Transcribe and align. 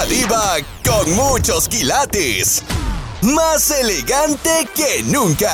La 0.00 0.06
diva 0.06 0.56
con 0.82 1.12
muchos 1.12 1.68
quilates. 1.68 2.64
Más 3.20 3.70
elegante 3.70 4.66
que 4.74 5.02
nunca. 5.02 5.52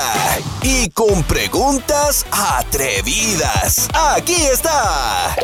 Y 0.62 0.88
con 0.91 1.25
preguntas 1.25 2.25
atrevidas. 2.30 3.88
Aquí 3.92 4.36
está. 4.36 5.34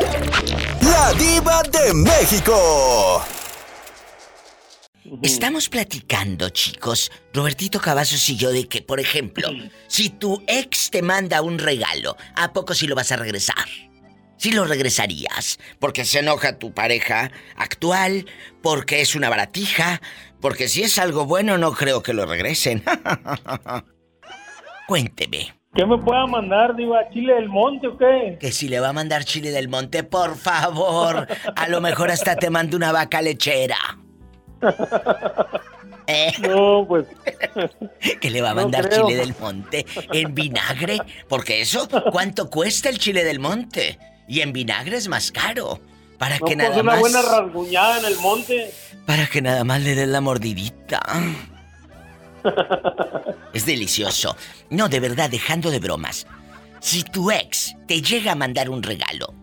La 0.79 1.13
diva 1.15 1.63
de 1.63 1.93
México. 1.93 3.21
Estamos 5.21 5.67
platicando, 5.67 6.47
chicos, 6.47 7.11
Robertito 7.33 7.81
Cavazos 7.81 8.29
y 8.29 8.37
yo, 8.37 8.51
de 8.51 8.69
que, 8.69 8.81
por 8.81 9.01
ejemplo, 9.01 9.49
si 9.89 10.11
tu 10.11 10.41
ex 10.47 10.89
te 10.91 11.01
manda 11.01 11.41
un 11.41 11.59
regalo, 11.59 12.15
¿a 12.37 12.53
poco 12.53 12.73
si 12.73 12.87
lo 12.87 12.95
vas 12.95 13.11
a 13.11 13.17
regresar? 13.17 13.67
Si 14.43 14.51
lo 14.51 14.65
regresarías, 14.65 15.57
porque 15.79 16.03
se 16.03 16.19
enoja 16.19 16.59
tu 16.59 16.73
pareja 16.73 17.31
actual, 17.55 18.25
porque 18.61 18.99
es 18.99 19.15
una 19.15 19.29
baratija, 19.29 20.01
porque 20.41 20.67
si 20.67 20.83
es 20.83 20.99
algo 20.99 21.25
bueno 21.25 21.57
no 21.57 21.71
creo 21.71 22.03
que 22.03 22.11
lo 22.11 22.25
regresen. 22.25 22.83
Cuénteme. 24.89 25.55
¿Qué 25.73 25.85
me 25.85 25.97
pueda 25.97 26.27
mandar, 26.27 26.75
Diva? 26.75 27.09
¿Chile 27.13 27.35
del 27.35 27.47
Monte 27.47 27.87
o 27.87 27.97
qué? 27.97 28.37
Que 28.37 28.51
si 28.51 28.67
le 28.67 28.81
va 28.81 28.89
a 28.89 28.91
mandar 28.91 29.23
chile 29.23 29.49
del 29.51 29.69
monte, 29.69 30.03
por 30.03 30.35
favor. 30.35 31.25
A 31.55 31.67
lo 31.69 31.79
mejor 31.79 32.11
hasta 32.11 32.35
te 32.35 32.49
mando 32.49 32.75
una 32.75 32.91
vaca 32.91 33.21
lechera. 33.21 33.77
¿Eh? 36.07 36.33
No, 36.41 36.85
pues. 36.85 37.05
que 38.19 38.29
le 38.29 38.41
va 38.41 38.49
a 38.49 38.55
mandar 38.55 38.89
chile 38.89 39.15
del 39.15 39.33
monte 39.39 39.85
en 40.11 40.35
vinagre. 40.35 40.99
Porque 41.29 41.61
eso, 41.61 41.87
¿cuánto 42.11 42.49
cuesta 42.49 42.89
el 42.89 42.99
chile 42.99 43.23
del 43.23 43.39
monte? 43.39 43.97
Y 44.27 44.41
en 44.41 44.53
vinagre 44.53 44.97
es 44.97 45.07
más 45.07 45.31
caro. 45.31 45.79
Para 46.17 46.37
No, 46.39 46.45
que 46.45 46.55
nada 46.55 46.73
una 46.75 46.83
más. 46.83 46.99
buena 46.99 47.21
rasguñada 47.21 47.99
en 47.99 48.05
el 48.05 48.17
monte. 48.19 48.71
Para 49.05 49.27
que 49.27 49.41
nada 49.41 49.63
más 49.63 49.81
le 49.81 49.95
den 49.95 50.11
la 50.11 50.21
mordidita. 50.21 51.01
Es 53.53 53.65
delicioso. 53.65 54.35
No, 54.69 54.89
de 54.89 54.99
verdad, 54.99 55.29
dejando 55.29 55.69
de 55.71 55.79
bromas. 55.79 56.27
Si 56.79 57.03
tu 57.03 57.31
ex 57.31 57.75
te 57.87 58.01
llega 58.01 58.33
a 58.33 58.35
mandar 58.35 58.69
un 58.69 58.83
regalo, 58.83 59.33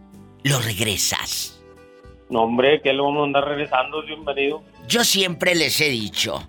lo 0.42 0.60
regresas. 0.60 1.60
No, 2.28 2.42
hombre, 2.42 2.80
que 2.82 2.92
le 2.92 3.00
vamos 3.00 3.22
a 3.22 3.24
andar 3.24 3.44
regresando, 3.46 4.02
bienvenido. 4.04 4.62
Yo 4.86 5.04
siempre 5.04 5.54
les 5.54 5.80
he 5.80 5.88
dicho, 5.88 6.46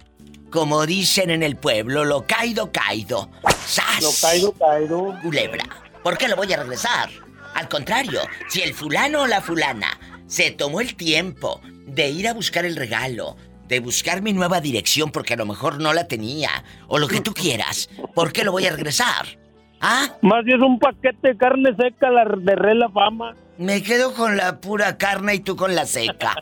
como 0.52 0.86
dicen 0.86 1.30
en 1.30 1.44
el 1.44 1.56
pueblo, 1.56 2.04
lo 2.04 2.26
caído, 2.28 2.72
caído. 2.72 3.30
¡Sas! 3.66 4.02
Lo 4.02 4.12
caído, 4.22 4.52
caído. 4.54 5.16
Culebra. 5.22 5.64
¿Por 6.04 6.18
qué 6.18 6.28
lo 6.28 6.36
voy 6.36 6.52
a 6.52 6.58
regresar? 6.58 7.10
Al 7.56 7.70
contrario, 7.70 8.22
si 8.50 8.62
el 8.62 8.74
fulano 8.74 9.22
o 9.22 9.28
la 9.28 9.42
fulana 9.42 10.00
se 10.28 10.52
tomó 10.52 10.82
el 10.82 10.96
tiempo 10.96 11.62
de 11.86 12.10
ir 12.10 12.28
a 12.28 12.34
buscar 12.34 12.66
el 12.66 12.76
regalo, 12.76 13.36
de 13.68 13.80
buscar 13.80 14.22
mi 14.22 14.34
nueva 14.34 14.62
dirección 14.62 15.12
porque 15.12 15.34
a 15.34 15.38
lo 15.38 15.46
mejor 15.46 15.82
no 15.82 15.94
la 15.94 16.08
tenía, 16.08 16.64
o 16.88 17.00
lo 17.00 17.08
que 17.08 17.22
tú 17.22 17.34
quieras, 17.34 17.90
¿por 18.14 18.32
qué 18.32 18.44
lo 18.44 18.52
voy 18.52 18.66
a 18.66 18.72
regresar? 18.72 19.40
¿Ah? 19.82 20.08
Más 20.22 20.46
bien 20.46 20.58
es 20.58 20.64
un 20.64 20.78
paquete 20.78 21.30
de 21.30 21.38
carne 21.38 21.76
seca 21.76 22.10
la 22.12 22.24
de 22.24 22.56
Re 22.56 22.76
La 22.76 22.90
Fama. 22.90 23.36
Me 23.58 23.82
quedo 23.82 24.14
con 24.14 24.38
la 24.38 24.60
pura 24.62 24.98
carne 24.98 25.36
y 25.36 25.40
tú 25.40 25.56
con 25.56 25.76
la 25.76 25.86
seca. 25.86 26.36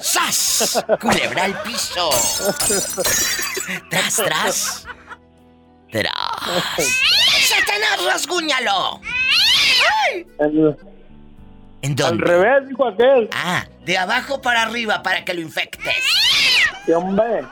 ¡Sas! 0.00 0.84
Culebra 1.00 1.44
al 1.44 1.62
piso. 1.62 2.10
Tras, 3.88 4.16
tras. 4.16 4.86
Tras. 5.90 6.12
¡Satanás, 7.48 8.04
rasguñalo! 8.04 9.00
Al, 10.38 10.78
¿En 11.82 11.90
al 11.90 11.96
dónde? 11.96 12.24
revés, 12.24 12.68
dijo 12.68 12.86
aquel. 12.86 13.28
Ah, 13.32 13.66
de 13.84 13.98
abajo 13.98 14.40
para 14.40 14.62
arriba 14.62 15.02
para 15.02 15.24
que 15.24 15.34
lo 15.34 15.40
infectes. 15.40 15.94
Sí, 16.86 16.92
hombre. 16.92 17.42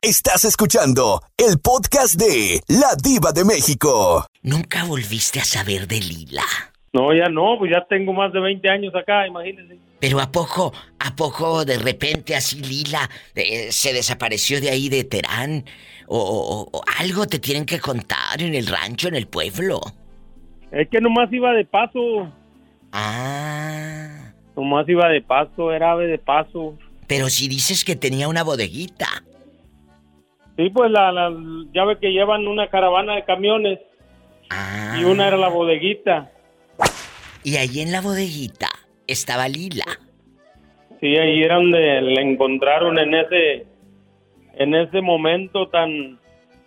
Estás 0.00 0.44
escuchando 0.44 1.22
el 1.36 1.58
podcast 1.58 2.14
de 2.14 2.60
La 2.68 2.94
Diva 3.02 3.32
de 3.32 3.44
México. 3.44 4.26
Nunca 4.42 4.84
volviste 4.84 5.40
a 5.40 5.44
saber 5.44 5.86
de 5.88 6.00
Lila. 6.00 6.44
No, 6.92 7.12
ya 7.14 7.28
no, 7.28 7.56
pues 7.58 7.70
ya 7.72 7.84
tengo 7.88 8.12
más 8.12 8.32
de 8.32 8.40
20 8.40 8.68
años 8.70 8.94
acá, 8.94 9.26
imagínense. 9.26 9.76
Pero 10.00 10.20
a 10.20 10.30
poco, 10.30 10.72
a 11.00 11.14
poco 11.16 11.64
de 11.64 11.78
repente 11.78 12.34
así 12.36 12.60
Lila 12.62 13.10
eh, 13.34 13.68
se 13.72 13.92
desapareció 13.92 14.60
de 14.60 14.70
ahí 14.70 14.88
de 14.88 15.04
Terán. 15.04 15.64
O, 16.10 16.70
algo 16.98 17.26
te 17.26 17.38
tienen 17.38 17.66
que 17.66 17.78
contar 17.80 18.40
en 18.40 18.54
el 18.54 18.66
rancho, 18.66 19.08
en 19.08 19.14
el 19.14 19.26
pueblo. 19.26 19.80
Es 20.70 20.88
que 20.88 21.00
nomás 21.00 21.30
iba 21.32 21.52
de 21.52 21.64
paso. 21.64 22.32
Ah. 22.92 24.32
Nomás 24.56 24.88
iba 24.88 25.08
de 25.08 25.20
paso, 25.20 25.72
era 25.72 25.92
ave 25.92 26.06
de 26.06 26.18
paso. 26.18 26.78
Pero 27.06 27.28
si 27.28 27.48
dices 27.48 27.84
que 27.84 27.94
tenía 27.94 28.28
una 28.28 28.42
bodeguita. 28.42 29.06
Sí, 30.56 30.70
pues 30.70 30.90
la, 30.90 31.12
la 31.12 31.30
ya 31.74 31.84
ve 31.84 31.98
que 32.00 32.08
llevan 32.10 32.46
una 32.48 32.68
caravana 32.68 33.14
de 33.14 33.24
camiones 33.24 33.78
Ah. 34.50 34.96
y 34.98 35.04
una 35.04 35.28
era 35.28 35.36
la 35.36 35.48
bodeguita. 35.48 36.30
Y 37.44 37.56
ahí 37.56 37.80
en 37.80 37.92
la 37.92 38.00
bodeguita 38.00 38.68
estaba 39.06 39.48
Lila. 39.48 39.84
Sí, 41.00 41.16
ahí 41.16 41.42
era 41.42 41.56
donde 41.56 42.00
la 42.00 42.20
encontraron 42.22 42.98
en 42.98 43.14
ese 43.14 43.66
en 44.58 44.74
ese 44.74 45.00
momento 45.00 45.68
tan 45.68 46.18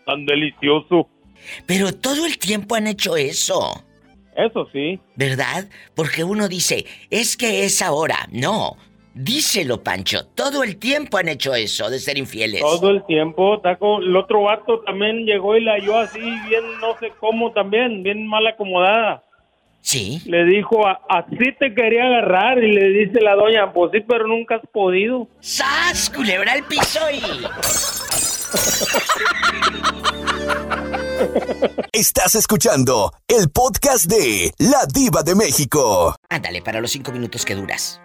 tan 0.05 0.25
delicioso. 0.25 1.07
Pero 1.65 1.93
todo 1.93 2.25
el 2.25 2.37
tiempo 2.37 2.75
han 2.75 2.87
hecho 2.87 3.15
eso. 3.15 3.83
Eso 4.35 4.67
sí. 4.71 4.99
¿Verdad? 5.15 5.67
Porque 5.95 6.23
uno 6.23 6.47
dice, 6.47 6.85
es 7.09 7.35
que 7.35 7.65
es 7.65 7.81
ahora. 7.81 8.27
No. 8.31 8.77
Díselo, 9.13 9.83
Pancho. 9.83 10.25
Todo 10.27 10.63
el 10.63 10.77
tiempo 10.77 11.17
han 11.17 11.27
hecho 11.27 11.53
eso, 11.53 11.89
de 11.89 11.99
ser 11.99 12.17
infieles. 12.17 12.61
Todo 12.61 12.91
el 12.91 13.05
tiempo, 13.05 13.59
taco. 13.59 13.99
El 13.99 14.15
otro 14.15 14.43
vato 14.43 14.79
también 14.81 15.25
llegó 15.25 15.57
y 15.57 15.63
la 15.63 15.73
halló 15.73 15.97
así, 15.97 16.19
bien, 16.19 16.63
no 16.79 16.97
sé 16.97 17.11
cómo 17.19 17.51
también, 17.51 18.03
bien 18.03 18.25
mal 18.25 18.47
acomodada. 18.47 19.21
Sí. 19.81 20.21
Le 20.25 20.45
dijo, 20.45 20.87
"A- 20.87 21.01
así 21.09 21.37
te 21.59 21.73
quería 21.73 22.05
agarrar. 22.05 22.63
Y 22.63 22.71
le 22.71 22.89
dice 22.89 23.19
la 23.21 23.35
doña, 23.35 23.73
pues 23.73 23.91
sí, 23.93 23.99
pero 24.07 24.27
nunca 24.27 24.55
has 24.55 24.61
podido. 24.71 25.27
¡Sas! 25.39 26.09
Culebra 26.09 26.53
al 26.53 26.63
piso 26.63 26.99
y. 27.11 27.21
Estás 31.91 32.35
escuchando 32.35 33.11
el 33.27 33.49
podcast 33.49 34.05
de 34.05 34.51
La 34.59 34.85
Diva 34.91 35.23
de 35.23 35.35
México. 35.35 36.15
Ándale, 36.29 36.61
para 36.61 36.79
los 36.81 36.91
cinco 36.91 37.11
minutos 37.11 37.43
que 37.45 37.55
duras. 37.55 38.01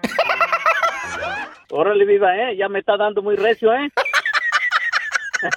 Órale, 1.70 2.04
viva, 2.04 2.34
¿eh? 2.36 2.56
Ya 2.56 2.68
me 2.68 2.78
está 2.80 2.96
dando 2.96 3.22
muy 3.22 3.36
recio, 3.36 3.72
¿eh? 3.72 3.88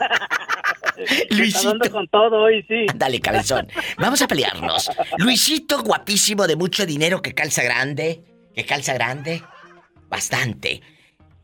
Está 1.04 1.36
Luisito. 1.36 1.92
con 1.92 2.08
todo 2.08 2.44
hoy, 2.44 2.64
sí. 2.68 2.86
Dale, 2.96 3.20
cabezón. 3.20 3.68
Vamos 3.98 4.22
a 4.22 4.28
pelearnos. 4.28 4.90
Luisito, 5.18 5.82
guapísimo, 5.84 6.48
de 6.48 6.56
mucho 6.56 6.86
dinero, 6.86 7.22
que 7.22 7.34
calza 7.34 7.64
grande. 7.64 8.24
Que 8.56 8.66
calza 8.66 8.94
grande. 8.94 9.42
Bastante. 10.10 10.82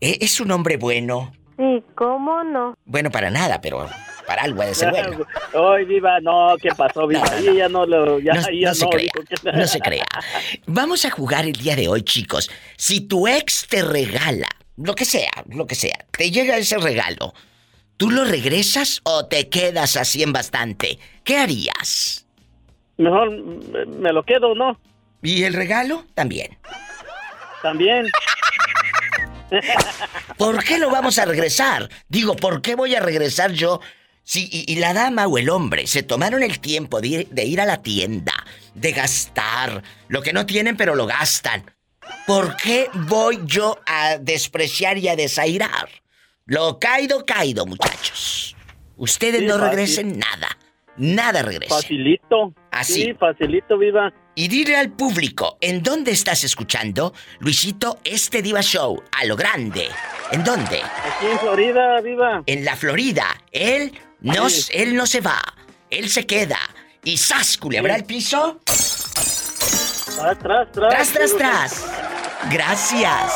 Eh, 0.02 0.18
Es 0.22 0.40
un 0.40 0.52
hombre 0.52 0.78
bueno. 0.78 1.32
Sí, 1.58 1.84
¿cómo 1.96 2.44
no? 2.44 2.78
Bueno, 2.86 3.10
para 3.12 3.30
nada, 3.30 3.62
pero 3.62 3.88
para 4.28 4.42
algo 4.44 4.62
ha 4.62 4.66
de 4.66 4.76
ser 4.76 4.90
bueno. 4.92 5.26
Hoy, 5.54 5.86
viva, 5.86 6.20
no, 6.20 6.56
¿qué 6.62 6.70
pasó, 6.76 7.08
viva? 7.08 7.22
No, 7.24 7.30
no, 7.32 7.38
Ahí 7.52 7.58
ya 7.58 7.70
no 7.70 7.86
lo... 7.86 8.20
Ya, 8.20 8.34
No, 8.34 8.42
ya 8.52 8.70
no 8.70 8.76
se 8.76 8.90
crea, 8.90 9.12
que- 9.14 9.52
no 9.54 9.68
se 9.68 9.80
crea. 9.80 10.04
Vamos 10.66 11.06
a 11.06 11.12
jugar 11.12 11.46
el 11.46 11.54
día 11.54 11.76
de 11.78 11.88
hoy, 11.88 12.02
chicos. 12.02 12.50
Si 12.76 13.02
tu 13.08 13.28
ex 13.28 13.68
te 13.70 13.82
regala, 13.84 14.48
lo 14.76 14.96
que 14.96 15.06
sea, 15.06 15.32
lo 15.50 15.66
que 15.66 15.76
sea, 15.76 15.98
te 16.12 16.30
llega 16.30 16.58
ese 16.58 16.78
regalo, 16.78 17.34
¿tú 17.98 18.10
lo 18.10 18.26
regresas 18.26 19.02
o 19.04 19.26
te 19.26 19.50
quedas 19.50 19.98
así 19.98 20.24
en 20.24 20.34
bastante? 20.34 21.00
¿Qué 21.24 21.38
harías? 21.38 22.26
Mejor 22.98 23.32
me, 23.32 24.14
lo 24.14 24.24
quedo, 24.24 24.56
¿no? 24.56 24.80
¿Y 25.22 25.44
el 25.44 25.54
regalo? 25.54 26.06
También. 26.14 26.58
También. 27.62 28.08
¿Por 30.38 30.64
qué 30.64 30.78
lo 30.78 30.90
vamos 30.90 31.18
a 31.18 31.26
regresar? 31.26 31.90
Digo, 32.08 32.36
¿por 32.36 32.62
qué 32.62 32.76
voy 32.76 32.96
a 32.96 33.00
regresar 33.00 33.52
yo? 33.52 33.82
Si 34.24 34.50
y, 34.52 34.72
y 34.72 34.78
la 34.78 34.94
dama 34.94 35.28
o 35.28 35.38
el 35.38 35.50
hombre 35.50 35.88
se 35.88 36.04
tomaron 36.04 36.42
el 36.42 36.60
tiempo 36.60 37.02
de 37.02 37.08
ir, 37.08 37.30
de 37.30 37.46
ir 37.46 37.62
a 37.62 37.66
la 37.66 37.82
tienda, 37.82 38.34
de 38.74 38.92
gastar, 38.92 39.84
lo 40.08 40.22
que 40.22 40.34
no 40.34 40.46
tienen 40.46 40.78
pero 40.78 40.96
lo 40.96 41.06
gastan. 41.06 41.72
¿Por 42.26 42.56
qué 42.58 42.90
voy 42.94 43.40
yo 43.46 43.80
a 43.86 44.18
despreciar 44.18 44.98
y 44.98 45.08
a 45.10 45.16
desairar? 45.16 45.90
Lo 46.48 46.78
caído, 46.80 47.26
caído, 47.26 47.66
muchachos. 47.66 48.56
Ustedes 48.98 49.42
Sí, 49.42 49.46
no 49.48 49.56
fácil. 49.56 49.70
regresen 49.70 50.20
nada. 50.20 50.48
Nada 50.98 51.42
regresen. 51.42 51.76
Facilito. 51.76 52.54
Así. 52.72 52.94
Sí, 53.04 53.14
facilito, 53.16 53.78
viva. 53.78 54.14
Y 54.36 54.48
dile 54.48 54.78
al 54.78 54.92
público, 54.92 55.58
¿en 55.60 55.82
dónde 55.82 56.12
estás 56.12 56.44
escuchando, 56.44 57.14
Luisito, 57.40 58.00
este 58.04 58.42
Diva 58.42 58.62
Show? 58.62 59.02
A 59.12 59.26
lo 59.26 59.36
grande. 59.36 59.88
¿En 60.32 60.44
dónde? 60.44 60.82
Aquí 60.84 61.26
en 61.32 61.40
Florida, 61.40 62.00
viva. 62.02 62.44
En 62.46 62.64
la 62.64 62.76
Florida. 62.76 63.26
Él 63.52 63.92
no, 64.22 64.50
Sí. 64.50 64.70
él 64.74 64.96
no 64.96 65.08
se 65.08 65.22
va. 65.22 65.42
Él 65.90 66.10
se 66.10 66.26
queda. 66.28 66.60
Y 67.04 67.18
¡zas! 67.18 67.58
Culebra 67.58 67.96
Sí. 67.96 68.00
el 68.02 68.06
piso. 68.06 68.60
Tras, 68.66 70.40
tras, 70.40 70.72
tras. 70.72 70.72
Tras, 70.72 71.12
tras, 71.12 71.38
tras. 71.38 71.86
Gracias. 72.52 73.34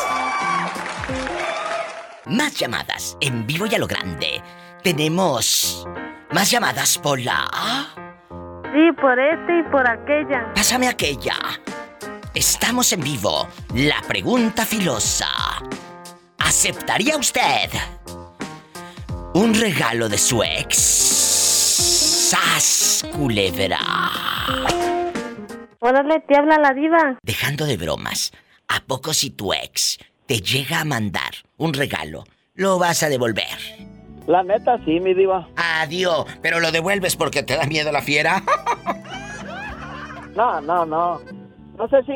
Más 2.30 2.54
llamadas 2.60 3.18
en 3.22 3.48
vivo 3.48 3.66
y 3.66 3.74
a 3.74 3.80
lo 3.80 3.88
grande. 3.88 4.44
Tenemos 4.84 5.88
más 6.32 6.52
llamadas 6.52 7.00
por 7.00 7.20
la... 7.20 7.50
Sí, 8.72 8.92
por 9.02 9.20
este 9.20 9.60
y 9.60 9.64
por 9.72 9.90
aquella. 9.90 10.54
Pásame 10.54 10.88
aquella. 10.88 11.36
Estamos 12.36 12.94
en 12.94 13.02
vivo. 13.02 13.48
La 13.74 14.00
pregunta 14.08 14.64
filosa. 14.64 15.28
¿Aceptaría 16.38 17.18
usted 17.18 17.72
un 19.34 19.56
regalo 19.56 20.08
de 20.08 20.20
su 20.20 20.44
ex? 20.44 20.78
¡Sas, 22.30 23.08
culebra! 23.12 23.80
Órale, 25.80 26.20
te 26.28 26.38
habla 26.38 26.60
la 26.60 26.74
diva. 26.74 27.18
Dejando 27.24 27.66
de 27.66 27.78
bromas, 27.78 28.32
¿a 28.68 28.82
poco 28.82 29.16
si 29.16 29.32
tu 29.32 29.52
ex 29.52 29.98
te 30.30 30.42
llega 30.42 30.82
a 30.82 30.86
mandar 30.86 31.32
un 31.58 31.74
regalo, 31.74 32.24
lo 32.54 32.78
vas 32.78 33.02
a 33.02 33.10
devolver? 33.10 33.48
La 34.28 34.44
neta, 34.44 34.78
sí, 34.86 35.00
mi 35.00 35.16
diva. 35.16 35.48
Adiós, 35.56 36.28
pero 36.44 36.60
lo 36.60 36.72
devuelves 36.72 37.16
porque 37.16 37.42
te 37.42 37.56
da 37.58 37.66
miedo 37.66 37.92
la 37.92 38.04
fiera. 38.04 38.44
No, 40.36 40.62
no, 40.62 40.86
no. 40.86 41.20
No 41.76 41.90
sé 41.90 42.04
si 42.04 42.12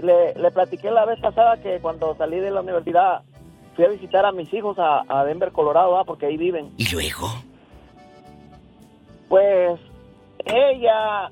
le, 0.00 0.34
le 0.34 0.50
platiqué 0.52 0.92
la 0.92 1.04
vez 1.04 1.18
pasada 1.20 1.60
que 1.60 1.80
cuando 1.80 2.14
salí 2.16 2.38
de 2.38 2.52
la 2.52 2.60
universidad 2.60 3.22
fui 3.74 3.86
a 3.86 3.88
visitar 3.88 4.24
a 4.24 4.30
mis 4.30 4.54
hijos 4.54 4.78
a, 4.78 5.02
a 5.08 5.24
Denver, 5.24 5.50
Colorado, 5.50 5.98
¿ah? 5.98 6.04
porque 6.04 6.26
ahí 6.26 6.36
viven. 6.36 6.72
¿Y 6.76 6.88
luego? 6.92 7.28
Pues 9.28 9.80
ella 10.44 11.28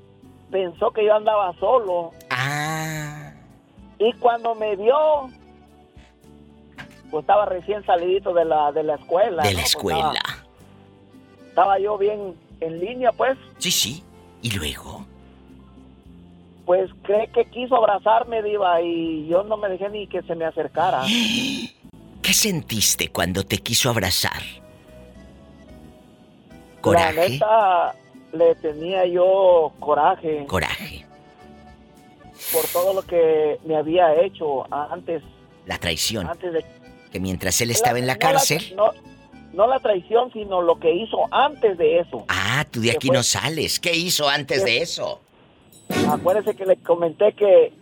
pensó 0.51 0.91
que 0.91 1.05
yo 1.05 1.15
andaba 1.15 1.53
solo 1.57 2.11
Ah, 2.29 3.31
y 3.97 4.11
cuando 4.19 4.55
me 4.55 4.75
vio, 4.75 5.29
pues 7.11 7.21
estaba 7.23 7.45
recién 7.45 7.85
salidito 7.85 8.33
de 8.33 8.45
la, 8.45 8.71
de 8.71 8.83
la 8.83 8.95
escuela. 8.95 9.43
de 9.43 9.49
¿no? 9.51 9.57
la 9.57 9.61
Pues 9.61 9.65
escuela. 9.69 10.13
estaba, 10.15 10.45
estaba 11.49 11.79
yo 11.79 11.97
bien 11.97 12.35
en 12.61 12.79
línea, 12.79 13.11
pues. 13.11 13.37
Sí, 13.59 13.69
sí. 13.71 14.03
¿Y 14.41 14.51
luego? 14.51 15.05
Pues 16.65 16.89
cree 17.03 17.27
que 17.27 17.45
quiso 17.45 17.75
abrazarme, 17.75 18.41
Diva, 18.41 18.81
y 18.81 19.27
yo 19.27 19.43
no 19.43 19.57
me 19.57 19.67
dejé 19.69 19.89
ni 19.89 20.07
que 20.07 20.21
se 20.23 20.33
me 20.35 20.45
acercara. 20.45 21.03
¿Qué 22.21 22.33
sentiste 22.33 23.09
cuando 23.11 23.43
te 23.43 23.57
quiso 23.57 23.89
abrazar? 23.89 24.41
La 26.75 26.81
¿Coraje? 26.81 27.29
neta, 27.31 27.93
le 28.33 28.55
tenía 28.55 29.05
yo 29.05 29.71
coraje 29.79 30.45
Coraje. 30.47 31.05
por 32.53 32.65
todo 32.71 32.93
lo 32.93 33.01
que 33.03 33.59
me 33.65 33.75
había 33.75 34.13
hecho 34.21 34.65
antes, 34.73 35.21
La 35.65 35.77
traición. 35.77 36.27
antes 36.27 36.53
de... 36.53 36.65
Que 37.11 37.19
mientras 37.19 37.59
él 37.61 37.71
estaba 37.71 37.99
en 37.99 38.07
la 38.07 38.13
no 38.13 38.19
cárcel. 38.19 38.73
no, 38.75 38.91
no 39.53 39.67
la 39.67 39.79
traición, 39.79 40.31
sino 40.31 40.61
lo 40.61 40.79
que 40.79 40.93
hizo 40.93 41.17
antes 41.31 41.77
de 41.77 41.99
eso. 41.99 42.25
Ah, 42.29 42.65
tú 42.69 42.79
de 42.81 42.89
¿Qué 42.91 42.95
aquí 42.97 43.07
fue? 43.07 43.17
no 43.17 43.23
sales. 43.23 43.79
¿Qué 43.79 43.95
hizo 43.95 44.29
antes 44.29 44.63
de 44.63 44.81
eso? 44.81 45.21
Acuérdese 46.09 46.55
que 46.55 46.65
le 46.65 46.77
comenté 46.77 47.33
que, 47.33 47.73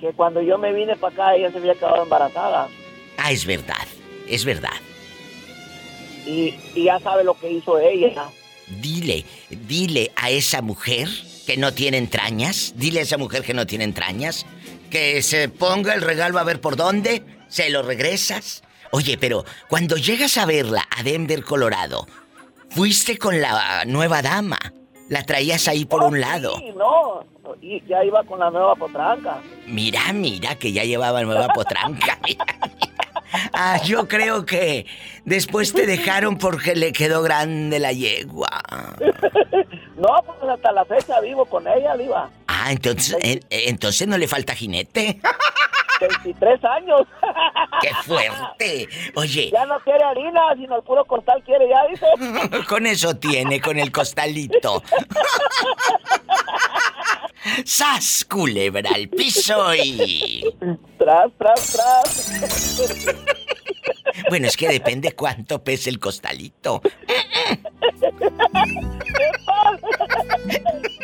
que 0.00 0.12
cuando 0.12 0.40
yo 0.40 0.56
me 0.58 0.72
vine 0.72 0.94
para 0.96 1.12
acá, 1.12 1.34
ella 1.34 1.50
se 1.50 1.58
había 1.58 1.74
quedado 1.74 2.04
embarazada. 2.04 2.68
Ah, 3.18 3.32
es 3.32 3.44
verdad. 3.44 3.86
Es 4.28 4.44
verdad. 4.44 4.70
Y, 6.26 6.54
y 6.76 6.84
ya 6.84 7.00
sabe 7.00 7.24
lo 7.24 7.34
que 7.34 7.50
hizo 7.50 7.78
ella. 7.78 8.28
Dile, 8.80 9.24
dile 9.50 10.12
a 10.14 10.30
esa 10.30 10.62
mujer 10.62 11.08
que 11.46 11.56
no 11.56 11.74
tiene 11.74 11.98
entrañas, 11.98 12.72
dile 12.76 13.00
a 13.00 13.02
esa 13.02 13.18
mujer 13.18 13.42
que 13.42 13.52
no 13.52 13.66
tiene 13.66 13.82
entrañas, 13.84 14.46
que 14.90 15.20
se 15.22 15.48
ponga 15.48 15.92
el 15.94 16.00
regalo 16.02 16.38
a 16.38 16.44
ver 16.44 16.60
por 16.60 16.76
dónde, 16.76 17.22
se 17.52 17.68
lo 17.70 17.82
regresas. 17.82 18.62
Oye, 18.92 19.18
pero 19.18 19.44
cuando 19.68 19.96
llegas 19.96 20.38
a 20.38 20.46
verla 20.46 20.86
a 20.96 21.02
Denver, 21.02 21.44
Colorado, 21.44 22.06
fuiste 22.70 23.18
con 23.18 23.40
la 23.40 23.84
nueva 23.86 24.22
dama, 24.22 24.58
la 25.08 25.22
traías 25.24 25.68
ahí 25.68 25.84
por 25.84 26.02
Oh, 26.02 26.08
un 26.08 26.20
lado. 26.20 26.56
Sí, 26.58 26.72
no, 26.76 27.24
y 27.60 27.82
ya 27.86 28.02
iba 28.04 28.22
con 28.24 28.38
la 28.40 28.50
nueva 28.50 28.74
potranca. 28.74 29.40
Mira, 29.66 30.12
mira, 30.12 30.54
que 30.58 30.72
ya 30.72 30.84
llevaba 30.84 31.22
nueva 31.22 31.48
potranca. 31.48 32.18
Ah, 33.54 33.80
yo 33.82 34.08
creo 34.08 34.44
que 34.44 34.84
después 35.24 35.72
te 35.72 35.86
dejaron 35.86 36.36
porque 36.36 36.74
le 36.76 36.92
quedó 36.92 37.22
grande 37.22 37.78
la 37.78 37.92
yegua. 37.92 38.48
No, 39.96 40.08
pues 40.26 40.50
hasta 40.50 40.72
la 40.72 40.84
fecha 40.84 41.20
vivo 41.20 41.44
con 41.46 41.66
ella, 41.68 41.96
Diva. 41.96 42.28
Ah, 42.48 42.72
entonces, 42.72 43.16
entonces 43.50 44.08
no 44.08 44.18
le 44.18 44.26
falta 44.26 44.54
jinete. 44.54 45.20
23 46.08 46.64
años. 46.64 47.02
¡Qué 47.80 47.90
fuerte! 48.04 48.88
Oye, 49.14 49.50
ya 49.50 49.66
no 49.66 49.78
quiere 49.80 50.04
harina, 50.04 50.54
sino 50.56 50.76
el 50.76 50.82
puro 50.82 51.04
costal 51.04 51.42
quiere, 51.44 51.68
ya 51.68 51.86
dice. 51.88 52.06
con 52.68 52.86
eso 52.86 53.16
tiene, 53.16 53.60
con 53.60 53.78
el 53.78 53.90
costalito. 53.90 54.82
¡Sas, 57.64 58.24
culebra 58.28 58.90
al 58.94 59.08
piso 59.08 59.74
y... 59.74 60.44
Tras, 60.98 61.30
tras, 61.38 61.72
tras. 61.72 63.14
Bueno, 64.28 64.46
es 64.46 64.56
que 64.56 64.68
depende 64.68 65.12
cuánto 65.12 65.62
pese 65.62 65.90
el 65.90 65.98
costalito. 65.98 66.82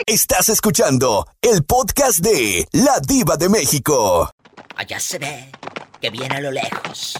Estás 0.06 0.48
escuchando 0.48 1.26
el 1.40 1.64
podcast 1.64 2.20
de 2.20 2.66
La 2.72 3.00
Diva 3.00 3.36
de 3.36 3.48
México. 3.48 4.30
Allá 4.78 5.00
se 5.00 5.18
ve 5.18 5.50
que 6.00 6.08
viene 6.08 6.36
a 6.36 6.40
lo 6.40 6.52
lejos. 6.52 7.18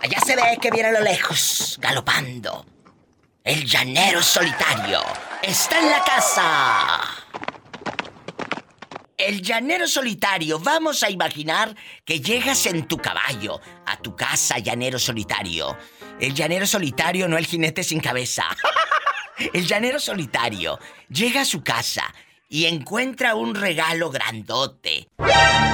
Allá 0.00 0.18
se 0.24 0.34
ve 0.34 0.56
que 0.58 0.70
viene 0.70 0.88
a 0.88 0.92
lo 0.92 1.00
lejos, 1.00 1.78
galopando. 1.82 2.64
El 3.44 3.66
llanero 3.66 4.22
solitario 4.22 5.02
está 5.42 5.80
en 5.80 5.90
la 5.90 6.02
casa. 6.02 7.00
El 9.18 9.42
llanero 9.42 9.86
solitario, 9.86 10.58
vamos 10.58 11.02
a 11.02 11.10
imaginar 11.10 11.76
que 12.06 12.20
llegas 12.20 12.64
en 12.64 12.88
tu 12.88 12.96
caballo 12.96 13.60
a 13.84 13.98
tu 13.98 14.16
casa, 14.16 14.60
llanero 14.60 14.98
solitario. 14.98 15.76
El 16.18 16.32
llanero 16.32 16.66
solitario, 16.66 17.28
no 17.28 17.36
el 17.36 17.44
jinete 17.44 17.84
sin 17.84 18.00
cabeza. 18.00 18.44
El 19.52 19.66
llanero 19.66 19.98
solitario 19.98 20.78
llega 21.08 21.40
a 21.40 21.44
su 21.44 21.64
casa 21.64 22.04
y 22.52 22.66
encuentra 22.66 23.34
un 23.34 23.54
regalo 23.54 24.10
grandote. 24.10 25.08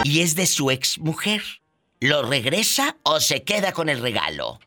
Y 0.04 0.20
es 0.20 0.36
de 0.36 0.46
su 0.46 0.70
ex 0.70 1.00
mujer. 1.00 1.42
¿Lo 1.98 2.22
regresa 2.22 2.96
o 3.02 3.18
se 3.18 3.42
queda 3.42 3.72
con 3.72 3.88
el 3.88 4.00
regalo? 4.00 4.60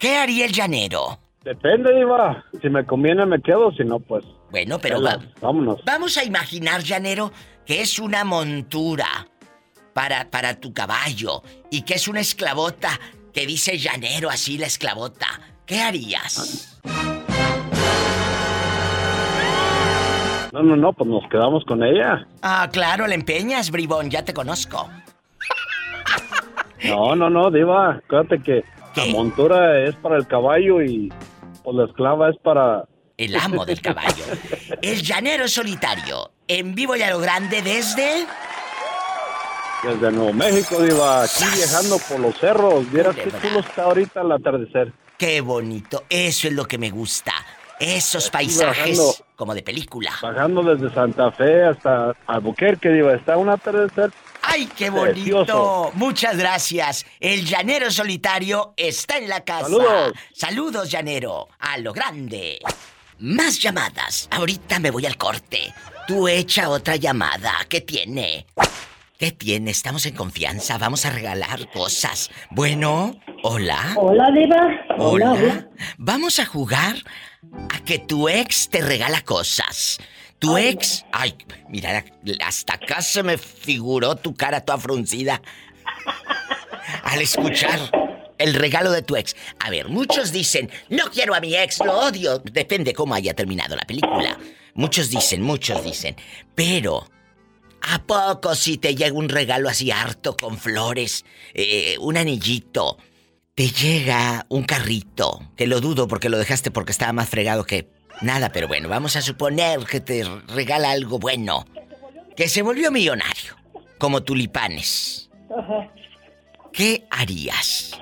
¿Qué 0.00 0.16
haría 0.16 0.46
el 0.46 0.52
llanero? 0.52 1.20
Depende, 1.44 1.94
Diva. 1.94 2.44
Si 2.60 2.68
me 2.68 2.84
conviene 2.84 3.24
me 3.24 3.40
quedo, 3.40 3.70
si 3.70 3.84
no, 3.84 4.00
pues... 4.00 4.24
Bueno, 4.50 4.80
pero 4.80 5.00
va- 5.00 5.20
vámonos. 5.40 5.80
vamos 5.84 6.16
a 6.18 6.24
imaginar, 6.24 6.82
llanero, 6.82 7.32
que 7.64 7.82
es 7.82 8.00
una 8.00 8.24
montura 8.24 9.28
para, 9.92 10.30
para 10.30 10.58
tu 10.58 10.72
caballo 10.72 11.44
y 11.70 11.82
que 11.82 11.94
es 11.94 12.08
una 12.08 12.18
esclavota 12.20 12.98
que 13.32 13.46
dice 13.46 13.78
llanero 13.78 14.28
así 14.28 14.58
la 14.58 14.66
esclavota. 14.66 15.28
¿Qué 15.66 15.80
harías? 15.80 16.80
No, 20.54 20.62
no, 20.62 20.76
no, 20.76 20.92
pues 20.92 21.10
nos 21.10 21.28
quedamos 21.28 21.64
con 21.64 21.82
ella. 21.82 22.28
Ah, 22.40 22.68
claro, 22.70 23.08
le 23.08 23.16
empeñas, 23.16 23.72
bribón, 23.72 24.08
ya 24.08 24.24
te 24.24 24.32
conozco. 24.32 24.88
No, 26.84 27.16
no, 27.16 27.28
no, 27.28 27.50
Diva. 27.50 27.94
Acuérdate 27.94 28.40
que 28.40 28.64
¿Qué? 28.94 29.06
la 29.06 29.12
montura 29.14 29.80
es 29.80 29.96
para 29.96 30.16
el 30.16 30.28
caballo 30.28 30.80
y 30.80 31.12
pues 31.64 31.76
la 31.76 31.86
esclava 31.86 32.30
es 32.30 32.36
para... 32.38 32.84
El 33.16 33.34
amo 33.34 33.66
del 33.66 33.80
caballo. 33.80 34.24
El 34.80 35.02
llanero 35.02 35.48
solitario. 35.48 36.30
En 36.46 36.76
vivo 36.76 36.94
y 36.94 37.02
a 37.02 37.10
lo 37.10 37.18
grande 37.18 37.60
desde. 37.60 38.24
Desde 39.82 40.12
Nuevo 40.12 40.32
México, 40.32 40.80
Diva. 40.80 41.24
Aquí 41.24 41.44
viajando 41.56 41.96
por 42.08 42.20
los 42.20 42.38
cerros. 42.38 42.88
Vieras 42.92 43.16
qué 43.16 43.28
chulo 43.42 43.58
está 43.58 43.82
ahorita 43.84 44.20
el 44.20 44.30
atardecer. 44.30 44.92
Qué 45.18 45.40
bonito. 45.40 46.04
Eso 46.08 46.46
es 46.46 46.54
lo 46.54 46.64
que 46.66 46.78
me 46.78 46.90
gusta. 46.90 47.32
Esos 47.80 48.30
paisajes. 48.30 49.23
Como 49.36 49.54
de 49.54 49.62
película. 49.62 50.12
Bajando 50.20 50.62
desde 50.62 50.94
Santa 50.94 51.30
Fe 51.32 51.64
hasta 51.64 52.14
Albuquerque, 52.26 52.90
Diva. 52.90 53.14
Está 53.14 53.36
un 53.36 53.48
atardecer 53.48 54.10
¡Ay, 54.46 54.66
qué 54.76 54.90
bonito! 54.90 55.12
Precioso. 55.14 55.90
Muchas 55.94 56.36
gracias. 56.36 57.06
El 57.18 57.44
llanero 57.44 57.90
solitario 57.90 58.74
está 58.76 59.18
en 59.18 59.28
la 59.28 59.42
casa. 59.42 59.64
Saludos. 59.64 60.12
Saludos, 60.34 60.90
llanero. 60.90 61.48
A 61.58 61.78
lo 61.78 61.92
grande. 61.92 62.60
Más 63.18 63.58
llamadas. 63.60 64.28
Ahorita 64.30 64.78
me 64.78 64.90
voy 64.90 65.06
al 65.06 65.16
corte. 65.16 65.72
Tú 66.06 66.28
echa 66.28 66.68
otra 66.68 66.96
llamada. 66.96 67.52
¿Qué 67.68 67.80
tiene? 67.80 68.46
¿Qué 69.18 69.30
tiene? 69.30 69.70
Estamos 69.70 70.06
en 70.06 70.14
confianza. 70.16 70.76
Vamos 70.76 71.06
a 71.06 71.10
regalar 71.10 71.70
cosas. 71.70 72.30
Bueno, 72.50 73.14
hola. 73.44 73.94
Hola, 73.96 74.28
Diva. 74.32 74.68
Hola. 74.98 75.68
Vamos 75.98 76.40
a 76.40 76.46
jugar 76.46 76.96
a 77.70 77.78
que 77.84 78.00
tu 78.00 78.28
ex 78.28 78.68
te 78.68 78.80
regala 78.80 79.20
cosas. 79.22 79.98
Tu 80.40 80.58
ex. 80.58 81.04
Ay, 81.12 81.36
mira, 81.68 82.04
hasta 82.44 82.74
acá 82.74 83.02
se 83.02 83.22
me 83.22 83.38
figuró 83.38 84.16
tu 84.16 84.34
cara 84.34 84.60
toda 84.62 84.78
fruncida. 84.78 85.40
al 87.04 87.22
escuchar 87.22 87.78
el 88.38 88.54
regalo 88.54 88.90
de 88.90 89.02
tu 89.02 89.14
ex. 89.14 89.36
A 89.60 89.70
ver, 89.70 89.88
muchos 89.88 90.32
dicen, 90.32 90.70
no 90.88 91.04
quiero 91.12 91.36
a 91.36 91.40
mi 91.40 91.54
ex, 91.54 91.78
lo 91.78 91.96
odio. 92.00 92.40
Depende 92.40 92.92
cómo 92.92 93.14
haya 93.14 93.32
terminado 93.32 93.76
la 93.76 93.84
película. 93.84 94.36
Muchos 94.74 95.08
dicen, 95.08 95.40
muchos 95.40 95.84
dicen. 95.84 96.16
Pero, 96.56 97.08
¿a 97.88 98.02
poco 98.06 98.54
si 98.54 98.78
te 98.78 98.94
llega 98.94 99.16
un 99.16 99.28
regalo 99.28 99.68
así 99.68 99.90
harto 99.90 100.36
con 100.36 100.58
flores, 100.58 101.24
eh, 101.54 101.96
un 102.00 102.16
anillito? 102.16 102.98
Te 103.54 103.68
llega 103.68 104.46
un 104.48 104.64
carrito, 104.64 105.42
que 105.56 105.66
lo 105.66 105.80
dudo 105.80 106.08
porque 106.08 106.28
lo 106.28 106.38
dejaste 106.38 106.70
porque 106.70 106.92
estaba 106.92 107.12
más 107.12 107.28
fregado 107.28 107.64
que 107.64 107.88
nada, 108.20 108.50
pero 108.50 108.66
bueno, 108.66 108.88
vamos 108.88 109.16
a 109.16 109.22
suponer 109.22 109.80
que 109.84 110.00
te 110.00 110.24
regala 110.48 110.90
algo 110.90 111.18
bueno. 111.18 111.64
Que 112.36 112.48
se 112.48 112.62
volvió 112.62 112.90
millonario, 112.90 113.56
como 113.98 114.22
tulipanes. 114.24 115.30
¿Qué 116.72 117.06
harías? 117.10 117.92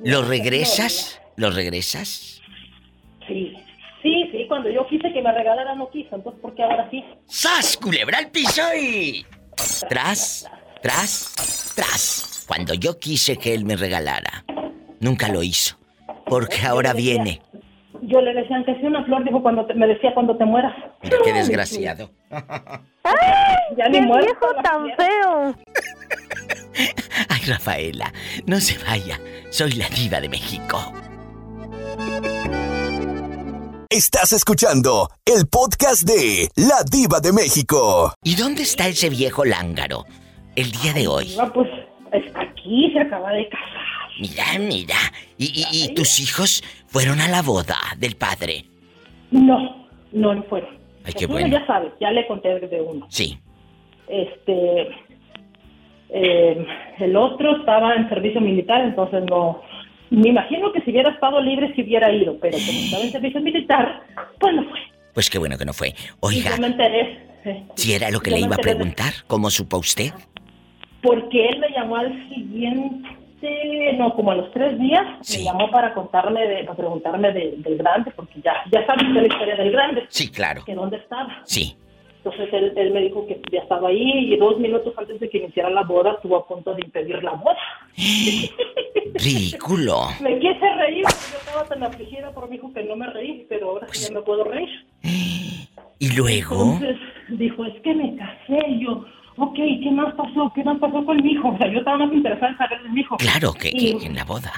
¿Lo 0.00 0.22
regresas? 0.22 1.20
¿Lo 1.36 1.50
regresas? 1.50 2.40
Sí, 3.28 3.54
que 5.22 5.28
me 5.28 5.34
regalara 5.34 5.74
no 5.74 5.90
quiso, 5.90 6.16
entonces 6.16 6.40
¿por 6.40 6.54
qué 6.54 6.62
ahora 6.62 6.88
sí? 6.90 7.04
¡Sas! 7.26 7.76
Culebra 7.76 8.18
al 8.18 8.30
piso 8.30 8.62
y. 8.78 9.24
Tras, 9.88 10.48
tras, 10.82 11.72
tras. 11.76 12.44
Cuando 12.48 12.74
yo 12.74 12.98
quise 12.98 13.36
que 13.36 13.54
él 13.54 13.64
me 13.64 13.76
regalara, 13.76 14.44
nunca 15.00 15.28
lo 15.28 15.42
hizo. 15.42 15.76
Porque 16.26 16.66
ahora 16.66 16.92
viene. 16.92 17.40
Yo 18.02 18.20
le 18.20 18.34
decía, 18.34 18.56
aunque 18.56 18.74
sea 18.80 18.88
una 18.88 19.04
flor, 19.04 19.24
dijo 19.24 19.40
cuando 19.42 19.64
te- 19.66 19.74
me 19.74 19.86
decía 19.86 20.12
cuando 20.14 20.36
te 20.36 20.44
mueras. 20.44 20.72
Mira 21.02 21.16
qué 21.24 21.32
desgraciado. 21.32 22.10
Ya 23.76 23.88
ni 23.88 23.98
¡Qué 23.98 24.02
muerto 24.02 24.26
viejo 24.26 24.62
tan 24.62 24.86
feo! 24.96 25.54
Ay, 27.28 27.40
Rafaela, 27.46 28.12
no 28.46 28.60
se 28.60 28.76
vaya. 28.84 29.20
Soy 29.50 29.72
la 29.72 29.88
diva 29.88 30.20
de 30.20 30.28
México. 30.28 30.92
Estás 33.94 34.32
escuchando 34.32 35.08
el 35.26 35.46
podcast 35.50 36.08
de 36.08 36.48
La 36.56 36.82
Diva 36.90 37.20
de 37.20 37.30
México. 37.30 38.14
¿Y 38.24 38.36
dónde 38.36 38.62
está 38.62 38.88
ese 38.88 39.10
viejo 39.10 39.44
lángaro? 39.44 40.04
El 40.56 40.72
día 40.72 40.94
de 40.94 41.06
hoy. 41.06 41.34
No, 41.36 41.52
pues 41.52 41.68
está 42.10 42.40
aquí, 42.40 42.90
se 42.94 43.00
acaba 43.00 43.32
de 43.32 43.46
casar. 43.50 43.68
Mira, 44.18 44.44
mira. 44.58 44.96
¿Y, 45.36 45.44
y- 45.70 45.84
y 45.84 45.94
tus 45.94 46.20
hijos 46.20 46.62
fueron 46.86 47.20
a 47.20 47.28
la 47.28 47.42
boda 47.42 47.76
del 47.98 48.16
padre? 48.16 48.64
No, 49.30 49.86
no, 50.12 50.34
no 50.36 50.42
fueron. 50.44 50.70
Ay, 51.04 51.12
qué 51.12 51.26
Uno 51.26 51.34
bueno. 51.34 51.48
ya 51.58 51.66
sabes, 51.66 51.92
ya 52.00 52.10
le 52.12 52.26
conté 52.26 52.48
de 52.60 52.80
uno. 52.80 53.06
Sí. 53.10 53.38
Este, 54.08 54.88
eh, 56.08 56.66
el 56.98 57.14
otro 57.16 57.56
estaba 57.58 57.94
en 57.94 58.08
servicio 58.08 58.40
militar, 58.40 58.80
entonces 58.82 59.22
no. 59.28 59.60
Me 60.12 60.28
imagino 60.28 60.70
que 60.72 60.80
si 60.82 60.90
hubiera 60.90 61.10
estado 61.10 61.40
libre, 61.40 61.72
si 61.74 61.82
hubiera 61.82 62.12
ido, 62.12 62.36
pero 62.38 62.56
como 62.58 62.78
estaba 62.78 63.02
en 63.02 63.12
servicio 63.12 63.40
militar, 63.40 64.02
pues 64.38 64.54
no 64.54 64.62
fue. 64.68 64.78
Pues 65.14 65.30
qué 65.30 65.38
bueno 65.38 65.56
que 65.56 65.64
no 65.64 65.72
fue. 65.72 65.94
Oiga, 66.20 66.50
yo 66.54 66.60
me 66.60 66.66
enteré. 66.68 67.26
eh, 67.44 67.64
si 67.76 67.94
era 67.94 68.10
lo 68.10 68.20
que 68.20 68.30
yo 68.30 68.36
le 68.36 68.42
iba 68.42 68.54
a 68.56 68.58
preguntar, 68.58 69.12
¿cómo 69.26 69.48
supo 69.50 69.78
usted? 69.78 70.12
Porque 71.02 71.48
él 71.48 71.58
me 71.60 71.70
llamó 71.70 71.96
al 71.96 72.28
siguiente, 72.28 73.08
no, 73.98 74.14
como 74.14 74.30
a 74.32 74.34
los 74.36 74.52
tres 74.52 74.78
días, 74.78 75.02
Sí. 75.22 75.38
me 75.38 75.44
llamó 75.44 75.70
para 75.70 75.92
contarme, 75.94 76.46
de, 76.46 76.64
para 76.64 76.76
preguntarme 76.76 77.32
de- 77.32 77.54
del 77.58 77.78
grande, 77.78 78.12
porque 78.14 78.40
ya, 78.44 78.52
ya 78.70 78.84
sabes 78.86 79.12
de 79.12 79.20
la 79.22 79.26
historia 79.26 79.56
del 79.56 79.72
grande, 79.72 80.04
Sí, 80.10 80.30
claro. 80.30 80.62
que 80.64 80.74
dónde 80.74 80.98
estaba. 80.98 81.40
Sí. 81.44 81.74
Entonces 82.24 82.52
él, 82.52 82.72
él 82.76 82.92
me 82.92 83.00
dijo 83.00 83.26
que 83.26 83.40
ya 83.50 83.60
estaba 83.62 83.88
ahí 83.88 84.32
y 84.32 84.36
dos 84.36 84.56
minutos 84.60 84.94
antes 84.96 85.18
de 85.18 85.28
que 85.28 85.38
iniciara 85.38 85.70
la 85.70 85.82
boda 85.82 86.12
estuvo 86.12 86.36
a 86.36 86.46
punto 86.46 86.72
de 86.72 86.82
impedir 86.84 87.20
la 87.22 87.32
boda. 87.32 87.56
Ridículo. 89.14 90.02
Me 90.20 90.38
quise 90.38 90.74
reír, 90.76 91.02
porque 91.04 91.32
yo 91.32 91.38
estaba 91.38 91.64
tan 91.64 91.82
afligida 91.82 92.30
por 92.32 92.48
mi 92.48 92.56
hijo 92.56 92.72
que 92.72 92.84
no 92.84 92.94
me 92.96 93.06
reí, 93.08 93.44
pero 93.48 93.70
ahora 93.70 93.88
sí 93.90 94.06
ya 94.08 94.14
me 94.14 94.22
puedo 94.22 94.44
reír. 94.44 94.68
¿Y 95.98 96.16
luego? 96.16 96.74
Entonces 96.74 96.96
dijo, 97.30 97.64
es 97.64 97.80
que 97.82 97.94
me 97.94 98.16
casé. 98.16 98.68
Y 98.68 98.84
yo, 98.84 99.04
ok, 99.36 99.54
¿qué 99.56 99.90
más 99.92 100.14
pasó? 100.14 100.52
¿Qué 100.54 100.62
más 100.62 100.78
pasó 100.78 101.04
con 101.04 101.16
mi 101.22 101.32
hijo? 101.32 101.48
O 101.48 101.58
sea, 101.58 101.70
yo 101.72 101.78
estaba 101.80 101.98
más 101.98 102.12
interesada 102.12 102.52
en 102.52 102.58
saber 102.58 102.82
de 102.82 102.88
mi 102.88 103.00
hijo. 103.00 103.16
Claro 103.16 103.52
que, 103.52 103.68
Y- 103.72 103.98
que 103.98 104.06
en 104.06 104.14
la 104.14 104.24
boda. 104.24 104.52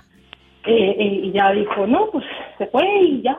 Eh, 0.67 0.97
eh, 0.99 1.21
y 1.25 1.33
ya 1.33 1.51
dijo, 1.53 1.87
no, 1.87 2.11
pues 2.11 2.25
se 2.57 2.67
fue 2.67 2.85
y 3.03 3.23
ya, 3.23 3.39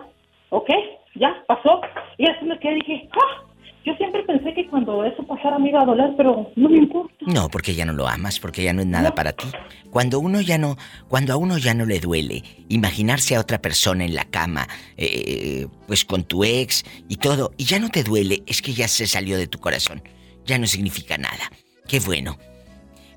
ok, 0.49 0.69
ya 1.15 1.43
pasó. 1.47 1.81
Y 2.17 2.27
así 2.29 2.45
me 2.45 2.57
quedé 2.59 2.73
y 2.73 2.81
dije, 2.81 3.09
ah, 3.13 3.41
yo 3.85 3.93
siempre 3.95 4.23
pensé 4.23 4.53
que 4.53 4.67
cuando 4.67 5.03
eso 5.05 5.21
pasara 5.27 5.59
me 5.59 5.69
iba 5.69 5.81
a 5.81 5.85
doler, 5.85 6.13
pero 6.17 6.51
no 6.55 6.69
me 6.69 6.77
importa. 6.79 7.13
No, 7.21 7.49
porque 7.49 7.75
ya 7.75 7.85
no 7.85 7.93
lo 7.93 8.07
amas, 8.07 8.39
porque 8.39 8.63
ya 8.63 8.73
no 8.73 8.81
es 8.81 8.87
nada 8.87 9.13
para 9.13 9.33
ti. 9.33 9.45
Cuando 9.91 10.19
uno 10.19 10.41
ya 10.41 10.57
no, 10.57 10.75
cuando 11.07 11.33
a 11.33 11.37
uno 11.37 11.59
ya 11.59 11.75
no 11.75 11.85
le 11.85 11.99
duele 11.99 12.43
imaginarse 12.67 13.35
a 13.35 13.39
otra 13.39 13.61
persona 13.61 14.03
en 14.03 14.15
la 14.15 14.25
cama, 14.25 14.67
eh, 14.97 15.67
pues 15.85 16.03
con 16.03 16.23
tu 16.23 16.43
ex 16.43 16.83
y 17.07 17.17
todo, 17.17 17.51
y 17.57 17.65
ya 17.65 17.79
no 17.79 17.89
te 17.89 18.03
duele, 18.03 18.43
es 18.47 18.63
que 18.63 18.73
ya 18.73 18.87
se 18.87 19.05
salió 19.05 19.37
de 19.37 19.47
tu 19.47 19.59
corazón. 19.59 20.01
Ya 20.45 20.57
no 20.57 20.65
significa 20.65 21.17
nada. 21.17 21.51
Qué 21.87 21.99
bueno. 21.99 22.37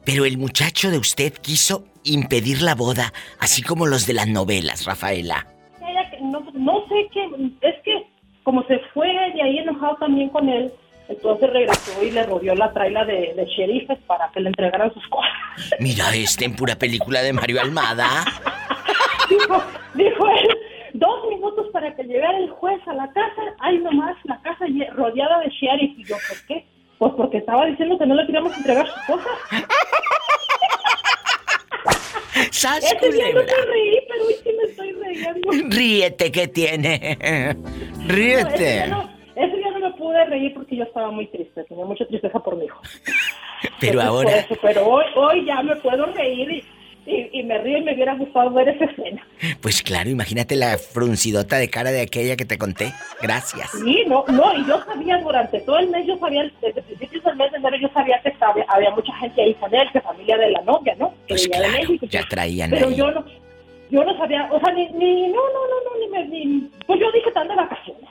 Pero 0.05 0.27
el 0.27 0.37
muchacho 0.37 0.91
de 0.91 0.99
usted 0.99 1.33
quiso 1.33 1.87
impedir 2.05 2.61
la 2.61 2.75
boda, 2.75 3.13
así 3.39 3.63
como 3.63 3.87
los 3.87 4.07
de 4.07 4.15
las 4.15 4.29
novelas, 4.29 4.85
Rafaela. 4.85 5.47
No, 6.21 6.41
no 6.53 6.85
sé 6.89 7.09
qué, 7.13 7.25
es 7.63 7.78
como 8.49 8.63
se 8.63 8.79
fue 8.95 9.09
de 9.35 9.43
ahí 9.43 9.59
enojado 9.59 9.97
también 9.97 10.31
con 10.31 10.49
él, 10.49 10.73
entonces 11.07 11.51
regresó 11.51 12.03
y 12.03 12.11
le 12.13 12.25
rodeó 12.25 12.55
la 12.55 12.73
traila 12.73 13.05
de, 13.05 13.35
de 13.35 13.45
sheriffes 13.45 13.99
para 14.07 14.31
que 14.31 14.41
le 14.41 14.49
entregaran 14.49 14.91
sus 14.95 15.07
cosas. 15.09 15.31
Mira 15.81 16.05
este 16.15 16.47
en 16.47 16.57
pura 16.57 16.75
película 16.75 17.21
de 17.21 17.35
Mario 17.35 17.61
Almada. 17.61 18.09
dijo, 19.29 19.63
dijo 19.93 20.29
él, 20.31 20.49
dos 20.95 21.29
minutos 21.29 21.67
para 21.75 21.95
que 21.95 22.05
llegara 22.05 22.39
el 22.39 22.49
juez 22.49 22.81
a 22.89 22.95
la 22.95 23.13
casa, 23.13 23.43
hay 23.61 23.81
nomás 23.81 24.17
la 24.25 24.41
casa 24.41 24.65
rodeada 24.95 25.41
de 25.41 25.51
sheriff. 25.51 25.99
Y 25.99 26.05
yo, 26.05 26.17
¿por 26.27 26.47
qué? 26.47 26.65
Pues 26.97 27.13
porque 27.19 27.37
estaba 27.37 27.67
diciendo 27.67 27.99
que 27.99 28.07
no 28.07 28.15
le 28.15 28.25
queríamos 28.25 28.57
entregar 28.57 28.87
sus 28.87 29.03
cosas. 29.03 29.29
¡Sas, 32.51 32.85
Ese 32.85 33.13
día 33.13 33.27
no 33.33 33.43
me 33.43 33.47
reí, 33.47 33.99
pero 34.09 34.27
hoy 34.27 34.35
sí 34.43 34.51
me 34.57 34.71
estoy 34.71 34.93
riendo. 34.93 35.51
Ríete 35.77 36.33
que 36.33 36.49
tiene. 36.49 37.19
Ríete. 38.07 38.87
no, 38.89 39.11
ese 39.35 39.57
día 39.57 39.71
no 39.71 39.79
me 39.81 39.91
pude 39.93 40.25
reír 40.27 40.55
porque 40.55 40.77
yo 40.77 40.85
estaba 40.85 41.11
muy 41.11 41.27
triste, 41.29 41.65
tenía 41.65 41.85
mucha 41.85 42.07
tristeza 42.07 42.39
por 42.41 42.57
mi 42.57 42.65
hijo. 42.67 42.81
Pero 43.81 44.01
Entonces, 44.01 44.09
ahora, 44.09 44.39
eso, 44.39 44.57
pero 44.63 44.87
hoy, 44.87 45.05
hoy 45.17 45.45
ya 45.45 45.63
me 45.63 45.75
puedo 45.77 46.07
reír 46.07 46.49
y, 46.49 46.65
y, 47.09 47.41
y 47.41 47.43
me 47.43 47.59
río 47.59 47.79
y 47.79 47.83
me 47.83 47.95
hubiera 47.95 48.15
gustado 48.15 48.51
ver 48.51 48.69
esa 48.69 48.85
escena. 48.85 49.27
pues 49.61 49.83
claro, 49.83 50.11
imagínate 50.11 50.55
la 50.57 50.77
fruncidota 50.79 51.57
de 51.57 51.71
cara 51.71 51.91
de 51.91 52.03
aquella 52.03 52.37
que 52.37 52.45
te 52.45 52.59
conté. 52.59 52.93
Gracias. 53.23 53.71
Sí, 53.85 54.03
no, 54.07 54.25
no, 54.29 54.55
y 54.55 54.67
yo 54.67 54.79
sabía 54.85 55.19
durante 55.19 55.61
todo 55.61 55.79
el 55.79 55.89
mes, 55.89 56.07
yo 56.07 56.19
sabía, 56.19 56.43
desde 56.61 56.83
principios 56.83 57.25
del 57.25 57.37
mes 57.37 57.51
de 57.53 57.59
enero, 57.59 57.77
yo 57.81 57.89
sabía 57.95 58.21
que 58.23 58.29
estaba- 58.29 58.55
había 58.69 58.91
mucha 58.91 59.13
gente 59.17 59.43
ahí 59.43 59.55
con 59.55 59.75
él, 59.75 59.89
que 59.93 60.01
familia 60.01 60.37
de 60.37 60.51
la 60.51 60.61
novia, 60.63 60.95
¿no? 60.99 61.11
Que 61.27 61.35
Pues 61.35 61.49
venía 61.49 61.61
de 61.61 61.69
claro, 61.69 61.83
México. 61.83 62.07
ya 62.11 62.23
traían 62.29 62.71
Pero 62.71 62.89
ahí. 62.89 62.95
yo 62.97 63.11
no, 63.11 63.25
yo 63.91 64.05
no 64.05 64.17
sabía, 64.19 64.49
o 64.53 64.61
sea, 64.61 64.73
ni, 64.75 64.87
ni 64.91 65.29
no, 65.29 65.35
no, 65.53 65.61
no, 65.71 65.77
no, 65.85 66.01
ni 66.01 66.09
me, 66.09 66.25
ni, 66.27 66.71
pues 66.87 67.01
yo 67.01 67.11
dije, 67.13 67.29
están 67.29 67.49
de 67.49 67.55
vacaciones, 67.57 68.05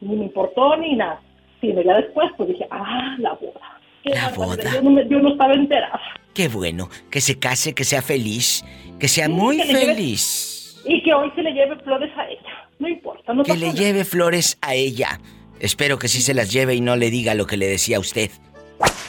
ni 0.00 0.16
me 0.16 0.24
importó 0.26 0.76
ni 0.76 0.94
nada. 0.96 1.20
Sino 1.60 1.80
ya 1.80 1.94
después, 1.96 2.30
pues 2.36 2.50
dije, 2.50 2.66
ah, 2.70 3.16
la 3.18 3.32
boda. 3.32 3.73
La 4.04 4.28
boda. 4.30 4.70
Yo 4.72 4.82
no, 4.82 4.90
me- 4.90 5.08
yo 5.08 5.18
no 5.20 5.30
estaba 5.30 5.54
enterada. 5.54 6.00
Qué 6.34 6.48
bueno, 6.48 6.88
que 7.10 7.20
se 7.20 7.38
case, 7.38 7.74
que 7.74 7.84
sea 7.84 8.02
feliz, 8.02 8.64
que 8.98 9.08
sea 9.08 9.28
muy 9.28 9.56
que 9.58 9.72
le 9.72 9.80
lleve- 9.80 9.94
feliz. 9.94 10.82
Y 10.86 11.02
que 11.02 11.14
hoy 11.14 11.30
se 11.34 11.42
le 11.42 11.52
lleve 11.52 11.76
flores 11.76 12.10
a 12.18 12.26
ella. 12.28 12.68
No 12.78 12.88
importa, 12.88 13.32
no 13.32 13.42
Que 13.44 13.56
le 13.56 13.68
nada. 13.68 13.78
lleve 13.78 14.04
flores 14.04 14.58
a 14.60 14.74
ella. 14.74 15.20
Espero 15.60 15.98
que 15.98 16.08
sí 16.08 16.20
se 16.20 16.34
las 16.34 16.52
lleve 16.52 16.74
y 16.74 16.80
no 16.80 16.96
le 16.96 17.10
diga 17.10 17.34
lo 17.34 17.46
que 17.46 17.56
le 17.56 17.66
decía 17.66 17.96
a 17.96 18.00
usted. 18.00 18.30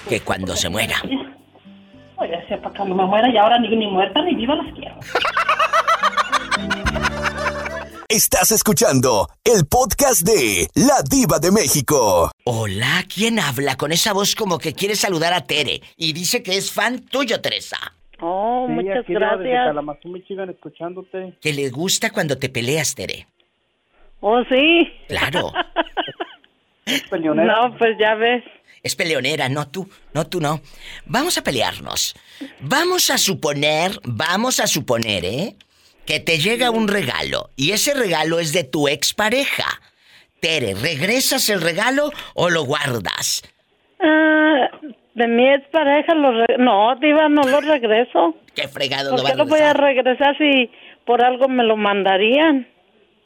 Que 0.07 0.21
cuando 0.21 0.55
se 0.55 0.69
muera. 0.69 0.95
Oye, 2.17 2.45
sepa 2.47 2.71
que 2.71 2.79
no 2.85 2.95
me 2.95 3.05
muera 3.05 3.27
y 3.29 3.37
ahora 3.37 3.59
ni, 3.59 3.75
ni 3.75 3.87
muerta 3.87 4.21
ni 4.21 4.35
viva 4.35 4.55
las 4.55 4.73
quiero. 4.73 4.95
Estás 8.07 8.51
escuchando 8.51 9.27
el 9.43 9.65
podcast 9.65 10.21
de 10.21 10.67
La 10.75 11.01
Diva 11.09 11.39
de 11.39 11.51
México. 11.51 12.29
Hola, 12.43 13.03
¿quién 13.13 13.39
habla 13.39 13.77
con 13.77 13.91
esa 13.91 14.13
voz 14.13 14.35
como 14.35 14.59
que 14.59 14.74
quiere 14.74 14.95
saludar 14.95 15.33
a 15.33 15.41
Tere? 15.45 15.81
Y 15.97 16.13
dice 16.13 16.43
que 16.43 16.55
es 16.55 16.71
fan 16.71 17.03
tuyo, 17.07 17.41
Teresa. 17.41 17.77
Oh, 18.21 18.67
Sí, 18.67 18.74
muchas 18.74 19.05
gracias. 19.07 19.65
Kalamazoo, 19.67 20.12
Michigan, 20.12 20.50
escuchándote. 20.51 21.35
Que 21.41 21.51
le 21.53 21.69
gusta 21.71 22.12
cuando 22.12 22.38
te 22.38 22.50
peleas, 22.50 22.93
Tere. 22.93 23.27
Oh, 24.19 24.43
sí. 24.50 24.88
Claro. 25.07 25.51
Peleonera. 27.09 27.67
No, 27.69 27.77
pues 27.77 27.97
ya 28.00 28.13
ves. 28.13 28.43
Es 28.83 28.95
peleonera, 28.95 29.50
no 29.50 29.67
tú, 29.67 29.89
no 30.13 30.27
tú 30.27 30.39
no. 30.39 30.62
Vamos 31.07 31.39
a 31.39 31.43
pelearnos. 31.43 32.13
Vamos 32.59 33.09
a 33.09 33.17
suponer, 33.17 34.00
vamos 34.03 34.59
a 34.59 34.67
suponer, 34.67 35.25
¿eh? 35.25 35.55
Que 36.05 36.19
te 36.19 36.38
llega 36.38 36.69
un 36.71 36.88
regalo 36.88 37.50
y 37.55 37.71
ese 37.71 37.93
regalo 37.93 38.39
es 38.39 38.53
de 38.53 38.63
tu 38.63 38.88
expareja. 38.88 39.65
Tere, 40.39 40.74
¿regresas 40.75 41.50
el 41.50 41.62
regalo 41.62 42.12
o 42.35 42.50
lo 42.50 42.63
guardas? 42.63 43.41
Ah, 44.00 44.69
De 45.15 45.27
mi 45.27 45.50
ex 45.51 45.67
pareja, 45.71 46.13
lo 46.13 46.31
re- 46.45 46.57
no, 46.59 46.95
Diva, 46.97 47.27
no 47.29 47.41
lo 47.43 47.62
regreso. 47.62 48.35
¿Qué 48.53 48.67
fregado 48.67 49.09
¿Por 49.12 49.19
lo 49.19 49.24
va 49.25 49.29
a 49.31 49.35
lo 49.35 49.45
voy 49.45 49.59
a 49.62 49.74
regresar 49.74 50.38
si 50.38 50.69
por 51.05 51.24
algo 51.24 51.47
me 51.47 51.63
lo 51.63 51.75
mandarían? 51.77 52.67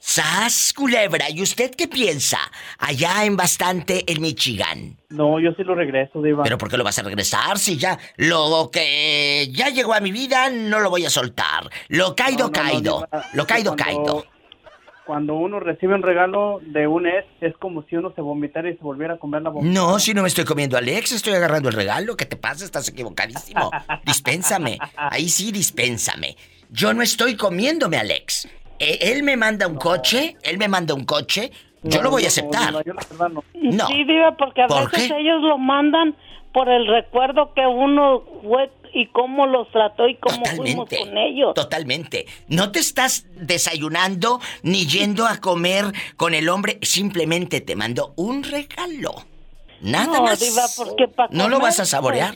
¡Sas, 0.01 0.73
culebra! 0.73 1.29
¿Y 1.29 1.41
usted 1.41 1.71
qué 1.75 1.87
piensa? 1.87 2.39
Allá 2.77 3.25
en 3.25 3.35
bastante 3.35 4.09
en 4.11 4.21
Michigan. 4.21 4.97
No, 5.09 5.39
yo 5.39 5.51
sí 5.57 5.63
lo 5.63 5.75
regreso, 5.75 6.21
Diva. 6.21 6.43
¿Pero 6.43 6.57
por 6.57 6.69
qué 6.69 6.77
lo 6.77 6.83
vas 6.85 6.97
a 6.99 7.03
regresar 7.03 7.59
si 7.59 7.77
ya 7.77 7.99
lo 8.15 8.69
que 8.71 9.49
ya 9.51 9.69
llegó 9.69 9.93
a 9.93 9.99
mi 9.99 10.11
vida 10.11 10.49
no 10.49 10.79
lo 10.79 10.89
voy 10.89 11.05
a 11.05 11.09
soltar? 11.09 11.69
Lo 11.89 12.15
caído, 12.15 12.49
No, 12.49 12.51
no, 12.51 12.63
no, 12.63 12.69
caído. 12.71 13.07
Lo 13.33 13.45
caído, 13.47 13.75
Cuando- 13.75 13.83
caído. 13.83 14.25
Cuando 15.05 15.33
uno 15.33 15.59
recibe 15.59 15.95
un 15.95 16.03
regalo 16.03 16.59
de 16.61 16.85
un 16.85 17.07
ex, 17.07 17.25
es 17.41 17.57
como 17.57 17.83
si 17.89 17.95
uno 17.95 18.13
se 18.15 18.21
vomitara 18.21 18.69
y 18.69 18.77
se 18.77 18.83
volviera 18.83 19.15
a 19.15 19.17
comer 19.17 19.41
la 19.41 19.49
boca. 19.49 19.65
No, 19.65 19.97
si 19.97 20.13
no 20.13 20.21
me 20.21 20.27
estoy 20.27 20.45
comiendo 20.45 20.75
a 20.75 20.79
Alex, 20.79 21.13
estoy 21.13 21.33
agarrando 21.33 21.67
el 21.69 21.75
regalo. 21.75 22.15
¿Qué 22.15 22.25
te 22.25 22.35
pasa? 22.35 22.63
Estás 22.63 22.87
equivocadísimo. 22.89 23.71
Dispénsame. 24.05 24.77
Ahí 24.95 25.27
sí, 25.29 25.51
dispénsame. 25.51 26.37
Yo 26.69 26.93
no 26.93 27.01
estoy 27.01 27.35
comiéndome 27.35 27.97
a 27.97 28.01
Alex. 28.01 28.47
Eh, 28.79 28.97
Él 29.13 29.23
me 29.23 29.35
manda 29.37 29.67
un 29.67 29.75
coche, 29.75 30.37
él 30.43 30.57
me 30.57 30.67
manda 30.67 30.93
un 30.93 31.05
coche, 31.05 31.51
yo 31.83 31.97
No, 31.99 32.03
lo 32.05 32.11
voy 32.11 32.21
a 32.23 32.25
no, 32.25 32.27
aceptar. 32.29 32.67
Diva, 32.69 32.83
yo 32.83 32.93
no. 33.29 33.43
No. 33.53 33.87
Sí, 33.87 34.03
Diva, 34.05 34.35
porque 34.37 34.61
a 34.63 34.67
¿Por 34.67 34.91
veces 34.91 35.09
qué? 35.11 35.19
ellos 35.19 35.41
lo 35.41 35.57
mandan 35.57 36.15
por 36.53 36.67
el 36.69 36.87
recuerdo 36.87 37.53
que 37.53 37.65
uno 37.67 38.23
fue 38.43 38.71
y 38.93 39.05
cómo 39.07 39.45
los 39.45 39.69
trató 39.71 40.07
y 40.07 40.15
cómo 40.15 40.43
fuimos 40.45 40.89
Totalmente. 40.89 40.97
con 40.97 41.17
ellos. 41.17 41.53
Totalmente. 41.53 42.25
No 42.47 42.71
te 42.71 42.79
estás 42.79 43.27
desayunando 43.35 44.39
ni 44.63 44.87
yendo 44.87 45.27
a 45.27 45.37
comer 45.37 45.85
con 46.17 46.33
el 46.33 46.49
hombre, 46.49 46.79
simplemente 46.81 47.61
te 47.61 47.75
mando 47.75 48.13
un 48.15 48.43
regalo. 48.43 49.13
Nada 49.81 50.07
No, 50.17 50.23
más. 50.23 50.39
Diva, 50.39 50.63
porque 50.75 51.07
¿No 51.29 51.47
lo 51.49 51.59
vas 51.59 51.79
a 51.79 51.85
saborear? 51.85 52.35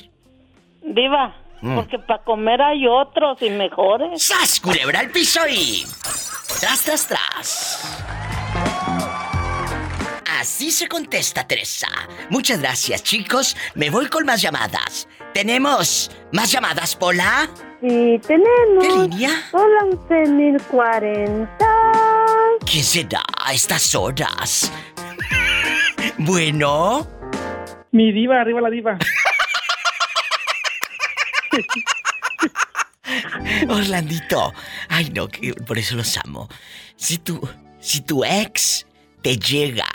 Diva. 0.84 1.36
Porque 1.76 1.98
para 2.00 2.24
comer 2.24 2.62
hay 2.62 2.86
otros 2.88 3.42
y 3.42 3.50
mejores. 3.50 4.22
¡Sas, 4.24 4.60
culebra 4.60 5.00
al 5.00 5.10
piso 5.10 5.40
y... 5.50 5.86
Tras, 6.60 6.84
tras, 6.84 7.08
tras. 7.08 8.04
Así 10.40 10.72
se 10.72 10.88
contesta, 10.90 11.48
Teresa. 11.48 11.88
Muchas 12.30 12.60
gracias, 12.60 13.02
chicos. 13.04 13.56
Me 13.76 13.90
voy 13.90 14.08
con 14.08 14.26
más 14.26 14.42
llamadas. 14.42 15.08
¿Tenemos 15.34 16.12
más 16.34 16.52
llamadas, 16.52 16.96
Pola? 16.96 17.50
Sí, 17.82 18.20
tenemos. 18.28 18.82
¿Qué 18.82 18.90
línea? 18.90 19.30
Hola, 19.54 19.86
11.040. 20.10 21.48
¿Quién 22.70 22.84
será 22.84 23.24
a 23.42 23.54
estas 23.54 23.96
horas? 23.96 24.72
Bueno, 26.18 27.08
Mi 27.92 28.12
diva, 28.12 28.40
arriba 28.42 28.62
la 28.62 28.70
diva. 28.70 28.98
Orlandito. 33.70 34.54
Ay, 34.90 35.12
no, 35.14 35.28
que 35.28 35.54
por 35.54 35.78
eso 35.78 35.96
los 35.96 36.18
amo. 36.18 36.50
Si 36.96 37.18
tu, 37.18 37.40
si 37.80 38.02
tu 38.02 38.24
ex 38.24 38.86
te 39.22 39.38
llega 39.38 39.88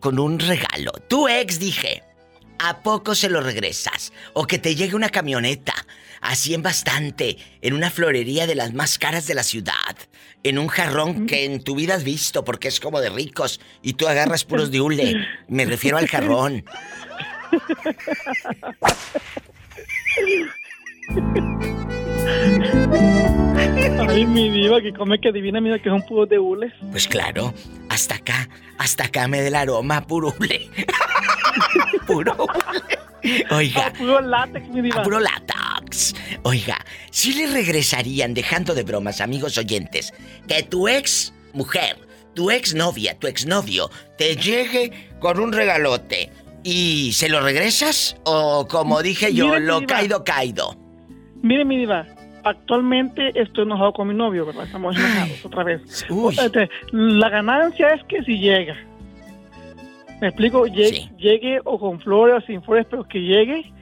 con 0.00 0.18
un 0.18 0.38
regalo, 0.38 0.92
tu 1.08 1.28
ex 1.28 1.58
dije, 1.58 2.02
¿a 2.58 2.82
poco 2.82 3.14
se 3.14 3.30
lo 3.30 3.40
regresas? 3.40 4.12
O 4.34 4.46
que 4.46 4.58
te 4.58 4.74
llegue 4.74 4.94
una 4.94 5.08
camioneta, 5.08 5.74
así 6.20 6.54
en 6.54 6.62
bastante, 6.62 7.38
en 7.60 7.74
una 7.74 7.90
florería 7.90 8.46
de 8.46 8.54
las 8.54 8.72
más 8.72 8.98
caras 8.98 9.26
de 9.26 9.34
la 9.34 9.42
ciudad, 9.42 9.96
en 10.42 10.58
un 10.58 10.68
jarrón 10.68 11.26
que 11.26 11.44
en 11.44 11.62
tu 11.62 11.74
vida 11.74 11.94
has 11.94 12.04
visto 12.04 12.44
porque 12.44 12.68
es 12.68 12.80
como 12.80 13.00
de 13.00 13.10
ricos 13.10 13.60
y 13.82 13.94
tú 13.94 14.08
agarras 14.08 14.44
puros 14.44 14.70
de 14.70 14.80
hule. 14.80 15.26
Me 15.48 15.64
refiero 15.64 15.98
al 15.98 16.08
jarrón. 16.08 16.64
Ay, 24.08 24.26
mi 24.26 24.50
diva, 24.50 24.80
que 24.80 24.92
come 24.92 25.20
que 25.20 25.32
divina, 25.32 25.60
mira 25.60 25.78
que 25.80 25.88
son 25.88 26.02
puros 26.02 26.28
de 26.28 26.38
hules. 26.38 26.72
Pues 26.90 27.06
claro, 27.06 27.54
hasta 27.88 28.16
acá, 28.16 28.48
hasta 28.78 29.04
acá 29.04 29.28
me 29.28 29.40
da 29.40 29.48
el 29.48 29.54
aroma 29.54 30.06
puro 30.06 30.34
hule. 30.38 30.68
puro 32.06 32.34
hule. 32.34 33.44
Oiga, 33.50 33.92
Puro 33.98 34.20
látex, 34.20 34.68
mi 34.70 34.80
diva. 34.80 35.00
a 35.00 35.02
puro 35.02 35.20
látex. 35.20 36.14
Oiga, 36.42 36.78
si 37.10 37.34
le 37.34 37.46
regresarían, 37.48 38.32
dejando 38.34 38.74
de 38.74 38.82
bromas, 38.82 39.20
amigos 39.20 39.58
oyentes, 39.58 40.14
que 40.48 40.62
tu 40.62 40.88
ex 40.88 41.34
mujer, 41.52 41.98
tu 42.34 42.50
ex 42.50 42.74
novia, 42.74 43.18
tu 43.18 43.26
ex 43.26 43.44
novio, 43.46 43.90
te 44.16 44.36
llegue 44.36 45.10
con 45.20 45.38
un 45.38 45.52
regalote 45.52 46.30
y 46.64 47.12
se 47.12 47.28
lo 47.28 47.40
regresas 47.40 48.16
o 48.24 48.66
como 48.68 49.02
dije 49.02 49.34
yo, 49.34 49.58
lo 49.58 49.80
diva. 49.80 49.94
caído 49.94 50.24
caído. 50.24 50.76
Mire, 51.42 51.64
mi 51.64 51.78
diva, 51.78 52.06
actualmente 52.44 53.32
estoy 53.34 53.64
enojado 53.64 53.92
con 53.92 54.08
mi 54.08 54.14
novio, 54.14 54.46
¿verdad? 54.46 54.64
Estamos 54.64 54.96
enojados 54.96 55.44
otra 55.44 55.64
vez. 55.64 56.06
Uy. 56.10 56.34
Este, 56.38 56.68
la 56.92 57.28
ganancia 57.28 57.88
es 57.94 58.04
que 58.04 58.22
si 58.22 58.38
llega. 58.38 58.76
Me 60.20 60.28
explico, 60.28 60.66
Sí. 60.66 61.08
llegue 61.18 61.60
o 61.64 61.78
con 61.78 62.00
flores 62.00 62.42
o 62.42 62.46
sin 62.46 62.62
flores, 62.62 62.86
pero 62.90 63.04
que 63.04 63.20
llegue 63.20 63.72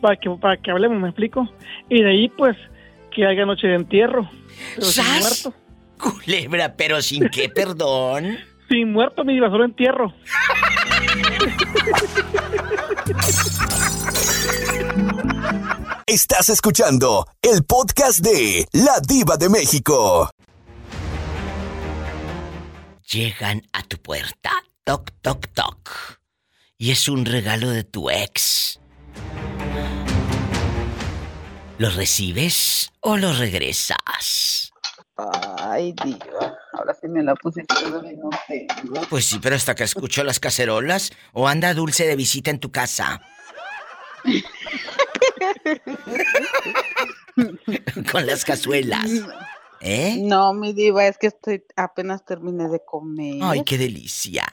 para 0.00 0.16
que, 0.16 0.30
para 0.30 0.56
que 0.56 0.70
hablemos, 0.70 1.00
me 1.00 1.08
explico. 1.08 1.48
Y 1.88 2.02
de 2.02 2.10
ahí, 2.10 2.28
pues, 2.28 2.56
que 3.10 3.26
haya 3.26 3.44
noche 3.44 3.66
de 3.66 3.74
entierro. 3.74 4.30
Pero 4.76 4.86
sin 4.86 5.04
muerto. 5.04 5.54
Culebra, 5.98 6.74
pero 6.76 7.02
sin 7.02 7.28
qué 7.30 7.48
perdón. 7.54 8.38
Sin 8.68 8.92
muerto, 8.92 9.24
mi 9.24 9.34
diva, 9.34 9.50
solo 9.50 9.64
entierro. 9.64 10.12
Estás 16.08 16.48
escuchando 16.48 17.26
el 17.42 17.64
podcast 17.64 18.20
de 18.20 18.66
La 18.72 18.98
Diva 19.06 19.36
de 19.36 19.50
México. 19.50 20.30
Llegan 23.12 23.60
a 23.74 23.82
tu 23.82 23.98
puerta, 23.98 24.50
toc, 24.84 25.10
toc, 25.20 25.48
toc. 25.48 25.90
Y 26.78 26.92
es 26.92 27.10
un 27.10 27.26
regalo 27.26 27.68
de 27.68 27.84
tu 27.84 28.08
ex. 28.08 28.80
¿Lo 31.76 31.90
recibes 31.90 32.90
o 33.00 33.18
lo 33.18 33.34
regresas? 33.34 34.72
Ay, 35.58 35.94
Dios. 36.02 36.52
Ahora 36.72 36.96
sí 36.98 37.06
me 37.06 37.22
la 37.22 37.34
pusiste 37.34 37.74
de 37.84 38.16
no 38.16 38.30
tengo. 38.48 39.02
Pues 39.10 39.26
sí, 39.26 39.38
pero 39.42 39.56
hasta 39.56 39.74
que 39.74 39.84
escucho 39.84 40.24
las 40.24 40.40
cacerolas 40.40 41.10
o 41.34 41.48
anda 41.48 41.74
dulce 41.74 42.06
de 42.06 42.16
visita 42.16 42.50
en 42.50 42.60
tu 42.60 42.72
casa. 42.72 43.20
Con 48.12 48.26
las 48.26 48.44
cazuelas. 48.44 49.08
¿Eh? 49.80 50.16
No, 50.20 50.54
mi 50.54 50.72
diva, 50.72 51.06
es 51.06 51.18
que 51.18 51.28
estoy 51.28 51.64
apenas 51.76 52.24
terminé 52.24 52.68
de 52.68 52.84
comer. 52.84 53.36
Ay, 53.42 53.62
qué 53.64 53.78
delicia. 53.78 54.44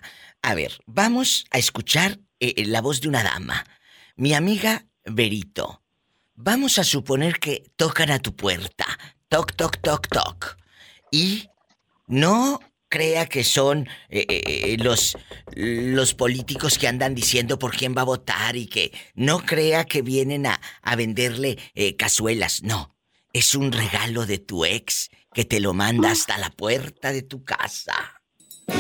A 0.42 0.54
ver, 0.54 0.80
vamos 0.86 1.46
a 1.52 1.58
escuchar 1.58 2.20
eh, 2.40 2.54
eh, 2.58 2.66
la 2.66 2.82
voz 2.82 3.02
de 3.02 3.08
una 3.08 3.24
dama. 3.24 3.66
Mi 4.16 4.34
amiga 4.34 4.86
Berito. 5.06 5.82
Vamos 6.36 6.78
a 6.78 6.84
suponer 6.84 7.40
que 7.40 7.72
tocan 7.76 8.12
a 8.12 8.20
tu 8.20 8.36
puerta. 8.36 8.86
Toc, 9.30 9.54
toc, 9.54 9.78
toc, 9.78 10.08
toc. 10.08 10.58
Y 11.12 11.50
no 12.08 12.60
crea 12.96 13.26
que 13.26 13.44
son 13.44 13.90
eh, 14.10 14.26
eh, 14.30 14.42
eh, 14.46 14.78
los, 14.80 15.18
los 15.54 16.14
políticos 16.14 16.78
que 16.78 16.88
andan 16.88 17.14
diciendo 17.14 17.60
por 17.60 17.76
quién 17.76 17.94
va 17.94 18.04
a 18.04 18.06
votar 18.06 18.56
y 18.56 18.68
que 18.68 18.94
no 19.16 19.40
crea 19.40 19.84
que 19.84 20.02
vienen 20.02 20.46
a, 20.46 20.62
a 20.82 20.96
venderle 20.96 21.58
eh, 21.74 21.98
cazuelas. 21.98 22.64
No, 22.64 22.96
es 23.34 23.54
un 23.54 23.74
regalo 23.74 24.26
de 24.26 24.38
tu 24.38 24.64
ex 24.64 25.10
que 25.34 25.44
te 25.44 25.60
lo 25.60 25.74
manda 25.74 26.12
hasta 26.12 26.38
la 26.38 26.52
puerta 26.52 27.12
de 27.12 27.24
tu 27.24 27.44
casa. 27.44 28.22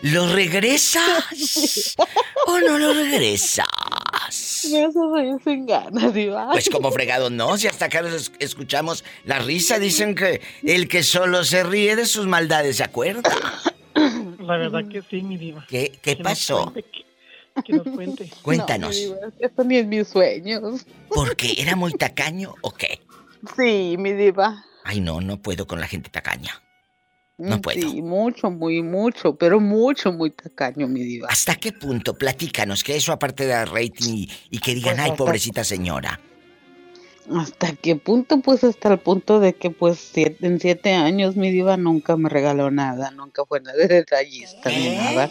¿Lo 0.00 0.32
regresas 0.32 1.94
o 2.46 2.58
no 2.58 2.78
lo 2.78 2.94
regresas? 2.94 3.66
Me 4.70 4.84
hace 4.84 4.98
reír 5.14 5.36
sin 5.44 5.66
ganas, 5.66 6.12
diva. 6.14 6.48
Pues 6.52 6.68
como 6.70 6.90
fregado 6.92 7.30
no, 7.30 7.56
si 7.56 7.66
hasta 7.66 7.86
acá 7.86 8.02
nos 8.02 8.32
escuchamos 8.38 9.04
la 9.24 9.38
risa, 9.38 9.78
dicen 9.78 10.14
que 10.14 10.40
el 10.62 10.88
que 10.88 11.02
solo 11.02 11.44
se 11.44 11.62
ríe 11.62 11.96
de 11.96 12.06
sus 12.06 12.26
maldades 12.26 12.76
se 12.78 12.84
acuerda. 12.84 13.30
La 13.94 14.56
verdad 14.56 14.82
que 14.90 15.02
sí, 15.02 15.22
mi 15.22 15.36
diva. 15.36 15.64
¿Qué, 15.68 15.92
qué 16.02 16.16
Que 16.16 16.22
nos 16.22 16.32
pasó? 16.32 16.64
cuente, 16.72 16.82
que, 16.90 17.62
que 17.64 17.72
nos 17.72 17.86
cuente. 17.88 18.30
Cuéntanos, 18.42 18.90
No, 18.90 18.94
mi 18.94 19.04
diva, 19.04 19.16
esto 19.38 19.64
ni 19.64 19.76
en 19.78 19.88
mis 19.88 20.08
sueños. 20.08 20.86
¿porque 21.08 21.54
era 21.58 21.76
muy 21.76 21.92
tacaño 21.92 22.54
o 22.62 22.72
qué? 22.72 23.00
Sí, 23.56 23.96
mi 23.98 24.12
diva. 24.12 24.64
Ay, 24.84 25.00
no, 25.00 25.20
no 25.20 25.40
puedo 25.40 25.66
con 25.66 25.80
la 25.80 25.86
gente 25.88 26.10
tacaña. 26.10 26.62
No 27.40 27.56
Mm, 27.56 27.60
puedo. 27.62 27.90
Sí, 27.90 28.02
mucho, 28.02 28.50
muy, 28.50 28.82
mucho, 28.82 29.34
pero 29.34 29.58
mucho, 29.60 30.12
muy 30.12 30.30
tacaño, 30.30 30.86
mi 30.86 31.00
diva. 31.02 31.28
¿Hasta 31.30 31.54
qué 31.56 31.72
punto? 31.72 32.12
Platícanos, 32.14 32.84
que 32.84 32.96
eso 32.96 33.12
aparte 33.12 33.46
de 33.46 33.64
rating 33.64 34.12
y, 34.14 34.30
y 34.50 34.58
que 34.58 34.74
digan, 34.74 34.96
Pues 34.96 35.04
ay, 35.04 35.10
hasta- 35.12 35.16
pobrecita 35.24 35.64
señora. 35.64 36.20
¿Hasta 37.34 37.72
qué 37.76 37.96
punto? 37.96 38.40
Pues 38.40 38.62
hasta 38.64 38.92
el 38.92 38.98
punto 38.98 39.40
de 39.40 39.54
que, 39.54 39.70
pues, 39.70 39.98
siete- 40.12 40.46
en 40.46 40.58
siete 40.60 40.92
años 40.94 41.36
mi 41.36 41.50
diva 41.50 41.76
nunca 41.76 42.16
me 42.16 42.28
regaló 42.28 42.70
nada, 42.70 43.10
nunca 43.12 43.44
fue 43.46 43.60
nada 43.60 43.76
de 43.78 43.88
detallista 43.88 44.68
ni 44.68 44.76
¿Qué? 44.82 44.96
nada. 44.96 45.30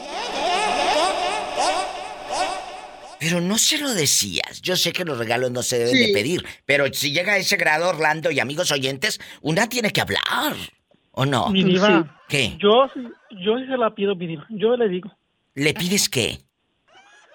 Pero 3.19 3.41
no 3.41 3.57
se 3.57 3.77
lo 3.77 3.93
decías. 3.93 4.61
Yo 4.61 4.77
sé 4.77 4.93
que 4.93 5.03
los 5.03 5.17
regalos 5.17 5.51
no 5.51 5.61
se 5.61 5.77
deben 5.77 5.93
de 6.07 6.13
pedir, 6.13 6.45
pero 6.65 6.85
si 6.93 7.11
llega 7.11 7.33
a 7.33 7.37
ese 7.37 7.57
grado, 7.57 7.89
Orlando 7.89 8.31
y 8.31 8.39
amigos 8.39 8.71
oyentes, 8.71 9.19
una 9.41 9.67
tiene 9.67 9.91
que 9.91 9.99
hablar. 9.99 10.55
¿O 11.19 11.25
no? 11.25 11.49
Mi 11.49 11.65
diva, 11.65 12.15
¿Qué? 12.29 12.55
yo, 12.59 12.87
sí- 12.93 13.09
yo 13.43 13.57
sí 13.59 13.65
se 13.67 13.75
la 13.77 13.89
pido, 13.93 14.15
mi 14.15 14.25
diva. 14.25 14.45
Yo 14.47 14.77
le 14.77 14.87
digo, 14.87 15.11
¿Le 15.53 15.73
pides 15.73 16.07
qué? 16.07 16.39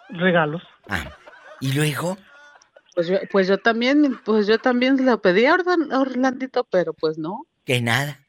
regalos. 0.09 0.63
Ah. 0.89 1.11
¿Y 1.61 1.73
luego? 1.73 2.17
Pues 2.95 3.09
yo, 3.09 3.17
pues 3.31 3.47
yo 3.47 3.59
también, 3.59 4.19
pues 4.25 4.47
yo 4.47 4.59
también 4.59 5.05
lo 5.05 5.21
pedí 5.21 5.45
a 5.45 5.53
Orlan- 5.55 5.93
a 5.93 6.01
Orlandito, 6.01 6.65
pero 6.71 6.95
pues 6.95 7.19
no. 7.19 7.45
Que 7.67 7.83
nada. 7.83 8.21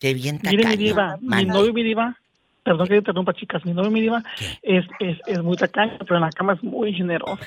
Qué 0.00 0.14
bien 0.14 0.38
tacaño. 0.38 0.56
Mire, 0.58 0.68
mi 0.70 0.76
diva, 0.76 1.16
mi 1.20 1.28
Mande. 1.28 1.52
novio, 1.52 1.72
mi 1.74 1.82
diva, 1.82 2.16
perdón 2.64 2.88
que 2.88 2.96
interrumpa, 2.96 3.34
chicas, 3.34 3.64
mi 3.66 3.74
novio, 3.74 3.90
mi 3.90 4.00
diva, 4.00 4.22
es, 4.62 4.86
es, 5.00 5.18
es 5.26 5.42
muy 5.42 5.56
tacaño, 5.58 5.98
pero 6.00 6.16
en 6.16 6.22
la 6.22 6.30
cama 6.30 6.54
es 6.54 6.62
muy 6.62 6.94
generoso. 6.94 7.36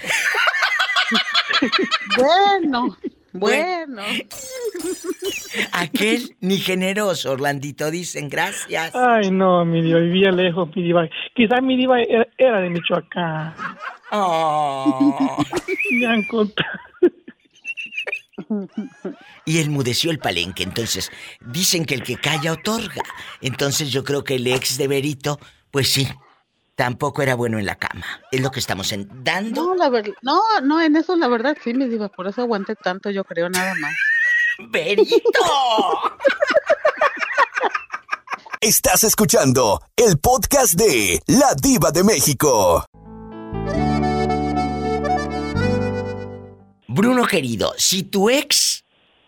Bueno, 2.18 2.96
bueno. 3.40 4.02
Aquel 5.72 6.36
ni 6.42 6.58
generoso, 6.58 7.32
Orlandito, 7.32 7.92
dicen 7.92 8.30
gracias. 8.30 8.96
Ay, 8.96 9.32
no, 9.32 9.66
mi 9.66 9.82
vivía 9.82 10.32
lejos, 10.32 10.70
mi 10.76 10.84
diva. 10.84 11.08
Quizás 11.34 11.62
mi 11.62 11.78
diva 11.78 12.02
era, 12.02 12.28
era 12.38 12.60
de 12.60 12.70
Michoacán. 12.70 13.54
Oh. 14.12 15.38
Me 15.92 16.06
han 16.08 16.24
contado. 16.24 16.80
Y 19.46 19.60
enmudeció 19.60 20.12
el 20.12 20.20
palenque. 20.20 20.64
Entonces, 20.64 21.12
dicen 21.42 21.86
que 21.86 21.96
el 21.96 22.04
que 22.04 22.18
calla 22.18 22.54
otorga. 22.54 23.02
Entonces 23.42 23.92
yo 23.92 24.04
creo 24.04 24.24
que 24.24 24.36
el 24.36 24.48
ex 24.48 24.78
de 24.78 24.88
Berito, 24.88 25.40
pues 25.72 25.90
sí, 25.90 26.08
tampoco 26.76 27.22
era 27.22 27.36
bueno 27.36 27.58
en 27.60 27.66
la 27.66 27.76
cama. 27.76 28.06
Es 28.32 28.42
lo 28.42 28.52
que 28.52 28.60
estamos 28.60 28.92
en- 28.92 29.10
dando. 29.24 29.64
No, 29.64 29.76
la 29.76 29.90
verdad, 29.90 30.12
no, 30.22 30.42
no, 30.62 30.82
en 30.82 30.96
eso 30.96 31.16
la 31.16 31.28
verdad 31.28 31.58
sí, 31.64 31.74
mi 31.74 31.88
diva, 31.88 32.10
por 32.10 32.28
eso 32.28 32.42
aguanté 32.42 32.76
tanto, 32.76 33.10
yo 33.10 33.24
creo, 33.24 33.50
nada 33.50 33.74
más. 33.76 33.94
¡Berito! 34.70 35.20
Estás 38.62 39.04
escuchando 39.04 39.82
el 39.96 40.18
podcast 40.18 40.74
de 40.74 41.22
La 41.28 41.54
Diva 41.56 41.92
de 41.92 42.04
México. 42.04 42.86
Bruno 46.88 47.26
querido, 47.26 47.74
si 47.78 48.04
tu 48.04 48.30
ex 48.30 48.84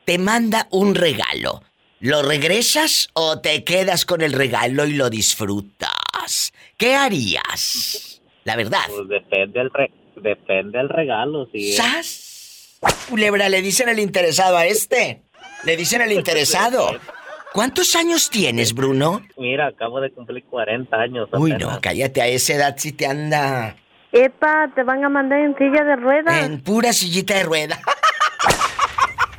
te 0.05 0.17
manda 0.17 0.67
un 0.71 0.95
regalo, 0.95 1.61
¿lo 1.99 2.21
regresas 2.23 3.09
o 3.13 3.39
te 3.41 3.63
quedas 3.65 4.05
con 4.05 4.21
el 4.21 4.31
regalo 4.33 4.85
y 4.85 4.93
lo 4.93 5.09
disfrutas? 5.09 6.53
¿Qué 6.77 6.95
harías? 6.95 8.21
La 8.43 8.55
verdad. 8.55 8.81
Pues 8.87 9.07
depende 9.09 9.59
el, 9.61 9.71
re- 9.71 9.91
depende 10.15 10.79
el 10.79 10.89
regalo, 10.89 11.47
sí. 11.51 11.73
¡Sas! 11.73 12.77
Culebra, 13.09 13.49
le 13.49 13.61
dicen 13.61 13.89
el 13.89 13.99
interesado 13.99 14.55
a 14.57 14.65
este. 14.65 15.21
Le 15.63 15.75
dicen 15.75 16.01
el 16.01 16.11
interesado. 16.11 16.89
¿Cuántos 17.53 17.95
años 17.95 18.29
tienes, 18.29 18.73
Bruno? 18.73 19.25
Mira, 19.37 19.67
acabo 19.67 19.99
de 19.99 20.11
cumplir 20.11 20.43
40 20.45 20.95
años. 20.95 21.29
Uy, 21.33 21.51
apenas. 21.53 21.73
no, 21.73 21.81
cállate, 21.81 22.21
a 22.21 22.27
esa 22.27 22.53
edad 22.53 22.75
si 22.77 22.91
te 22.91 23.07
anda 23.07 23.75
Epa, 24.11 24.71
te 24.75 24.83
van 24.83 25.03
a 25.03 25.09
mandar 25.09 25.39
en 25.39 25.57
silla 25.57 25.83
de 25.83 25.95
ruedas. 25.95 26.45
en 26.45 26.61
pura 26.61 26.93
sillita 26.93 27.33
de 27.35 27.43
rueda. 27.43 27.79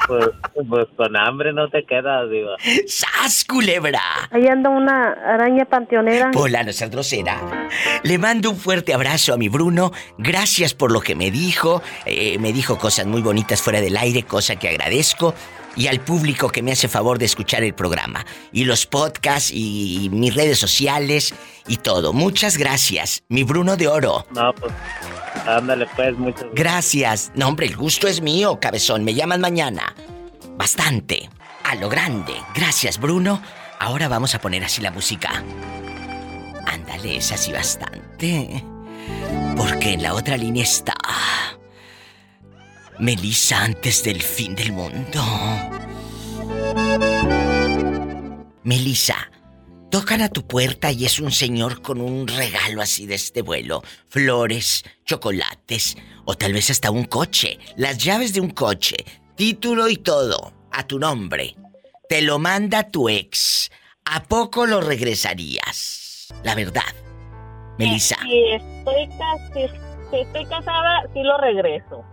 Pues, 0.08 0.30
pues 0.68 0.88
con 0.96 1.16
hambre 1.16 1.52
no 1.52 1.68
te 1.68 1.84
quedas, 1.84 2.30
digo. 2.30 2.50
¡Sas, 2.86 3.44
culebra! 3.44 4.00
Ahí 4.30 4.46
anda 4.46 4.70
una 4.70 5.12
araña 5.12 5.66
panteonera. 5.66 6.30
Hola, 6.34 6.64
no 6.64 6.72
seas 6.72 6.90
grosera. 6.90 7.38
Le 8.02 8.18
mando 8.18 8.50
un 8.50 8.56
fuerte 8.56 8.94
abrazo 8.94 9.34
a 9.34 9.36
mi 9.36 9.50
Bruno. 9.50 9.92
Gracias 10.16 10.72
por 10.72 10.90
lo 10.90 11.02
que 11.02 11.14
me 11.14 11.30
dijo. 11.30 11.82
Eh, 12.06 12.38
me 12.38 12.54
dijo 12.54 12.78
cosas 12.78 13.06
muy 13.06 13.20
bonitas 13.20 13.60
fuera 13.60 13.82
del 13.82 13.98
aire, 13.98 14.22
cosa 14.22 14.56
que 14.56 14.68
agradezco. 14.68 15.34
Y 15.78 15.86
al 15.86 16.00
público 16.00 16.48
que 16.48 16.60
me 16.60 16.72
hace 16.72 16.88
favor 16.88 17.18
de 17.18 17.24
escuchar 17.24 17.62
el 17.62 17.72
programa. 17.72 18.26
Y 18.52 18.64
los 18.64 18.84
podcasts 18.84 19.52
y 19.54 20.08
mis 20.10 20.34
redes 20.34 20.58
sociales 20.58 21.32
y 21.68 21.76
todo. 21.76 22.12
Muchas 22.12 22.58
gracias, 22.58 23.22
mi 23.28 23.44
Bruno 23.44 23.76
de 23.76 23.86
Oro. 23.86 24.26
No, 24.34 24.52
pues, 24.54 24.72
ándale 25.46 25.86
pues, 25.94 26.18
muchas 26.18 26.46
Gracias. 26.52 27.30
No, 27.36 27.46
hombre, 27.46 27.66
el 27.66 27.76
gusto 27.76 28.08
es 28.08 28.20
mío, 28.20 28.58
cabezón. 28.60 29.04
Me 29.04 29.14
llaman 29.14 29.40
mañana. 29.40 29.94
Bastante. 30.56 31.30
A 31.62 31.76
lo 31.76 31.88
grande. 31.88 32.34
Gracias, 32.56 32.98
Bruno. 32.98 33.40
Ahora 33.78 34.08
vamos 34.08 34.34
a 34.34 34.40
poner 34.40 34.64
así 34.64 34.82
la 34.82 34.90
música. 34.90 35.44
Ándale, 36.66 37.18
es 37.18 37.30
así 37.30 37.52
bastante. 37.52 38.64
Porque 39.56 39.92
en 39.92 40.02
la 40.02 40.14
otra 40.14 40.36
línea 40.36 40.64
está. 40.64 40.94
Melissa 43.00 43.62
antes 43.62 44.02
del 44.02 44.20
fin 44.20 44.54
del 44.56 44.72
mundo. 44.72 45.22
Melissa, 48.64 49.30
tocan 49.90 50.20
a 50.20 50.28
tu 50.28 50.46
puerta 50.46 50.90
y 50.90 51.04
es 51.04 51.20
un 51.20 51.30
señor 51.30 51.80
con 51.80 52.00
un 52.00 52.26
regalo 52.26 52.82
así 52.82 53.06
de 53.06 53.14
este 53.14 53.42
vuelo. 53.42 53.82
Flores, 54.08 54.84
chocolates 55.04 55.96
o 56.24 56.34
tal 56.34 56.52
vez 56.52 56.70
hasta 56.70 56.90
un 56.90 57.04
coche. 57.04 57.58
Las 57.76 57.98
llaves 57.98 58.34
de 58.34 58.40
un 58.40 58.50
coche, 58.50 58.96
título 59.36 59.88
y 59.88 59.96
todo, 59.96 60.52
a 60.72 60.84
tu 60.84 60.98
nombre. 60.98 61.54
Te 62.08 62.20
lo 62.20 62.40
manda 62.40 62.90
tu 62.90 63.08
ex. 63.08 63.70
¿A 64.06 64.24
poco 64.24 64.66
lo 64.66 64.80
regresarías? 64.80 66.28
La 66.42 66.54
verdad. 66.56 66.82
Melissa. 67.78 68.16
Si 68.24 68.44
estoy, 68.54 70.44
casada, 70.46 71.02
sí 71.14 71.22
lo 71.22 71.38
regreso. 71.38 72.04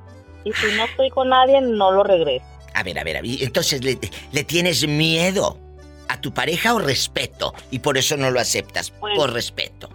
Y 0.46 0.54
si 0.54 0.68
no 0.78 0.86
estoy 0.86 1.10
con 1.10 1.28
nadie, 1.30 1.60
no 1.60 1.92
lo 1.92 2.04
regreso. 2.04 2.46
A 2.74 2.84
ver, 2.84 2.98
a 3.00 3.04
ver, 3.04 3.18
a 3.18 3.22
ver. 3.22 3.32
Entonces, 3.44 3.84
¿le, 3.84 4.00
le 4.32 4.44
tienes 4.46 4.88
miedo 4.88 5.58
a 6.08 6.22
tu 6.22 6.34
pareja 6.34 6.74
o 6.74 6.80
respeto? 6.80 7.54
Y 7.72 7.80
por 7.80 7.98
eso 7.98 8.16
no 8.16 8.32
lo 8.32 8.40
aceptas, 8.40 8.92
Pues- 8.92 9.18
por 9.18 9.34
respeto. 9.34 9.90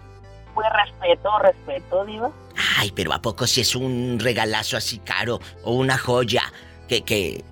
Pues 0.53 0.67
respeto, 0.73 1.39
respeto, 1.39 2.05
diva. 2.05 2.29
Ay, 2.77 2.91
pero 2.93 3.13
¿a 3.13 3.21
poco 3.21 3.47
si 3.47 3.61
es 3.61 3.73
un 3.75 4.19
regalazo 4.19 4.75
así 4.75 4.97
caro 4.99 5.39
o 5.63 5.73
una 5.73 5.97
joya 5.97 6.51
que, 6.89 7.03
que... 7.03 7.43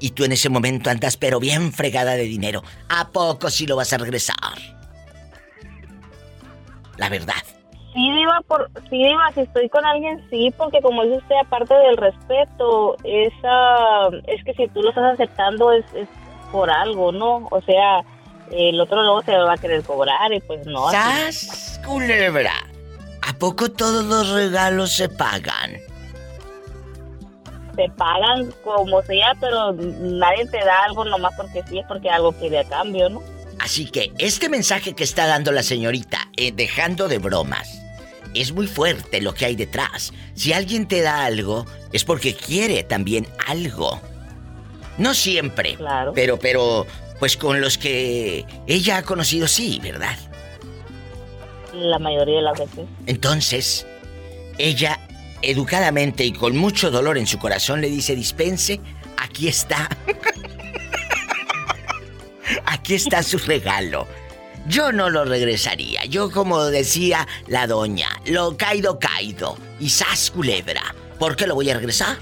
Y 0.00 0.10
tú 0.10 0.24
en 0.24 0.32
ese 0.32 0.48
momento 0.48 0.90
andas 0.90 1.16
pero 1.16 1.38
bien 1.38 1.72
fregada 1.72 2.12
de 2.14 2.24
dinero. 2.24 2.64
¿A 2.88 3.10
poco 3.10 3.50
si 3.50 3.66
lo 3.68 3.76
vas 3.76 3.92
a 3.92 3.98
regresar? 3.98 4.34
La 6.96 7.08
verdad. 7.08 7.42
Sí, 7.92 8.12
diva, 8.12 8.40
por, 8.46 8.70
sí, 8.88 9.04
diva, 9.04 9.32
si 9.34 9.40
estoy 9.40 9.68
con 9.68 9.84
alguien, 9.84 10.24
sí, 10.30 10.54
porque 10.56 10.80
como 10.80 11.02
dice 11.02 11.18
usted, 11.18 11.36
aparte 11.44 11.74
del 11.74 11.96
respeto, 11.96 12.96
esa, 13.02 14.08
es 14.26 14.44
que 14.44 14.54
si 14.54 14.68
tú 14.68 14.80
lo 14.82 14.90
estás 14.90 15.14
aceptando 15.14 15.72
es, 15.72 15.84
es 15.94 16.08
por 16.52 16.70
algo, 16.70 17.10
¿no? 17.10 17.48
O 17.50 17.60
sea, 17.62 18.04
el 18.52 18.80
otro 18.80 19.02
luego 19.02 19.22
se 19.22 19.36
va 19.36 19.54
a 19.54 19.58
querer 19.58 19.82
cobrar 19.82 20.32
y 20.32 20.40
pues 20.40 20.64
no. 20.66 20.88
¡Sas, 20.90 21.80
culebra! 21.84 22.54
¿A 23.28 23.32
poco 23.34 23.70
todos 23.70 24.04
los 24.04 24.30
regalos 24.30 24.92
se 24.92 25.08
pagan? 25.08 25.72
te 27.76 27.88
pagan 27.90 28.52
como 28.64 29.00
sea, 29.02 29.34
pero 29.40 29.72
nadie 29.72 30.46
te 30.46 30.58
da 30.58 30.84
algo 30.84 31.04
nomás 31.04 31.32
porque 31.36 31.62
sí, 31.68 31.78
es 31.78 31.86
porque 31.86 32.10
algo 32.10 32.32
quiere 32.32 32.58
a 32.58 32.64
cambio, 32.64 33.08
¿no? 33.08 33.22
Así 33.60 33.86
que 33.86 34.12
este 34.18 34.48
mensaje 34.48 34.94
que 34.94 35.04
está 35.04 35.26
dando 35.26 35.52
la 35.52 35.62
señorita, 35.62 36.30
eh, 36.36 36.50
dejando 36.52 37.08
de 37.08 37.18
bromas, 37.18 37.68
es 38.34 38.52
muy 38.52 38.66
fuerte 38.66 39.20
lo 39.20 39.34
que 39.34 39.44
hay 39.44 39.56
detrás. 39.56 40.12
Si 40.34 40.52
alguien 40.52 40.86
te 40.88 41.02
da 41.02 41.24
algo, 41.24 41.66
es 41.92 42.04
porque 42.04 42.34
quiere 42.34 42.82
también 42.84 43.26
algo. 43.46 44.00
No 44.98 45.14
siempre, 45.14 45.76
Claro. 45.76 46.12
pero, 46.14 46.38
pero, 46.38 46.86
pues 47.18 47.36
con 47.36 47.60
los 47.60 47.76
que 47.76 48.46
ella 48.66 48.98
ha 48.98 49.02
conocido, 49.02 49.46
sí, 49.46 49.78
¿verdad? 49.82 50.16
La 51.74 51.98
mayoría 51.98 52.36
de 52.36 52.42
las 52.42 52.58
veces. 52.58 52.86
Entonces, 53.06 53.86
ella, 54.58 54.98
educadamente 55.42 56.24
y 56.24 56.32
con 56.32 56.56
mucho 56.56 56.90
dolor 56.90 57.18
en 57.18 57.26
su 57.26 57.38
corazón, 57.38 57.80
le 57.80 57.88
dice, 57.88 58.14
dispense, 58.16 58.80
aquí 59.16 59.48
está. 59.48 59.88
aquí 62.70 62.94
está 62.94 63.22
su 63.22 63.38
regalo. 63.38 64.06
Yo 64.66 64.92
no 64.92 65.10
lo 65.10 65.24
regresaría. 65.24 66.04
Yo, 66.04 66.30
como 66.30 66.64
decía 66.66 67.26
la 67.46 67.66
doña, 67.66 68.08
lo 68.26 68.56
caído, 68.56 68.98
caído. 68.98 69.58
Y 69.80 69.90
sas 69.90 70.30
culebra. 70.30 70.94
¿Por 71.18 71.36
qué 71.36 71.46
lo 71.46 71.54
voy 71.54 71.70
a 71.70 71.74
regresar? 71.74 72.18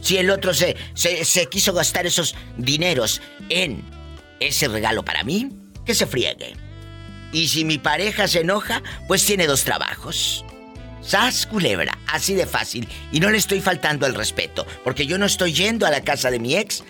Si 0.00 0.16
el 0.16 0.30
otro 0.30 0.52
se, 0.52 0.76
se, 0.94 1.24
se 1.24 1.46
quiso 1.46 1.72
gastar 1.72 2.06
esos 2.06 2.34
dineros 2.56 3.22
en 3.48 3.84
ese 4.40 4.68
regalo 4.68 5.04
para 5.04 5.24
mí, 5.24 5.50
que 5.86 5.94
se 5.94 6.06
friegue. 6.06 6.54
Y 7.32 7.48
si 7.48 7.64
mi 7.64 7.78
pareja 7.78 8.28
se 8.28 8.40
enoja, 8.40 8.82
pues 9.06 9.24
tiene 9.24 9.46
dos 9.46 9.64
trabajos. 9.64 10.44
Sas 11.00 11.46
culebra, 11.46 11.98
así 12.06 12.34
de 12.34 12.46
fácil. 12.46 12.88
Y 13.12 13.20
no 13.20 13.30
le 13.30 13.38
estoy 13.38 13.60
faltando 13.60 14.06
el 14.06 14.14
respeto, 14.14 14.66
porque 14.82 15.06
yo 15.06 15.18
no 15.18 15.26
estoy 15.26 15.52
yendo 15.52 15.86
a 15.86 15.90
la 15.90 16.02
casa 16.02 16.30
de 16.30 16.38
mi 16.38 16.56
ex 16.56 16.82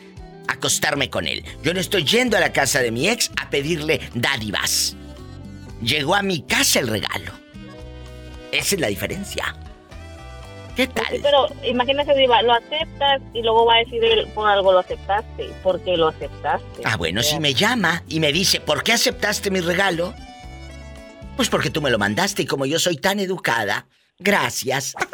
acostarme 0.48 1.10
con 1.10 1.26
él. 1.26 1.44
Yo 1.62 1.74
no 1.74 1.80
estoy 1.80 2.04
yendo 2.04 2.36
a 2.36 2.40
la 2.40 2.52
casa 2.52 2.80
de 2.80 2.90
mi 2.90 3.08
ex 3.08 3.30
a 3.40 3.50
pedirle 3.50 4.00
dádivas. 4.14 4.96
Llegó 5.82 6.14
a 6.14 6.22
mi 6.22 6.42
casa 6.42 6.80
el 6.80 6.88
regalo. 6.88 7.32
Esa 8.52 8.74
es 8.74 8.80
la 8.80 8.88
diferencia. 8.88 9.56
¿Qué 10.76 10.88
tal? 10.88 11.06
Sí, 11.10 11.20
pero 11.22 11.46
imagínese, 11.64 12.14
Diva, 12.14 12.42
lo 12.42 12.52
aceptas 12.52 13.22
y 13.32 13.42
luego 13.42 13.64
va 13.64 13.76
a 13.76 13.78
decir 13.78 14.02
él, 14.02 14.26
por 14.34 14.48
algo 14.48 14.72
lo 14.72 14.80
aceptaste, 14.80 15.50
porque 15.62 15.96
lo 15.96 16.08
aceptaste. 16.08 16.82
Ah, 16.84 16.96
bueno, 16.96 17.22
si 17.22 17.38
me 17.38 17.54
llama 17.54 18.02
y 18.08 18.18
me 18.18 18.32
dice, 18.32 18.60
¿por 18.60 18.82
qué 18.82 18.92
aceptaste 18.92 19.50
mi 19.50 19.60
regalo? 19.60 20.14
Pues 21.36 21.48
porque 21.48 21.70
tú 21.70 21.80
me 21.80 21.90
lo 21.90 21.98
mandaste 21.98 22.42
y 22.42 22.46
como 22.46 22.66
yo 22.66 22.78
soy 22.78 22.96
tan 22.96 23.20
educada, 23.20 23.86
gracias. 24.18 24.94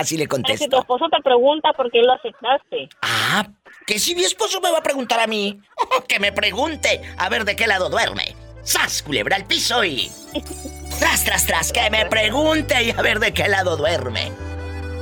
Así 0.00 0.16
le 0.16 0.26
si 0.56 0.68
tu 0.68 0.78
esposo 0.78 1.08
te 1.10 1.20
pregunta 1.22 1.74
por 1.74 1.90
qué 1.90 2.00
lo 2.00 2.14
aceptaste. 2.14 2.88
Ah, 3.02 3.46
que 3.86 3.98
si 3.98 4.14
mi 4.14 4.24
esposo 4.24 4.58
me 4.62 4.70
va 4.70 4.78
a 4.78 4.82
preguntar 4.82 5.20
a 5.20 5.26
mí, 5.26 5.60
que 6.08 6.18
me 6.18 6.32
pregunte 6.32 7.02
a 7.18 7.28
ver 7.28 7.44
de 7.44 7.54
qué 7.54 7.66
lado 7.66 7.90
duerme. 7.90 8.34
¡Sas, 8.62 9.02
culebra 9.02 9.36
al 9.36 9.44
piso 9.44 9.84
y... 9.84 10.10
Tras, 10.98 11.24
tras, 11.24 11.46
tras, 11.46 11.72
que 11.72 11.88
me 11.90 12.04
pregunte 12.06 12.82
y 12.82 12.90
a 12.90 13.00
ver 13.00 13.20
de 13.20 13.32
qué 13.32 13.48
lado 13.48 13.76
duerme. 13.76 14.32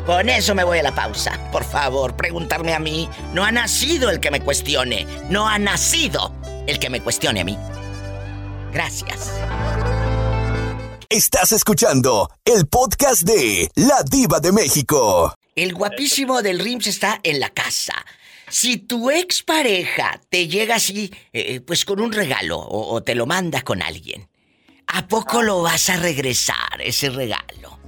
Con 0.06 0.28
eso 0.28 0.54
me 0.54 0.62
voy 0.64 0.78
a 0.78 0.82
la 0.82 0.94
pausa. 0.94 1.38
Por 1.50 1.64
favor, 1.64 2.16
preguntarme 2.16 2.72
a 2.72 2.78
mí. 2.78 3.08
No 3.34 3.44
ha 3.44 3.50
nacido 3.50 4.10
el 4.10 4.20
que 4.20 4.30
me 4.30 4.40
cuestione. 4.40 5.06
No 5.28 5.48
ha 5.48 5.58
nacido 5.58 6.32
el 6.66 6.78
que 6.78 6.88
me 6.88 7.00
cuestione 7.00 7.40
a 7.40 7.44
mí. 7.44 7.58
Gracias. 8.72 9.32
Estás 11.10 11.52
escuchando 11.52 12.30
el 12.44 12.66
podcast 12.66 13.22
de 13.22 13.70
La 13.76 14.02
Diva 14.02 14.40
de 14.40 14.52
México. 14.52 15.32
El 15.56 15.72
guapísimo 15.72 16.42
del 16.42 16.58
Rims 16.58 16.86
está 16.86 17.18
en 17.22 17.40
la 17.40 17.48
casa. 17.48 17.94
Si 18.50 18.76
tu 18.76 19.10
expareja 19.10 20.20
te 20.28 20.48
llega 20.48 20.74
así, 20.74 21.10
eh, 21.32 21.62
pues 21.62 21.86
con 21.86 22.02
un 22.02 22.12
regalo 22.12 22.58
o, 22.58 22.94
o 22.94 23.02
te 23.02 23.14
lo 23.14 23.24
manda 23.24 23.62
con 23.62 23.80
alguien, 23.80 24.28
¿a 24.86 25.08
poco 25.08 25.40
lo 25.40 25.62
vas 25.62 25.88
a 25.88 25.96
regresar 25.96 26.78
ese 26.80 27.08
regalo? 27.08 27.80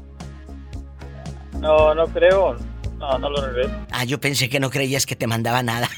No, 1.58 1.94
no 1.94 2.06
creo. 2.06 2.56
No, 2.96 3.18
no 3.18 3.28
lo 3.28 3.46
regreso. 3.48 3.86
Ah, 3.90 4.04
yo 4.04 4.18
pensé 4.18 4.48
que 4.48 4.60
no 4.60 4.70
creías 4.70 5.04
que 5.04 5.14
te 5.14 5.26
mandaba 5.26 5.62
nada. 5.62 5.90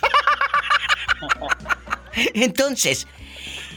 Entonces, 2.34 3.06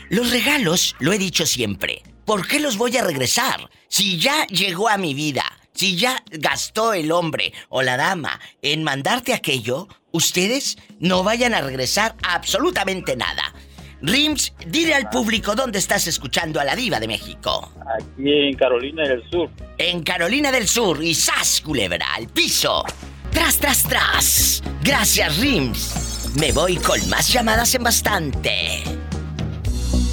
los 0.10 0.32
regalos, 0.32 0.96
lo 0.98 1.14
he 1.14 1.20
dicho 1.20 1.46
siempre, 1.46 2.02
¿por 2.26 2.48
qué 2.48 2.60
los 2.60 2.78
voy 2.78 2.98
a 2.98 3.04
regresar? 3.04 3.70
Si 3.88 4.20
ya 4.20 4.46
llegó 4.48 4.90
a 4.90 4.98
mi 4.98 5.14
vida, 5.14 5.44
si 5.74 5.96
ya 5.96 6.24
gastó 6.32 6.94
el 6.94 7.12
hombre 7.12 7.54
o 7.70 7.82
la 7.82 7.98
dama 7.98 8.40
en 8.62 8.84
mandarte 8.84 9.34
aquello, 9.34 9.88
ustedes 10.12 10.78
no 11.00 11.24
vayan 11.24 11.54
a 11.54 11.62
regresar 11.62 12.16
absolutamente 12.24 13.16
nada. 13.16 13.54
Rims, 14.02 14.54
dile 14.68 14.94
al 14.94 15.10
público 15.10 15.56
dónde 15.56 15.80
estás 15.80 16.08
escuchando 16.08 16.60
a 16.60 16.64
la 16.64 16.76
diva 16.76 17.00
de 17.00 17.08
México. 17.08 17.72
Aquí 18.00 18.50
en 18.50 18.56
Carolina 18.56 19.04
del 19.08 19.28
Sur. 19.30 19.50
En 19.78 20.04
Carolina 20.04 20.52
del 20.52 20.68
Sur 20.68 21.04
y 21.04 21.16
sas, 21.16 21.62
culebra, 21.62 22.14
al 22.14 22.28
piso. 22.28 22.84
Tras, 23.32 23.58
tras, 23.58 23.84
tras. 23.84 24.64
Gracias, 24.84 25.38
Rims. 25.38 26.32
Me 26.40 26.52
voy 26.52 26.76
con 26.78 27.10
más 27.10 27.32
llamadas 27.32 27.74
en 27.76 27.84
bastante. 27.84 28.84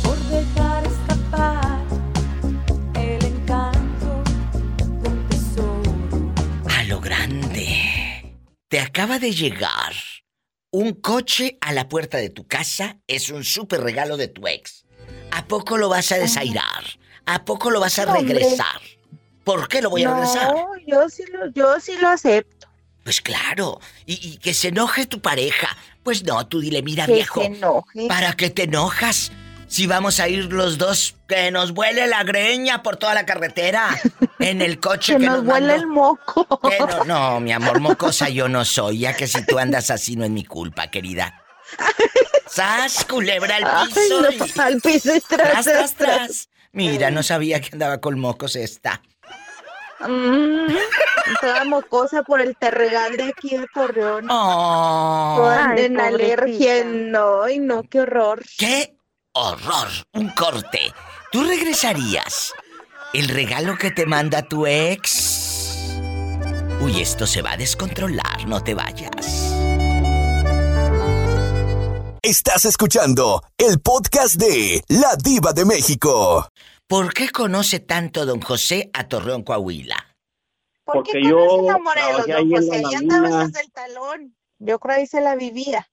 por 0.02 0.61
Te 8.72 8.80
acaba 8.80 9.18
de 9.18 9.32
llegar 9.34 9.92
un 10.70 10.94
coche 10.94 11.58
a 11.60 11.74
la 11.74 11.90
puerta 11.90 12.16
de 12.16 12.30
tu 12.30 12.46
casa. 12.46 12.96
Es 13.06 13.28
un 13.28 13.44
súper 13.44 13.82
regalo 13.82 14.16
de 14.16 14.28
tu 14.28 14.48
ex. 14.48 14.86
¿A 15.30 15.44
poco 15.44 15.76
lo 15.76 15.90
vas 15.90 16.10
a 16.10 16.16
desairar? 16.16 16.82
¿A 17.26 17.44
poco 17.44 17.70
lo 17.70 17.80
vas 17.80 17.98
a 17.98 18.06
No, 18.06 18.14
regresar? 18.14 18.80
¿Por 19.44 19.68
qué 19.68 19.82
lo 19.82 19.90
voy 19.90 20.04
a 20.04 20.08
no, 20.08 20.14
regresar? 20.14 20.54
yo 20.86 21.06
sí 21.10 21.22
lo, 21.30 21.52
yo 21.52 21.78
sí 21.80 21.92
lo 22.00 22.08
acepto. 22.08 22.66
Pues 23.04 23.20
claro. 23.20 23.78
Y, 24.06 24.14
y 24.26 24.36
que 24.38 24.54
se 24.54 24.68
enoje 24.68 25.04
tu 25.04 25.20
pareja. 25.20 25.76
Pues 26.02 26.24
no, 26.24 26.46
tú 26.48 26.60
dile, 26.60 26.80
mira 26.80 27.04
Que 27.04 27.12
viejo. 27.12 27.42
se 27.42 27.48
enoje. 27.48 28.06
¿Para 28.08 28.32
qué 28.32 28.48
te 28.48 28.62
enojas? 28.62 29.32
Si 29.72 29.86
vamos 29.86 30.20
a 30.20 30.28
ir 30.28 30.52
los 30.52 30.76
dos, 30.76 31.14
que 31.26 31.50
nos 31.50 31.72
vuele 31.72 32.06
la 32.06 32.24
greña 32.24 32.82
por 32.82 32.98
toda 32.98 33.14
la 33.14 33.24
carretera. 33.24 33.88
En 34.38 34.60
el 34.60 34.78
coche 34.78 35.14
Que 35.16 35.20
que, 35.20 35.26
nos 35.26 35.38
huele 35.46 35.68
mandó. 35.68 35.74
el 35.74 35.86
moco. 35.86 36.60
Que 36.68 36.78
no, 36.78 37.04
no, 37.04 37.40
mi 37.40 37.52
amor, 37.52 37.80
mocosa 37.80 38.28
yo 38.28 38.50
no 38.50 38.66
soy. 38.66 38.98
Ya 38.98 39.14
que 39.14 39.26
si 39.26 39.46
tú 39.46 39.58
andas 39.58 39.90
así 39.90 40.14
no 40.14 40.24
es 40.24 40.30
mi 40.30 40.44
culpa, 40.44 40.90
querida. 40.90 41.42
¡Sas, 42.46 43.06
culebra 43.06 43.56
al 43.56 43.64
Ay, 43.64 43.86
piso! 43.94 44.20
no, 44.20 44.30
y- 44.30 44.60
al 44.60 44.80
piso 44.82 45.14
y 45.16 45.20
tras, 45.22 45.50
tras, 45.50 45.64
tras, 45.64 45.94
tras. 45.94 46.48
Mira, 46.72 47.10
no 47.10 47.22
sabía 47.22 47.58
que 47.62 47.70
andaba 47.72 47.98
con 47.98 48.20
mocos 48.20 48.56
esta. 48.56 49.00
Mm, 50.00 50.66
toda 51.40 51.64
mocosa 51.64 52.22
por 52.24 52.42
el 52.42 52.54
terregal 52.56 53.16
de 53.16 53.22
aquí 53.24 53.56
de 53.56 53.66
Torreón. 53.72 54.26
Oh. 54.28 55.34
Toda 55.38 55.70
Ay, 55.70 55.84
en 55.86 55.98
alergia. 55.98 56.84
No, 56.84 57.44
ay, 57.44 57.58
no, 57.58 57.84
qué 57.84 58.00
horror. 58.00 58.42
¡Qué 58.58 58.96
horror! 59.34 59.88
Un 60.14 60.28
corte. 60.30 60.92
¿Tú 61.30 61.42
regresarías 61.44 62.52
el 63.14 63.28
regalo 63.28 63.76
que 63.78 63.90
te 63.90 64.06
manda 64.06 64.42
tu 64.42 64.66
ex? 64.66 65.88
Uy, 66.80 67.00
esto 67.00 67.26
se 67.26 67.42
va 67.42 67.52
a 67.52 67.56
descontrolar, 67.56 68.46
no 68.46 68.62
te 68.62 68.74
vayas. 68.74 69.54
Estás 72.22 72.64
escuchando 72.66 73.42
el 73.56 73.80
podcast 73.80 74.36
de 74.36 74.82
La 74.88 75.16
Diva 75.16 75.52
de 75.52 75.64
México. 75.64 76.48
¿Por 76.86 77.14
qué 77.14 77.30
conoce 77.30 77.80
tanto 77.80 78.26
don 78.26 78.40
José 78.40 78.90
a 78.92 79.08
Torreón, 79.08 79.42
Coahuila? 79.42 79.96
¿Por 80.84 80.96
Porque 80.96 81.12
qué 81.12 81.28
yo 81.28 81.70
a 81.70 81.78
Morelos, 81.78 82.26
don 82.26 82.36
ahí 82.36 82.42
en 82.42 82.50
José? 82.50 82.82
la 82.82 82.88
Ahí 82.88 82.94
andabas 82.94 83.32
hasta 83.46 83.60
el 83.60 83.72
talón. 83.72 84.36
Yo 84.58 84.78
creo 84.78 84.96
ahí 84.96 85.06
se 85.06 85.20
la 85.20 85.34
vivía. 85.34 85.88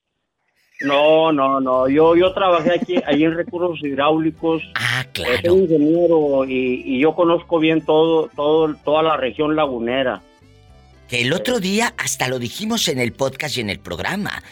No, 0.81 1.31
no, 1.31 1.59
no. 1.59 1.89
Yo, 1.89 2.15
yo 2.15 2.33
trabajé 2.33 2.73
aquí, 2.73 2.95
ahí 3.05 3.23
en 3.23 3.35
recursos 3.35 3.83
hidráulicos. 3.83 4.61
Ah, 4.75 5.03
Soy 5.13 5.25
claro. 5.25 5.57
ingeniero 5.57 6.45
y, 6.45 6.83
y 6.85 6.99
yo 6.99 7.13
conozco 7.15 7.59
bien 7.59 7.85
todo, 7.85 8.29
todo, 8.35 8.73
toda 8.83 9.03
la 9.03 9.17
región 9.17 9.55
lagunera. 9.55 10.21
Que 11.07 11.21
el 11.21 11.33
otro 11.33 11.59
día 11.59 11.93
hasta 11.97 12.27
lo 12.27 12.39
dijimos 12.39 12.87
en 12.87 12.99
el 12.99 13.13
podcast 13.13 13.57
y 13.57 13.61
en 13.61 13.69
el 13.69 13.79
programa. 13.79 14.43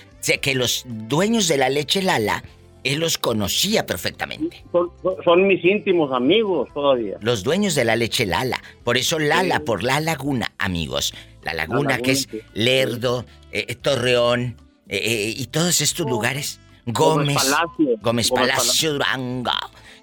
Que 0.41 0.55
los 0.55 0.83
dueños 0.85 1.47
de 1.47 1.57
la 1.57 1.69
leche 1.69 2.01
Lala, 2.01 2.43
él 2.83 2.99
los 2.99 3.17
conocía 3.17 3.85
perfectamente. 3.85 4.65
Son, 4.73 4.89
son 5.23 5.47
mis 5.47 5.63
íntimos 5.63 6.11
amigos 6.11 6.67
todavía. 6.73 7.17
Los 7.21 7.43
dueños 7.43 7.75
de 7.75 7.85
la 7.85 7.95
leche 7.95 8.25
Lala. 8.25 8.61
Por 8.83 8.97
eso 8.97 9.19
Lala, 9.19 9.61
por 9.61 9.83
la 9.83 10.01
laguna, 10.01 10.51
amigos. 10.57 11.13
La 11.43 11.53
laguna, 11.53 11.91
laguna, 11.91 11.97
que 11.99 12.11
es. 12.11 12.27
Lerdo, 12.53 13.25
eh, 13.51 13.67
eh, 13.69 13.75
Torreón 13.75 14.57
eh, 14.89 14.97
eh, 14.97 15.33
y 15.35 15.45
todos 15.47 15.81
estos 15.81 16.05
lugares. 16.05 16.59
Gómez 16.85 17.35
Gómez. 17.35 17.35
Palacio. 17.35 17.97
Gómez 18.01 18.31
Palacio 18.31 18.93
Durango. 18.93 19.51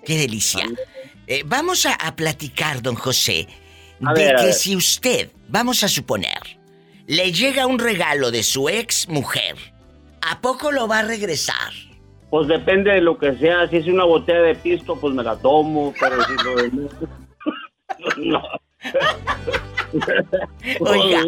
Qué 0.05 0.19
delicia. 0.19 0.67
Eh, 1.27 1.43
vamos 1.47 1.87
a, 1.87 1.95
a 1.95 2.15
platicar, 2.15 2.83
don 2.83 2.95
José, 2.95 3.49
A 4.05 4.13
de 4.13 4.25
ver, 4.25 4.37
que 4.37 4.53
si 4.53 4.77
usted, 4.77 5.31
vamos 5.49 5.83
a 5.83 5.89
suponer, 5.89 6.41
le 7.07 7.33
llega 7.33 7.67
un 7.67 7.79
regalo 7.79 8.31
de 8.31 8.43
su 8.43 8.69
ex 8.69 9.09
mujer, 9.09 9.57
¿a 10.21 10.41
poco 10.41 10.71
lo 10.71 10.87
va 10.87 10.99
a 10.99 11.03
regresar? 11.03 11.73
Pues 12.29 12.49
depende 12.49 12.91
de 12.91 13.01
lo 13.01 13.17
que 13.17 13.35
sea. 13.37 13.69
Si 13.69 13.77
es 13.77 13.87
una 13.87 14.05
botella 14.05 14.41
de 14.41 14.55
pisto, 14.57 14.97
pues 14.97 15.15
me 15.15 15.23
la 15.23 15.37
tomo. 15.37 15.95
Pero 15.99 16.25
si 16.25 16.45
lo 16.45 16.57
demás... 16.57 16.91
no. 18.17 18.43
Oiga, 20.81 21.23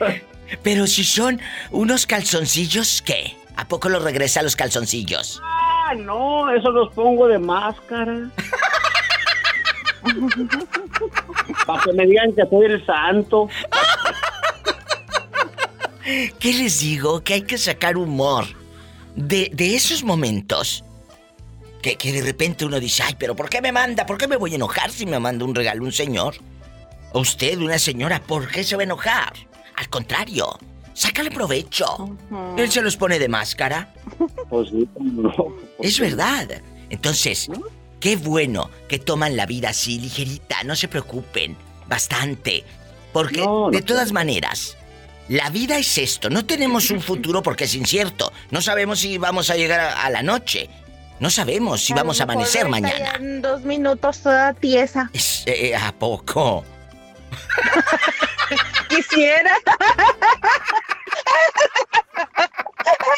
pero 0.62 0.86
si 0.86 1.04
son 1.04 1.40
unos 1.70 2.06
calzoncillos, 2.06 3.02
¿qué? 3.02 3.36
¿A 3.56 3.68
poco 3.68 3.88
lo 3.88 4.00
regresa 4.00 4.42
los 4.42 4.56
calzoncillos? 4.56 5.40
Ah, 5.42 5.94
no, 5.96 6.50
eso 6.52 6.70
los 6.70 6.92
pongo 6.92 7.28
de 7.28 7.38
máscara. 7.38 8.30
Para 11.66 11.82
que 11.82 11.92
me 11.92 12.06
digan 12.06 12.34
que 12.34 12.42
soy 12.50 12.66
el 12.66 12.84
santo. 12.84 13.48
¿Qué 16.38 16.52
les 16.52 16.80
digo? 16.80 17.22
Que 17.22 17.34
hay 17.34 17.42
que 17.42 17.56
sacar 17.56 17.96
humor 17.96 18.44
de, 19.14 19.50
de 19.52 19.76
esos 19.76 20.02
momentos. 20.02 20.84
Que, 21.80 21.96
que 21.96 22.12
de 22.12 22.22
repente 22.22 22.64
uno 22.64 22.80
dice, 22.80 23.02
ay, 23.02 23.14
pero 23.18 23.36
¿por 23.36 23.48
qué 23.48 23.60
me 23.60 23.72
manda? 23.72 24.06
¿Por 24.06 24.18
qué 24.18 24.26
me 24.26 24.36
voy 24.36 24.52
a 24.52 24.56
enojar 24.56 24.90
si 24.90 25.06
me 25.06 25.18
manda 25.18 25.44
un 25.44 25.54
regalo 25.54 25.84
un 25.84 25.92
señor? 25.92 26.34
O 27.12 27.20
usted, 27.20 27.58
una 27.58 27.78
señora, 27.78 28.20
¿por 28.20 28.48
qué 28.48 28.64
se 28.64 28.74
va 28.74 28.82
a 28.82 28.84
enojar? 28.84 29.32
Al 29.76 29.88
contrario, 29.88 30.58
sácale 30.92 31.30
provecho. 31.30 32.16
Él 32.56 32.70
se 32.70 32.82
los 32.82 32.96
pone 32.96 33.18
de 33.18 33.28
máscara. 33.28 33.92
Pues 34.48 34.68
sí, 34.70 34.88
no. 35.00 35.32
Es 35.80 35.98
verdad. 35.98 36.48
Entonces, 36.90 37.48
qué 38.00 38.16
bueno 38.16 38.70
que 38.88 38.98
toman 38.98 39.36
la 39.36 39.46
vida 39.46 39.70
así 39.70 39.98
ligerita, 39.98 40.62
no 40.64 40.76
se 40.76 40.88
preocupen, 40.88 41.56
bastante. 41.88 42.64
Porque 43.12 43.38
No, 43.40 43.66
no 43.66 43.70
de 43.70 43.82
todas 43.82 44.12
maneras, 44.12 44.76
la 45.28 45.48
vida 45.50 45.78
es 45.78 45.98
esto, 45.98 46.30
no 46.30 46.44
tenemos 46.44 46.90
un 46.90 47.00
futuro 47.10 47.42
porque 47.42 47.64
es 47.64 47.74
incierto. 47.74 48.32
No 48.50 48.60
sabemos 48.60 49.00
si 49.00 49.18
vamos 49.18 49.50
a 49.50 49.56
llegar 49.56 49.80
a, 49.80 50.04
a 50.04 50.10
la 50.10 50.22
noche. 50.22 50.68
No 51.20 51.30
sabemos 51.30 51.80
si 51.82 51.92
A 51.92 51.96
vamos 51.96 52.20
a 52.20 52.24
amanecer 52.24 52.68
mañana. 52.68 53.14
En 53.16 53.40
dos 53.40 53.62
minutos 53.62 54.18
toda 54.18 54.52
tiesa. 54.52 55.10
Es, 55.12 55.44
eh, 55.46 55.74
¿A 55.74 55.92
poco? 55.92 56.64
quisiera. 58.94 59.50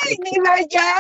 Ay, 0.03 0.17
diva, 0.25 0.55
ya. 0.71 0.95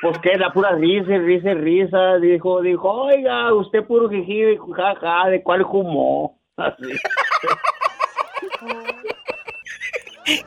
Pues 0.00 0.18
que 0.18 0.36
la 0.36 0.52
pura 0.52 0.72
risa, 0.76 1.18
risa, 1.18 1.54
risa. 1.54 2.18
Dijo, 2.18 2.62
dijo, 2.62 2.90
oiga, 2.90 3.52
usted 3.54 3.84
puro 3.84 4.08
jiji, 4.08 4.56
jaja, 4.76 5.28
¿de 5.30 5.42
cuál 5.42 5.62
humo? 5.62 6.38
Así. 6.56 6.92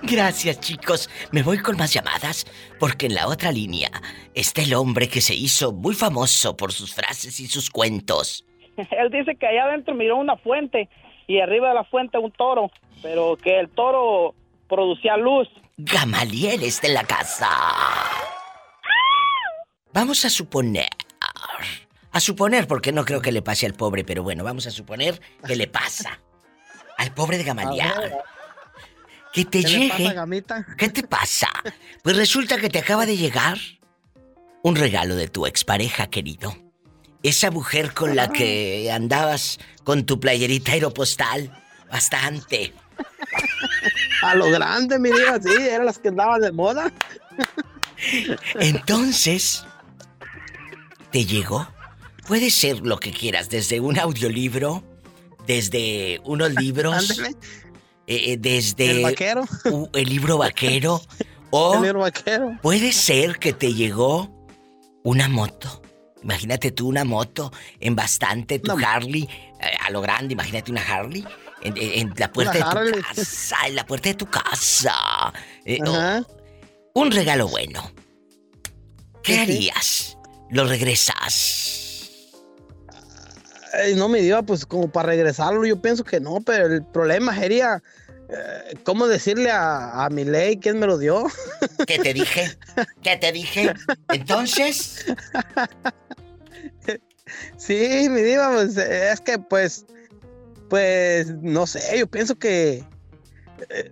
Gracias, 0.03 0.59
chicos. 0.59 1.09
Me 1.31 1.41
voy 1.41 1.57
con 1.57 1.75
más 1.75 1.93
llamadas 1.93 2.45
porque 2.79 3.07
en 3.07 3.15
la 3.15 3.27
otra 3.27 3.51
línea 3.51 3.89
está 4.33 4.61
el 4.61 4.73
hombre 4.73 5.07
que 5.09 5.21
se 5.21 5.33
hizo 5.33 5.71
muy 5.71 5.95
famoso 5.95 6.55
por 6.55 6.71
sus 6.71 6.93
frases 6.93 7.39
y 7.39 7.47
sus 7.47 7.69
cuentos. 7.69 8.45
Él 8.91 9.09
dice 9.11 9.35
que 9.35 9.47
allá 9.47 9.65
adentro 9.65 9.95
miró 9.95 10.17
una 10.17 10.37
fuente 10.37 10.89
y 11.31 11.39
arriba 11.39 11.69
de 11.69 11.75
la 11.75 11.83
fuente 11.85 12.17
un 12.17 12.31
toro, 12.31 12.71
pero 13.01 13.37
que 13.37 13.57
el 13.57 13.69
toro 13.69 14.35
producía 14.67 15.15
luz. 15.15 15.47
Gamaliel 15.77 16.61
está 16.63 16.87
en 16.87 16.93
la 16.93 17.05
casa. 17.05 17.49
Vamos 19.93 20.25
a 20.25 20.29
suponer. 20.29 20.89
A 22.11 22.19
suponer, 22.19 22.67
porque 22.67 22.91
no 22.91 23.05
creo 23.05 23.21
que 23.21 23.31
le 23.31 23.41
pase 23.41 23.65
al 23.65 23.73
pobre, 23.73 24.03
pero 24.03 24.23
bueno, 24.23 24.43
vamos 24.43 24.67
a 24.67 24.71
suponer 24.71 25.21
que 25.47 25.55
le 25.55 25.67
pasa. 25.67 26.19
Al 26.97 27.13
pobre 27.13 27.37
de 27.37 27.45
Gamaliel. 27.45 28.13
Que 29.31 29.45
te 29.45 29.61
¿Qué 29.61 29.69
le 29.69 29.69
llegue. 29.69 30.03
pasa, 30.03 30.13
gamita? 30.13 30.65
¿Qué 30.77 30.89
te 30.89 31.03
pasa? 31.03 31.47
Pues 32.03 32.17
resulta 32.17 32.57
que 32.57 32.67
te 32.67 32.79
acaba 32.79 33.05
de 33.05 33.15
llegar 33.15 33.57
un 34.63 34.75
regalo 34.75 35.15
de 35.15 35.29
tu 35.29 35.45
expareja, 35.45 36.07
querido. 36.07 36.53
Esa 37.23 37.51
mujer 37.51 37.93
con 37.93 38.15
la 38.15 38.29
que 38.31 38.91
andabas 38.91 39.59
con 39.83 40.05
tu 40.05 40.19
playerita 40.19 40.71
aeropostal. 40.73 41.51
Bastante. 41.91 42.73
A 44.23 44.35
lo 44.35 44.49
grande, 44.49 44.97
mi 44.99 45.09
diva, 45.11 45.39
sí, 45.41 45.49
eran 45.61 45.85
las 45.85 45.99
que 45.99 46.09
andaban 46.09 46.41
de 46.41 46.51
moda. 46.51 46.91
Entonces, 48.59 49.65
¿te 51.11 51.25
llegó? 51.25 51.67
Puede 52.27 52.49
ser 52.51 52.79
lo 52.81 52.99
que 52.99 53.11
quieras, 53.11 53.49
desde 53.49 53.79
un 53.79 53.99
audiolibro, 53.99 54.83
desde 55.47 56.21
unos 56.23 56.53
libros, 56.53 57.19
eh, 57.19 57.33
eh, 58.07 58.37
desde 58.39 58.91
El 58.91 59.03
vaquero. 59.03 59.43
el 59.93 60.09
libro 60.09 60.37
vaquero, 60.37 61.01
o 61.49 61.75
El 61.75 61.81
libro 61.81 61.99
vaquero. 62.01 62.57
puede 62.61 62.93
ser 62.93 63.37
que 63.37 63.53
te 63.53 63.73
llegó 63.73 64.47
una 65.03 65.27
moto. 65.27 65.81
Imagínate 66.23 66.71
tú 66.71 66.87
una 66.87 67.03
moto 67.03 67.51
en 67.79 67.95
bastante, 67.95 68.59
tu 68.59 68.71
Harley, 68.71 69.27
eh, 69.59 69.71
a 69.85 69.89
lo 69.89 70.01
grande, 70.01 70.33
imagínate 70.33 70.71
una 70.71 70.81
Harley. 70.81 71.25
En, 71.63 72.11
la 72.17 72.31
puerta 72.31 72.71
Una 72.71 72.81
de 72.81 72.91
tu 72.91 73.01
casa, 73.01 73.55
en 73.67 73.75
la 73.75 73.85
puerta 73.85 74.09
de 74.09 74.15
tu 74.15 74.25
casa. 74.25 75.31
Eh, 75.63 75.77
un 76.93 77.11
regalo 77.11 77.47
bueno. 77.47 77.91
¿Qué 79.23 79.39
harías? 79.39 80.17
¿Lo 80.49 80.65
regresas? 80.65 82.09
Ay, 83.73 83.93
no, 83.95 84.09
mi 84.09 84.19
diva, 84.19 84.41
pues 84.41 84.65
como 84.65 84.91
para 84.91 85.09
regresarlo, 85.09 85.63
yo 85.65 85.81
pienso 85.81 86.03
que 86.03 86.19
no, 86.19 86.41
pero 86.41 86.65
el 86.65 86.83
problema 86.83 87.35
sería 87.35 87.81
eh, 88.29 88.77
cómo 88.83 89.07
decirle 89.07 89.51
a, 89.51 90.05
a 90.05 90.09
mi 90.09 90.25
ley 90.25 90.57
quién 90.57 90.79
me 90.79 90.87
lo 90.87 90.97
dio. 90.97 91.25
¿Qué 91.85 91.99
te 91.99 92.13
dije? 92.15 92.57
¿Qué 93.01 93.17
te 93.17 93.31
dije? 93.31 93.73
Entonces, 94.09 95.05
Sí, 97.57 98.07
mi 98.09 98.21
diva, 98.21 98.51
pues 98.53 98.77
eh, 98.77 99.11
es 99.11 99.21
que 99.21 99.37
pues, 99.39 99.85
pues, 100.69 101.27
no 101.41 101.67
sé, 101.67 101.99
yo 101.99 102.07
pienso 102.07 102.35
que, 102.37 102.83
eh, 103.69 103.91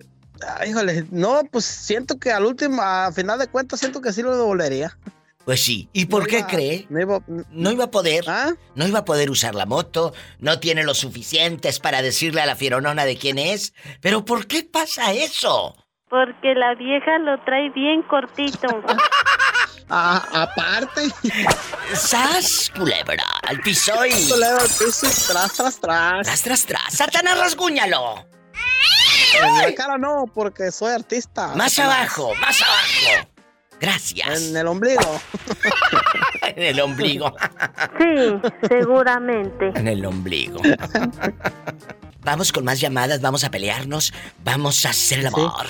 ay, 0.58 0.70
híjole, 0.72 1.06
no, 1.12 1.42
pues 1.52 1.66
siento 1.66 2.18
que 2.20 2.32
al 2.32 2.46
último, 2.46 2.82
a 2.82 3.12
final 3.12 3.38
de 3.40 3.48
cuentas, 3.48 3.80
siento 3.80 4.02
que 4.02 4.14
sí 4.14 4.22
lo 4.22 4.36
devolvería. 4.38 4.98
pues 5.46 5.64
sí. 5.64 5.90
¿Y 5.94 6.06
por 6.06 6.24
No 6.24 6.28
qué 6.28 6.38
iba- 6.40 6.48
cree? 6.48 6.86
No 6.90 7.02
iba, 7.02 7.24
No 7.52 7.72
iba 7.72 7.86
a 7.86 7.92
poder. 7.92 8.24
¿Ah? 8.28 8.54
No 8.76 8.88
iba 8.88 9.00
a 9.00 9.06
poder 9.06 9.32
usar 9.32 9.56
la 9.56 9.66
moto. 9.66 10.14
No 10.40 10.60
tiene 10.60 10.84
los 10.84 11.00
suficientes 11.00 11.80
para 11.80 12.02
decirle 12.04 12.42
a 12.42 12.46
la 12.46 12.56
fieronona 12.56 13.04
de 13.06 13.18
quién 13.18 13.40
es. 13.40 13.74
Pero 14.00 14.26
¿por 14.26 14.46
qué 14.48 14.64
pasa 14.64 15.12
eso? 15.14 15.76
Porque 16.10 16.56
la 16.56 16.76
vieja 16.76 17.20
lo 17.20 17.40
trae 17.44 17.70
bien 17.70 18.02
cortito. 18.04 18.68
Ah, 19.92 20.24
aparte. 20.34 21.10
¡Sas, 21.96 22.72
culebra! 22.76 23.24
Al 23.48 23.60
piso 23.60 23.92
y... 24.06 24.30
Culebra 24.30 24.62
al 24.62 24.68
piso 24.70 25.08
y 25.08 25.34
tras, 25.34 25.54
tras, 25.54 25.80
tras. 25.80 26.28
Tras, 26.28 26.42
tras, 26.44 26.66
tras. 26.68 26.94
¡Satanás, 26.94 27.40
rasguñalo! 27.40 28.24
En 29.42 29.58
la 29.58 29.74
cara 29.74 29.98
no, 29.98 30.26
porque 30.32 30.72
soy 30.72 30.94
artista. 30.94 31.56
Más 31.56 31.74
Satanás. 31.74 31.98
abajo, 31.98 32.36
más 32.36 32.62
abajo. 32.62 33.30
Gracias. 33.80 34.50
En 34.50 34.58
el 34.58 34.68
ombligo. 34.68 35.22
En 36.56 36.64
el 36.64 36.80
ombligo. 36.82 37.36
Sí, 38.00 38.50
seguramente. 38.68 39.72
En 39.76 39.88
el 39.88 40.06
ombligo. 40.06 40.60
Vamos 42.22 42.52
con 42.52 42.66
más 42.66 42.80
llamadas, 42.80 43.22
vamos 43.22 43.44
a 43.44 43.50
pelearnos, 43.50 44.14
vamos 44.44 44.86
a 44.86 44.90
hacer 44.90 45.20
el 45.20 45.28
amor. 45.28 45.66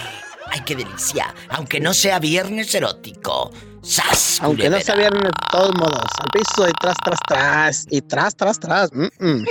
Ay, 0.51 0.61
qué 0.65 0.75
delicia. 0.75 1.33
Aunque 1.49 1.79
no 1.79 1.93
sea 1.93 2.19
viernes 2.19 2.73
erótico. 2.73 3.51
¡Sas! 3.81 4.39
Aunque 4.41 4.69
no 4.69 4.77
culebra! 4.77 4.93
se 4.93 4.97
vieron 4.97 5.19
de 5.21 5.29
todos 5.51 5.73
modos. 5.75 6.05
Al 6.19 6.27
piso 6.31 6.67
y 6.67 6.71
tras, 6.81 6.95
tras, 7.03 7.19
tras. 7.27 7.85
Y 7.89 8.01
tras, 8.01 8.35
tras, 8.35 8.59
tras. 8.59 8.91
Mm, 8.93 9.07
mm. 9.19 9.45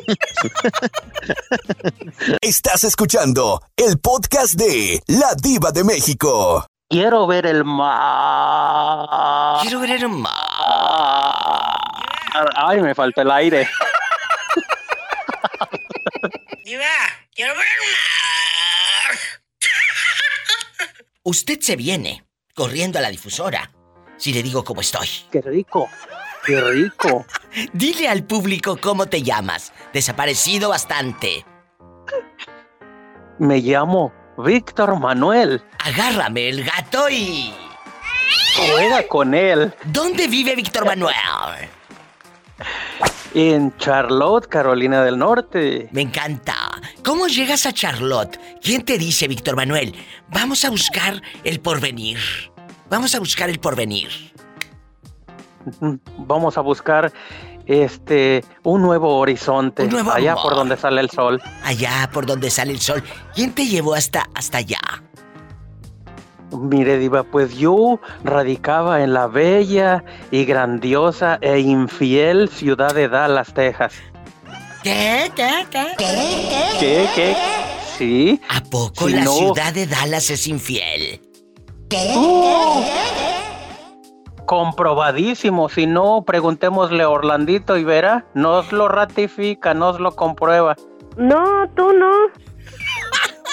Estás 2.41 2.85
escuchando 2.85 3.63
el 3.77 3.99
podcast 3.99 4.55
de 4.55 5.03
La 5.07 5.35
Diva 5.35 5.73
de 5.73 5.85
México. 5.85 6.67
Quiero 6.89 7.27
ver 7.27 7.47
el 7.47 7.65
mar. 7.65 9.61
Quiero 9.63 9.81
ver 9.81 9.91
el 9.91 10.09
mar. 10.09 10.33
Ay, 12.57 12.81
me 12.81 12.95
falta 12.95 13.23
el 13.23 13.31
aire. 13.31 13.69
Diva, 16.65 16.85
quiero 17.35 17.55
ver 17.55 17.67
el 17.67 17.93
mar. 17.93 19.19
Usted 21.29 21.61
se 21.61 21.77
viene 21.77 22.25
corriendo 22.55 22.99
a 22.99 23.03
la 23.03 23.11
difusora 23.11 23.71
si 24.17 24.33
le 24.33 24.43
digo 24.43 24.64
cómo 24.64 24.81
estoy. 24.81 25.07
Qué 25.31 25.43
rico. 25.43 25.87
Qué 26.43 26.59
rico. 26.59 27.27
Dile 27.75 28.09
al 28.09 28.25
público 28.25 28.79
cómo 28.81 29.05
te 29.05 29.23
llamas. 29.23 29.75
Desaparecido 29.93 30.71
bastante. 30.71 31.45
Me 33.38 33.59
llamo 33.59 34.11
Víctor 34.38 34.99
Manuel. 34.99 35.62
Agárrame 35.81 36.49
el 36.49 36.64
gato 36.64 37.11
y... 37.11 37.53
Juega 38.57 39.07
con 39.07 39.35
él. 39.35 39.75
¿Dónde 39.85 40.29
vive 40.29 40.57
Víctor 40.57 40.87
Manuel? 40.87 41.14
En 43.35 43.77
Charlotte, 43.77 44.47
Carolina 44.47 45.05
del 45.05 45.19
Norte. 45.19 45.88
Me 45.93 46.03
encanta. 46.03 46.55
¿Cómo 47.05 47.27
llegas 47.27 47.67
a 47.67 47.73
Charlotte? 47.73 48.38
¿Quién 48.62 48.85
te 48.85 48.99
dice, 48.99 49.29
Víctor 49.29 49.57
Manuel? 49.57 49.95
Vamos 50.29 50.64
a 50.64 50.71
buscar 50.71 51.23
el 51.45 51.61
porvenir. 51.61 52.19
Vamos 52.88 53.14
a 53.14 53.19
buscar 53.19 53.51
el 53.51 53.61
porvenir. 53.61 54.09
Vamos 56.17 56.57
a 56.57 56.62
buscar 56.62 57.12
este 57.67 58.43
un 58.62 58.81
nuevo 58.81 59.19
horizonte. 59.19 59.85
Un 59.85 59.91
nuevo 59.91 60.11
allá 60.11 60.33
amor. 60.33 60.45
por 60.45 60.55
donde 60.55 60.77
sale 60.77 61.01
el 61.03 61.11
sol. 61.11 61.43
Allá 61.62 62.09
por 62.12 62.25
donde 62.25 62.51
sale 62.51 62.73
el 62.73 62.81
sol. 62.81 63.03
¿Quién 63.35 63.53
te 63.53 63.67
llevó 63.67 63.95
hasta, 63.95 64.25
hasta 64.35 64.59
allá? 64.59 64.81
Mire, 66.53 66.99
Diva, 66.99 67.23
pues 67.25 67.57
yo 67.57 68.01
radicaba 68.25 69.03
en 69.03 69.13
la 69.13 69.27
bella 69.27 70.03
y 70.31 70.44
grandiosa 70.44 71.38
e 71.42 71.59
infiel 71.59 72.49
ciudad 72.49 72.94
de 72.94 73.09
Dallas, 73.09 73.53
Texas. 73.53 73.92
¿Qué? 74.83 75.31
¿Qué? 75.37 75.51
¿Qué? 75.71 75.87
¿Qué? 76.81 77.09
¿Qué? 77.15 77.37
Sí. 77.99 78.40
¿A 78.49 78.63
poco 78.63 79.07
Si 79.09 79.15
la 79.15 79.25
no- 79.25 79.33
ciudad 79.33 79.73
de 79.75 79.87
Dallas 79.87 80.31
es 80.31 80.46
infiel? 80.46 81.21
Uh, 82.15 82.83
comprobadísimo. 84.46 85.69
Si 85.69 85.87
no, 85.87 86.23
preguntémosle 86.23 87.03
a 87.03 87.11
Orlandito 87.11 87.77
y 87.77 87.85
verá. 87.85 88.25
Nos 88.35 88.73
lo 88.73 88.88
ratifica, 88.88 89.75
nos 89.75 90.01
lo 90.01 90.15
comprueba. 90.17 90.77
No, 91.17 91.69
tú 91.75 91.92
no. 91.92 92.11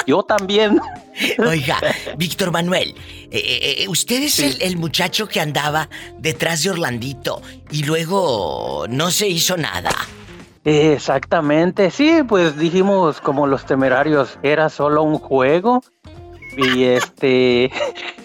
Yo 0.06 0.24
también. 0.24 0.80
Oiga, 1.40 1.78
Víctor 2.18 2.52
Manuel, 2.52 2.90
eh, 2.90 3.38
eh, 3.38 3.76
eh, 3.84 3.88
usted 3.88 4.24
es 4.24 4.40
el, 4.40 4.62
el 4.62 4.78
muchacho 4.78 5.28
que 5.28 5.40
andaba 5.40 5.90
detrás 6.20 6.64
de 6.64 6.72
Orlandito 6.72 7.42
y 7.72 7.84
luego 7.84 8.86
no 8.90 9.12
se 9.12 9.28
hizo 9.28 9.58
nada. 9.58 9.92
Exactamente, 10.66 11.92
sí, 11.92 12.24
pues 12.28 12.58
dijimos 12.58 13.22
como 13.22 13.46
los 13.46 13.66
temerarios, 13.66 14.40
era 14.42 14.70
solo 14.70 15.04
un 15.04 15.20
juego. 15.20 15.84
Y 16.58 16.84
este, 16.84 17.72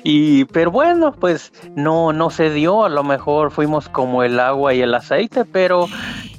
y, 0.04 0.44
pero 0.46 0.70
bueno, 0.70 1.12
pues 1.12 1.52
no, 1.74 2.12
no 2.12 2.30
se 2.30 2.50
dio, 2.50 2.84
a 2.84 2.88
lo 2.88 3.04
mejor 3.04 3.50
fuimos 3.50 3.88
como 3.88 4.22
el 4.22 4.38
agua 4.38 4.74
y 4.74 4.82
el 4.82 4.94
aceite, 4.94 5.44
pero 5.44 5.88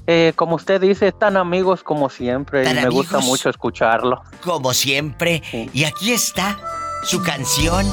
eh, 0.08 0.34
como 0.36 0.56
usted 0.56 0.82
dice, 0.82 1.12
tan 1.12 1.38
amigos 1.38 1.84
como 1.84 2.10
siempre. 2.10 2.70
Y 2.70 2.74
me 2.74 2.90
gusta 2.90 3.20
mucho 3.20 3.50
escucharlo. 3.50 4.22
Como 4.44 4.74
siempre. 4.74 5.42
Y 5.74 5.84
aquí 5.84 6.12
está 6.12 6.58
su 7.04 7.22
canción, 7.24 7.86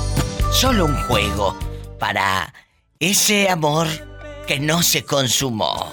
Solo 0.50 0.86
un 0.86 0.96
juego, 1.04 1.56
para 1.98 2.54
ese 2.98 3.50
amor 3.50 3.86
que 4.46 4.58
no 4.58 4.82
se 4.82 5.04
consumó. 5.04 5.86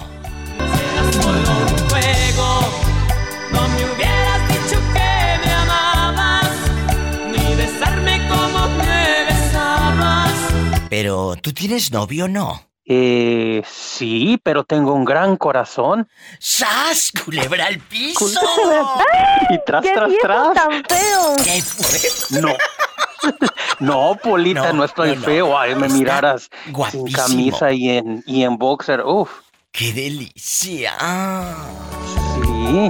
Pero, 10.90 11.36
¿tú 11.42 11.54
tienes 11.54 11.92
novio 11.92 12.26
o 12.26 12.28
no? 12.28 12.62
Eh, 12.88 13.64
sí, 13.68 14.40
pero 14.44 14.64
tengo 14.64 14.94
un 14.94 15.06
gran 15.06 15.38
corazón. 15.38 16.08
¡Sas! 16.40 17.12
¡Culebra 17.24 17.66
al 17.66 17.80
piso! 17.80 18.28
Y 19.50 19.58
tras, 19.66 19.82
¡Qué 19.82 19.92
tras, 19.94 20.12
tras. 20.22 20.54
tan 20.54 20.84
feo! 20.88 21.36
¿Qué 21.44 21.62
fue? 21.62 22.42
No. 22.42 22.50
No, 23.80 24.16
Polita, 24.22 24.72
no, 24.72 24.84
estoy 24.84 25.10
no, 25.10 25.16
no. 25.16 25.22
feo. 25.22 25.58
Ay, 25.60 25.74
me 25.76 25.88
Está 25.88 25.98
miraras 25.98 26.50
guapísimo. 26.70 27.08
sin 27.08 27.16
camisa 27.16 27.72
y 27.72 27.90
en, 27.90 28.24
y 28.28 28.44
en 28.44 28.58
boxer. 28.58 29.02
Uf, 29.02 29.32
¡Qué 29.72 29.92
delicia! 29.92 30.94
sí. 32.36 32.88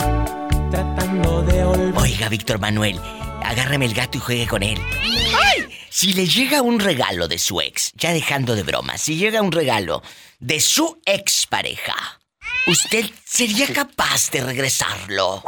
Oiga, 1.96 2.28
Víctor 2.30 2.60
Manuel, 2.60 3.00
agárreme 3.44 3.86
el 3.86 3.94
gato 3.94 4.18
y 4.18 4.22
juegue 4.22 4.46
con 4.48 4.62
él. 4.62 4.78
¡Ay! 5.02 5.66
Si 5.98 6.12
le 6.12 6.28
llega 6.28 6.62
un 6.62 6.82
regalo 6.82 7.30
de 7.30 7.38
su 7.38 7.62
ex, 7.62 7.94
ya 7.96 8.12
dejando 8.12 8.54
de 8.54 8.64
broma, 8.64 8.98
si 8.98 9.16
llega 9.16 9.42
un 9.42 9.54
regalo 9.54 10.04
de 10.42 10.60
su 10.60 11.00
expareja, 11.06 11.96
¿usted 12.68 13.06
sería 13.24 13.66
capaz 13.72 14.30
de 14.30 14.42
regresarlo? 14.42 15.42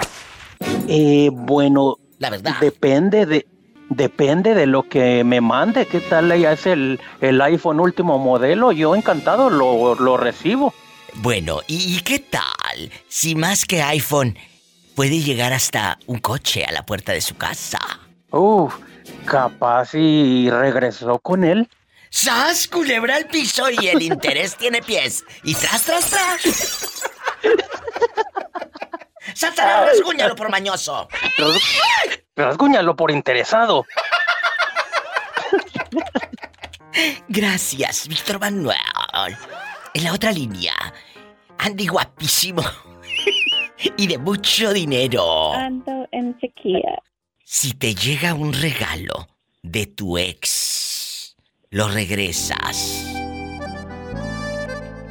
Eh, 0.88 1.30
bueno, 1.34 1.98
La 2.20 2.30
verdad. 2.30 2.56
depende 2.62 3.26
de 3.26 3.46
depende 3.90 4.54
de 4.56 4.68
lo 4.68 4.84
que 4.84 5.26
me 5.26 5.42
mande. 5.42 5.86
¿Qué 5.86 6.00
tal 6.00 6.30
ya 6.40 6.54
es 6.54 6.66
el, 6.66 6.98
el 7.20 7.42
iPhone 7.42 7.82
último 7.82 8.18
modelo? 8.18 8.72
Yo 8.72 8.96
encantado 8.96 9.50
lo, 9.50 9.96
lo 9.96 10.16
recibo. 10.16 10.74
Bueno, 11.16 11.60
¿y, 11.68 11.98
y 11.98 12.00
qué 12.04 12.20
tal 12.20 12.90
si 13.10 13.36
más 13.36 13.66
que 13.66 13.82
iPhone 13.82 14.38
puede 14.96 15.20
llegar 15.20 15.52
hasta 15.52 16.00
un 16.06 16.20
coche 16.20 16.64
a 16.64 16.72
la 16.72 16.86
puerta 16.86 17.12
de 17.12 17.20
su 17.20 17.36
casa? 17.36 17.80
Uf, 18.32 18.74
capaz 19.26 19.94
y 19.94 20.50
regresó 20.50 21.20
con 21.20 21.44
él. 21.44 21.70
¡Sas! 22.10 22.68
Culebra 22.68 23.16
al 23.16 23.26
piso 23.28 23.70
y 23.70 23.88
el 23.88 24.02
interés 24.02 24.56
tiene 24.58 24.82
pies. 24.82 25.24
Y 25.44 25.54
tras, 25.56 25.84
tras, 25.84 26.10
tras. 26.10 27.04
¡Sátana, 29.34 29.86
rasguñalo 29.86 30.36
por 30.36 30.50
mañoso! 30.50 31.08
Ras- 31.38 31.60
Rasguñalo 32.36 32.96
por 32.96 33.12
interesado. 33.12 33.86
Gracias, 37.28 38.08
Víctor 38.08 38.40
Manuel. 38.40 38.78
En 39.94 40.04
la 40.04 40.14
otra 40.14 40.32
línea, 40.32 40.74
Andy 41.60 41.88
guapísimo. 41.88 42.64
y 43.98 44.08
de 44.08 44.18
mucho 44.18 44.74
dinero. 44.74 45.54
Ando 45.54 46.08
en 46.12 46.40
sequía. 46.40 47.02
Si 47.50 47.74
te 47.76 47.96
llega 47.96 48.34
un 48.34 48.52
regalo 48.52 49.30
de 49.64 49.86
tu 49.86 50.18
ex, 50.18 51.38
¿lo 51.70 51.88
regresas? 51.88 53.08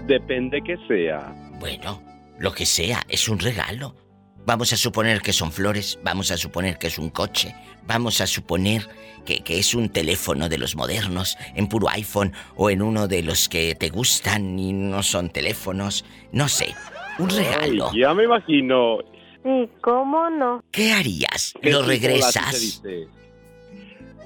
Depende 0.07 0.61
que 0.63 0.77
sea. 0.87 1.35
Bueno, 1.59 2.03
lo 2.39 2.53
que 2.53 2.67
sea, 2.67 3.01
es 3.09 3.31
un 3.31 3.39
regalo. 3.39 3.97
Vamos 4.45 4.71
a 4.75 4.77
suponer 4.77 5.23
que 5.23 5.33
son 5.33 5.51
flores, 5.51 5.99
vamos 6.05 6.31
a 6.31 6.37
suponer 6.37 6.77
que 6.77 6.89
es 6.89 6.99
un 6.99 7.09
coche, 7.09 7.55
vamos 7.87 8.21
a 8.21 8.27
suponer 8.27 8.87
que, 9.25 9.41
que 9.41 9.59
es 9.59 9.73
un 9.73 9.89
teléfono 9.89 10.51
de 10.51 10.59
los 10.59 10.77
modernos, 10.77 11.39
en 11.55 11.69
puro 11.69 11.89
iPhone 11.89 12.35
o 12.55 12.69
en 12.69 12.83
uno 12.83 13.09
de 13.09 13.23
los 13.23 13.49
que 13.49 13.75
te 13.77 13.89
gustan 13.89 14.59
y 14.59 14.75
no 14.75 15.03
son 15.03 15.31
teléfonos, 15.31 16.05
no 16.33 16.51
sé, 16.51 16.75
un 17.19 17.31
regalo. 17.31 17.89
Ay, 17.95 18.01
ya 18.01 18.13
me 18.13 18.25
imagino. 18.25 18.99
Sí, 19.47 19.71
¿cómo 19.81 20.29
no? 20.29 20.65
¿Qué 20.73 20.93
harías? 20.93 21.55
¿Qué 21.63 21.71
¿Lo 21.71 21.83
regresas? 21.83 22.83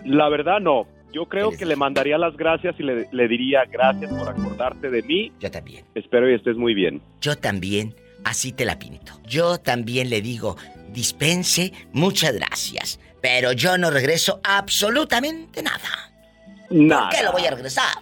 La 0.07 0.31
verdad 0.31 0.61
no. 0.61 0.87
Yo 1.13 1.27
creo 1.27 1.51
que 1.51 1.67
le 1.67 1.77
mandaría 1.77 2.17
las 2.17 2.35
gracias 2.39 2.75
y 2.79 2.85
le, 2.85 3.07
le 3.13 3.29
diría 3.29 3.65
gracias 3.71 4.11
por 4.11 4.31
acordarte 4.31 4.89
de 4.89 5.03
mí. 5.03 5.31
Yo 5.39 5.51
también. 5.51 5.85
Espero 5.95 6.31
y 6.31 6.35
estés 6.37 6.57
muy 6.57 6.73
bien. 6.73 7.03
Yo 7.21 7.37
también, 7.37 7.95
así 8.25 8.53
te 8.53 8.65
la 8.65 8.79
pinto. 8.79 9.13
Yo 9.27 9.59
también 9.59 10.09
le 10.09 10.23
digo, 10.23 10.57
dispense, 10.89 11.75
muchas 11.93 12.33
gracias, 12.33 12.99
pero 13.21 13.53
yo 13.53 13.77
no 13.77 13.91
regreso 13.91 14.41
absolutamente 14.43 15.63
nada. 15.63 16.15
Nada. 16.71 17.11
¿Por 17.11 17.19
qué 17.19 17.25
lo 17.25 17.33
voy 17.33 17.45
a 17.45 17.51
regresar? 17.51 17.99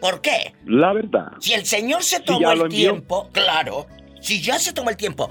¿Por 0.00 0.20
qué? 0.20 0.54
La 0.66 0.92
verdad. 0.92 1.32
Si 1.40 1.54
el 1.54 1.66
señor 1.66 2.04
se 2.04 2.20
tomó 2.20 2.52
el 2.52 2.60
envió. 2.60 2.76
tiempo, 2.76 3.30
claro. 3.32 3.86
Si 4.20 4.40
ya 4.40 4.60
se 4.60 4.72
tomó 4.72 4.90
el 4.90 4.96
tiempo. 4.96 5.28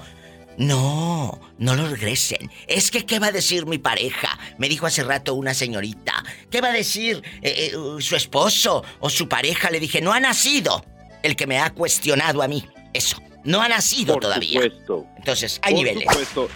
No, 0.58 1.40
no 1.58 1.74
lo 1.74 1.88
regresen. 1.88 2.50
Es 2.66 2.90
que, 2.90 3.06
¿qué 3.06 3.18
va 3.18 3.28
a 3.28 3.32
decir 3.32 3.66
mi 3.66 3.78
pareja? 3.78 4.38
Me 4.58 4.68
dijo 4.68 4.86
hace 4.86 5.02
rato 5.02 5.34
una 5.34 5.54
señorita. 5.54 6.12
¿Qué 6.50 6.60
va 6.60 6.68
a 6.68 6.72
decir 6.72 7.22
eh, 7.42 7.70
eh, 7.72 8.00
su 8.00 8.16
esposo 8.16 8.84
o 9.00 9.08
su 9.10 9.28
pareja? 9.28 9.70
Le 9.70 9.80
dije, 9.80 10.00
no 10.00 10.12
ha 10.12 10.20
nacido 10.20 10.84
el 11.22 11.36
que 11.36 11.46
me 11.46 11.58
ha 11.58 11.70
cuestionado 11.70 12.42
a 12.42 12.48
mí. 12.48 12.64
Eso, 12.92 13.16
no 13.44 13.62
ha 13.62 13.68
nacido 13.68 14.14
Por 14.14 14.22
todavía. 14.24 14.60
supuesto. 14.62 15.06
Entonces, 15.16 15.58
hay 15.62 15.74
Por 15.74 15.84
niveles. 15.84 16.04
supuesto. 16.08 16.48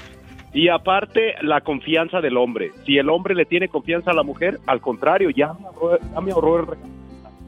Y 0.53 0.69
aparte, 0.69 1.35
la 1.43 1.61
confianza 1.63 2.21
del 2.21 2.37
hombre. 2.37 2.73
Si 2.87 2.97
el 2.99 3.09
hombre 3.11 3.35
le 3.35 3.45
tiene 3.45 3.69
confianza 3.69 4.11
a 4.11 4.15
la 4.15 4.23
mujer, 4.23 4.59
al 4.67 4.81
contrario, 4.81 5.31
ya 5.31 5.53
me 5.55 5.67
ahorró, 5.67 5.99
ya 6.01 6.21
me 6.21 6.33
ahorró 6.33 6.61
el 6.61 6.67
regalo. 6.67 6.89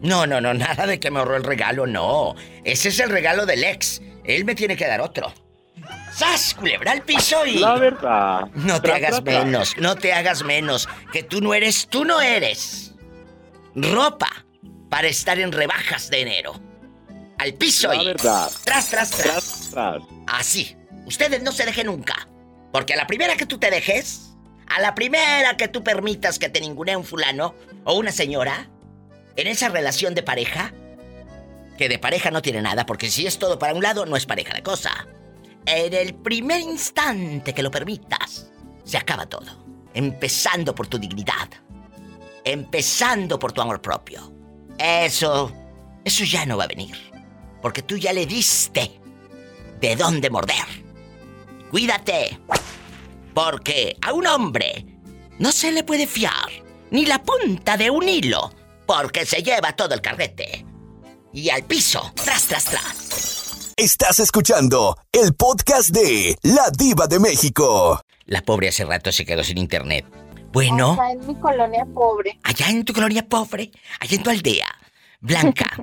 No, 0.02 0.26
no, 0.26 0.40
no, 0.40 0.54
nada 0.54 0.86
de 0.86 1.00
que 1.00 1.10
me 1.10 1.18
ahorró 1.18 1.36
el 1.36 1.44
regalo, 1.44 1.86
no. 1.86 2.34
Ese 2.64 2.88
es 2.90 3.00
el 3.00 3.10
regalo 3.10 3.46
del 3.46 3.64
ex. 3.64 4.00
Él 4.24 4.44
me 4.44 4.54
tiene 4.54 4.76
que 4.76 4.86
dar 4.86 5.00
otro. 5.00 5.32
¡Sas! 6.12 6.54
Culebra 6.54 6.92
al 6.92 7.02
piso 7.02 7.44
y. 7.46 7.58
La 7.58 7.74
verdad. 7.76 8.48
No 8.54 8.80
te 8.80 8.92
hagas 8.92 9.22
menos, 9.22 9.76
no 9.78 9.96
te 9.96 10.12
hagas 10.12 10.42
menos. 10.42 10.88
Que 11.12 11.22
tú 11.22 11.40
no 11.40 11.54
eres, 11.54 11.86
tú 11.88 12.04
no 12.04 12.20
eres. 12.20 12.94
Ropa 13.74 14.44
para 14.90 15.08
estar 15.08 15.38
en 15.38 15.52
rebajas 15.52 16.10
de 16.10 16.22
enero. 16.22 16.60
Al 17.38 17.54
piso 17.54 17.88
La 17.88 18.02
y. 18.02 18.06
verdad. 18.06 18.50
Tras, 18.64 18.88
tras, 18.90 19.10
tras. 19.10 19.22
Tras, 19.22 19.70
tras. 19.70 20.02
Así. 20.26 20.76
Ustedes 21.06 21.42
no 21.42 21.52
se 21.52 21.64
dejen 21.64 21.86
nunca. 21.86 22.28
Porque 22.72 22.94
a 22.94 22.96
la 22.96 23.06
primera 23.06 23.36
que 23.36 23.46
tú 23.46 23.58
te 23.58 23.70
dejes, 23.70 24.34
a 24.66 24.80
la 24.80 24.94
primera 24.94 25.56
que 25.56 25.68
tú 25.68 25.82
permitas 25.82 26.38
que 26.38 26.48
te 26.48 26.60
ningunee 26.60 26.96
un 26.96 27.04
fulano 27.04 27.54
o 27.84 27.94
una 27.94 28.12
señora, 28.12 28.68
en 29.36 29.46
esa 29.46 29.68
relación 29.68 30.14
de 30.14 30.22
pareja, 30.22 30.72
que 31.78 31.88
de 31.88 31.98
pareja 31.98 32.30
no 32.30 32.42
tiene 32.42 32.60
nada, 32.60 32.84
porque 32.84 33.08
si 33.08 33.26
es 33.26 33.38
todo 33.38 33.58
para 33.58 33.72
un 33.72 33.82
lado, 33.82 34.04
no 34.04 34.16
es 34.16 34.26
pareja 34.26 34.52
la 34.52 34.62
cosa. 34.62 35.06
En 35.70 35.92
el 35.92 36.14
primer 36.14 36.62
instante 36.62 37.52
que 37.52 37.62
lo 37.62 37.70
permitas, 37.70 38.50
se 38.84 38.96
acaba 38.96 39.26
todo. 39.26 39.66
Empezando 39.92 40.74
por 40.74 40.86
tu 40.86 40.98
dignidad. 40.98 41.50
Empezando 42.42 43.38
por 43.38 43.52
tu 43.52 43.60
amor 43.60 43.82
propio. 43.82 44.32
Eso, 44.78 45.52
eso 46.02 46.24
ya 46.24 46.46
no 46.46 46.56
va 46.56 46.64
a 46.64 46.68
venir. 46.68 46.96
Porque 47.60 47.82
tú 47.82 47.98
ya 47.98 48.14
le 48.14 48.24
diste 48.24 48.98
de 49.78 49.94
dónde 49.94 50.30
morder. 50.30 50.64
Cuídate. 51.70 52.40
Porque 53.34 53.94
a 54.00 54.14
un 54.14 54.26
hombre 54.26 54.86
no 55.38 55.52
se 55.52 55.70
le 55.70 55.84
puede 55.84 56.06
fiar 56.06 56.48
ni 56.90 57.04
la 57.04 57.22
punta 57.22 57.76
de 57.76 57.90
un 57.90 58.08
hilo. 58.08 58.54
Porque 58.86 59.26
se 59.26 59.42
lleva 59.42 59.76
todo 59.76 59.92
el 59.92 60.00
carrete. 60.00 60.64
Y 61.34 61.50
al 61.50 61.64
piso, 61.64 62.10
tras, 62.14 62.46
tras, 62.46 62.64
tras. 62.64 63.37
Estás 63.78 64.18
escuchando 64.18 64.96
el 65.12 65.34
podcast 65.34 65.90
de 65.90 66.36
La 66.42 66.68
Diva 66.76 67.06
de 67.06 67.20
México. 67.20 68.00
La 68.24 68.42
pobre 68.42 68.66
hace 68.66 68.84
rato 68.84 69.12
se 69.12 69.24
quedó 69.24 69.44
sin 69.44 69.56
internet. 69.56 70.04
Bueno, 70.52 70.94
Acá 70.94 71.12
en 71.12 71.24
mi 71.24 71.36
colonia 71.36 71.86
pobre. 71.94 72.40
allá 72.42 72.70
en 72.70 72.84
tu 72.84 72.92
colonia 72.92 73.24
pobre, 73.28 73.70
allá 74.00 74.16
en 74.16 74.22
tu 74.24 74.30
aldea, 74.30 74.66
Blanca. 75.20 75.76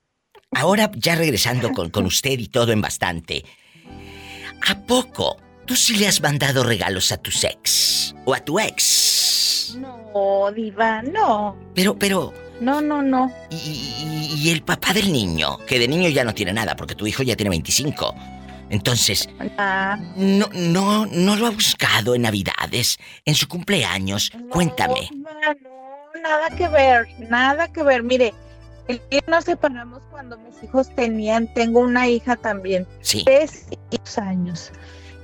Ahora 0.52 0.90
ya 0.94 1.14
regresando 1.14 1.72
con, 1.72 1.90
con 1.90 2.06
usted 2.06 2.38
y 2.38 2.48
todo 2.48 2.72
en 2.72 2.80
bastante. 2.80 3.44
¿A 4.66 4.78
poco 4.86 5.36
tú 5.66 5.76
sí 5.76 5.96
le 5.96 6.08
has 6.08 6.22
mandado 6.22 6.64
regalos 6.64 7.12
a 7.12 7.18
tu 7.18 7.30
ex? 7.30 8.14
¿O 8.24 8.32
a 8.32 8.40
tu 8.40 8.58
ex? 8.60 9.76
No, 9.76 10.50
diva, 10.52 11.02
no. 11.02 11.54
Pero, 11.74 11.98
pero, 11.98 12.32
No, 12.62 12.80
no, 12.80 13.02
no. 13.02 13.32
y, 13.50 13.56
y- 13.56 14.34
y 14.42 14.50
el 14.50 14.62
papá 14.62 14.92
del 14.92 15.12
niño, 15.12 15.58
que 15.66 15.78
de 15.78 15.86
niño 15.88 16.08
ya 16.08 16.24
no 16.24 16.32
tiene 16.34 16.52
nada, 16.52 16.74
porque 16.76 16.94
tu 16.94 17.06
hijo 17.06 17.22
ya 17.22 17.36
tiene 17.36 17.50
25. 17.50 18.14
Entonces, 18.70 19.28
Ah, 19.58 19.98
no, 20.16 20.46
no, 20.54 21.04
no 21.06 21.36
lo 21.36 21.46
ha 21.46 21.50
buscado 21.50 22.14
en 22.14 22.22
Navidades, 22.22 22.98
en 23.24 23.34
su 23.34 23.46
cumpleaños. 23.48 24.32
Cuéntame. 24.50 25.10
no, 25.12 26.20
nada 26.22 26.48
que 26.56 26.68
ver, 26.68 27.06
nada 27.28 27.68
que 27.72 27.82
ver. 27.82 28.02
Mire, 28.02 28.32
el 28.88 29.00
día 29.10 29.20
nos 29.28 29.44
separamos 29.44 30.00
cuando 30.10 30.38
mis 30.38 30.62
hijos 30.62 30.94
tenían, 30.94 31.52
tengo 31.54 31.80
una 31.80 32.08
hija 32.08 32.36
también. 32.36 32.86
Sí. 33.02 33.24
Tres 33.24 33.66
años. 34.16 34.72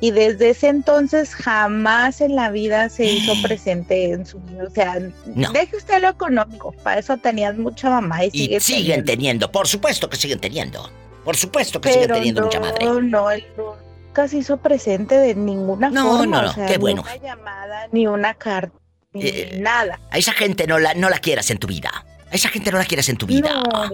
Y 0.01 0.13
desde 0.13 0.51
ese 0.51 0.69
entonces 0.69 1.35
jamás 1.35 2.21
en 2.21 2.37
la 2.37 2.51
vida 2.51 2.89
se 2.89 3.05
hizo 3.05 3.33
presente 3.43 4.13
en 4.13 4.25
su 4.25 4.39
vida. 4.41 4.65
O 4.65 4.71
sea, 4.71 4.99
No. 5.35 5.51
deje 5.53 5.77
usted 5.77 6.01
lo 6.01 6.09
económico. 6.11 6.73
Para 6.85 7.01
eso 7.01 7.17
tenías 7.17 7.57
mucha 7.57 7.91
mamá 7.91 8.25
y 8.25 8.29
Y 8.29 8.31
sigue 8.31 8.61
siguen 8.61 9.05
teniendo, 9.05 9.51
por 9.51 9.67
supuesto 9.67 10.09
que 10.09 10.17
siguen 10.17 10.39
teniendo. 10.39 10.89
Por 11.25 11.37
supuesto 11.37 11.81
que 11.81 11.93
siguen 11.93 12.13
teniendo 12.13 12.41
no, 12.43 12.47
mucha 12.47 12.61
madre. 12.61 12.87
no, 13.03 13.31
él 13.31 13.45
nunca 13.57 14.29
se 14.29 14.39
hizo 14.39 14.57
presente 14.59 15.17
de 15.17 15.35
ninguna 15.35 15.91
No, 15.91 16.19
forma. 16.19 16.37
no, 16.37 16.43
no, 16.43 16.51
o 16.51 16.53
sea, 16.55 16.67
qué 16.67 16.75
ni 16.75 16.79
bueno. 16.79 17.03
una 17.03 17.17
llamada, 17.17 17.89
ni 17.91 18.07
una 18.07 18.35
carta, 18.35 18.79
ni 19.13 19.23
Eh, 19.27 19.59
nada. 19.61 19.99
A 20.13 20.19
esa 20.19 20.33
gente 20.33 20.67
no 20.69 20.79
la, 20.79 20.95
no 20.95 21.11
la 21.11 21.19
quieras 21.19 21.51
en 21.51 21.59
tu 21.59 21.67
vida. 21.67 21.91
A 22.31 22.35
esa 22.35 22.49
gente 22.51 22.71
no 22.71 22.79
la 22.79 22.85
quieras 22.85 23.09
en 23.09 23.17
tu 23.17 23.27
vida. 23.27 23.51
No. 23.73 23.91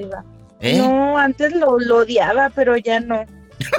¿Eh? 0.60 0.76
No, 0.78 1.16
antes 1.18 1.52
lo, 1.54 1.78
lo 1.78 1.96
odiaba, 1.98 2.50
pero 2.54 2.76
ya 2.76 3.00
no. 3.00 3.24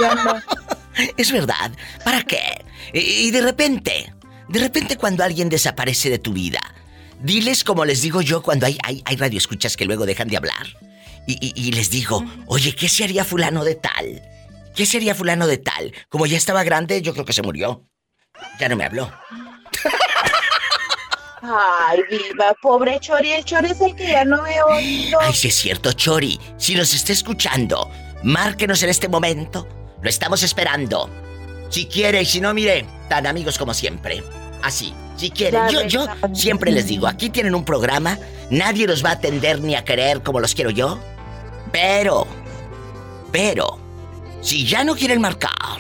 Ya 0.02 0.16
no. 0.16 0.34
Es 1.18 1.32
verdad. 1.32 1.72
¿Para 2.04 2.22
qué? 2.24 2.64
Y, 2.94 3.32
de 3.32 3.42
repente, 3.42 4.14
de 4.48 4.60
repente 4.60 4.98
cuando 4.98 5.24
alguien 5.24 5.50
desaparece 5.50 6.10
de 6.10 6.20
tu 6.20 6.34
vida, 6.34 6.62
diles 7.22 7.64
como 7.64 7.86
les 7.86 8.02
digo 8.02 8.22
yo 8.22 8.42
cuando 8.44 8.66
hay, 8.66 8.78
hay, 8.84 9.02
hay 9.06 9.16
radioescuchas 9.18 9.76
que 9.78 9.86
luego 9.86 10.06
dejan 10.06 10.28
de 10.28 10.38
hablar. 10.38 10.68
Y, 11.28 11.34
y- 11.46 11.54
y 11.56 11.72
les 11.72 11.90
digo, 11.90 12.24
oye, 12.48 12.76
¿qué 12.76 12.88
se 12.88 13.04
haría 13.04 13.24
fulano 13.26 13.64
de 13.66 13.76
tal? 13.76 14.22
¿Qué 14.76 14.86
sería 14.86 15.16
fulano 15.16 15.48
de 15.48 15.58
tal? 15.58 15.94
Como 16.10 16.26
ya 16.26 16.38
estaba 16.38 16.64
grande, 16.64 17.02
yo 17.02 17.14
creo 17.14 17.26
que 17.26 17.34
se 17.34 17.42
murió. 17.42 17.88
Ya 18.60 18.68
no 18.70 18.76
me 18.76 18.84
habló. 18.84 19.12
Ay, 21.42 22.00
viva, 22.10 22.54
pobre 22.62 23.00
Chori. 23.00 23.32
El 23.32 23.46
Chori 23.46 23.72
es 23.72 23.82
el 23.82 23.96
que 23.96 24.08
ya 24.08 24.26
no 24.26 24.42
veo. 24.44 24.68
Ay, 24.72 25.34
sí 25.34 25.48
es 25.48 25.56
cierto, 25.56 25.94
Chori. 25.94 26.40
Si 26.58 26.76
nos 26.76 26.94
está 26.94 27.14
escuchando, 27.14 27.90
márquenos 28.24 28.82
en 28.84 28.90
este 28.90 29.08
momento. 29.08 29.68
Lo 30.06 30.10
estamos 30.10 30.44
esperando. 30.44 31.10
Si 31.72 31.88
quiere 31.88 32.22
y 32.22 32.26
si 32.26 32.40
no, 32.40 32.54
mire, 32.54 32.86
tan 33.10 33.26
amigos 33.26 33.58
como 33.58 33.74
siempre. 33.74 34.24
Así, 34.62 34.94
si 35.18 35.32
quiere. 35.32 35.54
Ya 35.54 35.68
Yo, 35.68 35.82
yo 35.88 36.06
siempre 36.32 36.72
les 36.72 36.86
digo, 36.86 37.08
aquí 37.08 37.32
tienen 37.32 37.56
un 37.56 37.66
programa, 37.66 38.20
nadie 38.52 38.86
los 38.86 39.04
va 39.04 39.10
a 39.10 39.14
atender 39.14 39.62
ni 39.62 39.74
a 39.74 39.84
querer 39.84 40.22
como 40.22 40.40
los 40.40 40.54
quiero 40.54 40.70
yo. 40.70 41.00
Pero, 41.72 42.28
pero, 43.32 43.80
si 44.42 44.64
ya 44.64 44.84
no 44.84 44.94
quieren 44.94 45.22
marcar, 45.22 45.80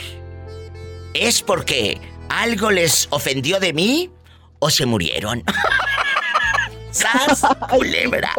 es 1.14 1.44
porque 1.44 2.02
algo 2.28 2.72
les 2.72 3.08
ofendió 3.12 3.60
de 3.60 3.74
mí 3.74 4.10
o 4.58 4.72
se 4.72 4.88
murieron. 4.88 5.44
¡Sas! 6.90 7.44
Culebra. 7.70 8.32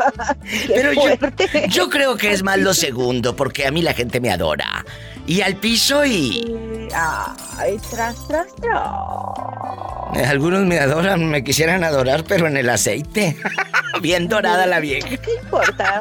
Pero 0.67 0.93
yo, 0.95 1.67
yo 1.69 1.89
creo 1.89 2.17
que 2.17 2.33
es 2.33 2.43
más 2.43 2.59
lo 2.59 2.75
segundo, 2.75 3.37
porque 3.37 3.69
a 3.69 3.71
mí 3.71 3.83
la 3.83 3.95
gente 3.95 4.19
me 4.19 4.33
adora. 4.33 4.85
Y 5.27 5.41
al 5.41 5.57
piso 5.57 6.05
y... 6.05 6.89
Ay, 6.95 7.79
tras, 7.91 8.27
tras, 8.29 8.47
tras. 8.57 10.29
Algunos 10.29 10.65
me 10.65 10.79
adoran, 10.79 11.29
me 11.29 11.43
quisieran 11.43 11.83
adorar, 11.85 12.25
pero 12.25 12.47
en 12.47 12.57
el 12.57 12.71
aceite. 12.71 13.37
Bien 14.03 14.29
dorada 14.29 14.67
la 14.67 14.79
vieja. 14.81 15.09
¿Qué 15.09 15.35
importa? 15.43 16.01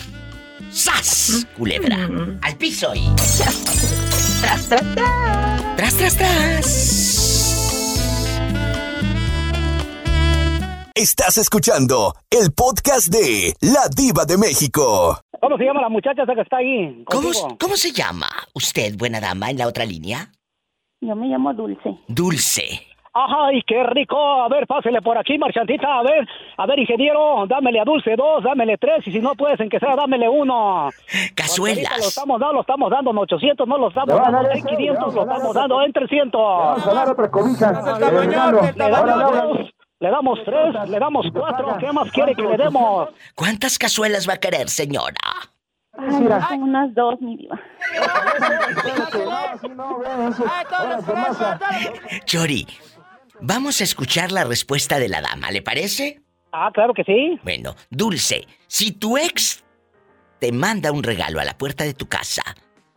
¡Sas! 0.71 1.47
Culebra. 1.57 2.09
Al 2.41 2.55
piso 2.57 2.93
y. 2.93 3.09
Tras, 3.15 3.63
tras, 4.69 4.69
tras. 4.69 5.75
Tras, 5.75 5.95
tras, 5.95 6.17
tras. 6.17 7.07
Estás 10.93 11.37
escuchando 11.37 12.15
el 12.29 12.51
podcast 12.51 13.07
de 13.09 13.53
La 13.61 13.87
Diva 13.95 14.25
de 14.25 14.37
México. 14.37 15.19
¿Cómo 15.39 15.57
se 15.57 15.63
llama 15.63 15.81
la 15.81 15.89
muchacha 15.89 16.23
esa 16.23 16.33
que 16.33 16.41
está 16.41 16.57
ahí? 16.57 17.03
¿Cómo? 17.05 17.29
¿Cómo 17.59 17.77
se 17.77 17.91
llama 17.91 18.27
usted, 18.53 18.95
buena 18.97 19.19
dama, 19.19 19.51
en 19.51 19.59
la 19.59 19.67
otra 19.67 19.85
línea? 19.85 20.31
Yo 21.01 21.15
me 21.15 21.27
llamo 21.27 21.53
Dulce. 21.53 21.95
Dulce. 22.07 22.81
¡Ay, 23.13 23.61
qué 23.65 23.83
rico! 23.83 24.17
A 24.17 24.47
ver, 24.47 24.67
pásele 24.67 25.01
por 25.01 25.17
aquí, 25.17 25.37
marchantita. 25.37 25.99
A 25.99 26.03
ver, 26.03 26.27
a 26.57 26.65
ver, 26.67 26.79
ingeniero, 26.79 27.45
dámele 27.47 27.79
a 27.79 27.83
Dulce 27.83 28.15
dos, 28.15 28.43
dámele 28.43 28.77
tres, 28.77 29.07
y 29.07 29.11
si 29.11 29.19
no 29.19 29.33
puedes, 29.35 29.59
en 29.59 29.69
que 29.69 29.79
sea, 29.79 29.95
dámele 29.95 30.29
uno. 30.29 30.89
Cazuelas. 31.35 31.97
Lo 31.97 32.07
estamos 32.07 32.39
dando, 32.39 32.53
lo 32.53 32.61
estamos 32.61 32.91
dando 32.91 33.11
en 33.11 33.17
800, 33.17 33.67
no 33.67 33.77
lo 33.77 33.87
estamos 33.89 34.15
dando 34.15 34.41
en 34.41 34.57
ese, 34.57 34.67
500, 34.67 35.13
le 35.13 35.15
lo 35.15 35.21
estamos 35.21 35.55
dando 35.55 35.81
en 35.81 35.93
300. 35.93 36.41
Vamos 36.41 36.87
a 36.87 36.93
dar 36.93 37.09
otra 37.09 37.31
cobija. 37.31 37.71
Le 39.99 40.09
damos 40.11 40.39
tres, 40.45 40.89
le 40.89 40.99
damos 40.99 41.25
cuatro. 41.33 41.75
¿Qué 41.79 41.91
más 41.91 42.11
quiere 42.11 42.35
que 42.35 42.43
le 42.43 42.55
demos? 42.55 43.09
¿Cuántas 43.33 43.79
cazuelas 43.79 44.29
va 44.29 44.33
a 44.33 44.37
querer, 44.37 44.69
señora? 44.69 45.15
Ay, 45.97 46.27
como 46.49 46.65
unas 46.65 46.93
dos, 46.93 47.19
mi 47.21 47.37
diva. 47.37 47.59
Chori, 52.25 52.67
vamos 53.41 53.81
a 53.81 53.83
escuchar 53.83 54.31
la 54.31 54.43
respuesta 54.43 54.99
de 54.99 55.09
la 55.09 55.21
dama, 55.21 55.51
¿le 55.51 55.61
parece? 55.61 56.21
Ah, 56.51 56.69
claro 56.73 56.93
que 56.93 57.03
sí. 57.03 57.39
Bueno, 57.43 57.75
Dulce, 57.89 58.47
si 58.67 58.91
tu 58.91 59.17
ex 59.17 59.63
te 60.39 60.51
manda 60.51 60.91
un 60.91 61.03
regalo 61.03 61.39
a 61.39 61.45
la 61.45 61.57
puerta 61.57 61.83
de 61.83 61.93
tu 61.93 62.07
casa, 62.07 62.43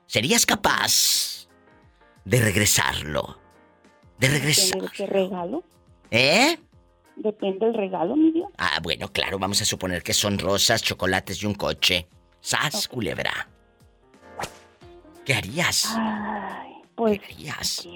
¿serías 0.07 0.47
capaz 0.47 1.49
de 2.25 2.41
regresarlo? 2.41 3.39
De 4.19 4.29
regresar. 4.29 4.91
Qué 4.93 5.07
regalo. 5.07 5.65
¿Eh? 6.11 6.59
Depende 7.17 7.67
del 7.67 7.75
regalo, 7.75 8.17
mi 8.17 8.31
diva. 8.31 8.49
Ah, 8.59 8.79
bueno, 8.83 9.09
claro, 9.09 9.39
vamos 9.39 9.61
a 9.63 9.65
suponer 9.65 10.03
que 10.03 10.13
son 10.15 10.39
rosas, 10.39 10.83
chocolates 10.83 11.43
y 11.43 11.47
un 11.47 11.55
coche. 11.55 12.07
¡Sas, 12.41 12.89
culebra! 12.89 13.49
¿Qué 15.25 15.35
harías? 15.35 15.95
Ay, 15.97 16.73
pues. 16.95 17.21
¿Qué 17.21 17.27
harías? 17.35 17.87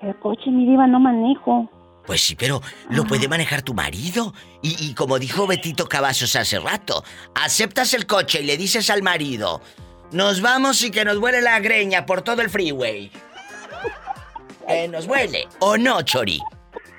El 0.00 0.18
coche, 0.20 0.50
mi 0.50 0.66
diva, 0.66 0.86
no 0.86 1.00
manejo. 1.00 1.70
Pues 2.06 2.20
sí, 2.20 2.36
pero 2.36 2.62
lo 2.90 3.04
puede 3.04 3.26
manejar 3.26 3.62
tu 3.62 3.74
marido. 3.74 4.32
Y, 4.62 4.76
y 4.86 4.94
como 4.94 5.18
dijo 5.18 5.46
Betito 5.46 5.88
Cavazos 5.88 6.36
hace 6.36 6.60
rato, 6.60 7.02
aceptas 7.34 7.94
el 7.94 8.06
coche 8.06 8.42
y 8.42 8.44
le 8.44 8.56
dices 8.56 8.90
al 8.90 9.02
marido, 9.02 9.60
nos 10.12 10.40
vamos 10.40 10.82
y 10.82 10.90
que 10.90 11.04
nos 11.04 11.18
huele 11.18 11.42
la 11.42 11.58
greña 11.58 12.06
por 12.06 12.22
todo 12.22 12.42
el 12.42 12.50
freeway. 12.50 13.10
Que 14.68 14.86
nos 14.88 15.06
huele. 15.06 15.48
¿O 15.58 15.76
no, 15.76 16.02
Chori? 16.02 16.40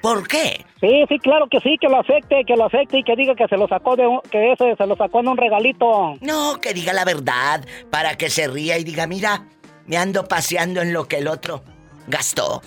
¿Por 0.01 0.27
qué? 0.27 0.65
Sí, 0.79 1.05
sí, 1.09 1.19
claro 1.19 1.47
que 1.49 1.59
sí, 1.59 1.77
que 1.81 1.87
lo 1.87 1.99
acepte, 1.99 2.43
que 2.45 2.55
lo 2.55 2.65
acepte 2.65 2.99
y 2.99 3.03
que 3.03 3.15
diga 3.15 3.35
que 3.35 3.47
se 3.47 3.57
lo 3.57 3.67
sacó 3.67 3.95
de 3.95 4.05
un- 4.07 4.21
que 4.31 4.51
ese 4.53 4.75
se 4.75 4.85
lo 4.87 4.95
sacó 4.95 5.19
en 5.21 5.27
un 5.29 5.37
regalito. 5.37 6.13
No, 6.21 6.59
que 6.61 6.73
diga 6.73 6.93
la 6.93 7.03
verdad, 7.05 7.65
para 7.89 8.15
que 8.15 8.29
se 8.29 8.47
ría 8.47 8.77
y 8.77 8.83
diga, 8.83 9.07
mira, 9.07 9.45
me 9.87 9.97
ando 9.97 10.27
paseando 10.27 10.81
en 10.81 10.93
lo 10.93 11.07
que 11.07 11.17
el 11.17 11.27
otro 11.27 11.63
gastó. 12.07 12.61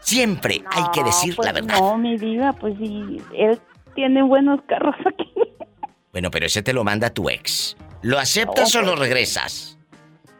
Siempre 0.00 0.62
hay 0.70 0.84
que 0.92 1.02
decir 1.02 1.34
pues 1.36 1.46
la 1.46 1.52
verdad. 1.52 1.80
No, 1.80 1.98
mi 1.98 2.16
diva, 2.16 2.52
pues 2.52 2.74
sí, 2.78 3.20
él 3.34 3.60
tiene 3.94 4.22
buenos 4.22 4.60
carros 4.68 4.94
aquí. 5.04 5.32
Bueno, 6.12 6.30
pero 6.30 6.46
ese 6.46 6.62
te 6.62 6.72
lo 6.72 6.84
manda 6.84 7.10
tu 7.10 7.28
ex. 7.28 7.76
¿Lo 8.02 8.18
aceptas 8.18 8.74
o 8.76 8.82
lo 8.82 8.94
regresas? 8.96 9.77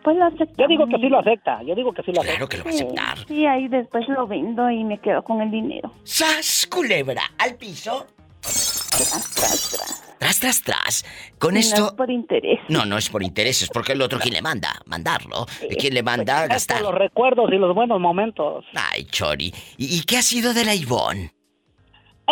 Pues 0.09 0.17
lo 0.17 0.25
acepta. 0.25 0.55
Yo 0.63 0.69
digo 0.69 0.87
que 0.87 0.97
sí 0.97 1.09
lo 1.11 1.19
acepta, 1.19 1.63
yo 1.65 1.75
digo 1.75 1.93
que 1.93 2.03
sí 2.03 2.13
lo 2.13 2.21
acepta. 2.23 2.37
Claro 2.39 2.49
que 2.49 2.57
lo 2.57 2.65
va 2.65 2.71
a 2.71 2.73
aceptar. 2.73 3.19
Sí, 3.29 3.45
ahí 3.45 3.69
después 3.69 4.09
lo 4.09 4.27
vendo 4.27 4.71
y 4.71 4.83
me 4.83 4.99
quedo 5.01 5.23
con 5.23 5.43
el 5.43 5.51
dinero. 5.51 5.93
¡Sas, 6.05 6.67
culebra! 6.71 7.21
Al 7.37 7.57
piso. 7.57 8.07
Tras, 8.41 9.35
tras, 9.37 9.71
tras. 9.71 10.17
Tras, 10.19 10.41
tras, 10.41 10.63
tras. 10.63 11.05
Con 11.39 11.53
No 11.55 11.61
esto. 11.61 11.89
es 11.89 11.93
por 11.93 12.11
interés. 12.11 12.59
No, 12.71 12.87
no 12.87 12.97
es 12.97 13.11
por 13.11 13.23
intereses, 13.23 13.69
porque 13.71 13.93
el 13.93 14.01
otro 14.01 14.19
quién 14.19 14.33
le 14.33 14.41
manda, 14.41 14.81
mandarlo. 14.87 15.45
¿Quién 15.79 15.93
le 15.93 16.03
manda 16.03 16.39
a 16.39 16.43
Es 16.45 16.47
por 16.49 16.53
gastar? 16.55 16.81
los 16.83 16.95
recuerdos 16.95 17.53
y 17.53 17.57
los 17.57 17.75
buenos 17.75 18.01
momentos. 18.01 18.65
Ay, 18.75 19.05
Chori. 19.05 19.53
¿Y, 19.77 19.99
y 19.99 20.03
qué 20.05 20.17
ha 20.17 20.23
sido 20.23 20.55
de 20.55 20.65
la 20.65 20.75
Ivonne? 20.75 21.35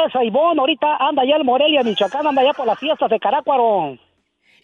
esa 0.09 0.25
Ivonne 0.25 0.61
ahorita 0.61 0.97
anda 0.97 1.23
allá 1.23 1.37
en 1.37 1.45
Morelia, 1.45 1.83
Michoacán, 1.83 2.27
anda 2.27 2.41
allá 2.41 2.55
por 2.55 2.67
las 2.67 2.79
fiestas 2.79 3.11
de 3.11 3.19
Carácuaro. 3.21 3.99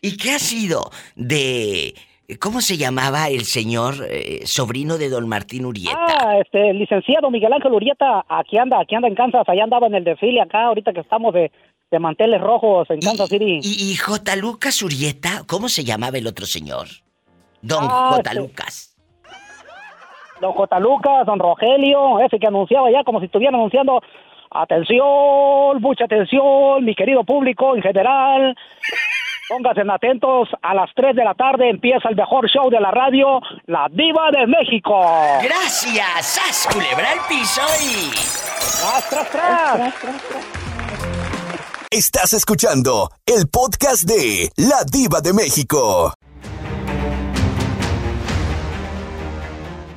¿Y 0.01 0.17
qué 0.17 0.31
ha 0.33 0.39
sido 0.39 0.91
de... 1.15 1.95
¿Cómo 2.41 2.61
se 2.61 2.77
llamaba 2.77 3.29
el 3.29 3.45
señor 3.45 3.95
eh, 4.09 4.41
sobrino 4.47 4.97
de 4.97 5.09
don 5.11 5.29
Martín 5.29 5.67
Urieta? 5.67 5.99
Ah, 5.99 6.39
este, 6.39 6.71
el 6.71 6.79
licenciado 6.79 7.31
Miguel 7.31 7.53
Ángel 7.53 7.73
Urieta, 7.73 8.25
aquí 8.29 8.57
anda, 8.59 8.81
aquí 8.81 8.95
anda 8.95 9.09
en 9.09 9.15
Kansas, 9.15 9.47
allá 9.49 9.65
andaba 9.65 9.87
en 9.89 9.95
el 9.97 10.05
desfile 10.05 10.41
acá, 10.41 10.65
ahorita 10.67 10.93
que 10.93 11.01
estamos 11.01 11.35
de, 11.35 11.51
de 11.91 11.99
manteles 11.99 12.41
rojos 12.41 12.89
en 12.91 13.01
Kansas 13.01 13.29
City. 13.29 13.61
¿Y, 13.63 13.93
y 13.93 13.97
J. 13.97 14.37
Lucas 14.37 14.83
Urieta? 14.83 15.43
¿Cómo 15.47 15.69
se 15.69 15.85
llamaba 15.85 16.17
el 16.17 16.27
otro 16.27 16.47
señor? 16.47 16.87
Don 17.61 17.85
Ah, 17.91 18.13
J. 18.17 18.31
este- 18.31 18.41
Lucas. 18.41 18.97
Don 20.41 20.53
J. 20.53 20.81
Lucas, 20.81 21.27
don 21.27 21.39
Rogelio, 21.39 22.19
ese 22.21 22.39
que 22.39 22.47
anunciaba 22.47 22.91
ya 22.91 23.05
como 23.05 23.21
si 23.21 23.27
estuviera 23.27 23.55
anunciando, 23.57 24.01
atención, 24.51 25.81
mucha 25.81 26.05
atención, 26.05 26.85
mi 26.85 26.95
querido 26.95 27.25
público 27.25 27.77
en 27.77 27.83
general, 27.83 28.57
pónganse 29.49 29.83
atentos, 29.91 30.49
a 30.63 30.75
las 30.75 30.91
3 30.95 31.17
de 31.17 31.25
la 31.25 31.35
tarde 31.35 31.69
empieza 31.69 32.09
el 32.09 32.17
mejor 32.17 32.49
show 32.49 32.71
de 32.71 32.81
la 32.81 32.91
radio, 32.91 33.41
La 33.67 33.89
Diva 33.91 34.31
de 34.31 34.47
México. 34.47 34.99
Gracias, 35.43 36.27
¡Sas, 36.27 36.69
culebra 36.73 37.13
el 37.13 37.21
piso 37.29 37.63
y... 37.83 38.11
¡Tras, 38.13 39.11
tras, 39.11 39.31
tras! 39.31 39.95
Estás 41.91 42.33
escuchando 42.33 43.11
el 43.27 43.49
podcast 43.49 44.05
de 44.05 44.51
La 44.57 44.83
Diva 44.91 45.21
de 45.21 45.35
México. 45.35 46.15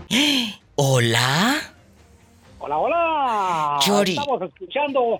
¿Hola? 0.76 1.56
Hola, 2.60 2.78
hola. 2.78 3.78
Chori. 3.80 4.18
Estamos 4.18 4.42
escuchando 4.42 5.20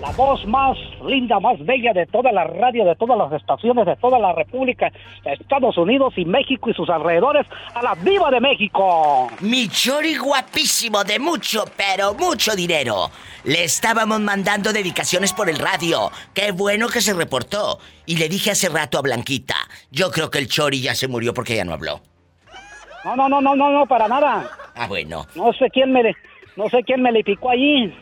la 0.00 0.10
voz 0.12 0.44
más 0.46 0.76
linda, 1.04 1.38
más 1.40 1.58
bella 1.64 1.92
de 1.92 2.06
toda 2.06 2.32
la 2.32 2.44
radio, 2.44 2.84
de 2.86 2.96
todas 2.96 3.18
las 3.18 3.32
estaciones, 3.32 3.84
de 3.84 3.96
toda 3.96 4.18
la 4.18 4.32
República, 4.32 4.90
Estados 5.24 5.76
Unidos 5.76 6.14
y 6.16 6.24
México 6.24 6.70
y 6.70 6.74
sus 6.74 6.88
alrededores, 6.88 7.46
a 7.74 7.82
la 7.82 7.94
Diva 7.96 8.30
de 8.30 8.40
México. 8.40 9.28
Mi 9.40 9.68
chori 9.68 10.16
guapísimo 10.16 11.04
de 11.04 11.18
mucho, 11.18 11.64
pero 11.76 12.14
mucho 12.14 12.54
dinero. 12.56 13.10
Le 13.44 13.64
estábamos 13.64 14.20
mandando 14.20 14.72
dedicaciones 14.72 15.32
por 15.32 15.50
el 15.50 15.58
radio. 15.58 16.10
Qué 16.34 16.52
bueno 16.52 16.88
que 16.88 17.00
se 17.00 17.12
reportó. 17.14 17.78
Y 18.06 18.16
le 18.16 18.28
dije 18.28 18.50
hace 18.52 18.68
rato 18.68 18.98
a 18.98 19.02
Blanquita, 19.02 19.56
yo 19.90 20.10
creo 20.10 20.30
que 20.30 20.38
el 20.38 20.48
chori 20.48 20.80
ya 20.80 20.94
se 20.94 21.08
murió 21.08 21.34
porque 21.34 21.56
ya 21.56 21.64
no 21.64 21.74
habló. 21.74 22.00
No, 23.04 23.16
no, 23.16 23.28
no, 23.28 23.40
no, 23.40 23.54
no, 23.54 23.70
no, 23.70 23.86
para 23.86 24.08
nada. 24.08 24.50
Ah, 24.74 24.86
bueno. 24.86 25.26
No 25.34 25.52
sé 25.52 25.68
quién 25.70 25.92
me, 25.92 26.02
le- 26.02 26.16
no 26.56 26.68
sé 26.68 26.82
quién 26.84 27.00
me 27.02 27.12
le 27.12 27.22
picó 27.24 27.50
allí, 27.50 27.94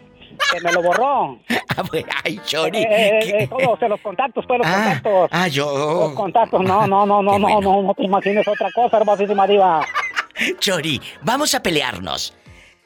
que 0.52 0.60
me 0.60 0.72
lo 0.72 0.82
borró. 0.82 1.38
Ah, 1.76 1.84
ay, 2.24 2.40
chori. 2.44 2.78
Eh, 2.78 2.86
eh, 2.88 3.18
eh, 3.42 3.48
todos 3.48 3.80
eh, 3.80 3.88
los 3.88 4.00
contactos, 4.00 4.44
pues 4.48 4.58
los 4.58 4.66
Ah, 4.66 4.84
contactos. 5.00 5.28
ah, 5.30 5.46
yo. 5.46 6.06
Los 6.08 6.14
contactos, 6.14 6.60
no, 6.62 6.88
no, 6.88 7.06
no, 7.06 7.22
no, 7.22 7.38
no, 7.38 7.60
no, 7.60 7.82
no 7.82 7.94
te 7.94 8.02
imagines 8.04 8.48
otra 8.48 8.68
cosa, 8.74 8.96
hermosísima 8.96 9.46
diva. 9.46 9.86
Chori, 10.58 11.00
vamos 11.22 11.54
a 11.54 11.62
pelearnos. 11.62 12.34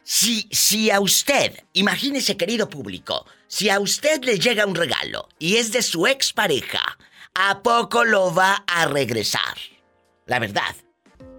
Si, 0.03 0.47
si 0.51 0.91
a 0.91 1.01
usted, 1.01 1.65
imagínese 1.73 2.37
querido 2.37 2.69
público, 2.69 3.25
si 3.47 3.71
a 3.71 3.81
usted 3.81 4.23
le 4.25 4.39
llega 4.39 4.67
un 4.67 4.75
regalo 4.75 5.27
y 5.39 5.57
es 5.57 5.73
de 5.73 5.81
su 5.81 6.07
expareja, 6.07 6.83
¿a 7.35 7.63
poco 7.63 8.05
lo 8.05 8.35
va 8.35 8.63
a 8.67 8.85
regresar? 8.87 9.57
La 10.27 10.39
verdad, 10.39 10.75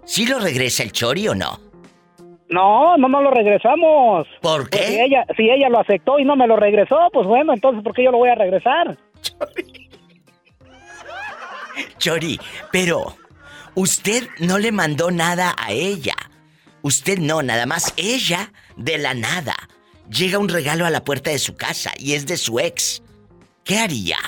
¿sí 0.04 0.26
lo 0.26 0.40
regresa 0.40 0.82
el 0.82 0.90
Chori 0.90 1.28
o 1.28 1.36
no? 1.36 1.60
No, 2.48 2.96
no 2.96 3.08
nos 3.08 3.22
lo 3.22 3.30
regresamos. 3.30 4.26
¿Por 4.40 4.68
qué? 4.68 4.78
Si 4.78 5.00
ella, 5.00 5.26
si 5.36 5.50
ella 5.50 5.68
lo 5.68 5.80
aceptó 5.80 6.18
y 6.18 6.24
no 6.24 6.36
me 6.36 6.46
lo 6.46 6.56
regresó, 6.56 6.98
pues 7.12 7.26
bueno, 7.26 7.54
entonces 7.54 7.82
¿por 7.82 7.94
qué 7.94 8.04
yo 8.04 8.10
lo 8.10 8.18
voy 8.18 8.28
a 8.28 8.34
regresar? 8.34 8.96
Chori, 11.98 12.38
pero 12.70 13.16
usted 13.74 14.28
no 14.38 14.58
le 14.58 14.72
mandó 14.72 15.10
nada 15.10 15.54
a 15.58 15.72
ella. 15.72 16.14
Usted 16.82 17.18
no, 17.18 17.42
nada 17.42 17.64
más 17.64 17.94
ella, 17.96 18.52
de 18.76 18.98
la 18.98 19.14
nada, 19.14 19.54
llega 20.10 20.38
un 20.38 20.50
regalo 20.50 20.84
a 20.84 20.90
la 20.90 21.02
puerta 21.02 21.30
de 21.30 21.38
su 21.38 21.56
casa 21.56 21.92
y 21.98 22.12
es 22.12 22.26
de 22.26 22.36
su 22.36 22.60
ex. 22.60 23.02
¿Qué 23.64 23.78
haría? 23.78 24.18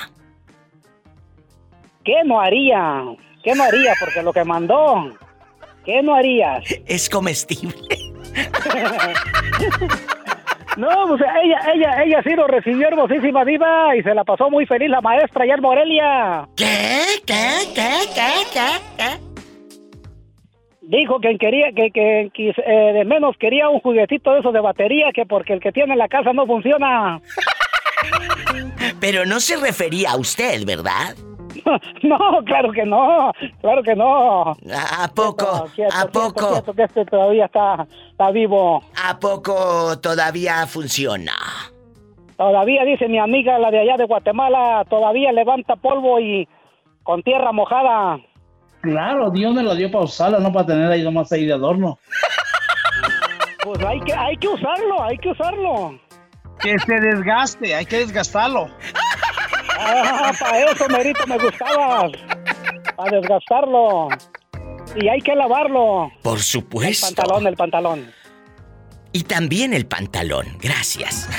¿Qué 2.03 2.23
no 2.25 2.41
haría? 2.41 3.03
¿Qué 3.43 3.53
no 3.53 3.63
haría? 3.63 3.93
Porque 3.99 4.23
lo 4.23 4.33
que 4.33 4.43
mandó, 4.43 5.13
¿qué 5.85 6.01
no 6.01 6.15
harías? 6.15 6.63
Es 6.87 7.09
comestible. 7.09 8.06
No, 10.77 10.89
pues 11.07 11.21
ella, 11.43 11.59
ella, 11.73 12.03
ella 12.03 12.21
sí 12.23 12.35
lo 12.35 12.45
recibió 12.45 12.87
hermosísima 12.87 13.43
diva 13.43 13.95
y 13.95 14.03
se 14.03 14.13
la 14.13 14.23
pasó 14.23 14.51
muy 14.51 14.67
feliz 14.67 14.91
la 14.91 15.01
maestra 15.01 15.43
allá 15.43 15.55
en 15.55 15.61
Morelia. 15.61 16.47
¿Qué? 16.55 17.01
¿Qué? 17.25 17.49
¿Qué? 17.73 17.89
¿Qué? 18.13 18.31
¿Qué? 18.53 18.69
¿Qué? 18.95 19.27
Dijo 20.81 21.19
que 21.19 21.35
quería, 21.39 21.71
que, 21.75 21.89
que, 21.91 22.29
que, 22.31 22.49
eh, 22.49 22.93
de 22.93 23.05
menos 23.05 23.35
quería 23.39 23.69
un 23.69 23.79
juguetito 23.79 24.31
de 24.33 24.39
esos 24.39 24.53
de 24.53 24.61
batería 24.61 25.07
que 25.13 25.25
porque 25.25 25.53
el 25.53 25.59
que 25.59 25.71
tiene 25.71 25.93
en 25.93 25.99
la 25.99 26.07
casa 26.07 26.31
no 26.31 26.45
funciona. 26.45 27.19
Pero 29.01 29.25
no 29.25 29.39
se 29.39 29.57
refería 29.57 30.11
a 30.11 30.17
usted, 30.17 30.63
¿verdad? 30.63 31.15
No, 32.03 32.17
claro 32.45 32.71
que 32.71 32.85
no, 32.85 33.31
claro 33.61 33.83
que 33.83 33.95
no. 33.95 34.43
¿A, 34.51 35.03
a 35.03 35.07
poco? 35.13 35.67
Quieto, 35.75 35.95
¿A 35.95 36.05
poco? 36.07 36.51
quieto, 36.53 36.73
que 36.73 36.83
este 36.83 37.05
todavía 37.05 37.45
está, 37.45 37.87
está 38.11 38.31
vivo. 38.31 38.81
¿A 39.03 39.19
poco 39.19 39.97
todavía 39.99 40.65
funciona? 40.67 41.33
Todavía, 42.37 42.83
dice 42.85 43.07
mi 43.07 43.17
amiga, 43.17 43.57
la 43.57 43.71
de 43.71 43.79
allá 43.79 43.97
de 43.97 44.05
Guatemala, 44.05 44.85
todavía 44.89 45.31
levanta 45.31 45.75
polvo 45.75 46.19
y 46.19 46.47
con 47.03 47.23
tierra 47.23 47.51
mojada. 47.51 48.19
Claro, 48.81 49.31
Dios 49.31 49.53
me 49.53 49.63
lo 49.63 49.73
dio 49.75 49.91
para 49.91 50.03
usarlo, 50.03 50.39
no 50.39 50.51
para 50.53 50.67
tener 50.67 50.91
ahí 50.91 51.03
nomás 51.03 51.31
ahí 51.31 51.45
de 51.45 51.53
adorno. 51.53 51.97
Pues 53.63 53.83
hay 53.83 53.99
que, 53.99 54.13
hay 54.13 54.37
que 54.37 54.47
usarlo, 54.47 55.03
hay 55.03 55.17
que 55.17 55.29
usarlo. 55.29 55.99
Que 56.61 56.79
se 56.79 56.95
desgaste, 57.01 57.75
hay 57.75 57.85
que 57.85 57.97
desgastarlo. 57.97 58.69
Ah, 59.79 60.31
para 60.39 60.71
eso, 60.71 60.87
Merito, 60.89 61.25
me 61.27 61.37
gustabas. 61.37 62.11
Para 62.95 63.11
desgastarlo. 63.19 64.07
Y 64.95 65.07
hay 65.07 65.21
que 65.21 65.35
lavarlo. 65.35 66.11
Por 66.23 66.37
El 66.37 66.43
supuesto. 66.43 67.07
pantalón, 67.15 67.47
el 67.47 67.55
pantalón. 67.55 68.11
Y 69.13 69.23
también 69.23 69.73
el 69.73 69.85
pantalón. 69.87 70.45
Gracias. 70.59 71.29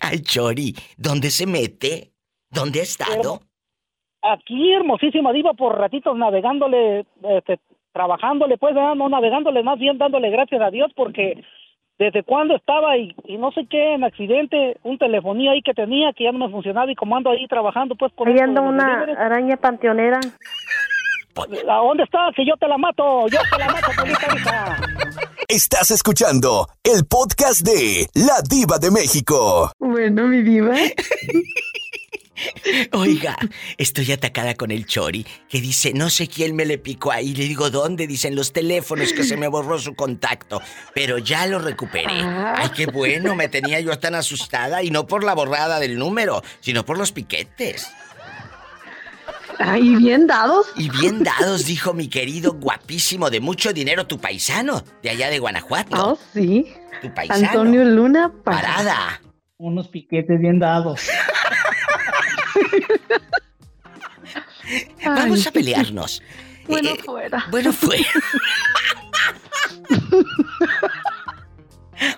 Ay, 0.00 0.20
Chori, 0.20 0.74
¿dónde 0.96 1.30
se 1.30 1.46
mete? 1.46 2.12
¿Dónde 2.50 2.80
ha 2.80 2.82
estado? 2.82 3.40
Aquí, 4.22 4.72
hermosísima 4.72 5.32
diva, 5.32 5.52
por 5.54 5.78
ratitos 5.78 6.16
navegándole, 6.16 7.06
este, 7.22 7.60
trabajándole, 7.92 8.58
pues, 8.58 8.74
no 8.74 9.08
navegándole, 9.08 9.62
más 9.62 9.78
bien 9.78 9.98
dándole 9.98 10.30
gracias 10.30 10.60
a 10.60 10.70
Dios, 10.70 10.90
porque 10.96 11.44
desde 11.98 12.22
cuando 12.22 12.56
estaba 12.56 12.96
y, 12.96 13.14
y 13.24 13.38
no 13.38 13.50
sé 13.52 13.66
qué, 13.70 13.94
en 13.94 14.04
accidente, 14.04 14.76
un 14.82 14.98
telefonía 14.98 15.52
ahí 15.52 15.62
que 15.62 15.74
tenía 15.74 16.12
que 16.12 16.24
ya 16.24 16.32
no 16.32 16.46
me 16.46 16.52
funcionaba 16.52 16.90
y 16.90 16.94
como 16.94 17.16
ando 17.16 17.30
ahí 17.30 17.46
trabajando, 17.46 17.94
pues, 17.94 18.12
con 18.14 18.28
Ahí 18.28 18.38
anda 18.38 18.60
una 18.60 19.04
araña 19.18 19.56
panteonera. 19.56 20.20
¿A 21.36 21.76
dónde 21.76 22.04
está? 22.04 22.30
Que 22.34 22.46
yo 22.46 22.54
te 22.58 22.66
la 22.66 22.78
mato, 22.78 23.28
yo 23.28 23.38
te 23.50 23.58
la 23.58 23.68
mato, 23.68 23.88
Polita, 23.96 24.26
ahorita. 24.26 24.80
Estás 25.48 25.90
escuchando 25.90 26.66
el 26.82 27.06
podcast 27.06 27.60
de 27.60 28.06
La 28.14 28.40
Diva 28.48 28.78
de 28.78 28.90
México. 28.90 29.70
Bueno, 29.78 30.26
mi 30.26 30.42
diva. 30.42 30.74
Oiga, 32.92 33.36
estoy 33.78 34.12
atacada 34.12 34.54
con 34.54 34.70
el 34.70 34.86
Chori, 34.86 35.26
que 35.48 35.60
dice, 35.60 35.92
no 35.92 36.10
sé 36.10 36.28
quién 36.28 36.54
me 36.54 36.64
le 36.64 36.78
picó 36.78 37.12
ahí. 37.12 37.34
Le 37.34 37.44
digo, 37.44 37.70
¿dónde? 37.70 38.06
Dicen 38.06 38.34
los 38.34 38.52
teléfonos 38.52 39.12
que 39.12 39.24
se 39.24 39.36
me 39.36 39.48
borró 39.48 39.78
su 39.78 39.94
contacto. 39.94 40.60
Pero 40.94 41.18
ya 41.18 41.46
lo 41.46 41.58
recuperé. 41.58 42.22
Ay, 42.22 42.70
qué 42.76 42.86
bueno, 42.86 43.34
me 43.34 43.48
tenía 43.48 43.80
yo 43.80 43.98
tan 43.98 44.14
asustada. 44.14 44.82
Y 44.82 44.90
no 44.90 45.06
por 45.06 45.24
la 45.24 45.34
borrada 45.34 45.78
del 45.80 45.98
número, 45.98 46.42
sino 46.60 46.84
por 46.84 46.98
los 46.98 47.12
piquetes. 47.12 47.88
Ay, 49.58 49.96
bien 49.96 50.26
dados. 50.26 50.66
Y 50.76 50.90
bien 50.90 51.24
dados, 51.24 51.64
dijo 51.64 51.94
mi 51.94 52.08
querido 52.08 52.52
guapísimo 52.52 53.30
de 53.30 53.40
mucho 53.40 53.72
dinero, 53.72 54.06
tu 54.06 54.18
paisano, 54.18 54.84
de 55.02 55.10
allá 55.10 55.30
de 55.30 55.38
Guanajuato. 55.38 56.12
Oh, 56.12 56.18
sí. 56.34 56.66
Tu 57.00 57.12
paisano. 57.14 57.46
Antonio 57.46 57.84
Luna 57.84 58.32
Parada. 58.44 59.20
Unos 59.56 59.88
piquetes 59.88 60.38
bien 60.38 60.58
dados. 60.58 61.00
Vamos 65.04 65.46
a 65.46 65.50
pelearnos. 65.52 66.22
Bueno, 66.66 66.90
Eh, 66.90 66.98
fuera. 67.04 67.46
Bueno, 67.50 67.72
fue. 67.72 67.98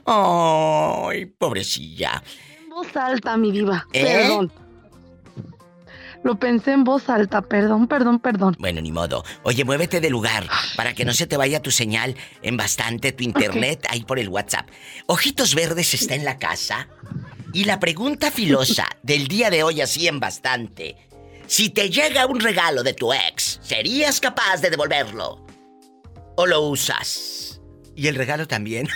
Ay, 0.07 1.27
pobrecilla. 1.27 2.23
En 2.63 2.69
voz 2.71 2.97
alta, 2.97 3.37
mi 3.37 3.53
diva. 3.53 3.87
¿Eh? 3.93 4.05
Perdón. 4.05 4.53
lo 6.25 6.39
pensé 6.39 6.73
en 6.73 6.85
voz 6.85 7.09
alta, 7.09 7.43
perdón, 7.43 7.87
perdón, 7.87 8.19
perdón. 8.19 8.57
Bueno, 8.59 8.81
ni 8.81 8.91
modo. 8.91 9.25
Oye, 9.45 9.65
muévete 9.65 10.01
de 10.01 10.11
lugar 10.11 10.47
para 10.77 10.95
que 10.95 11.05
no 11.05 11.13
se 11.13 11.27
te 11.27 11.37
vaya 11.37 11.61
tu 11.63 11.71
señal 11.71 12.17
en 12.43 12.57
bastante, 12.57 13.13
tu 13.13 13.23
internet, 13.23 13.87
ahí 13.91 14.03
por 14.05 14.19
el 14.19 14.29
WhatsApp. 14.29 14.69
Ojitos 15.07 15.55
Verdes 15.55 15.95
está 15.95 16.15
en 16.15 16.25
la 16.25 16.39
casa. 16.39 16.89
Y 17.53 17.65
la 17.65 17.81
pregunta 17.81 18.31
filosa 18.31 18.87
del 19.03 19.27
día 19.27 19.51
de 19.51 19.63
hoy, 19.63 19.81
así 19.81 20.07
en 20.07 20.21
bastante. 20.21 20.97
Si 21.47 21.71
te 21.71 21.89
llega 21.89 22.27
un 22.27 22.41
regalo 22.41 22.83
de 22.83 22.93
tu 22.93 23.13
ex, 23.13 23.59
¿serías 23.63 24.21
capaz 24.21 24.61
de 24.61 24.69
devolverlo? 24.69 25.47
¿O 26.37 26.47
lo 26.47 26.61
usas? 26.63 27.61
Y 27.97 28.07
el 28.07 28.17
regalo 28.17 28.47
también. 28.47 28.87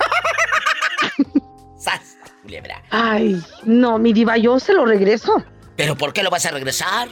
¡Sas! 1.78 2.18
Culebra. 2.42 2.82
Ay, 2.90 3.42
no, 3.64 3.98
mi 3.98 4.12
diva, 4.12 4.36
yo 4.36 4.61
se 4.61 4.74
lo 4.74 4.84
regreso. 4.84 5.42
¿Pero 5.76 5.96
por 5.96 6.12
qué 6.12 6.22
lo 6.22 6.30
vas 6.30 6.44
a 6.44 6.50
regresar? 6.50 7.09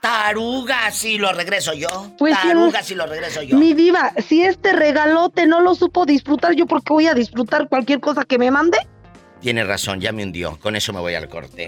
Taruga 0.00 0.90
si 0.90 1.16
lo 1.16 1.32
regreso 1.32 1.72
yo. 1.72 2.12
Pues 2.18 2.34
Taruga 2.34 2.82
si 2.82 2.94
lo 2.94 3.06
regreso 3.06 3.42
yo. 3.42 3.56
Mi 3.56 3.72
diva, 3.72 4.12
si 4.28 4.42
este 4.42 4.72
regalote 4.72 5.46
no 5.46 5.60
lo 5.60 5.74
supo 5.74 6.04
disfrutar, 6.04 6.54
¿yo 6.54 6.66
por 6.66 6.82
qué 6.82 6.92
voy 6.92 7.06
a 7.06 7.14
disfrutar 7.14 7.68
cualquier 7.68 8.00
cosa 8.00 8.24
que 8.24 8.36
me 8.36 8.50
mande? 8.50 8.78
Tienes 9.42 9.66
razón, 9.66 10.00
ya 10.00 10.12
me 10.12 10.22
hundió. 10.22 10.56
Con 10.60 10.76
eso 10.76 10.92
me 10.92 11.00
voy 11.00 11.16
al 11.16 11.28
corte. 11.28 11.66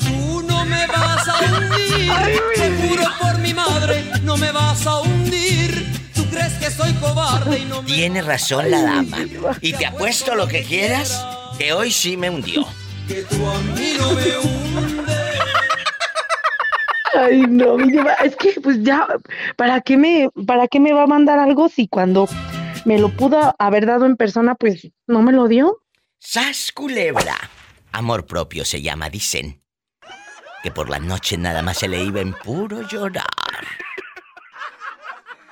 Tú 0.00 0.42
no 0.42 0.64
me 0.64 0.86
vas 0.86 1.28
a 1.28 1.38
hundir, 1.40 2.12
te 2.54 2.88
juro 2.88 3.04
por 3.20 3.38
mi 3.38 3.52
madre, 3.52 4.04
no 4.22 4.36
me 4.36 4.52
vas 4.52 4.86
a 4.86 5.00
hundir. 5.00 5.84
Tú 6.14 6.24
crees 6.30 6.52
que 6.54 6.70
soy 6.70 6.92
cobarde 6.94 7.58
y 7.58 7.64
no 7.64 7.82
me... 7.82 7.88
Tiene 7.88 8.22
razón 8.22 8.70
la 8.70 8.82
dama. 8.82 9.18
Y 9.60 9.72
te 9.72 9.86
apuesto 9.86 10.36
lo 10.36 10.46
que 10.46 10.62
quieras, 10.62 11.26
que 11.58 11.72
hoy 11.72 11.90
sí 11.90 12.16
me 12.16 12.30
hundió. 12.30 12.64
Que 13.08 13.22
tú 13.22 13.44
a 13.46 13.58
mí 13.58 13.94
no 13.98 14.12
me 14.12 14.38
hundes. 14.38 15.14
Ay, 17.20 17.42
no, 17.48 17.78
es 18.24 18.36
que 18.36 18.60
pues 18.60 18.82
ya, 18.82 19.06
¿para 19.56 19.80
qué 19.80 19.96
me, 19.96 20.30
para 20.46 20.68
qué 20.68 20.78
me 20.78 20.92
va 20.92 21.02
a 21.02 21.06
mandar 21.06 21.38
algo 21.40 21.68
si 21.68 21.88
cuando 21.88 22.28
me 22.84 22.98
lo 22.98 23.08
pudo 23.08 23.54
haber 23.58 23.86
dado 23.86 24.06
en 24.06 24.16
persona, 24.16 24.54
pues 24.54 24.88
no 25.06 25.22
me 25.22 25.32
lo 25.32 25.48
dio? 25.48 25.80
¡Sas 26.26 26.72
culebra! 26.72 27.36
Amor 27.92 28.24
propio 28.24 28.64
se 28.64 28.80
llama, 28.80 29.10
dicen. 29.10 29.62
Que 30.62 30.70
por 30.70 30.88
la 30.88 30.98
noche 30.98 31.36
nada 31.36 31.60
más 31.60 31.76
se 31.76 31.86
le 31.86 32.02
iba 32.02 32.22
en 32.22 32.32
puro 32.32 32.80
llorar. 32.88 33.26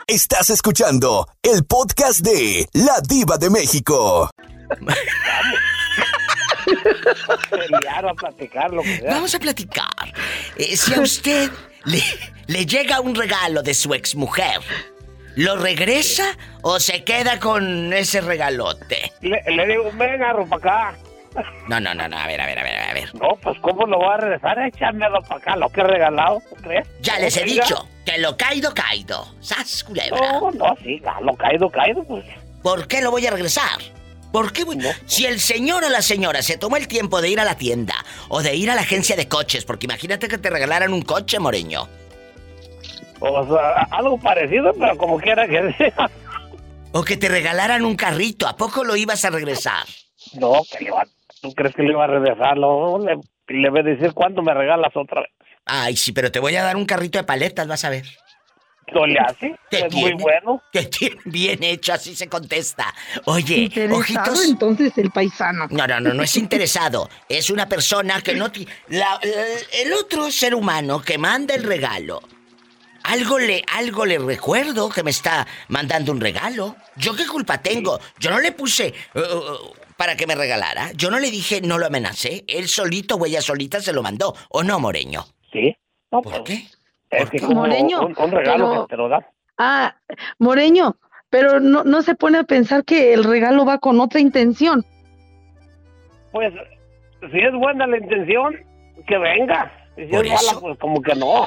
Estás 0.06 0.48
escuchando 0.48 1.28
el 1.42 1.66
podcast 1.66 2.20
de 2.20 2.66
La 2.72 3.02
Diva 3.06 3.36
de 3.36 3.50
México. 3.50 4.30
Pelear 7.50 8.06
o 8.06 8.08
a 8.08 8.14
platicar, 8.14 8.72
lo 8.72 8.82
que 8.82 8.96
sea. 8.96 9.12
Vamos 9.12 9.34
a 9.34 9.38
platicar. 9.38 10.14
Eh, 10.56 10.74
si 10.74 10.94
a 10.94 11.00
usted 11.02 11.50
le, 11.84 12.02
le 12.46 12.64
llega 12.64 13.00
un 13.00 13.14
regalo 13.14 13.62
de 13.62 13.74
su 13.74 13.92
exmujer, 13.92 14.62
¿lo 15.36 15.56
regresa 15.56 16.36
o 16.62 16.80
se 16.80 17.04
queda 17.04 17.38
con 17.38 17.92
ese 17.92 18.20
regalote? 18.20 19.12
Le, 19.20 19.42
le 19.46 19.66
digo, 19.66 19.90
venga, 19.94 20.34
para 20.48 20.56
acá. 20.56 20.98
No, 21.68 21.80
no, 21.80 21.94
no, 21.94 22.08
no, 22.08 22.18
a 22.18 22.26
ver, 22.26 22.40
a 22.40 22.46
ver, 22.46 22.58
a 22.58 22.62
ver, 22.62 22.78
a 22.78 22.92
ver. 22.92 23.14
No, 23.14 23.36
pues 23.42 23.58
¿cómo 23.60 23.86
lo 23.86 23.98
voy 23.98 24.12
a 24.12 24.16
regresar? 24.18 24.58
Échamelo 24.58 25.22
para 25.22 25.36
acá, 25.36 25.56
lo 25.56 25.68
que 25.70 25.80
he 25.80 25.84
regalado, 25.84 26.42
¿tú 26.50 26.56
crees? 26.56 26.86
Ya 27.00 27.18
les 27.18 27.36
he 27.36 27.44
dicho 27.44 27.88
que 28.04 28.18
lo 28.18 28.36
caído, 28.36 28.74
caído. 28.74 29.26
¡Sas, 29.40 29.84
culebra! 29.84 30.18
No, 30.18 30.50
no, 30.50 30.76
sí, 30.82 31.00
lo 31.22 31.34
caído, 31.34 31.70
caído, 31.70 32.04
pues. 32.04 32.24
¿Por 32.62 32.86
qué 32.86 33.00
lo 33.00 33.10
voy 33.10 33.26
a 33.26 33.30
regresar? 33.30 33.80
¿Por 34.30 34.52
qué 34.52 34.64
voy? 34.64 34.78
Si 35.06 35.26
el 35.26 35.40
señor 35.40 35.84
o 35.84 35.90
la 35.90 36.00
señora 36.00 36.42
se 36.42 36.56
tomó 36.56 36.76
el 36.76 36.88
tiempo 36.88 37.20
de 37.20 37.28
ir 37.28 37.40
a 37.40 37.44
la 37.44 37.56
tienda 37.56 37.94
o 38.28 38.42
de 38.42 38.54
ir 38.54 38.70
a 38.70 38.74
la 38.74 38.80
agencia 38.80 39.14
de 39.14 39.28
coches, 39.28 39.64
porque 39.64 39.86
imagínate 39.86 40.28
que 40.28 40.38
te 40.38 40.48
regalaran 40.48 40.92
un 40.92 41.02
coche, 41.02 41.38
Moreño. 41.38 41.88
O 43.24 43.46
sea, 43.46 43.86
algo 43.92 44.18
parecido, 44.18 44.72
pero 44.78 44.96
como 44.96 45.18
quiera 45.18 45.46
que 45.46 45.72
sea. 45.78 46.10
O 46.92 47.04
que 47.04 47.16
te 47.16 47.28
regalaran 47.28 47.84
un 47.84 47.96
carrito, 47.96 48.46
¿a 48.48 48.56
poco 48.56 48.84
lo 48.84 48.96
ibas 48.96 49.24
a 49.24 49.30
regresar? 49.30 49.84
No, 50.34 50.60
que 50.76 50.84
le 50.84 50.90
va- 50.90 51.06
¿tú 51.40 51.52
crees 51.54 51.74
que 51.74 51.82
le 51.82 51.90
iba 51.92 52.04
a 52.04 52.08
regresar? 52.08 52.56
No, 52.58 52.98
le, 52.98 53.16
le 53.48 53.70
voy 53.70 53.80
a 53.80 53.82
decir 53.84 54.12
cuándo 54.12 54.42
me 54.42 54.52
regalas 54.52 54.90
otra 54.96 55.20
vez. 55.22 55.30
Ay, 55.64 55.96
sí, 55.96 56.12
pero 56.12 56.30
te 56.32 56.40
voy 56.40 56.56
a 56.56 56.64
dar 56.64 56.76
un 56.76 56.84
carrito 56.84 57.18
de 57.18 57.24
paletas, 57.24 57.66
vas 57.68 57.84
a 57.84 57.90
ver. 57.90 58.04
¿No 58.92 59.06
le 59.06 59.18
hace? 59.20 59.54
¿Qué 59.70 59.78
Es 59.78 59.92
muy 59.94 60.02
tiene? 60.02 60.22
bueno. 60.22 60.62
Que 60.72 60.82
tiene 60.86 61.16
bien 61.24 61.62
hecho, 61.62 61.94
así 61.94 62.14
se 62.16 62.28
contesta. 62.28 62.92
Oye, 63.24 63.54
Interesado 63.56 64.00
ojitos. 64.00 64.44
entonces 64.44 64.98
el 64.98 65.10
paisano. 65.12 65.66
No, 65.70 65.86
no, 65.86 66.00
no, 66.00 66.12
no 66.12 66.22
es 66.24 66.36
interesado. 66.36 67.08
Es 67.28 67.48
una 67.48 67.66
persona 67.66 68.20
que 68.20 68.34
no... 68.34 68.48
la- 68.88 69.18
la- 69.22 69.80
el 69.82 69.92
otro 69.94 70.30
ser 70.30 70.54
humano 70.54 71.00
que 71.00 71.16
manda 71.16 71.54
el 71.54 71.62
regalo. 71.62 72.20
Algo 73.04 73.38
le, 73.38 73.62
algo 73.76 74.04
le 74.06 74.18
recuerdo 74.18 74.88
que 74.88 75.02
me 75.02 75.10
está 75.10 75.46
mandando 75.68 76.12
un 76.12 76.20
regalo. 76.20 76.76
¿Yo 76.96 77.14
qué 77.14 77.26
culpa 77.26 77.58
tengo? 77.58 77.98
Yo 78.18 78.30
no 78.30 78.38
le 78.40 78.52
puse 78.52 78.94
uh, 79.14 79.18
uh, 79.18 79.72
para 79.96 80.16
que 80.16 80.26
me 80.26 80.34
regalara. 80.34 80.92
Yo 80.94 81.10
no 81.10 81.18
le 81.18 81.30
dije, 81.30 81.60
no 81.60 81.78
lo 81.78 81.86
amenacé. 81.86 82.44
Él 82.46 82.68
solito 82.68 83.16
o 83.16 83.26
ella 83.26 83.40
solita 83.42 83.80
se 83.80 83.92
lo 83.92 84.02
mandó. 84.02 84.34
¿O 84.50 84.62
no, 84.62 84.78
Moreño? 84.78 85.24
Sí. 85.52 85.76
No, 86.10 86.22
¿Por 86.22 86.44
qué? 86.44 86.64
Es 87.10 87.28
que 87.30 87.40
como 87.40 87.60
Moreño, 87.62 88.06
un, 88.06 88.14
un 88.16 88.30
regalo 88.30 88.70
pero- 88.70 88.86
que 88.86 88.90
te 88.90 88.96
lo 88.96 89.08
dan. 89.08 89.26
Ah, 89.58 89.94
Moreño, 90.38 90.96
pero 91.28 91.60
no, 91.60 91.84
no 91.84 92.02
se 92.02 92.14
pone 92.14 92.38
a 92.38 92.44
pensar 92.44 92.84
que 92.84 93.12
el 93.12 93.24
regalo 93.24 93.64
va 93.64 93.78
con 93.78 94.00
otra 94.00 94.18
intención. 94.20 94.84
Pues, 96.32 96.52
si 97.30 97.38
es 97.38 97.52
buena 97.54 97.86
la 97.86 97.98
intención, 97.98 98.56
que 99.06 99.18
venga. 99.18 99.70
Y 99.96 100.04
si 100.06 100.08
Por 100.10 100.24
es 100.24 100.32
mala, 100.32 100.50
eso. 100.52 100.60
pues 100.60 100.78
como 100.78 101.02
que 101.02 101.14
no. 101.14 101.46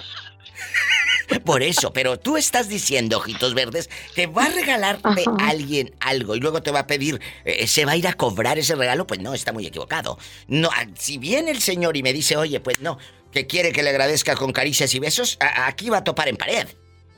Por 1.43 1.63
eso, 1.63 1.91
pero 1.93 2.17
tú 2.19 2.37
estás 2.37 2.69
diciendo, 2.69 3.17
ojitos 3.17 3.53
verdes, 3.53 3.89
que 4.15 4.27
va 4.27 4.45
a 4.45 4.49
regalarte 4.49 5.07
Ajá. 5.25 5.49
alguien 5.49 5.93
algo 5.99 6.35
y 6.35 6.39
luego 6.39 6.61
te 6.61 6.71
va 6.71 6.79
a 6.79 6.87
pedir, 6.87 7.19
eh, 7.45 7.67
se 7.67 7.85
va 7.85 7.93
a 7.93 7.97
ir 7.97 8.07
a 8.07 8.13
cobrar 8.13 8.57
ese 8.57 8.75
regalo, 8.75 9.07
pues 9.07 9.19
no, 9.19 9.33
está 9.33 9.51
muy 9.53 9.65
equivocado. 9.65 10.17
No, 10.47 10.69
ah, 10.75 10.85
si 10.95 11.17
viene 11.17 11.51
el 11.51 11.61
señor 11.61 11.97
y 11.97 12.03
me 12.03 12.13
dice, 12.13 12.37
oye, 12.37 12.59
pues 12.59 12.79
no, 12.81 12.97
que 13.31 13.47
quiere 13.47 13.71
que 13.71 13.83
le 13.83 13.89
agradezca 13.89 14.35
con 14.35 14.51
caricias 14.51 14.93
y 14.95 14.99
besos, 14.99 15.37
a- 15.39 15.67
aquí 15.67 15.89
va 15.89 15.97
a 15.97 16.03
topar 16.03 16.27
en 16.27 16.37
pared. 16.37 16.67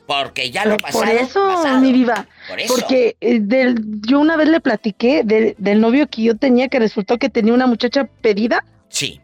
Porque 0.08 0.52
ya 0.52 0.64
lo 0.66 0.78
pasado. 0.78 1.04
Por 1.04 1.14
eso, 1.14 1.46
pasado. 1.48 1.82
mi 1.82 1.92
diva. 1.92 2.28
Por 2.48 2.62
eso. 2.62 2.74
Porque 2.74 3.18
eh, 3.20 3.40
del, 3.42 3.76
yo 4.08 4.20
una 4.22 4.38
vez 4.38 4.48
le 4.48 4.62
platiqué 4.62 5.24
del, 5.26 5.54
del 5.58 5.82
novio 5.82 6.08
que 6.08 6.22
yo 6.24 6.38
tenía 6.38 6.70
que 6.70 6.80
resultó 6.80 7.18
que 7.18 7.28
tenía 7.30 7.54
una 7.54 7.68
muchacha 7.68 8.06
pedida. 8.22 8.64
Sí. 8.88 9.20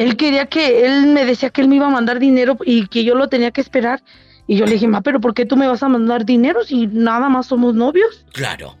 Él 0.00 0.16
quería 0.16 0.46
que, 0.46 0.86
él 0.86 1.08
me 1.08 1.26
decía 1.26 1.50
que 1.50 1.60
él 1.60 1.68
me 1.68 1.76
iba 1.76 1.86
a 1.86 1.90
mandar 1.90 2.18
dinero 2.18 2.56
y 2.64 2.86
que 2.88 3.04
yo 3.04 3.14
lo 3.14 3.28
tenía 3.28 3.50
que 3.50 3.60
esperar. 3.60 4.02
Y 4.46 4.56
yo 4.56 4.64
le 4.64 4.72
dije, 4.72 4.88
ma, 4.88 5.02
pero 5.02 5.20
¿por 5.20 5.34
qué 5.34 5.44
tú 5.44 5.56
me 5.56 5.68
vas 5.68 5.82
a 5.82 5.88
mandar 5.88 6.24
dinero 6.24 6.64
si 6.64 6.86
nada 6.86 7.28
más 7.28 7.46
somos 7.46 7.74
novios? 7.74 8.24
Claro. 8.32 8.76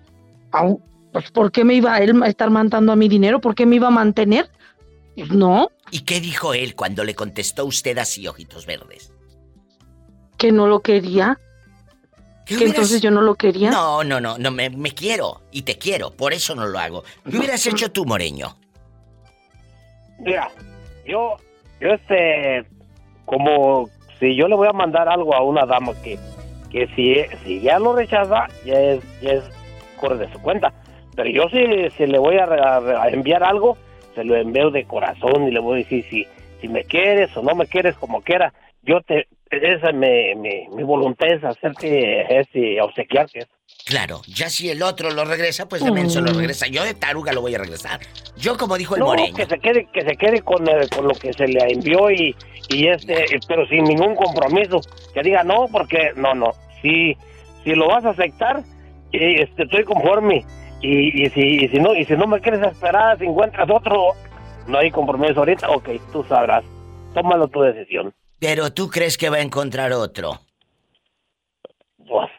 Au, 0.52 0.80
Pues, 1.12 1.30
¿por 1.30 1.52
qué 1.52 1.62
me 1.64 1.74
iba 1.74 1.98
él 1.98 2.22
a 2.22 2.26
estar 2.28 2.48
mandando 2.50 2.90
a 2.92 2.96
mi 2.96 3.08
dinero? 3.08 3.40
¿Por 3.40 3.54
qué 3.54 3.66
me 3.66 3.76
iba 3.76 3.88
a 3.88 3.90
mantener? 3.90 4.48
Pues, 5.14 5.30
no, 5.30 5.68
¿Y 5.90 6.00
qué 6.00 6.20
dijo 6.20 6.54
él 6.54 6.74
cuando 6.74 7.04
le 7.04 7.14
contestó 7.14 7.66
usted 7.66 7.98
así, 7.98 8.26
ojitos 8.26 8.64
verdes? 8.64 9.12
que 10.38 10.52
no 10.52 10.66
lo 10.68 10.80
quería. 10.80 11.38
¿Qué 12.46 12.54
Que 12.54 12.64
hubieras- 12.64 12.70
entonces 12.76 13.02
yo 13.02 13.10
no 13.10 13.20
lo 13.20 13.34
quería. 13.34 13.70
No, 13.70 14.02
no, 14.04 14.20
no, 14.22 14.38
no, 14.38 14.50
me, 14.50 14.70
me 14.70 14.92
quiero 14.92 15.42
y 15.52 15.62
te 15.62 15.76
quiero, 15.76 16.12
por 16.12 16.32
eso 16.32 16.54
no 16.54 16.66
lo 16.66 16.78
hago. 16.78 17.04
¿Qué 17.30 17.36
hubieras 17.36 17.66
hecho 17.66 17.90
tú, 17.92 18.06
Moreño? 18.06 18.56
Mira, 20.18 20.50
yo, 21.10 21.36
yo 21.80 21.88
este, 21.88 22.64
como 23.24 23.88
si 24.18 24.36
yo 24.36 24.48
le 24.48 24.54
voy 24.54 24.68
a 24.68 24.72
mandar 24.72 25.08
algo 25.08 25.34
a 25.34 25.42
una 25.42 25.66
dama 25.66 25.92
que, 26.02 26.18
que 26.70 26.86
si, 26.94 27.16
si 27.44 27.60
ya 27.60 27.78
lo 27.78 27.94
rechaza, 27.94 28.46
ya 28.64 28.80
es, 28.80 29.20
ya 29.20 29.32
es, 29.32 29.44
corre 29.98 30.18
de 30.18 30.32
su 30.32 30.40
cuenta. 30.40 30.72
Pero 31.16 31.28
yo 31.30 31.48
si, 31.50 31.90
si 31.96 32.06
le 32.06 32.18
voy 32.18 32.36
a, 32.36 32.44
a 32.44 33.08
enviar 33.08 33.42
algo, 33.42 33.76
se 34.14 34.24
lo 34.24 34.36
envío 34.36 34.70
de 34.70 34.84
corazón 34.84 35.48
y 35.48 35.50
le 35.50 35.60
voy 35.60 35.80
a 35.80 35.84
decir 35.84 36.04
si, 36.08 36.26
si 36.60 36.68
me 36.68 36.84
quieres 36.84 37.36
o 37.36 37.42
no 37.42 37.54
me 37.54 37.66
quieres, 37.66 37.96
como 37.96 38.22
quiera. 38.22 38.52
Yo 38.82 39.00
te, 39.02 39.26
esa 39.50 39.88
es 39.90 39.94
mi, 39.94 40.34
mi, 40.36 40.68
mi 40.74 40.82
voluntad 40.82 41.28
es 41.28 41.42
hacerte, 41.44 42.40
este, 42.40 42.80
obsequiarte. 42.80 43.46
Claro, 43.86 44.20
ya 44.28 44.48
si 44.50 44.68
el 44.70 44.82
otro 44.82 45.10
lo 45.10 45.24
regresa, 45.24 45.68
pues 45.68 45.82
de 45.84 45.90
menso 45.90 46.20
lo 46.20 46.32
regresa. 46.32 46.66
Yo 46.68 46.84
de 46.84 46.94
taruga 46.94 47.32
lo 47.32 47.40
voy 47.40 47.54
a 47.54 47.58
regresar. 47.58 48.00
Yo 48.36 48.56
como 48.56 48.76
dijo 48.76 48.94
el 48.94 49.00
no, 49.00 49.06
Moreño. 49.06 49.34
que 49.34 49.46
se 49.46 49.58
quede, 49.58 49.86
que 49.92 50.02
se 50.02 50.16
quede 50.16 50.42
con, 50.42 50.68
el- 50.68 50.88
con 50.90 51.08
lo 51.08 51.14
que 51.14 51.32
se 51.32 51.48
le 51.48 51.58
envió 51.72 52.10
y, 52.10 52.34
y 52.68 52.86
este, 52.88 53.24
pero 53.48 53.66
sin 53.66 53.84
ningún 53.84 54.14
compromiso. 54.14 54.80
Que 55.14 55.22
diga 55.22 55.42
no, 55.42 55.66
porque 55.72 56.12
no, 56.14 56.34
no. 56.34 56.52
Si, 56.82 57.16
si 57.64 57.74
lo 57.74 57.88
vas 57.88 58.04
a 58.04 58.10
aceptar, 58.10 58.62
eh, 59.12 59.42
este, 59.42 59.64
estoy 59.64 59.84
conforme. 59.84 60.44
Y, 60.82 61.24
y 61.24 61.30
si, 61.30 61.64
y 61.64 61.68
si 61.68 61.78
no, 61.80 61.94
y 61.94 62.04
si 62.04 62.14
no 62.14 62.26
me 62.26 62.40
quieres 62.40 62.62
esperar, 62.62 63.18
si 63.18 63.24
encuentras 63.24 63.68
otro, 63.70 64.12
no 64.66 64.78
hay 64.78 64.90
compromiso 64.90 65.40
ahorita, 65.40 65.68
ok, 65.70 65.88
tú 66.12 66.22
sabrás. 66.24 66.64
Tómalo 67.14 67.48
tu 67.48 67.60
decisión. 67.62 68.14
Pero 68.40 68.72
tú 68.72 68.88
crees 68.88 69.18
que 69.18 69.28
va 69.28 69.36
a 69.36 69.42
encontrar 69.42 69.92
otro. 69.92 70.40
Pues, 71.98 72.30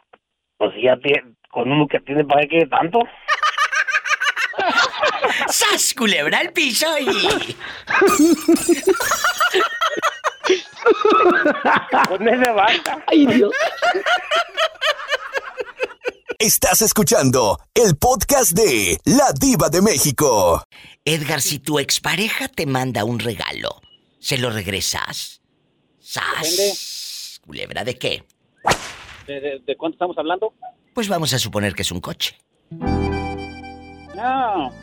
pues 0.58 0.72
ya 0.84 0.97
tiene, 0.97 1.36
con 1.49 1.72
uno 1.72 1.88
que 1.88 1.99
tiene 1.99 2.26
para 2.26 2.47
qué 2.47 2.66
tanto. 2.66 3.02
¡Sas, 5.47 5.93
culebra 5.93 6.39
al 6.39 6.52
piso 6.52 6.88
y... 6.99 7.06
Con 12.08 12.28
ese 12.28 12.52
basta. 12.52 13.04
Ay, 13.08 13.26
Dios. 13.28 13.54
Estás 16.39 16.82
escuchando 16.82 17.60
el 17.76 17.95
podcast 17.95 18.54
de 18.54 18.97
La 19.06 19.32
Diva 19.39 19.70
de 19.70 19.82
México. 19.82 20.64
Edgar, 21.06 21.41
si 21.41 21.60
tu 21.60 21.78
expareja 21.78 22.47
te 22.47 22.66
manda 22.66 23.04
un 23.04 23.20
regalo, 23.20 23.80
¿se 24.20 24.39
lo 24.39 24.49
regresas? 24.49 25.41
¡Sas! 26.12 27.39
Culebra, 27.45 27.86
¿de 27.86 27.97
qué? 27.97 28.24
¿De, 29.26 29.39
de, 29.39 29.62
de 29.66 29.78
cuánto 29.78 29.95
estamos 29.95 30.18
hablando? 30.18 30.53
Pues 30.93 31.07
vamos 31.07 31.34
a 31.34 31.39
suponer 31.39 31.74
que 31.74 31.84
es 31.84 31.91
un 31.91 32.01
coche. 32.01 32.36
No, 32.70 34.74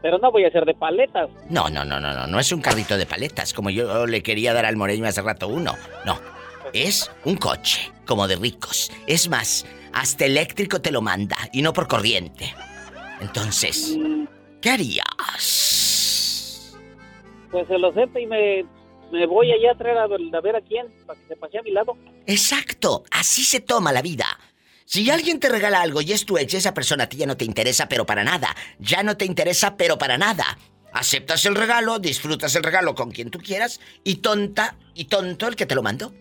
pero 0.00 0.18
no 0.18 0.30
voy 0.30 0.44
a 0.44 0.48
hacer 0.48 0.64
de 0.64 0.74
paletas. 0.74 1.28
No, 1.48 1.68
no, 1.68 1.84
no, 1.84 1.98
no, 1.98 2.14
no, 2.14 2.28
no 2.28 2.38
es 2.38 2.52
un 2.52 2.60
carrito 2.60 2.96
de 2.96 3.04
paletas 3.04 3.52
como 3.52 3.70
yo 3.70 4.06
le 4.06 4.22
quería 4.22 4.52
dar 4.52 4.64
al 4.64 4.76
moreño 4.76 5.06
hace 5.06 5.22
rato 5.22 5.48
uno. 5.48 5.74
No, 6.06 6.20
es 6.72 7.10
un 7.24 7.36
coche, 7.36 7.90
como 8.06 8.28
de 8.28 8.36
ricos. 8.36 8.92
Es 9.08 9.28
más, 9.28 9.66
hasta 9.92 10.24
eléctrico 10.24 10.80
te 10.80 10.92
lo 10.92 11.02
manda 11.02 11.36
y 11.52 11.62
no 11.62 11.72
por 11.72 11.88
corriente. 11.88 12.54
Entonces, 13.20 13.98
¿qué 14.62 14.70
harías? 14.70 16.76
Pues 17.50 17.66
se 17.66 17.76
lo 17.76 17.88
acepto 17.88 18.20
y 18.20 18.26
me, 18.26 18.64
me 19.10 19.26
voy 19.26 19.52
allá 19.52 19.72
a 19.72 19.74
traer 19.76 19.98
a, 19.98 20.04
a 20.04 20.40
ver 20.40 20.56
a 20.56 20.60
quién, 20.60 20.86
para 21.06 21.18
que 21.18 21.26
se 21.26 21.36
pase 21.36 21.58
a 21.58 21.62
mi 21.62 21.70
lado. 21.70 21.96
Exacto, 22.26 23.04
así 23.10 23.42
se 23.42 23.60
toma 23.60 23.92
la 23.92 24.02
vida. 24.02 24.26
Si 24.84 25.08
alguien 25.08 25.38
te 25.38 25.48
regala 25.48 25.82
algo 25.82 26.00
y 26.00 26.12
es 26.12 26.26
tu 26.26 26.36
ex, 26.36 26.54
esa 26.54 26.74
persona 26.74 27.04
a 27.04 27.08
ti 27.08 27.16
ya 27.16 27.26
no 27.26 27.36
te 27.36 27.44
interesa, 27.44 27.88
pero 27.88 28.06
para 28.06 28.24
nada. 28.24 28.56
Ya 28.80 29.02
no 29.02 29.16
te 29.16 29.24
interesa, 29.24 29.76
pero 29.76 29.98
para 29.98 30.18
nada. 30.18 30.58
Aceptas 30.92 31.44
el 31.46 31.54
regalo, 31.54 32.00
disfrutas 32.00 32.56
el 32.56 32.64
regalo 32.64 32.96
con 32.96 33.12
quien 33.12 33.30
tú 33.30 33.38
quieras 33.38 33.80
y 34.02 34.16
tonta 34.16 34.76
y 34.94 35.04
tonto 35.04 35.46
el 35.46 35.54
que 35.54 35.66
te 35.66 35.76
lo 35.76 35.82
mandó. 35.82 36.12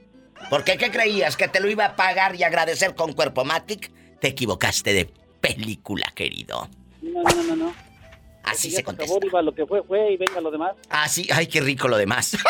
¿Por 0.50 0.64
qué? 0.64 0.78
¿Qué 0.78 0.92
creías? 0.92 1.36
¿Que 1.36 1.48
te 1.48 1.60
lo 1.60 1.68
iba 1.68 1.86
a 1.86 1.96
pagar 1.96 2.36
y 2.36 2.44
agradecer 2.44 2.94
con 2.94 3.14
cuerpo 3.14 3.44
matic? 3.44 3.92
Te 4.20 4.28
equivocaste 4.28 4.94
de 4.94 5.10
película, 5.42 6.12
querido. 6.14 6.70
No, 7.02 7.24
no, 7.24 7.44
no, 7.44 7.56
no. 7.56 7.89
Así 8.44 8.72
se 8.72 8.84
contesta. 8.84 9.16
Diva, 9.22 9.42
lo 9.42 9.54
que 9.54 9.66
fue, 9.66 9.84
fue 9.84 10.14
y 10.14 10.18
venga 10.18 10.42
lo 10.42 10.52
demás. 10.52 10.76
Así, 10.90 11.28
ay, 11.32 11.48
qué 11.48 11.62
rico 11.62 11.88
lo 11.88 11.98
demás. 11.98 12.38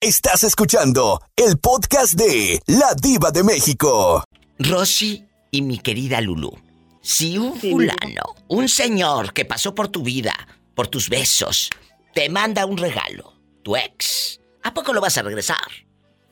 Estás 0.00 0.42
escuchando 0.44 1.20
el 1.36 1.58
podcast 1.58 2.14
de 2.14 2.60
La 2.66 2.94
Diva 3.00 3.30
de 3.30 3.44
México. 3.44 4.24
Rosy 4.58 5.24
y 5.50 5.62
mi 5.62 5.78
querida 5.78 6.20
Lulu, 6.20 6.52
si 7.00 7.38
un 7.38 7.54
fulano, 7.54 8.34
un 8.48 8.68
señor 8.68 9.32
que 9.32 9.44
pasó 9.44 9.74
por 9.74 9.88
tu 9.88 10.02
vida, 10.02 10.32
por 10.74 10.88
tus 10.88 11.08
besos, 11.08 11.70
te 12.14 12.28
manda 12.28 12.66
un 12.66 12.78
regalo, 12.78 13.34
tu 13.62 13.76
ex, 13.76 14.40
¿a 14.62 14.74
poco 14.74 14.92
lo 14.92 15.00
vas 15.00 15.18
a 15.18 15.22
regresar? 15.22 15.56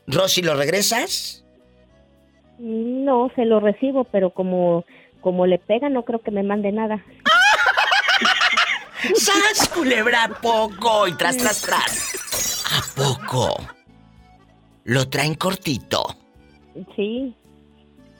Rosy, 0.07 0.41
¿lo 0.41 0.55
regresas? 0.55 1.45
No, 2.59 3.31
se 3.35 3.45
lo 3.45 3.59
recibo, 3.59 4.03
pero 4.03 4.31
como, 4.31 4.85
como 5.21 5.45
le 5.45 5.59
pega, 5.59 5.89
no 5.89 6.03
creo 6.03 6.21
que 6.21 6.31
me 6.31 6.43
mande 6.43 6.71
nada. 6.71 7.03
¡Sas, 9.15 9.69
culebra, 9.69 10.25
a 10.25 10.29
poco! 10.41 11.07
Y 11.07 11.13
tras, 11.15 11.37
tras, 11.37 11.61
tras. 11.61 12.63
¿A 12.71 12.81
poco? 12.95 13.55
Lo 14.83 15.07
traen 15.09 15.35
cortito. 15.35 16.03
Sí. 16.95 17.35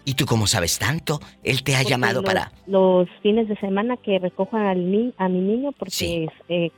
¿Y 0.03 0.15
tú 0.15 0.25
cómo 0.25 0.47
sabes 0.47 0.79
tanto? 0.79 1.19
Él 1.43 1.63
te 1.63 1.75
ha 1.75 1.79
porque 1.79 1.89
llamado 1.91 2.21
los- 2.21 2.25
para... 2.25 2.51
Los 2.65 3.07
fines 3.21 3.47
de 3.47 3.55
semana 3.57 3.97
que 3.97 4.17
recojo 4.19 4.57
al 4.57 4.91
ni- 4.91 5.13
a 5.17 5.29
mi 5.29 5.39
niño 5.39 5.71
porque 5.73 6.27
eh, 6.49 6.71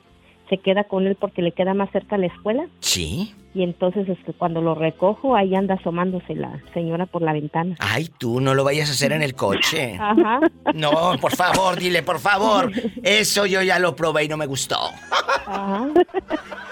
se 0.55 0.61
queda 0.61 0.83
con 0.83 1.07
él 1.07 1.15
porque 1.19 1.41
le 1.41 1.51
queda 1.51 1.73
más 1.73 1.89
cerca 1.91 2.17
la 2.17 2.27
escuela. 2.27 2.65
¿Sí? 2.79 3.33
Y 3.55 3.63
entonces 3.63 4.07
este, 4.09 4.33
cuando 4.33 4.61
lo 4.61 4.75
recojo, 4.75 5.35
ahí 5.35 5.53
anda 5.55 5.75
asomándose 5.75 6.33
la 6.35 6.59
señora 6.73 7.05
por 7.05 7.21
la 7.21 7.33
ventana. 7.33 7.75
Ay, 7.79 8.09
tú 8.17 8.39
no 8.41 8.53
lo 8.55 8.63
vayas 8.63 8.89
a 8.89 8.93
hacer 8.93 9.11
en 9.11 9.21
el 9.23 9.35
coche. 9.35 9.95
Ajá. 9.99 10.39
No, 10.73 11.15
por 11.21 11.35
favor, 11.35 11.77
dile, 11.77 12.01
por 12.03 12.19
favor. 12.19 12.71
Eso 13.03 13.45
yo 13.45 13.61
ya 13.61 13.79
lo 13.79 13.95
probé 13.95 14.23
y 14.25 14.27
no 14.27 14.37
me 14.37 14.45
gustó. 14.47 14.77
Ajá. 15.45 15.87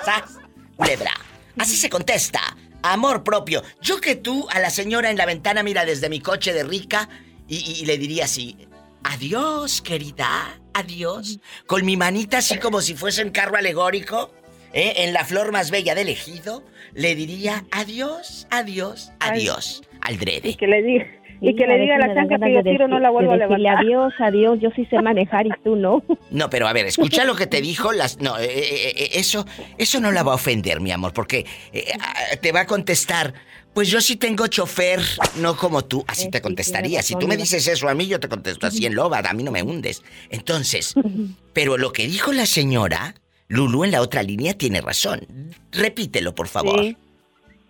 ¿Sas? 0.04 0.40
Culebra. 0.76 1.12
Así 1.58 1.76
se 1.76 1.90
contesta. 1.90 2.40
Amor 2.84 3.24
propio. 3.24 3.62
Yo 3.82 4.02
que 4.02 4.16
tú 4.16 4.48
a 4.52 4.60
la 4.60 4.70
señora 4.72 5.12
en 5.12 5.18
la 5.18 5.26
ventana 5.28 5.62
mira 5.64 5.86
desde 5.86 6.10
mi 6.10 6.20
coche 6.20 6.52
de 6.54 6.64
rica 6.64 7.10
y, 7.48 7.58
y- 7.58 7.82
y 7.82 7.86
le 7.86 7.98
diría 8.00 8.26
así. 8.26 8.58
Adiós, 9.04 9.82
querida. 9.82 10.28
Adiós. 10.74 11.40
Con 11.68 11.86
mi 11.86 11.98
manita 11.98 12.40
así 12.40 12.58
como 12.58 12.82
si 12.82 12.96
fuese 12.96 13.24
un 13.24 13.32
carro 13.32 13.58
alegórico. 13.58 14.32
¿eh? 14.74 14.94
En 14.98 15.14
la 15.14 15.26
flor 15.26 15.52
más 15.52 15.72
bella 15.72 15.96
del 15.96 16.10
ejido. 16.10 16.64
Le 16.94 17.16
diría 17.16 17.64
adiós, 17.72 18.48
adiós, 18.50 19.12
adiós. 19.20 19.82
Al 20.02 20.18
drede. 20.18 20.50
Y 20.50 20.56
que 20.56 20.68
le 20.68 20.82
diga, 20.82 21.06
y 21.42 21.56
que 21.56 21.66
le 21.66 21.80
diga 21.80 21.96
a 21.96 22.00
la 22.00 22.14
chancla 22.14 22.38
que 22.40 22.54
yo 22.54 22.62
de 22.62 22.72
tiro 22.72 22.88
no 22.88 23.00
la 23.00 23.10
vuelvo 23.10 23.32
a 23.32 23.34
de 23.34 23.40
levantar. 23.40 23.78
adiós, 23.78 24.14
adiós, 24.20 24.60
yo 24.62 24.70
sí 24.76 24.86
sé 24.86 25.02
manejar 25.02 25.48
y 25.48 25.52
tú 25.64 25.76
no. 25.76 26.04
No, 26.30 26.50
pero 26.50 26.68
a 26.68 26.74
ver, 26.74 26.86
escucha 26.86 27.26
lo 27.26 27.36
que 27.36 27.48
te 27.48 27.62
dijo 27.62 27.92
las. 27.92 28.20
No, 28.20 28.38
eh, 28.38 28.46
eh, 28.48 29.10
eso, 29.14 29.46
eso 29.78 30.00
no 30.00 30.12
la 30.12 30.24
va 30.24 30.34
a 30.34 30.36
ofender, 30.36 30.82
mi 30.82 30.92
amor, 30.92 31.14
porque 31.14 31.46
eh, 31.74 31.94
ah, 32.00 32.36
te 32.40 32.52
va 32.52 32.62
a 32.62 32.66
contestar. 32.66 33.34
Pues 33.74 33.90
yo 33.90 34.02
sí 34.02 34.18
tengo 34.18 34.48
chofer, 34.48 35.02
no 35.38 35.56
como 35.56 35.86
tú. 35.86 36.04
Así 36.08 36.30
te 36.30 36.42
contestaría. 36.42 37.02
Si 37.02 37.16
tú 37.16 37.28
me 37.28 37.38
dices 37.38 37.68
eso 37.68 37.88
a 37.88 37.94
mí, 37.94 38.08
yo 38.08 38.20
te 38.20 38.28
contesto 38.28 38.68
así 38.68 38.86
en 38.86 38.96
loba, 38.96 39.20
a 39.20 39.34
mí 39.34 39.44
no 39.44 39.52
me 39.52 39.64
hundes. 39.64 40.04
Entonces, 40.30 40.94
pero 41.54 41.78
lo 41.78 41.94
que 41.94 42.08
dijo 42.08 42.34
la 42.34 42.46
señora, 42.46 43.16
Lulu 43.48 43.86
en 43.86 43.92
la 43.92 44.02
otra 44.02 44.24
línea 44.24 44.54
tiene 44.54 44.82
razón. 44.82 45.28
Repítelo, 45.72 46.36
por 46.36 46.48
favor. 46.48 46.82
Sí. 46.82 46.98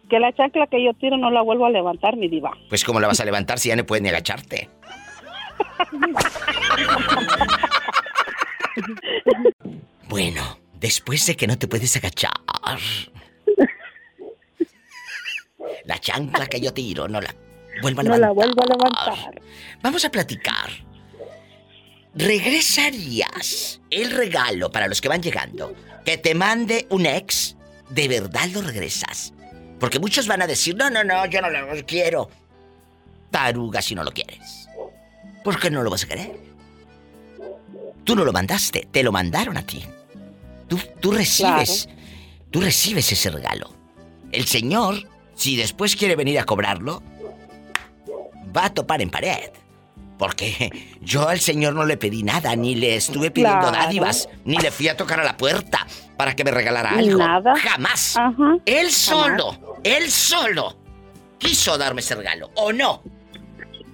Que 0.09 0.19
la 0.19 0.33
chancla 0.33 0.67
que 0.67 0.83
yo 0.83 0.93
tiro 0.95 1.17
no 1.17 1.31
la 1.31 1.41
vuelvo 1.41 1.65
a 1.65 1.69
levantar, 1.69 2.17
mi 2.17 2.27
diva. 2.27 2.51
Pues 2.67 2.83
cómo 2.83 2.99
la 2.99 3.07
vas 3.07 3.19
a 3.19 3.25
levantar 3.25 3.59
si 3.59 3.69
ya 3.69 3.75
no 3.75 3.85
puedes 3.85 4.03
ni 4.03 4.09
agacharte. 4.09 4.69
Bueno, 10.07 10.59
después 10.79 11.25
de 11.25 11.37
que 11.37 11.47
no 11.47 11.57
te 11.57 11.69
puedes 11.69 11.95
agachar. 11.95 12.31
La 15.85 15.99
chancla 15.99 16.47
que 16.47 16.59
yo 16.61 16.73
tiro, 16.73 17.07
no 17.07 17.19
la 17.21 17.33
vuelvo 17.81 18.01
a 18.01 18.03
No 18.03 18.15
levantar. 18.15 18.19
la 18.19 18.31
vuelvo 18.33 18.61
a 18.61 18.65
levantar. 18.65 19.41
Vamos 19.81 20.05
a 20.05 20.09
platicar. 20.09 20.69
¿Regresarías 22.13 23.81
el 23.89 24.11
regalo 24.11 24.69
para 24.71 24.87
los 24.87 24.99
que 24.99 25.07
van 25.07 25.21
llegando? 25.21 25.73
Que 26.05 26.17
te 26.17 26.35
mande 26.35 26.85
un 26.89 27.05
ex, 27.05 27.55
¿de 27.89 28.07
verdad 28.07 28.47
lo 28.51 28.61
regresas? 28.61 29.33
Porque 29.79 29.99
muchos 29.99 30.27
van 30.27 30.41
a 30.41 30.47
decir, 30.47 30.75
no, 30.75 30.89
no, 30.89 31.03
no, 31.03 31.25
yo 31.25 31.41
no 31.41 31.49
lo 31.49 31.85
quiero. 31.85 32.29
Taruga 33.31 33.81
si 33.81 33.95
no 33.95 34.03
lo 34.03 34.11
quieres. 34.11 34.67
¿Por 35.43 35.59
qué 35.59 35.71
no 35.71 35.83
lo 35.83 35.89
vas 35.89 36.03
a 36.03 36.07
querer? 36.07 36.31
Tú 38.03 38.15
no 38.15 38.25
lo 38.25 38.33
mandaste, 38.33 38.87
te 38.91 39.03
lo 39.03 39.11
mandaron 39.11 39.57
a 39.57 39.65
ti. 39.65 39.83
Tú, 40.67 40.79
tú 40.99 41.11
recibes, 41.11 41.87
tú 42.51 42.61
recibes 42.61 43.11
ese 43.11 43.29
regalo. 43.29 43.73
El 44.31 44.45
señor, 44.47 45.07
si 45.41 45.55
después 45.55 45.95
quiere 45.95 46.15
venir 46.15 46.37
a 46.39 46.43
cobrarlo, 46.43 47.01
va 48.55 48.65
a 48.65 48.73
topar 48.73 49.01
en 49.01 49.09
pared. 49.09 49.49
Porque 50.19 50.69
yo 51.01 51.27
al 51.27 51.39
señor 51.39 51.73
no 51.73 51.83
le 51.83 51.97
pedí 51.97 52.21
nada, 52.21 52.55
ni 52.55 52.75
le 52.75 52.95
estuve 52.95 53.31
pidiendo 53.31 53.69
Claro. 53.69 53.75
dádivas, 53.75 54.29
ni 54.45 54.55
le 54.57 54.69
fui 54.69 54.87
a 54.87 54.95
tocar 54.95 55.19
a 55.19 55.23
la 55.23 55.35
puerta 55.35 55.79
para 56.15 56.35
que 56.35 56.43
me 56.43 56.51
regalara 56.51 56.91
algo. 56.91 57.17
Nada. 57.17 57.55
Jamás. 57.57 58.15
Ajá. 58.17 58.57
Él 58.65 58.91
solo, 58.91 59.79
él 59.83 60.11
solo 60.11 60.75
quiso 61.39 61.75
darme 61.79 62.01
ese 62.01 62.13
regalo, 62.13 62.51
¿o 62.55 62.71
no? 62.71 63.01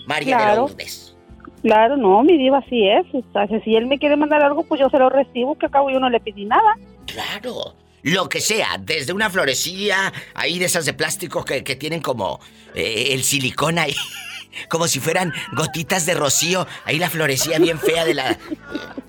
María 0.06 0.36
de 0.38 0.44
Claro. 0.44 0.62
Lourdes. 0.68 1.16
Claro, 1.62 1.96
no, 1.96 2.22
mi 2.24 2.38
diva 2.38 2.58
así 2.58 2.88
es. 2.90 3.06
O 3.14 3.24
sea, 3.32 3.48
si 3.64 3.76
él 3.76 3.86
me 3.88 3.98
quiere 3.98 4.18
mandar 4.18 4.44
algo, 4.44 4.64
pues 4.64 4.82
yo 4.82 4.90
se 4.90 5.00
lo 5.00 5.08
recibo, 5.10 5.58
que 5.58 5.68
acabo 5.68 5.90
yo 5.90 6.00
no 6.02 6.10
le 6.10 6.20
pedí 6.20 6.44
nada. 6.44 6.76
Claro. 7.06 7.74
Lo 8.14 8.30
que 8.30 8.40
sea, 8.42 8.78
desde 8.80 9.12
una 9.14 9.30
florecilla, 9.30 10.14
ahí 10.34 10.60
de 10.60 10.66
esas 10.66 10.86
de 10.86 10.94
plástico 10.94 11.44
que, 11.44 11.64
que 11.64 11.76
tienen 11.76 12.02
como 12.02 12.40
eh, 12.74 13.10
el 13.12 13.24
silicón 13.24 13.80
ahí, 13.80 13.96
como 14.70 14.88
si 14.88 15.00
fueran 15.00 15.34
gotitas 15.54 16.06
de 16.06 16.14
rocío, 16.14 16.66
ahí 16.86 17.00
la 17.00 17.10
florecilla 17.10 17.60
bien 17.60 17.80
fea 17.80 18.06
de 18.06 18.14
la 18.14 18.38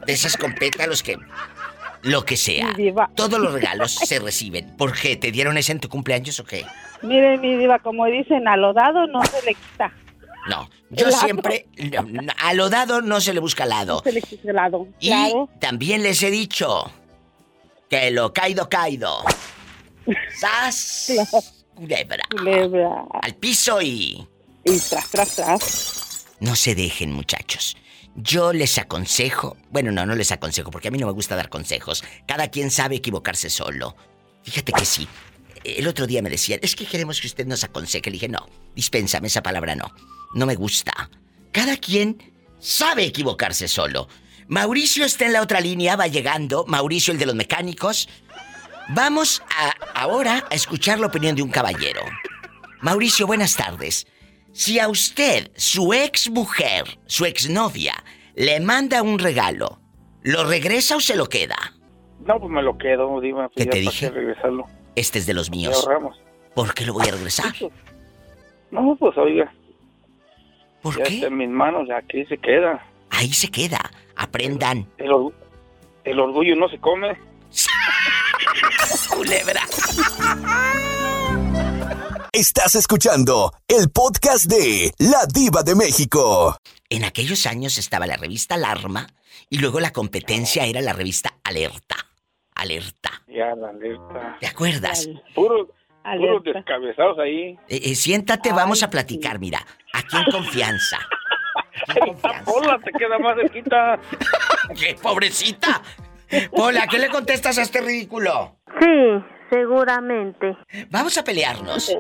de 0.07 0.13
esas 0.13 0.37
con 0.37 0.55
pétalos 0.55 1.03
que 1.03 1.17
lo 2.03 2.25
que 2.25 2.37
sea. 2.37 2.75
Todos 3.15 3.39
los 3.39 3.53
regalos 3.53 3.93
se 3.93 4.19
reciben. 4.19 4.77
¿Por 4.77 4.93
qué? 4.99 5.17
¿Te 5.17 5.31
dieron 5.31 5.59
ese 5.59 5.73
en 5.73 5.81
tu 5.81 5.89
cumpleaños 5.89 6.41
o 6.41 6.45
qué? 6.45 6.65
Mire, 7.03 7.39
mi 7.39 7.57
diva, 7.57 7.79
como 7.79 8.07
dicen, 8.07 8.49
a 8.49 8.57
lo 8.57 8.73
dado 8.73 9.07
no 9.07 9.23
se 9.25 9.43
le 9.45 9.55
quita. 9.55 9.93
No, 10.49 10.71
yo 10.91 11.11
siempre 11.13 11.67
no, 11.93 12.33
a 12.39 12.55
lo 12.55 12.71
dado 12.71 13.03
no 13.03 13.21
se 13.21 13.35
le 13.35 13.41
busca 13.41 13.67
lado. 13.67 14.01
Se 14.03 14.13
le 14.13 14.23
quita 14.23 14.53
lado. 14.53 14.89
Y 14.99 15.09
Claro. 15.09 15.49
también 15.61 16.03
les 16.03 16.23
he 16.23 16.31
dicho 16.31 16.91
que 17.89 18.11
lo 18.11 18.33
caído 18.33 18.69
caído. 18.69 19.25
¡Sas! 20.41 21.13
Culebra. 21.75 22.25
Culebra. 22.31 23.05
Al 23.23 23.35
piso 23.37 23.81
y. 23.81 24.27
Y 24.65 24.79
tras, 24.81 25.11
tras, 25.11 25.37
tras. 25.37 26.27
No 26.41 26.57
se 26.57 26.75
dejen, 26.75 27.13
muchachos. 27.13 27.77
Yo 28.17 28.53
les 28.53 28.79
aconsejo. 28.79 29.57
Bueno, 29.71 29.93
no, 29.93 30.05
no 30.05 30.15
les 30.15 30.33
aconsejo, 30.33 30.71
porque 30.71 30.89
a 30.89 30.91
mí 30.91 30.99
no 30.99 31.07
me 31.07 31.13
gusta 31.13 31.37
dar 31.37 31.49
consejos. 31.49 32.03
Cada 32.27 32.49
quien 32.49 32.71
sabe 32.71 32.97
equivocarse 32.97 33.49
solo. 33.49 33.97
Fíjate 34.43 34.73
que 34.73 34.85
sí. 34.85 35.07
el 35.63 35.87
otro 35.87 36.07
día 36.07 36.23
me 36.23 36.31
decían, 36.31 36.59
es 36.63 36.75
que 36.75 36.87
queremos 36.87 37.21
que 37.21 37.29
usted 37.29 37.47
nos 37.47 37.63
aconseje. 37.63 38.11
Le 38.11 38.15
dije, 38.15 38.29
no, 38.29 38.49
dispénsame 38.75 39.29
esa 39.29 39.43
palabra, 39.43 39.75
no. 39.77 39.93
No 40.35 40.47
me 40.47 40.57
gusta. 40.57 41.11
Cada 41.53 41.77
quien 41.77 42.21
sabe 42.59 43.05
equivocarse 43.05 43.69
solo. 43.69 44.09
Mauricio 44.49 45.05
está 45.05 45.27
en 45.27 45.35
la 45.35 45.43
otra 45.43 45.61
línea, 45.61 45.97
va 45.97 46.07
llegando. 46.07 46.65
Mauricio, 46.67 47.13
el 47.13 47.19
de 47.19 47.27
los 47.27 47.35
mecánicos. 47.35 48.09
Vamos 48.95 49.43
a, 49.55 50.01
ahora 50.01 50.45
a 50.51 50.55
escuchar 50.55 50.99
la 50.99 51.09
opinión 51.09 51.37
de 51.37 51.43
un 51.43 51.51
caballero. 51.51 52.01
Mauricio, 52.81 53.27
buenas 53.27 53.57
tardes. 53.57 54.07
Si 54.53 54.81
a 54.81 54.89
usted, 54.89 55.51
su 55.57 55.93
ex 55.93 56.31
mujer, 56.31 56.85
su 57.07 57.27
exnovia, 57.27 57.93
le 58.35 58.59
manda 58.61 59.03
un 59.03 59.19
regalo, 59.19 59.81
¿lo 60.23 60.45
regresa 60.45 60.97
o 60.97 61.01
se 61.01 61.15
lo 61.17 61.27
queda? 61.29 61.57
No, 62.25 62.41
pues 62.41 62.51
me 62.51 62.63
lo 62.63 62.79
quedo, 62.79 63.21
Diva. 63.21 63.51
¿Qué 63.55 63.67
te 63.67 63.79
dije? 63.79 64.11
regresarlo. 64.11 64.65
Este 64.97 65.19
es 65.19 65.27
de 65.27 65.35
los 65.35 65.51
míos. 65.51 65.85
ahorramos. 65.87 66.17
¿Por 66.55 66.73
qué 66.75 66.87
lo 66.87 66.95
voy 66.95 67.07
a 67.09 67.13
regresar? 67.13 67.53
No, 68.71 68.95
pues 68.97 69.17
oiga. 69.17 69.51
¿Por 70.83 70.99
ya 70.99 71.05
qué? 71.05 71.15
está 71.15 71.29
en 71.29 71.39
mis 71.39 71.49
manos, 71.49 71.89
aquí 71.89 72.27
se 72.27 72.37
queda. 72.37 72.85
Ahí 73.19 73.33
se 73.33 73.49
queda. 73.51 73.81
Aprendan. 74.15 74.89
El, 74.97 75.11
orgu- 75.11 75.35
el 76.05 76.21
orgullo 76.21 76.55
no 76.55 76.69
se 76.69 76.79
come. 76.79 77.19
Culebra. 79.11 79.63
Estás 82.33 82.77
escuchando 82.77 83.53
el 83.67 83.91
podcast 83.91 84.45
de 84.45 84.93
La 84.99 85.27
Diva 85.35 85.65
de 85.65 85.75
México. 85.75 86.57
En 86.89 87.03
aquellos 87.03 87.45
años 87.47 87.77
estaba 87.77 88.07
la 88.07 88.17
revista 88.17 88.55
Alarma 88.55 89.09
y 89.51 89.59
luego 89.59 89.81
la 89.81 89.93
competencia 89.93 90.65
era 90.67 90.81
la 90.81 90.93
revista 90.93 91.35
Alerta. 91.43 91.97
Alerta. 92.55 93.11
Ya, 93.27 93.53
la 93.57 93.71
alerta. 93.71 94.37
¿Te 94.39 94.47
acuerdas? 94.47 95.09
Puros, 95.35 95.67
descabezados 96.45 97.19
ahí. 97.19 97.59
Eh, 97.69 97.81
eh, 97.83 97.95
siéntate, 97.97 98.53
vamos 98.53 98.85
a 98.85 98.91
platicar, 98.91 99.41
mira. 99.41 99.67
Aquí 99.93 100.17
en 100.17 100.25
confianza. 100.31 100.99
Hola, 102.47 102.79
te 102.85 102.93
queda 102.93 103.19
más 103.19 103.37
cerquita. 103.37 103.99
¡Qué 104.79 104.97
pobrecita! 105.01 105.83
Hola, 106.53 106.87
¿qué 106.87 106.99
le 106.99 107.09
contestas 107.09 107.59
a 107.59 107.63
este 107.63 107.81
ridículo? 107.81 108.57
Sí, 108.81 109.25
seguramente. 109.51 110.57
Vamos 110.91 111.17
a 111.17 111.25
pelearnos. 111.25 111.97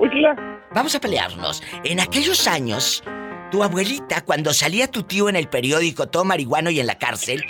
Vamos 0.74 0.94
a 0.94 1.00
pelearnos. 1.00 1.62
En 1.84 2.00
aquellos 2.00 2.46
años, 2.46 3.02
tu 3.50 3.62
abuelita, 3.62 4.22
cuando 4.24 4.52
salía 4.52 4.90
tu 4.90 5.02
tío 5.02 5.28
en 5.28 5.36
el 5.36 5.48
periódico 5.48 6.08
todo 6.08 6.24
marihuano 6.24 6.70
y 6.70 6.80
en 6.80 6.86
la 6.86 6.98
cárcel, 6.98 7.42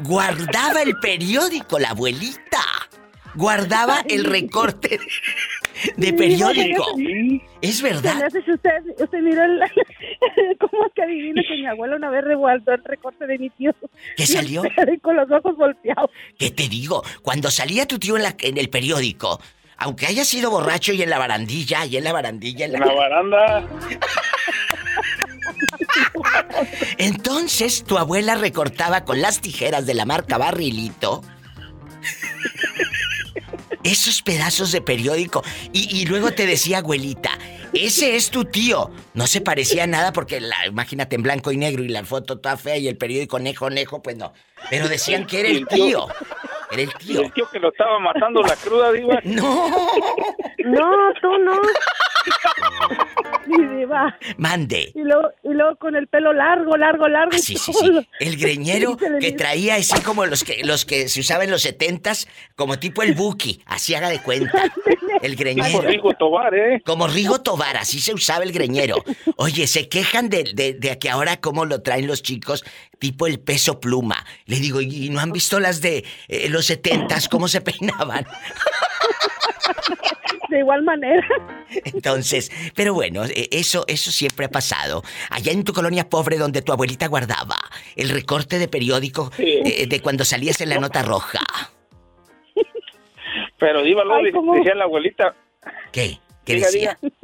guardaba 0.00 0.82
el 0.82 0.96
periódico, 0.98 1.78
la 1.78 1.90
abuelita. 1.90 2.62
Guardaba 3.34 4.02
el 4.08 4.24
recorte 4.24 4.98
de 5.96 6.12
periódico. 6.12 6.84
Es 7.60 7.78
Se 7.78 7.82
me 7.82 7.90
verdad. 7.90 8.22
hace 8.24 8.38
usted, 8.38 8.70
usted 9.02 9.18
mira 9.20 9.44
el, 9.44 9.60
cómo 10.58 10.86
es 10.86 10.92
que 10.94 11.02
adivina 11.02 11.42
que 11.46 11.54
mi 11.56 11.66
abuela 11.66 11.96
una 11.96 12.10
vez 12.10 12.24
reguardó 12.24 12.72
el 12.72 12.82
recorte 12.84 13.26
de 13.26 13.38
mi 13.38 13.50
tío. 13.50 13.74
¿Qué 14.16 14.26
salió? 14.26 14.62
Con 15.02 15.16
los 15.16 15.30
ojos 15.30 15.56
volteados. 15.56 16.10
¿Qué 16.38 16.50
te 16.50 16.68
digo? 16.68 17.02
Cuando 17.22 17.50
salía 17.50 17.86
tu 17.86 17.98
tío 17.98 18.16
en, 18.16 18.22
la- 18.22 18.36
en 18.40 18.56
el 18.58 18.70
periódico, 18.70 19.40
aunque 19.78 20.06
haya 20.06 20.24
sido 20.24 20.50
borracho 20.50 20.92
y 20.92 21.02
en 21.02 21.10
la 21.10 21.18
barandilla, 21.18 21.84
y 21.84 21.96
en 21.98 22.04
la 22.04 22.12
barandilla, 22.12 22.64
en 22.66 22.72
la, 22.72 22.78
En 22.78 22.86
la 22.86 22.94
baranda. 22.94 23.68
Entonces 26.98 27.84
tu 27.84 27.98
abuela 27.98 28.34
recortaba 28.34 29.04
con 29.04 29.20
las 29.20 29.40
tijeras 29.40 29.86
de 29.86 29.94
la 29.94 30.04
marca 30.06 30.38
Barrilito 30.38 31.22
esos 33.86 34.22
pedazos 34.22 34.72
de 34.72 34.80
periódico 34.80 35.42
y, 35.72 36.00
y 36.00 36.06
luego 36.06 36.32
te 36.32 36.46
decía 36.46 36.78
abuelita, 36.78 37.30
ese 37.72 38.16
es 38.16 38.30
tu 38.30 38.44
tío. 38.44 38.90
No 39.14 39.26
se 39.26 39.40
parecía 39.40 39.84
a 39.84 39.86
nada 39.86 40.12
porque 40.12 40.40
la, 40.40 40.66
imagínate 40.66 41.16
en 41.16 41.22
blanco 41.22 41.52
y 41.52 41.56
negro 41.56 41.82
y 41.82 41.88
la 41.88 42.04
foto 42.04 42.38
toda 42.38 42.56
fea 42.56 42.76
y 42.76 42.88
el 42.88 42.96
periódico 42.96 43.38
nejo 43.38 43.70
nejo, 43.70 44.02
pues 44.02 44.16
no. 44.16 44.32
Pero 44.70 44.88
decían 44.88 45.26
que 45.26 45.40
era 45.40 45.48
el 45.48 45.66
tío. 45.66 46.06
Era 46.70 46.82
el 46.82 46.94
tío. 46.94 47.22
el 47.22 47.32
tío 47.32 47.48
que 47.50 47.58
lo 47.58 47.68
estaba 47.68 47.98
matando 48.00 48.42
la 48.42 48.56
cruda, 48.56 48.92
Diva. 48.92 49.20
No. 49.24 49.68
No, 50.64 51.12
tú 51.20 51.38
no. 51.38 51.60
Mi 53.46 53.64
diva. 53.76 54.18
Mande. 54.38 54.92
Y 54.94 55.02
luego, 55.02 55.30
y 55.44 55.48
luego 55.50 55.76
con 55.76 55.96
el 55.96 56.08
pelo 56.08 56.32
largo, 56.32 56.76
largo, 56.76 57.08
largo. 57.08 57.30
Ah, 57.34 57.38
sí, 57.38 57.56
sí, 57.56 57.72
sí. 57.72 58.08
El 58.18 58.36
greñero 58.36 58.96
que 59.20 59.32
traía 59.32 59.76
así 59.76 60.00
como 60.02 60.26
los 60.26 60.44
que 60.44 60.64
los 60.64 60.84
que 60.84 61.08
se 61.08 61.20
usaba 61.20 61.44
en 61.44 61.50
los 61.50 61.62
setentas, 61.62 62.28
como 62.56 62.78
tipo 62.78 63.02
el 63.02 63.14
Buki, 63.14 63.62
así 63.66 63.94
haga 63.94 64.08
de 64.08 64.20
cuenta. 64.20 64.64
El 65.22 65.34
greñero. 65.34 65.78
Como 65.78 65.88
Rigo 65.88 66.12
Tobar, 66.12 66.54
¿eh? 66.54 66.82
Como 66.84 67.06
Rigo 67.08 67.40
Tobar, 67.40 67.78
así 67.78 68.00
se 68.00 68.12
usaba 68.12 68.44
el 68.44 68.52
greñero. 68.52 69.02
Oye, 69.36 69.66
se 69.66 69.88
quejan 69.88 70.28
de, 70.28 70.44
de, 70.54 70.74
de 70.74 70.98
que 70.98 71.08
ahora 71.08 71.38
cómo 71.38 71.64
lo 71.64 71.80
traen 71.80 72.06
los 72.06 72.22
chicos, 72.22 72.64
tipo 72.98 73.26
el 73.26 73.40
peso 73.40 73.80
pluma. 73.80 74.26
Le 74.44 74.60
digo, 74.60 74.82
¿y 74.82 75.08
no 75.08 75.20
han 75.20 75.32
visto 75.32 75.58
las 75.58 75.80
de 75.80 76.04
eh, 76.28 76.48
los 76.50 76.66
setentas, 76.66 77.30
cómo 77.30 77.48
se 77.48 77.62
peinaban? 77.62 78.26
De 80.48 80.58
igual 80.60 80.82
manera. 80.82 81.26
Entonces, 81.84 82.50
pero 82.74 82.94
bueno, 82.94 83.24
eh, 83.24 83.48
eso, 83.50 83.84
eso 83.88 84.10
siempre 84.10 84.46
ha 84.46 84.48
pasado. 84.48 85.02
Allá 85.30 85.52
en 85.52 85.64
tu 85.64 85.72
colonia 85.72 86.08
pobre 86.08 86.38
donde 86.38 86.62
tu 86.62 86.72
abuelita 86.72 87.08
guardaba 87.08 87.56
el 87.96 88.08
recorte 88.10 88.58
de 88.58 88.68
periódico 88.68 89.30
de 89.38 90.00
cuando 90.02 90.24
salías 90.24 90.60
en 90.60 90.68
la 90.70 90.78
nota 90.78 91.02
roja. 91.02 91.40
Pero 93.58 93.82
Diva, 93.82 94.04
lo 94.04 94.14
Ay, 94.16 94.32
¿cómo? 94.32 94.54
decía 94.54 94.74
la 94.74 94.84
abuelita. 94.84 95.34
¿Qué? 95.92 96.18
¿Qué 96.44 96.54
Diga, 96.54 96.66
decía? 96.66 96.98
diga. 97.00 97.14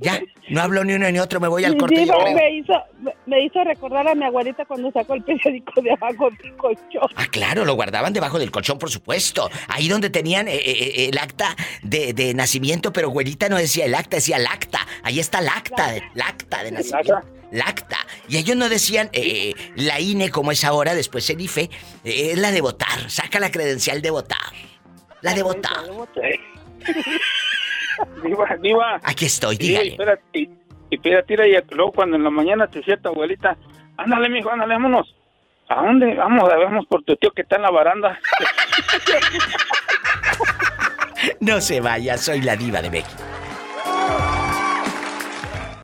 Ya, 0.00 0.20
no 0.48 0.60
hablo 0.62 0.84
ni 0.84 0.94
uno 0.94 1.10
ni 1.10 1.18
otro, 1.18 1.40
me 1.40 1.48
voy 1.48 1.64
al 1.64 1.76
corte. 1.76 1.94
diva 2.00 2.14
luego- 2.16 2.34
me 2.34 2.50
hizo, 2.56 2.72
me- 3.00 3.14
me 3.26 3.44
hizo 3.44 3.62
recordar 3.64 4.08
a 4.08 4.14
mi 4.14 4.24
abuelita 4.24 4.64
cuando 4.64 4.90
sacó 4.92 5.14
el 5.14 5.22
periódico 5.22 5.80
de 5.82 5.92
abajo 5.92 6.30
del 6.42 6.56
colchón. 6.56 7.08
Ah, 7.16 7.26
claro, 7.30 7.64
lo 7.64 7.74
guardaban 7.74 8.12
debajo 8.12 8.38
del 8.38 8.50
colchón, 8.50 8.78
por 8.78 8.90
supuesto. 8.90 9.50
Ahí 9.68 9.88
donde 9.88 10.10
tenían 10.10 10.48
eh, 10.48 10.56
eh, 10.56 11.08
el 11.10 11.18
acta 11.18 11.54
de, 11.82 12.12
de 12.12 12.34
nacimiento, 12.34 12.92
pero 12.92 13.10
güerita 13.10 13.48
no 13.48 13.56
decía 13.56 13.84
el 13.86 13.94
acta, 13.94 14.16
decía 14.16 14.36
el 14.38 14.46
acta. 14.46 14.80
Ahí 15.02 15.20
está 15.20 15.40
el 15.40 15.48
acta, 15.48 15.92
de- 15.92 16.02
el 16.14 16.22
acta 16.22 16.62
de 16.64 16.72
nacimiento. 16.72 17.20
El 17.52 17.62
acta. 17.62 17.98
Y 18.28 18.36
ellos 18.36 18.56
no 18.56 18.68
decían 18.68 19.10
eh, 19.12 19.54
la 19.74 19.98
INE 20.00 20.30
como 20.30 20.52
es 20.52 20.64
ahora, 20.64 20.94
después 20.94 21.28
el 21.30 21.40
IFE, 21.40 21.62
eh, 22.04 22.30
es 22.32 22.38
la 22.38 22.52
de 22.52 22.60
votar. 22.60 23.10
Saca 23.10 23.40
la 23.40 23.50
credencial 23.50 24.00
de 24.02 24.10
votar. 24.10 24.38
La 25.20 25.34
de 25.34 25.42
votar. 25.42 25.72
Diva, 28.24 28.56
Diva. 28.60 29.00
Aquí 29.02 29.26
estoy, 29.26 29.56
Diva, 29.56 29.80
dígale. 29.80 29.88
y 29.88 29.90
espérate, 29.92 30.22
y, 30.38 30.50
y 30.90 30.94
espérate, 30.96 31.26
tira, 31.28 31.46
y 31.46 31.56
luego 31.74 31.92
cuando 31.92 32.16
en 32.16 32.24
la 32.24 32.30
mañana 32.30 32.66
te 32.66 32.78
decía 32.78 32.96
tu 32.96 33.08
abuelita, 33.08 33.56
ándale, 33.96 34.28
mijo, 34.28 34.50
ándale, 34.50 34.74
vámonos. 34.74 35.14
¿A 35.68 35.82
dónde? 35.86 36.14
Vamos, 36.14 36.50
a 36.52 36.56
vamos 36.56 36.86
por 36.86 37.02
tu 37.04 37.14
tío 37.16 37.30
que 37.30 37.42
está 37.42 37.56
en 37.56 37.62
la 37.62 37.70
baranda. 37.70 38.18
No 41.40 41.60
se 41.60 41.80
vaya, 41.80 42.16
soy 42.16 42.40
la 42.40 42.56
diva 42.56 42.80
de 42.80 42.90
México. 42.90 43.22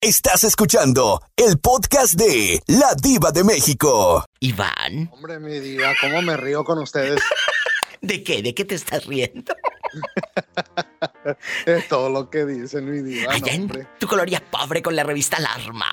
Estás 0.00 0.44
escuchando 0.44 1.20
el 1.36 1.58
podcast 1.58 2.14
de 2.14 2.60
La 2.68 2.94
Diva 3.02 3.32
de 3.32 3.44
México. 3.44 4.24
Iván. 4.40 5.10
Hombre, 5.12 5.38
mi 5.38 5.58
diva, 5.58 5.92
¿cómo 6.00 6.22
me 6.22 6.36
río 6.36 6.64
con 6.64 6.78
ustedes? 6.78 7.20
¿De 8.00 8.22
qué? 8.22 8.40
¿De 8.42 8.54
qué 8.54 8.64
te 8.64 8.76
estás 8.76 9.06
riendo? 9.06 9.54
Es 11.66 11.88
todo 11.88 12.08
lo 12.10 12.30
que 12.30 12.44
dicen, 12.44 12.90
mi 12.90 13.00
diva. 13.02 13.32
Allá 13.32 13.52
en 13.52 13.88
tu 13.98 14.06
colonia 14.06 14.42
pobre 14.50 14.82
con 14.82 14.94
la 14.94 15.02
revista 15.04 15.36
Alarma. 15.38 15.86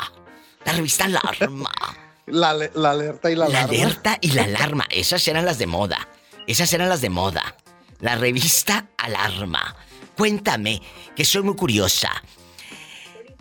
La 0.65 0.73
revista 0.73 1.05
Alarma. 1.05 1.71
La, 2.25 2.51
ale- 2.51 2.71
la 2.73 2.91
alerta 2.91 3.29
y 3.29 3.35
la, 3.35 3.49
La 3.49 3.63
alarma. 3.63 3.73
alerta 3.83 4.17
y 4.21 4.31
la 4.31 4.43
alarma. 4.45 4.85
Esas 4.89 5.27
eran 5.27 5.43
las 5.43 5.57
de 5.57 5.67
moda. 5.67 6.07
Esas 6.47 6.71
eran 6.71 6.87
las 6.87 7.01
de 7.01 7.09
moda. 7.09 7.57
La 7.99 8.15
revista 8.15 8.87
Alarma. 8.97 9.75
Cuéntame, 10.15 10.81
que 11.17 11.25
soy 11.25 11.41
muy 11.43 11.55
curiosa. 11.57 12.09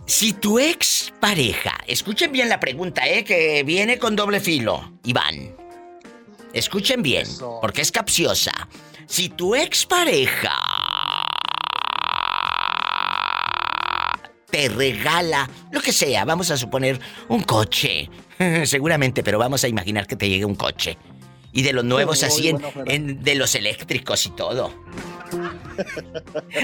Si 0.05 0.33
tu 0.33 0.59
ex 0.59 1.13
pareja, 1.21 1.79
escuchen 1.87 2.33
bien 2.33 2.49
la 2.49 2.59
pregunta, 2.59 3.07
¿eh? 3.07 3.23
Que 3.23 3.63
viene 3.63 4.01
con 4.01 4.17
doble 4.17 4.41
filo, 4.41 4.95
Iván. 5.05 5.55
Escuchen 6.53 7.03
bien, 7.03 7.29
porque 7.61 7.83
es 7.83 7.93
capciosa. 7.93 8.51
Si 9.13 9.29
tu 9.29 9.55
ex 9.55 9.85
pareja 9.85 10.59
te 14.51 14.71
regala 14.71 15.51
lo 15.71 15.83
que 15.83 15.93
sea, 15.93 16.25
vamos 16.25 16.51
a 16.51 16.57
suponer 16.57 16.99
un 17.29 17.43
coche, 17.43 18.09
seguramente, 18.65 19.23
pero 19.23 19.39
vamos 19.39 19.65
a 19.65 19.69
imaginar 19.69 20.07
que 20.07 20.17
te 20.17 20.31
llegue 20.31 20.47
un 20.47 20.55
coche. 20.55 20.97
Y 21.53 21.61
de 21.61 21.75
los 21.75 21.85
nuevos 21.85 22.23
así, 22.23 22.49
en, 22.87 23.23
de 23.23 23.35
los 23.35 23.55
eléctricos 23.55 24.25
y 24.25 24.31
todo. 24.31 24.73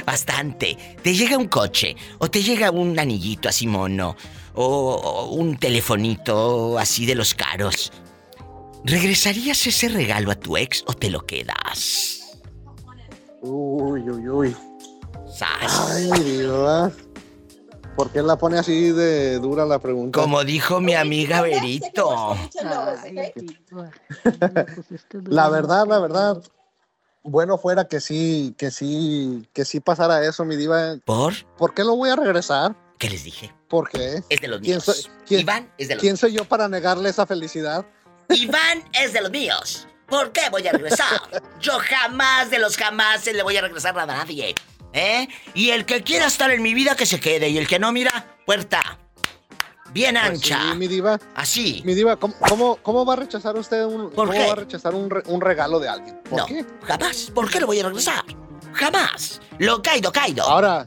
Bastante. 0.07 0.75
Te 1.03 1.13
llega 1.13 1.37
un 1.37 1.49
coche, 1.49 1.97
o 2.17 2.31
te 2.31 2.43
llega 2.43 2.71
un 2.71 2.99
anillito 2.99 3.51
así 3.51 3.67
mono, 3.67 4.17
o, 4.55 4.95
o 4.95 5.27
un 5.35 5.59
telefonito 5.59 6.79
así 6.79 7.05
de 7.05 7.15
los 7.15 7.35
caros. 7.35 7.93
¿Regresarías 8.85 9.67
ese 9.67 9.91
regalo 9.91 10.31
a 10.31 10.35
tu 10.35 10.57
ex 10.57 10.83
o 10.87 10.95
te 10.95 11.11
lo 11.11 11.27
quedas? 11.27 12.18
Uy, 13.43 14.01
uy, 14.09 14.29
uy. 14.29 14.57
¡Sas! 15.27 15.91
Ay, 15.91 16.23
diva. 16.23 16.91
¿Por 17.97 18.11
qué 18.11 18.23
la 18.23 18.37
pone 18.37 18.59
así 18.59 18.93
de 18.93 19.39
dura 19.41 19.65
la 19.67 19.79
pregunta? 19.81 20.21
Como 20.21 20.45
dijo 20.45 20.81
mi 20.81 20.95
amiga 20.95 21.43
Berito. 21.43 22.37
La 25.25 25.49
verdad, 25.49 25.87
la 25.87 25.99
verdad. 25.99 26.43
Bueno 27.25 27.59
fuera 27.59 27.87
que 27.89 28.01
sí, 28.01 28.55
que 28.57 28.71
sí, 28.71 29.47
que 29.53 29.65
sí 29.65 29.81
pasara 29.81 30.25
eso, 30.25 30.45
mi 30.45 30.57
diva. 30.57 30.97
¿Por? 31.05 31.35
¿Por 31.57 31.75
qué 31.75 31.85
lo 31.85 31.97
voy 31.97 32.11
a 32.11 32.17
regresar? 32.17 32.75
¿Qué 32.99 33.11
les 33.11 33.25
dije? 33.25 33.53
¿Por 33.69 33.89
qué? 33.91 34.23
Es 34.29 34.41
de 34.41 34.49
los 34.49 34.61
¿Quién 34.61 34.75
míos. 34.77 34.85
soy, 34.85 34.97
quién- 35.27 35.41
Iván 35.41 35.73
es 35.77 35.89
de 35.89 35.95
los 35.97 36.03
¿Quién 36.03 36.17
soy 36.17 36.33
yo 36.33 36.45
para 36.45 36.69
negarle 36.69 37.11
esa 37.11 37.27
felicidad? 37.27 37.85
Iván 38.31 38.83
es 38.99 39.13
de 39.13 39.21
los 39.21 39.31
míos. 39.31 39.87
¿Por 40.09 40.33
qué 40.33 40.49
voy 40.51 40.67
a 40.67 40.73
regresar? 40.73 41.21
Yo 41.61 41.79
jamás 41.79 42.51
de 42.51 42.59
los 42.59 42.77
jamás 42.77 43.27
le 43.27 43.43
voy 43.43 43.57
a 43.57 43.61
regresar 43.61 43.99
a 43.99 44.07
nadie. 44.07 44.55
¿Eh? 44.93 45.29
Y 45.55 45.71
el 45.71 45.85
que 45.85 46.03
quiera 46.03 46.27
estar 46.27 46.51
en 46.51 46.63
mi 46.63 46.73
vida, 46.75 46.97
que 46.97 47.05
se 47.07 47.21
quede. 47.21 47.49
Y 47.51 47.59
el 47.59 47.69
que 47.69 47.79
no, 47.79 47.93
mira, 47.93 48.37
puerta. 48.47 48.99
Bien 49.91 50.15
Pues 50.17 50.31
ancha. 50.35 50.61
sí, 50.73 50.79
mi 50.79 50.87
diva. 50.87 51.19
Así. 51.35 51.83
Mi 51.85 51.95
diva, 51.95 52.17
¿cómo, 52.17 52.35
cómo, 52.49 52.77
cómo 52.77 53.05
va 53.07 53.15
a 53.15 53.17
rechazar 53.17 53.57
usted 53.57 53.85
un, 53.85 54.11
¿Por 54.11 54.29
cómo 54.29 54.33
qué? 54.33 54.47
va 54.47 54.53
a 54.53 54.57
rechazar 54.57 54.95
un, 54.95 55.09
re- 55.11 55.23
un 55.27 55.41
regalo 55.41 55.79
de 55.81 55.89
alguien? 55.89 56.21
¿Por 56.29 56.39
No, 56.41 56.47
qué? 56.47 56.65
jamás. 56.85 57.31
¿Por 57.35 57.51
qué 57.51 57.61
lo 57.61 57.67
voy 57.67 57.81
a 57.81 57.85
regresar? 57.85 58.25
Jamás. 58.75 59.41
Lo 59.59 59.83
caído, 59.83 60.13
caído. 60.13 60.45
Ahora, 60.45 60.87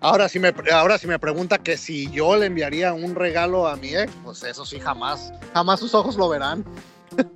ahora 0.00 0.28
si 0.28 0.38
me 0.40 0.52
ahora 0.72 0.98
si 0.98 1.06
me 1.06 1.18
pregunta 1.20 1.58
que 1.58 1.76
si 1.76 2.10
yo 2.10 2.36
le 2.36 2.46
enviaría 2.46 2.92
un 2.92 3.14
regalo 3.14 3.66
a 3.68 3.76
mi 3.76 3.94
ex, 3.94 4.12
pues 4.24 4.42
eso 4.42 4.64
sí 4.66 4.80
jamás, 4.80 5.32
jamás 5.54 5.78
sus 5.80 5.94
ojos 5.94 6.16
lo 6.16 6.28
verán. 6.28 6.64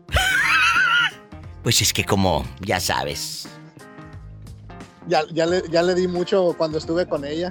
Pues 1.63 1.81
es 1.83 1.93
que 1.93 2.05
como, 2.05 2.45
ya 2.61 2.81
sabes. 2.81 3.49
Ya, 5.07 5.23
ya, 5.33 5.47
le, 5.47 5.63
ya 5.71 5.83
le 5.83 5.95
di 5.95 6.09
mucho 6.09 6.55
cuando 6.57 6.79
estuve 6.79 7.07
con 7.07 7.25
ella. 7.25 7.51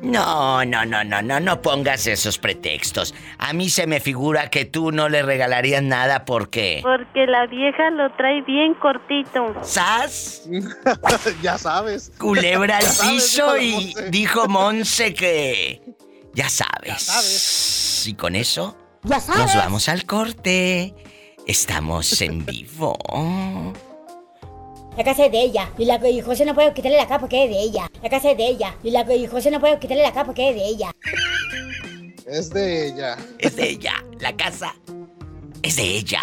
No, 0.00 0.64
no, 0.64 0.84
no, 0.84 1.02
no, 1.02 1.22
no, 1.22 1.40
no 1.40 1.60
pongas 1.60 2.06
esos 2.06 2.38
pretextos. 2.38 3.14
A 3.38 3.52
mí 3.52 3.68
se 3.68 3.88
me 3.88 3.98
figura 3.98 4.48
que 4.48 4.64
tú 4.64 4.92
no 4.92 5.08
le 5.08 5.22
regalarías 5.22 5.82
nada 5.82 6.24
porque... 6.24 6.78
Porque 6.84 7.26
la 7.26 7.46
vieja 7.48 7.90
lo 7.90 8.08
trae 8.14 8.42
bien 8.42 8.74
cortito. 8.74 9.56
¿Sas? 9.64 10.48
ya 11.42 11.58
sabes. 11.58 12.12
Culebra 12.16 12.76
al 12.76 12.82
Ya 12.84 12.88
sabes, 12.92 13.12
piso 13.12 13.58
y 13.58 13.72
Monse. 13.72 14.10
dijo 14.10 14.46
Monse 14.48 15.14
que... 15.14 15.82
Ya 16.32 16.48
sabes. 16.48 18.06
Y 18.06 18.14
con 18.14 18.36
eso 18.36 18.76
Ya 19.02 19.16
nos 19.16 19.24
sabes. 19.24 19.56
vamos 19.56 19.88
al 19.88 20.04
corte. 20.06 20.94
Estamos 21.48 22.20
en 22.20 22.44
vivo. 22.44 22.94
La 24.98 25.02
casa 25.02 25.24
es 25.24 25.32
de 25.32 25.40
ella. 25.40 25.70
Y, 25.78 25.86
la, 25.86 25.98
y 26.06 26.20
José 26.20 26.44
no 26.44 26.54
puede 26.54 26.74
quitarle 26.74 26.98
la 26.98 27.06
capa 27.06 27.20
porque 27.20 27.44
es 27.44 27.50
de 27.50 27.58
ella. 27.58 27.90
La 28.02 28.10
casa 28.10 28.32
es 28.32 28.36
de 28.36 28.46
ella. 28.48 28.74
Y, 28.82 28.90
la, 28.90 29.00
y 29.14 29.26
José 29.26 29.50
no 29.50 29.58
puede 29.58 29.78
quitarle 29.78 30.02
la 30.02 30.12
capa 30.12 30.26
porque 30.26 30.50
es 30.50 30.56
de 30.56 30.66
ella. 30.66 30.90
Es 32.26 32.50
de 32.50 32.88
ella. 32.88 33.16
Es 33.38 33.56
de 33.56 33.70
ella. 33.70 33.94
La 34.20 34.36
casa 34.36 34.74
es 35.62 35.76
de 35.76 35.84
ella. 35.84 36.20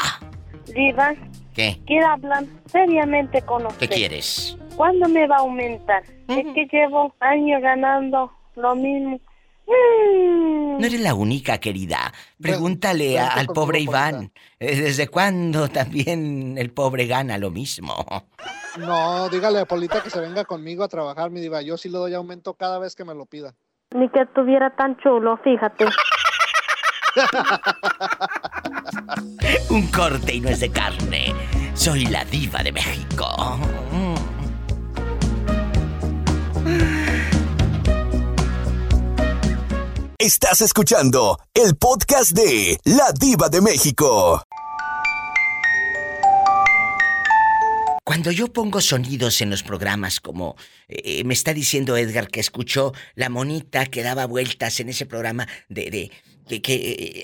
Diva, 0.67 1.15
¿Qué? 1.55 1.79
quiero 1.87 2.05
hablar 2.05 2.43
seriamente 2.67 3.41
con 3.41 3.65
usted. 3.65 3.89
¿Qué 3.89 3.95
quieres? 3.95 4.55
¿Cuándo 4.75 5.09
me 5.09 5.25
va 5.25 5.37
a 5.37 5.39
aumentar? 5.39 6.03
Es 6.27 6.45
que 6.53 6.67
llevo 6.71 7.11
años 7.19 7.63
ganando 7.63 8.31
lo 8.55 8.75
mismo. 8.75 9.19
Mm. 9.67 10.79
No 10.79 10.85
eres 10.87 10.99
la 10.99 11.13
única, 11.13 11.57
querida. 11.59 12.13
Pregúntale 12.41 13.17
a- 13.17 13.29
al 13.29 13.47
pobre 13.47 13.79
Iván. 13.79 14.31
eh, 14.59 14.75
¿Desde 14.81 15.07
cuándo 15.07 15.69
también 15.69 16.57
el 16.57 16.71
pobre 16.71 17.07
gana 17.07 17.37
lo 17.37 17.49
mismo? 17.49 17.93
No, 18.77 19.29
dígale 19.29 19.59
a 19.59 19.65
Polita 19.65 20.03
que 20.03 20.09
se 20.09 20.19
venga 20.19 20.43
conmigo 20.43 20.83
a 20.83 20.87
trabajar, 20.89 21.31
mi 21.31 21.39
diva. 21.39 21.61
Yo 21.61 21.77
sí 21.77 21.89
le 21.89 21.97
doy 21.97 22.13
aumento 22.13 22.53
cada 22.55 22.77
vez 22.79 22.93
que 22.95 23.05
me 23.05 23.13
lo 23.15 23.25
pida. 23.25 23.53
Ni 23.95 24.09
que 24.09 24.21
estuviera 24.21 24.75
tan 24.75 24.97
chulo, 24.97 25.37
fíjate. 25.43 25.85
Un 29.69 29.87
corte 29.91 30.33
y 30.35 30.41
no 30.41 30.49
es 30.49 30.59
de 30.59 30.69
carne. 30.71 31.33
Soy 31.73 32.05
la 32.07 32.25
diva 32.25 32.61
de 32.63 32.71
México. 32.73 33.25
Estás 40.25 40.59
escuchando 40.61 41.37
el 41.53 41.75
podcast 41.75 42.31
de 42.31 42.79
La 42.85 43.11
Diva 43.11 43.47
de 43.47 43.61
México. 43.61 44.41
Cuando 48.03 48.31
yo 48.31 48.47
pongo 48.51 48.81
sonidos 48.81 49.41
en 49.41 49.51
los 49.51 49.61
programas 49.61 50.19
como 50.19 50.55
eh, 50.87 51.23
me 51.25 51.35
está 51.35 51.53
diciendo 51.53 51.95
Edgar 51.95 52.29
que 52.29 52.39
escuchó 52.39 52.91
la 53.13 53.29
monita 53.29 53.85
que 53.85 54.01
daba 54.01 54.25
vueltas 54.25 54.79
en 54.79 54.89
ese 54.89 55.05
programa 55.05 55.47
de, 55.69 55.91
de 55.91 56.11
que, 56.47 56.59
que, 56.63 56.73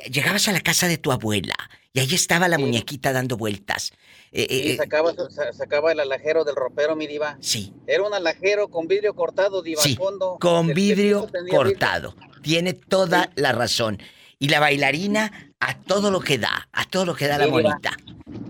eh, 0.05 0.09
llegabas 0.11 0.47
a 0.47 0.51
la 0.51 0.61
casa 0.61 0.87
de 0.87 0.99
tu 0.99 1.11
abuela 1.11 1.55
y 1.93 2.01
ahí 2.01 2.13
estaba 2.13 2.47
la 2.49 2.59
muñequita 2.59 3.11
dando 3.13 3.35
vueltas. 3.35 3.93
Eh, 4.31 4.45
Sí, 4.47 4.69
eh, 4.73 4.77
sacaba, 4.77 5.11
sa- 5.15 5.51
sacaba 5.53 5.91
el 5.91 6.01
alajero 6.01 6.43
del 6.43 6.55
ropero, 6.55 6.95
mi 6.95 7.07
diva. 7.07 7.39
Sí. 7.41 7.73
Era 7.87 8.03
un 8.03 8.13
alajero 8.13 8.67
con 8.67 8.87
vidrio 8.87 9.15
cortado, 9.15 9.63
diva, 9.63 9.81
Sí, 9.81 9.95
fondo. 9.95 10.37
con 10.39 10.69
El 10.69 10.75
vidrio 10.75 11.27
cortado. 11.49 12.15
Tiene 12.41 12.73
toda 12.73 13.29
la 13.35 13.51
razón. 13.51 13.99
Y 14.39 14.49
la 14.49 14.59
bailarina 14.59 15.31
a 15.59 15.75
todo 15.75 16.09
lo 16.09 16.19
que 16.19 16.37
da, 16.39 16.67
a 16.73 16.85
todo 16.85 17.05
lo 17.05 17.15
que 17.15 17.27
da 17.27 17.37
la 17.37 17.47
monita. 17.47 17.91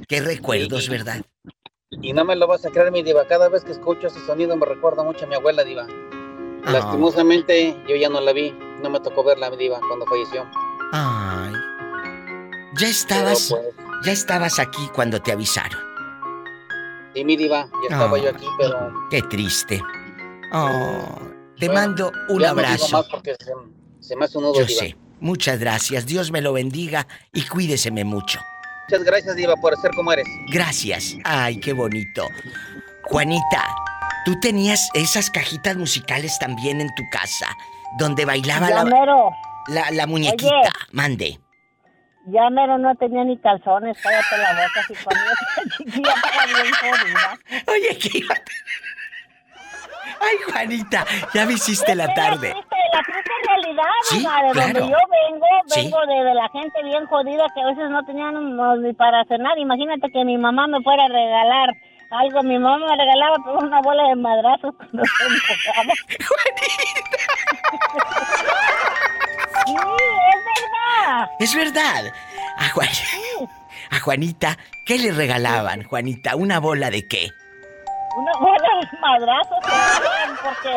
Qué 0.08 0.22
recuerdos, 0.22 0.88
¿verdad? 0.88 1.22
Y 2.02 2.14
no 2.14 2.24
me 2.24 2.36
lo 2.38 2.48
vas 2.48 2.66
a 2.66 2.70
creer, 2.70 2.92
mi 2.92 3.04
diva. 3.04 3.28
Cada 3.28 3.50
vez 3.50 3.66
que 3.66 3.74
escucho 3.74 4.08
ese 4.08 4.26
sonido 4.26 4.56
me 4.56 4.66
recuerda 4.66 5.04
mucho 5.04 5.26
a 5.26 5.28
mi 5.28 5.36
abuela, 5.36 5.64
diva. 5.64 5.86
Ah. 6.66 6.72
Lastimosamente, 6.72 7.76
yo 7.88 7.96
ya 7.98 8.08
no 8.08 8.22
la 8.22 8.32
vi. 8.32 8.52
No 8.82 8.90
me 8.90 9.00
tocó 9.02 9.24
verla, 9.24 9.50
mi 9.50 9.58
diva, 9.58 9.80
cuando 9.88 10.06
falleció. 10.06 10.46
Ay. 10.94 11.54
Ya 12.78 12.88
estabas, 12.88 13.50
Pero, 13.52 13.64
pues, 13.64 14.06
ya 14.06 14.12
estabas 14.14 14.60
aquí 14.60 14.88
cuando 14.96 15.22
te 15.22 15.34
avisaron. 15.34 15.80
Sí, 17.14 17.26
mi 17.26 17.36
diva, 17.36 17.68
ya 17.90 17.96
estaba 17.96 18.18
yo 18.18 18.30
aquí, 18.30 18.46
pero... 18.58 18.94
Qué 19.10 19.22
triste. 19.24 19.82
Oh, 20.54 21.20
te 21.60 21.68
Bueno, 21.68 21.74
mando 21.74 22.12
un 22.30 22.40
ya 22.40 22.54
no 22.54 22.56
digo 22.56 22.68
abrazo. 22.70 22.90
más 22.98 23.08
porque 23.10 23.36
se, 23.44 23.52
se 24.02 24.16
me 24.16 24.26
hace 24.26 24.38
un 24.38 24.44
nudo, 24.46 24.56
Yo 24.60 24.66
diva. 24.66 24.80
sé. 24.82 24.96
Muchas 25.20 25.60
gracias. 25.60 26.06
Dios 26.06 26.32
me 26.32 26.42
lo 26.42 26.54
bendiga 26.54 27.08
y 27.32 27.44
cuídeseme 27.44 28.04
mucho. 28.04 28.40
Muchas 28.90 29.04
gracias, 29.06 29.36
diva, 29.36 29.56
por 29.56 29.78
ser 29.80 29.92
como 29.92 30.12
eres. 30.12 30.28
Gracias. 30.52 31.16
Ay, 31.24 31.60
qué 31.60 31.74
bonito. 31.74 32.28
Juanita, 33.04 33.64
tú 34.26 34.40
tenías 34.40 34.90
esas 34.94 35.30
cajitas 35.30 35.78
musicales 35.78 36.38
también 36.40 36.82
en 36.82 36.88
tu 36.96 37.04
casa, 37.12 37.48
donde 38.00 38.26
bailaba 38.26 38.70
Ya 38.70 38.76
la, 38.76 38.86
mero, 38.86 39.30
la, 39.68 39.92
la 39.92 40.08
muñequita. 40.08 40.50
Oye. 40.50 40.70
Mande. 40.92 41.40
ya 42.28 42.50
mero 42.50 42.78
no 42.80 42.94
tenía 42.96 43.24
ni 43.24 43.38
calzones, 43.40 43.98
cállate 44.02 44.38
la 44.38 44.54
boca, 44.54 44.84
si 44.88 44.94
cuando 45.04 45.24
yo 45.26 45.78
chiquilla 45.78 46.16
bien 46.48 46.74
jodida. 46.74 47.40
Oye, 47.68 47.98
¿qué 47.98 48.18
iba 48.18 48.36
Ay, 50.22 50.38
Juanita, 50.52 51.06
ya 51.34 51.46
me 51.46 51.54
hiciste 51.54 51.96
la 51.96 52.14
tarde. 52.14 52.54
La 52.94 53.02
triste 53.04 53.32
realidad, 53.48 53.84
Sí, 54.04 54.18
de 54.18 54.24
claro. 54.24 54.54
donde 54.54 54.80
yo 54.82 54.98
vengo, 55.32 55.46
Sí. 55.68 55.82
vengo 55.84 56.00
de, 56.06 56.24
de 56.26 56.34
la 56.36 56.50
gente 56.50 56.84
bien 56.84 57.06
jodida 57.08 57.46
que 57.56 57.62
a 57.62 57.66
veces 57.68 57.90
no 57.90 58.04
tenían 58.06 58.36
ni 58.84 58.94
para 58.94 59.24
cenar. 59.26 59.58
Imagínate 59.58 60.12
que 60.12 60.24
mi 60.26 60.38
mamá 60.38 60.68
me 60.68 60.82
fuera 60.84 61.06
a 61.06 61.08
regalar 61.08 61.70
algo, 62.12 62.44
mi 62.44 62.60
mamá 62.60 62.78
me 62.86 62.96
regalaba 62.98 63.38
una 63.58 63.82
bola 63.82 64.04
de 64.10 64.16
madrazos 64.16 64.76
cuando 64.76 65.04
se 65.06 65.24
enfocaba. 65.26 65.94
sí, 69.66 69.74
es 69.74 70.42
verdad. 70.46 71.30
Es 71.40 71.56
verdad. 71.56 72.14
A, 72.58 72.70
Juan- 72.70 72.88
a 73.92 74.00
Juanita, 74.00 74.58
¿qué 74.86 74.98
le 75.00 75.12
regalaban, 75.12 75.84
Juanita? 75.84 76.36
¿Una 76.36 76.60
bola 76.60 76.90
de 76.90 77.08
qué? 77.08 77.30
Bola 78.16 78.70
de 78.82 79.00
madrazos 79.00 79.58
porque 80.44 80.74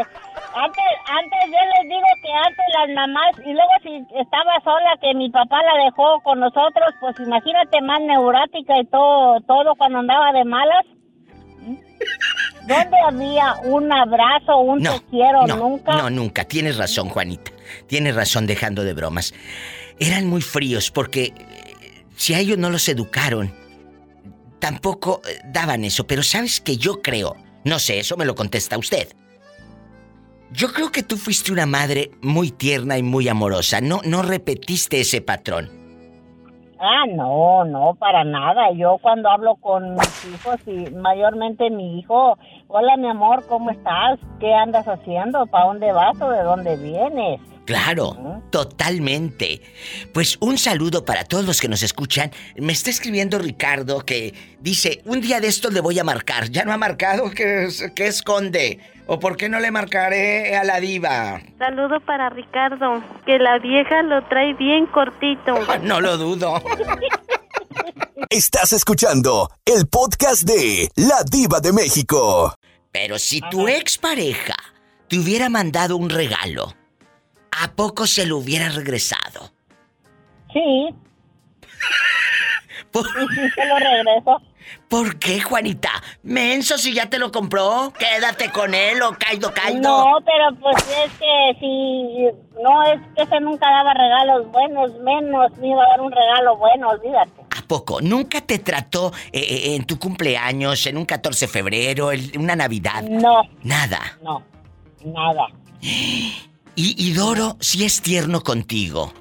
antes, 0.55 0.85
antes 1.06 1.40
yo 1.47 1.59
les 1.74 1.89
digo 1.89 2.06
que 2.23 2.32
antes 2.32 2.65
las 2.78 2.89
mamás, 2.94 3.32
y 3.44 3.52
luego 3.52 3.70
si 3.82 4.19
estaba 4.19 4.61
sola, 4.62 4.97
que 5.01 5.15
mi 5.15 5.31
papá 5.31 5.62
la 5.62 5.85
dejó 5.85 6.20
con 6.23 6.40
nosotros, 6.40 6.94
pues 7.01 7.19
imagínate 7.20 7.81
más 7.82 8.01
neurática 8.02 8.78
y 8.78 8.85
todo, 8.86 9.40
todo 9.43 9.74
cuando 9.77 9.98
andaba 9.98 10.32
de 10.32 10.44
malas. 10.44 10.85
¿Dónde 12.66 12.97
había 13.06 13.55
un 13.65 13.93
abrazo, 13.93 14.59
un 14.59 14.82
No, 14.82 14.93
te 14.93 15.06
quiero? 15.11 15.47
no, 15.47 15.56
Nunca. 15.56 15.93
No, 15.97 16.11
nunca. 16.11 16.44
Tienes 16.44 16.77
razón, 16.77 17.09
Juanita. 17.09 17.51
Tienes 17.86 18.15
razón 18.15 18.47
dejando 18.47 18.85
de 18.85 18.94
bromas. 18.94 19.35
Eran 19.98 20.27
muy 20.27 20.40
fríos 20.40 20.90
porque 20.90 21.24
eh, 21.24 22.05
si 22.16 22.35
a 22.35 22.39
ellos 22.39 22.59
no 22.59 22.70
los 22.70 22.89
educaron, 22.89 23.52
tampoco 24.65 25.20
eh, 25.28 25.43
daban 25.45 25.85
eso. 25.85 26.07
Pero 26.07 26.23
sabes 26.23 26.59
que 26.59 26.78
yo 26.78 27.03
creo, 27.03 27.36
no 27.65 27.78
sé, 27.78 27.99
eso 27.99 28.16
me 28.16 28.24
lo 28.24 28.35
contesta 28.35 28.78
usted. 28.78 29.09
Yo 30.51 30.73
creo 30.73 30.91
que 30.91 31.03
tú 31.03 31.19
fuiste 31.19 31.53
una 31.53 31.66
madre 31.66 32.12
muy 32.23 32.51
tierna 32.51 32.97
y 32.97 33.03
muy 33.03 33.28
amorosa. 33.28 33.82
No, 33.82 34.01
no 34.07 34.23
repetiste 34.23 35.01
ese 35.01 35.20
patrón. 35.20 35.69
Ah, 36.81 37.05
no, 37.15 37.65
no, 37.66 37.95
para 37.97 38.24
nada. 38.24 38.73
Yo 38.73 38.97
cuando 39.03 39.28
hablo 39.28 39.57
con 39.57 39.97
mis 39.97 40.24
hijos 40.32 40.57
y 40.66 40.91
mayormente 40.95 41.69
mi 41.69 41.99
hijo, 41.99 42.39
hola 42.69 42.97
mi 42.97 43.09
amor, 43.09 43.45
¿cómo 43.47 43.70
estás? 43.70 44.19
¿Qué 44.41 44.55
andas 44.55 44.89
haciendo? 44.89 45.45
¿Para 45.47 45.66
dónde 45.66 45.93
vas 45.93 46.19
o 46.23 46.31
de 46.31 46.43
dónde 46.43 46.77
vienes? 46.77 47.41
Claro, 47.66 48.43
totalmente. 48.51 49.62
Pues 50.12 50.36
un 50.41 50.59
saludo 50.59 51.05
para 51.05 51.24
todos 51.24 51.45
los 51.45 51.61
que 51.61 51.69
nos 51.69 51.82
escuchan. 51.82 52.31
Me 52.57 52.73
está 52.73 52.91
escribiendo 52.91 53.39
Ricardo 53.39 54.05
que 54.05 54.35
dice, 54.61 55.01
un 55.07 55.20
día 55.20 55.41
de 55.41 55.49
esto 55.49 55.70
le 55.70 55.81
voy 55.81 55.99
a 55.99 56.05
marcar. 56.05 56.51
Ya 56.51 56.65
no 56.65 56.73
ha 56.73 56.77
marcado, 56.77 57.31
¿qué, 57.31 57.69
qué 57.95 58.07
esconde? 58.07 58.81
¿O 59.07 59.19
por 59.19 59.36
qué 59.36 59.49
no 59.49 59.61
le 59.61 59.70
marcaré 59.70 60.57
a 60.57 60.65
la 60.65 60.81
diva? 60.81 61.43
Saludo 61.59 62.01
para 62.01 62.31
Ricardo, 62.31 63.03
que 63.27 63.39
la 63.39 63.59
vieja 63.59 64.03
lo 64.03 64.24
trae 64.28 64.55
bien 64.55 64.86
cortito. 64.86 65.55
No 65.82 66.01
lo 66.01 66.16
dudo. 66.16 66.62
Estás 68.31 68.73
escuchando 68.73 69.51
el 69.65 69.86
podcast 69.86 70.43
de 70.43 70.89
La 70.97 71.23
Diva 71.31 71.61
de 71.61 71.73
México. 71.73 72.55
Pero 72.91 73.19
si 73.19 73.41
tu 73.51 73.69
expareja 73.69 74.55
te 75.09 75.19
hubiera 75.19 75.49
mandado 75.49 75.97
un 75.97 76.09
regalo, 76.09 76.73
¿a 77.65 77.73
poco 77.73 78.07
se 78.07 78.27
lo 78.27 78.36
hubiera 78.36 78.69
regresado? 78.69 79.51
Sí. 80.53 80.95
¿Por... 82.93 83.07
Y 83.07 83.35
sí 83.35 83.51
se 83.55 83.66
lo 83.66 83.78
regreso. 83.78 84.43
¿Por 84.89 85.19
qué, 85.19 85.41
Juanita? 85.41 85.91
Menso, 86.23 86.78
si 86.78 86.95
ya 86.95 87.09
te 87.11 87.19
lo 87.19 87.32
compró, 87.32 87.93
quédate 87.99 88.51
con 88.51 88.74
él 88.74 89.03
o 89.03 89.16
caido, 89.19 89.53
caido. 89.53 89.81
No, 89.81 90.19
pero 90.24 90.55
pues 90.61 90.77
es 90.77 91.12
que 91.19 91.57
si 91.59 92.62
no 92.62 92.82
es 92.85 93.01
que 93.16 93.23
ese 93.23 93.41
nunca 93.41 93.69
daba 93.69 93.93
regalos 93.95 94.51
buenos, 94.53 94.93
menos 95.01 95.57
me 95.59 95.69
iba 95.69 95.85
a 95.85 95.89
dar 95.89 96.01
un 96.01 96.12
regalo 96.12 96.57
bueno, 96.57 96.89
olvídate. 96.91 97.43
¿A 97.59 97.66
poco? 97.66 98.01
¿Nunca 98.01 98.41
te 98.41 98.59
trató 98.59 99.12
eh, 99.32 99.41
eh, 99.41 99.74
en 99.74 99.85
tu 99.85 99.99
cumpleaños, 99.99 100.86
en 100.86 100.97
un 100.97 101.07
14 101.07 101.47
de 101.47 101.53
febrero, 101.53 102.12
en 102.12 102.39
una 102.39 102.57
Navidad? 102.57 103.03
No. 103.03 103.43
Nada. 103.62 104.19
No, 104.23 104.43
nada. 105.05 105.49
Y, 106.76 106.94
y 106.98 107.12
Doro 107.12 107.56
sí 107.60 107.84
es 107.84 108.02
tierno 108.02 108.40
contigo. 108.42 109.12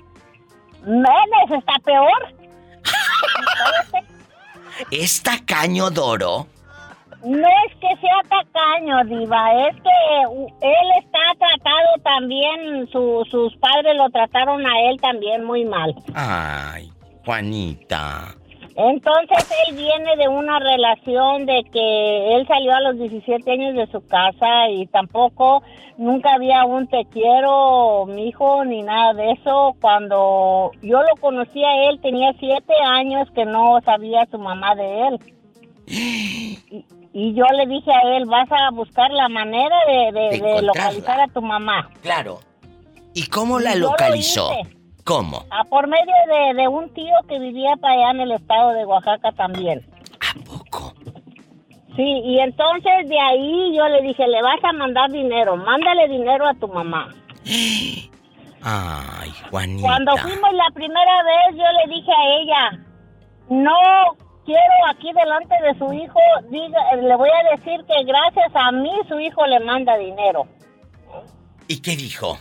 Menos 0.85 1.51
está 1.57 1.73
peor. 1.85 2.34
¿Es 4.91 5.21
tacaño, 5.21 5.89
Doro? 5.91 6.47
No 7.23 7.47
es 7.47 7.75
que 7.80 7.88
sea 8.01 8.19
tacaño, 8.27 9.03
Diva, 9.05 9.67
es 9.69 9.75
que 9.75 10.67
él 10.67 10.88
está 10.99 11.19
tratado 11.39 11.88
también, 12.03 12.85
su- 12.91 13.25
sus 13.31 13.55
padres 13.57 13.95
lo 13.95 14.09
trataron 14.09 14.65
a 14.65 14.89
él 14.89 14.99
también 14.99 15.43
muy 15.45 15.63
mal. 15.63 15.95
Ay, 16.13 16.91
Juanita. 17.23 18.35
Entonces 18.76 19.38
él 19.68 19.76
viene 19.76 20.16
de 20.18 20.28
una 20.28 20.58
relación 20.60 21.45
de 21.45 21.64
que 21.72 22.36
él 22.36 22.48
salió 22.48 22.74
a 22.74 22.82
los 22.82 22.98
17 22.98 23.52
años 23.52 23.76
de 23.76 23.88
su 23.91 24.06
casa 24.08 24.70
y 24.70 24.88
tampoco 24.88 25.62
nunca 25.98 26.34
había 26.34 26.66
un 26.66 26.88
te 26.88 27.06
quiero, 27.06 28.06
mi 28.08 28.30
hijo, 28.30 28.66
ni 28.66 28.82
nada 28.82 29.14
de 29.14 29.32
eso. 29.32 29.76
Cuando 29.80 30.72
yo 30.82 31.02
lo 31.04 31.16
conocí 31.22 31.64
a 31.64 31.90
él 31.90 32.00
tenía 32.02 32.34
7 32.40 32.74
años 32.86 33.28
que 33.36 33.45
no 33.45 33.80
sabía 33.86 34.26
su 34.32 34.40
mamá 34.40 34.74
de 34.76 35.08
él. 35.08 35.20
Y, 35.86 36.58
y 37.14 37.34
yo 37.36 37.45
le 37.56 37.68
dije 37.68 37.91
a 37.91 38.18
él, 38.18 38.26
vas 38.26 38.50
a 38.52 38.72
buscar 38.72 39.12
la 39.12 39.30
manera 39.30 39.76
de, 39.88 40.12
de- 40.40 40.62
localizar 40.64 41.20
a 41.20 41.28
tu 41.28 41.41
mamá. 41.41 41.90
Claro. 42.02 42.40
¿Y 43.14 43.28
cómo 43.28 43.60
la 43.60 43.72
Y 43.72 43.74
yo 43.76 43.80
lo 43.82 43.90
localizó? 43.90 44.50
hice. 44.60 44.76
¿Cómo? 45.03 45.43
Ah, 45.51 45.63
por 45.69 45.88
medio 45.88 46.13
de, 46.27 46.61
de 46.61 46.67
un 46.67 46.93
tío 46.93 47.13
que 47.27 47.39
vivía 47.39 47.75
para 47.77 47.93
allá 47.93 48.11
en 48.11 48.21
el 48.21 48.31
estado 48.31 48.71
de 48.71 48.85
Oaxaca 48.85 49.31
también. 49.34 49.85
¿A 50.21 50.34
poco? 50.45 50.93
Sí, 51.95 52.21
y 52.25 52.39
entonces 52.39 53.07
de 53.07 53.19
ahí 53.19 53.75
yo 53.77 53.88
le 53.88 54.01
dije, 54.01 54.27
le 54.27 54.41
vas 54.41 54.63
a 54.63 54.73
mandar 54.73 55.11
dinero, 55.11 55.57
mándale 55.57 56.07
dinero 56.07 56.47
a 56.47 56.53
tu 56.55 56.67
mamá. 56.67 57.13
Ay, 58.63 59.31
Juanita. 59.49 59.88
Cuando 59.88 60.17
fuimos 60.17 60.53
la 60.53 60.73
primera 60.73 61.23
vez, 61.23 61.57
yo 61.57 61.63
le 61.63 61.93
dije 61.93 62.11
a 62.11 62.41
ella, 62.41 62.85
no 63.49 63.75
quiero 64.45 64.61
aquí 64.89 65.11
delante 65.13 65.55
de 65.61 65.77
su 65.77 65.93
hijo, 65.93 66.19
diga, 66.49 66.95
le 66.95 67.15
voy 67.15 67.30
a 67.30 67.55
decir 67.55 67.84
que 67.85 68.03
gracias 68.05 68.51
a 68.55 68.71
mí 68.71 68.91
su 69.07 69.19
hijo 69.19 69.45
le 69.45 69.59
manda 69.59 69.97
dinero. 69.97 70.47
¿Y 71.67 71.81
qué 71.81 71.95
dijo? 71.95 72.38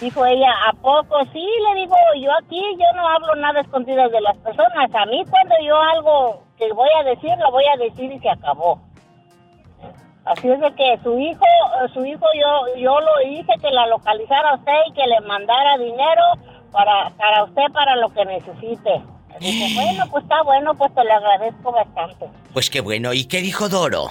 Dijo 0.00 0.24
ella, 0.24 0.50
¿a 0.68 0.72
poco 0.72 1.16
sí? 1.32 1.46
Le 1.68 1.80
digo, 1.80 1.94
yo 2.18 2.30
aquí, 2.42 2.62
yo 2.78 2.96
no 2.96 3.06
hablo 3.06 3.34
nada 3.36 3.60
escondido 3.60 4.08
de 4.08 4.20
las 4.22 4.36
personas. 4.38 4.90
A 4.94 5.06
mí 5.06 5.22
cuando 5.28 5.54
yo 5.62 5.76
algo 5.76 6.42
que 6.56 6.72
voy 6.72 6.88
a 6.98 7.04
decir, 7.04 7.30
lo 7.38 7.50
voy 7.50 7.64
a 7.66 7.76
decir 7.76 8.10
y 8.10 8.18
se 8.18 8.30
acabó. 8.30 8.80
Así 10.24 10.48
es 10.50 10.60
de 10.60 10.74
que 10.74 10.98
su 11.02 11.18
hijo, 11.18 11.44
su 11.92 12.04
hijo 12.04 12.24
yo, 12.34 12.80
yo 12.80 13.00
lo 13.00 13.28
hice 13.28 13.52
que 13.60 13.70
la 13.70 13.86
localizara 13.88 14.50
a 14.50 14.54
usted 14.54 14.72
y 14.88 14.92
que 14.92 15.06
le 15.06 15.20
mandara 15.20 15.76
dinero 15.76 16.22
para, 16.72 17.10
para 17.10 17.44
usted 17.44 17.64
para 17.72 17.96
lo 17.96 18.08
que 18.10 18.24
necesite. 18.24 19.02
Dije, 19.38 19.74
bueno, 19.82 20.04
pues 20.10 20.24
está 20.24 20.42
bueno, 20.42 20.74
pues 20.74 20.94
te 20.94 21.04
lo 21.04 21.12
agradezco 21.12 21.72
bastante. 21.72 22.26
Pues 22.52 22.70
qué 22.70 22.80
bueno. 22.80 23.12
¿Y 23.12 23.26
qué 23.26 23.40
dijo 23.42 23.68
Doro? 23.68 24.08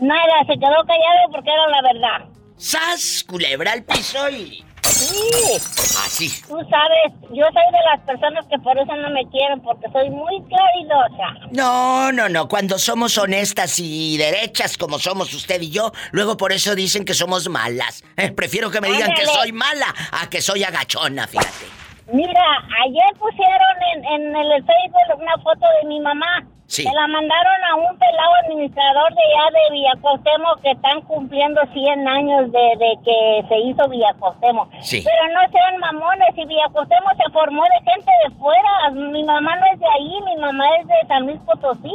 Nada, 0.00 0.44
se 0.46 0.58
quedó 0.58 0.84
callado 0.84 1.30
porque 1.32 1.50
era 1.50 1.68
la 1.68 1.82
verdad. 1.82 2.28
¡Sas! 2.56 3.24
Culebra 3.26 3.72
al 3.72 3.84
piso 3.84 4.28
y... 4.30 4.64
Sí. 4.84 5.56
Así. 6.04 6.28
Tú 6.46 6.58
sabes, 6.68 7.12
yo 7.30 7.44
soy 7.44 7.72
de 7.72 7.78
las 7.90 8.00
personas 8.06 8.44
que 8.50 8.58
por 8.58 8.76
eso 8.78 8.94
no 8.96 9.10
me 9.10 9.24
quieren, 9.30 9.60
porque 9.62 9.86
soy 9.92 10.10
muy 10.10 10.42
claridosa. 10.44 11.48
No, 11.52 12.12
no, 12.12 12.28
no. 12.28 12.48
Cuando 12.48 12.78
somos 12.78 13.16
honestas 13.18 13.78
y 13.78 14.16
derechas 14.16 14.76
como 14.76 14.98
somos 14.98 15.32
usted 15.34 15.60
y 15.62 15.70
yo, 15.70 15.92
luego 16.12 16.36
por 16.36 16.52
eso 16.52 16.74
dicen 16.74 17.04
que 17.04 17.14
somos 17.14 17.48
malas. 17.48 18.04
Eh, 18.16 18.30
prefiero 18.30 18.70
que 18.70 18.80
me 18.80 18.88
digan 18.88 19.12
que 19.14 19.26
soy 19.26 19.52
mala 19.52 19.94
a 20.12 20.28
que 20.28 20.40
soy 20.40 20.64
agachona, 20.64 21.26
fíjate. 21.26 21.66
Mira, 22.12 22.42
ayer 22.84 23.18
pusieron 23.18 23.76
en, 23.94 24.04
en 24.04 24.36
el 24.36 24.62
Facebook 24.62 25.22
una 25.22 25.34
foto 25.42 25.66
de 25.80 25.88
mi 25.88 26.00
mamá. 26.00 26.46
Sí. 26.66 26.84
Me 26.88 26.94
la 26.94 27.06
mandaron 27.06 27.64
a 27.70 27.74
un 27.76 27.98
pelado 27.98 28.32
administrador 28.44 29.14
de 29.14 29.22
allá 29.22 29.50
de 29.52 29.72
Villacostemo 29.74 30.56
que 30.62 30.70
están 30.72 31.00
cumpliendo 31.02 31.60
100 31.72 32.08
años 32.08 32.50
de, 32.52 32.58
de 32.78 32.98
que 33.04 33.44
se 33.48 33.58
hizo 33.58 33.88
Villacostemo. 33.88 34.68
Sí. 34.80 35.04
Pero 35.04 35.34
no 35.34 35.40
sean 35.52 35.76
mamones, 35.78 36.28
y 36.36 36.44
Villacostemo 36.46 37.08
se 37.16 37.30
formó 37.32 37.62
de 37.64 37.90
gente 37.92 38.10
de 38.24 38.34
fuera. 38.36 38.90
Mi 38.92 39.22
mamá 39.24 39.56
no 39.56 39.66
es 39.72 39.78
de 39.78 39.86
ahí, 39.86 40.20
mi 40.24 40.36
mamá 40.36 40.64
es 40.80 40.86
de 40.88 40.94
San 41.06 41.26
Luis 41.26 41.40
Potosí. 41.46 41.92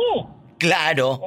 Claro. 0.60 1.20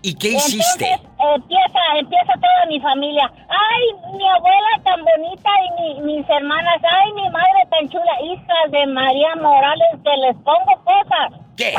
¿Y 0.00 0.14
qué 0.14 0.28
hiciste? 0.28 0.84
eh, 0.86 0.98
empieza, 1.34 1.78
empieza 1.98 2.32
toda 2.34 2.66
mi 2.68 2.80
familia. 2.80 3.30
Ay, 3.48 4.12
mi 4.16 4.26
abuela 4.28 4.68
tan 4.84 5.00
bonita 5.04 5.50
y 5.66 5.82
mi- 5.82 6.00
mis 6.14 6.30
hermanas. 6.30 6.80
Ay, 6.84 7.12
mi 7.14 7.28
madre 7.30 7.66
tan 7.70 7.88
chula. 7.88 8.12
Hijas 8.22 8.70
de 8.70 8.86
María 8.86 9.34
Morales, 9.36 9.88
que 10.04 10.16
les 10.18 10.36
pongo 10.36 10.72
cosas. 10.84 11.32
¿Qué? 11.56 11.74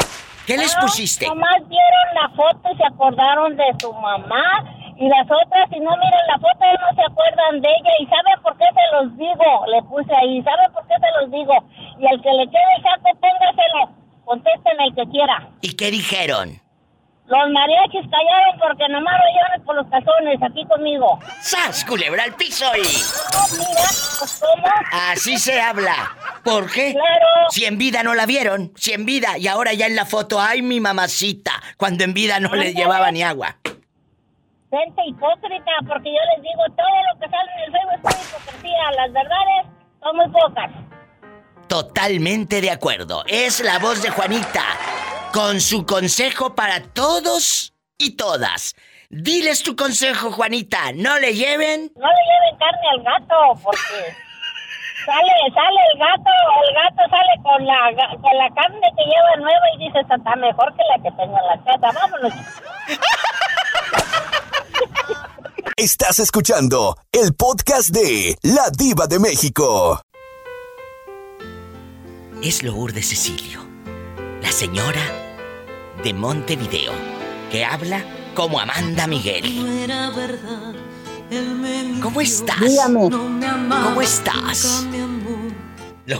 ¿Qué 0.49 0.57
les 0.57 0.75
No, 0.77 0.81
pusiste? 0.81 1.27
Nomás 1.27 1.61
vieron 1.69 2.07
la 2.19 2.29
foto 2.29 2.73
y 2.73 2.77
se 2.77 2.83
acordaron 2.83 3.55
de 3.55 3.65
su 3.79 3.93
mamá. 3.93 4.65
Y 4.97 5.07
las 5.07 5.27
otras, 5.29 5.69
si 5.69 5.79
no 5.79 5.91
miran 5.91 6.25
la 6.27 6.39
foto, 6.39 6.65
no 6.81 6.95
se 6.95 7.03
acuerdan 7.03 7.61
de 7.61 7.69
ella. 7.69 7.91
¿Y 7.99 8.05
saben 8.07 8.41
por 8.41 8.57
qué 8.57 8.65
se 8.73 8.95
los 8.95 9.15
digo? 9.15 9.65
Le 9.67 9.83
puse 9.83 10.11
ahí. 10.15 10.41
¿Saben 10.41 10.73
por 10.73 10.87
qué 10.87 10.95
se 10.95 11.21
los 11.21 11.29
digo? 11.31 11.53
Y 11.99 12.07
al 12.07 12.19
que 12.23 12.33
le 12.33 12.47
quede 12.49 12.71
el 12.77 12.81
saco, 12.81 13.09
póngaselo. 13.21 13.93
Contesten 14.25 14.81
el 14.81 14.95
que 14.95 15.05
quiera. 15.11 15.47
¿Y 15.61 15.75
qué 15.75 15.91
dijeron? 15.91 16.59
Los 17.29 17.51
mariachis 17.51 18.09
callaron 18.09 18.59
porque 18.59 18.89
nomás 18.89 19.13
lo 19.13 19.27
llevan 19.31 19.63
por 19.63 19.75
los 19.75 19.85
calzones 19.87 20.41
aquí 20.41 20.65
conmigo. 20.65 21.19
¡Sas! 21.41 21.85
Culebra 21.85 22.23
al 22.23 22.33
piso 22.33 22.65
y... 22.75 22.81
Mira, 23.55 23.87
pues 24.17 24.41
cómo. 24.41 24.67
Así 25.11 25.37
se 25.37 25.61
habla. 25.61 25.93
¿Por 26.43 26.71
qué? 26.71 26.93
Claro. 26.93 27.49
Si 27.49 27.65
en 27.65 27.77
vida 27.77 28.01
no 28.01 28.15
la 28.15 28.25
vieron, 28.25 28.71
si 28.75 28.93
en 28.93 29.05
vida, 29.05 29.37
y 29.37 29.47
ahora 29.47 29.73
ya 29.73 29.85
en 29.85 29.95
la 29.95 30.05
foto, 30.05 30.41
¡ay, 30.41 30.63
mi 30.63 30.79
mamacita! 30.79 31.51
Cuando 31.77 32.03
en 32.03 32.15
vida 32.15 32.39
no 32.39 32.55
le 32.55 32.73
llevaba 32.73 33.11
ni 33.11 33.21
agua. 33.21 33.57
Gente 33.63 35.01
hipócrita, 35.05 35.71
porque 35.87 36.09
yo 36.09 36.19
les 36.33 36.41
digo, 36.41 36.63
todo 36.75 36.97
lo 37.13 37.19
que 37.19 37.29
sale 37.29 37.51
en 37.57 37.63
el 37.63 37.71
Facebook 37.71 38.09
es 38.09 38.27
hipocresía. 38.27 38.91
Las 38.97 39.13
verdades 39.13 39.65
son 40.01 40.15
muy 40.15 40.29
pocas. 40.29 40.71
Totalmente 41.69 42.61
de 42.61 42.71
acuerdo. 42.71 43.23
Es 43.27 43.59
la 43.59 43.77
voz 43.77 44.01
de 44.01 44.09
Juanita. 44.09 44.63
Con 45.31 45.61
su 45.61 45.85
consejo 45.85 46.55
para 46.55 46.81
todos 46.81 47.75
y 47.99 48.17
todas. 48.17 48.75
Diles 49.11 49.61
tu 49.61 49.75
consejo, 49.75 50.31
Juanita. 50.31 50.91
No 50.95 51.19
le 51.19 51.35
lleven. 51.35 51.91
No 51.95 52.07
le 52.07 52.23
lleven 52.25 52.57
carne 52.57 52.89
al 52.91 53.03
gato, 53.03 53.61
porque 53.63 53.77
sale, 55.05 55.31
sale 55.53 55.79
el 55.93 55.99
gato, 55.99 56.31
el 56.67 56.73
gato 56.73 57.03
sale 57.07 57.33
con 57.43 57.63
la, 57.63 58.17
con 58.19 58.35
la 58.35 58.49
carne 58.55 58.91
que 58.97 59.03
lleva 59.05 59.35
nueva 59.37 59.65
y 59.75 59.85
dice, 59.85 59.99
está 59.99 60.35
mejor 60.37 60.75
que 60.75 60.81
la 60.89 61.03
que 61.03 61.11
tengo 61.17 61.37
en 61.37 61.45
la 61.45 61.63
casa. 61.65 61.99
Vámonos. 61.99 62.33
Estás 65.75 66.17
escuchando 66.17 66.97
el 67.11 67.35
podcast 67.35 67.89
de 67.89 68.35
La 68.41 68.71
Diva 68.71 69.05
de 69.05 69.19
México. 69.19 70.01
Es 72.43 72.63
Lourdes 72.63 73.09
Cecilio, 73.09 73.65
la 74.41 74.51
señora 74.51 75.01
de 76.03 76.13
Montevideo, 76.13 76.93
que 77.51 77.65
habla 77.65 78.03
como 78.33 78.59
Amanda 78.59 79.07
Miguel. 79.07 79.43
¿Cómo 82.01 82.21
estás? 82.21 82.59
Dígame. 82.59 83.09
¿Cómo 83.09 84.01
estás? 84.01 84.85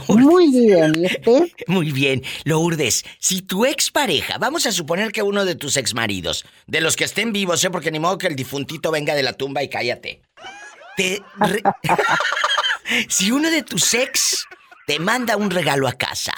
Muy 0.08 0.50
bien, 0.52 0.92
¿y 0.94 1.06
usted? 1.06 1.50
Muy 1.66 1.90
bien. 1.90 2.22
Lourdes, 2.44 3.04
si 3.18 3.42
tu 3.42 3.64
expareja, 3.64 4.38
vamos 4.38 4.66
a 4.66 4.72
suponer 4.72 5.10
que 5.10 5.22
uno 5.22 5.44
de 5.44 5.56
tus 5.56 5.76
exmaridos, 5.76 6.44
de 6.68 6.80
los 6.80 6.94
que 6.94 7.04
estén 7.04 7.32
vivos, 7.32 7.64
¿eh? 7.64 7.70
porque 7.70 7.90
ni 7.90 7.98
modo 7.98 8.16
que 8.18 8.28
el 8.28 8.36
difuntito 8.36 8.92
venga 8.92 9.14
de 9.16 9.24
la 9.24 9.32
tumba 9.32 9.62
y 9.64 9.68
cállate. 9.68 10.22
Te 10.96 11.22
re- 11.38 11.62
si 13.08 13.32
uno 13.32 13.50
de 13.50 13.62
tus 13.62 13.94
ex 13.94 14.46
te 14.90 14.98
manda 14.98 15.36
un 15.36 15.52
regalo 15.52 15.86
a 15.86 15.92
casa, 15.92 16.32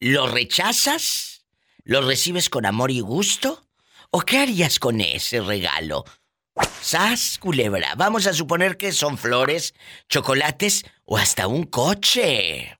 ¿lo 0.00 0.26
rechazas? 0.26 1.44
¿Lo 1.84 2.00
recibes 2.00 2.50
con 2.50 2.66
amor 2.66 2.90
y 2.90 2.98
gusto? 2.98 3.68
¿O 4.10 4.22
qué 4.22 4.38
harías 4.38 4.80
con 4.80 5.00
ese 5.00 5.40
regalo? 5.40 6.04
Sas, 6.80 7.38
culebra. 7.40 7.94
Vamos 7.96 8.26
a 8.26 8.32
suponer 8.32 8.78
que 8.78 8.90
son 8.90 9.16
flores, 9.16 9.74
chocolates 10.08 10.86
o 11.04 11.18
hasta 11.18 11.46
un 11.46 11.66
coche. 11.66 12.76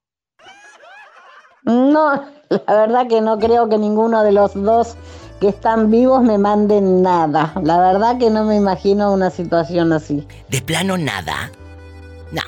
No, 1.63 2.29
la 2.51 2.75
verdad 2.75 3.07
que 3.07 3.21
no 3.21 3.39
creo 3.39 3.69
que 3.69 3.79
ninguno 3.79 4.25
de 4.25 4.33
los 4.33 4.55
dos 4.55 4.97
que 5.41 5.51
están 5.51 5.93
vivos 5.93 6.25
me 6.25 6.39
manden 6.39 7.03
nada. 7.03 7.53
La 7.63 7.79
verdad 7.79 8.19
que 8.19 8.31
no 8.31 8.43
me 8.43 8.57
imagino 8.57 9.13
una 9.13 9.31
situación 9.31 9.93
así. 9.93 10.27
¿De 10.49 10.61
plano 10.61 10.99
nada? 10.99 11.53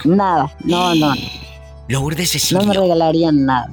Nada, 0.04 0.52
no, 0.64 0.96
no. 0.96 1.14
Lourdes 1.90 2.52
No 2.52 2.62
me 2.64 2.72
regalarían 2.74 3.44
nada. 3.46 3.68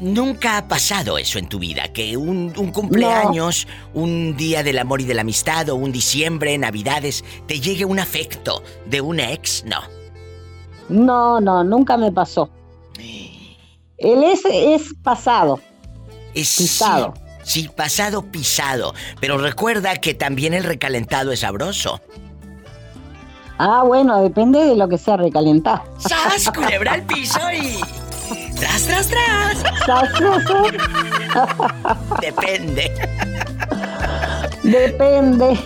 nunca 0.00 0.56
ha 0.56 0.66
pasado 0.66 1.18
eso 1.18 1.38
en 1.38 1.46
tu 1.46 1.58
vida, 1.58 1.92
que 1.92 2.16
un, 2.16 2.52
un 2.56 2.72
cumpleaños, 2.72 3.68
un 3.92 4.34
día 4.34 4.62
del 4.62 4.78
amor 4.78 5.02
y 5.02 5.04
de 5.04 5.12
la 5.12 5.20
amistad 5.20 5.68
o 5.68 5.76
un 5.76 5.92
diciembre, 5.92 6.56
navidades, 6.56 7.22
te 7.46 7.60
llegue 7.60 7.84
un 7.84 7.98
afecto 7.98 8.62
de 8.86 9.02
un 9.02 9.20
ex, 9.20 9.62
no. 9.66 9.80
No, 10.88 11.38
no, 11.40 11.62
nunca 11.64 11.98
me 11.98 12.10
pasó. 12.10 12.48
El 13.98 14.24
es 14.24 14.40
es 14.46 14.94
pasado. 15.02 15.60
Es 16.34 16.56
Pisado. 16.56 17.14
Sí, 17.42 17.62
sí, 17.62 17.68
pasado 17.68 18.22
pisado. 18.22 18.94
Pero 19.20 19.36
recuerda 19.38 19.96
que 19.96 20.14
también 20.14 20.54
el 20.54 20.64
recalentado 20.64 21.30
es 21.30 21.40
sabroso. 21.40 22.00
Ah, 23.58 23.84
bueno, 23.84 24.20
depende 24.20 24.58
de 24.64 24.74
lo 24.74 24.88
que 24.88 24.98
sea 24.98 25.16
recalentar. 25.16 25.82
¡Sas, 25.98 26.50
culebra 26.52 26.94
al 26.94 27.02
piso 27.02 27.38
y... 27.52 27.80
¡Tras, 28.56 28.84
tras, 28.84 29.08
tras! 29.08 29.58
Sas, 29.86 30.12
tras, 30.12 30.44
tras. 30.44 32.20
Depende. 32.20 32.92
Depende. 34.62 35.58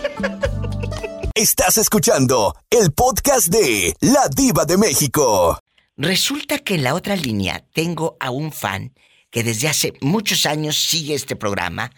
Estás 1.35 1.78
escuchando 1.78 2.55
el 2.69 2.93
podcast 2.93 3.48
de 3.48 3.94
La 4.01 4.28
Diva 4.28 4.65
de 4.66 4.77
México. 4.77 5.59
Resulta 5.97 6.59
que 6.59 6.74
en 6.74 6.82
la 6.82 6.94
otra 6.94 7.16
línea 7.16 7.65
tengo 7.73 8.16
a 8.20 8.31
un 8.31 8.52
fan 8.52 8.93
que 9.31 9.43
desde 9.43 9.69
hace 9.69 9.94
muchos 10.02 10.44
años 10.47 10.77
sigue 10.77 11.15
este 11.15 11.36
programa 11.36 11.90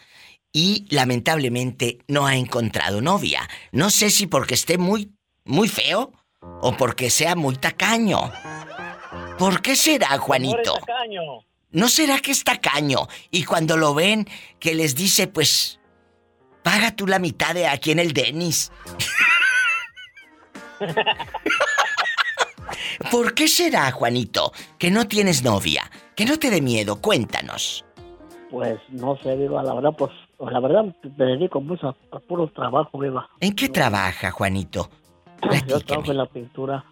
y 0.53 0.87
lamentablemente 0.91 1.99
no 2.07 2.27
ha 2.27 2.37
encontrado 2.37 3.01
novia. 3.01 3.49
No 3.73 3.91
sé 3.91 4.11
si 4.11 4.27
porque 4.27 4.55
esté 4.55 4.79
muy, 4.79 5.13
muy 5.51 5.69
feo 5.69 6.13
o 6.63 6.73
porque 6.77 7.11
sea 7.11 7.35
muy 7.35 7.57
tacaño. 7.57 8.33
¿Por 9.39 9.61
qué 9.61 9.77
será, 9.77 10.17
Juanito? 10.19 10.75
¿No 11.73 11.89
será 11.89 12.19
que 12.21 12.31
es 12.31 12.45
tacaño? 12.45 13.09
Y 13.31 13.45
cuando 13.45 13.77
lo 13.77 13.95
ven, 13.95 14.27
que 14.59 14.75
les 14.75 14.95
dice, 14.95 15.27
pues, 15.27 15.81
paga 16.63 16.95
tú 16.95 17.07
la 17.07 17.19
mitad 17.19 17.55
de 17.55 17.67
aquí 17.67 17.91
en 17.91 17.99
el 17.99 18.13
Denis. 18.13 18.73
¿Por 23.11 23.35
qué 23.35 23.49
será, 23.49 23.91
Juanito, 23.93 24.53
que 24.79 24.91
no 24.91 25.07
tienes 25.09 25.43
novia? 25.43 25.91
Que 26.15 26.25
no 26.25 26.39
te 26.39 26.51
dé 26.51 26.61
miedo, 26.61 27.01
cuéntanos. 27.01 27.85
Pues 28.51 28.79
no 28.89 29.17
sé, 29.23 29.37
Viva, 29.37 29.63
la 29.63 29.75
verdad, 29.75 29.93
pues 29.97 30.11
la 30.39 30.61
verdad 30.61 30.85
me 31.17 31.25
dedico 31.25 31.61
mucho 31.61 31.89
a, 31.89 31.97
a 32.17 32.21
puro 32.21 32.49
trabajo, 32.49 32.99
Viva. 32.99 33.29
¿En 33.41 33.55
qué 33.55 33.69
trabaja, 33.69 34.31
Juanito? 34.33 34.91
Yo 35.67 35.81
trabajo 35.81 36.11
en 36.11 36.19
la 36.19 36.27
pintura. 36.27 36.85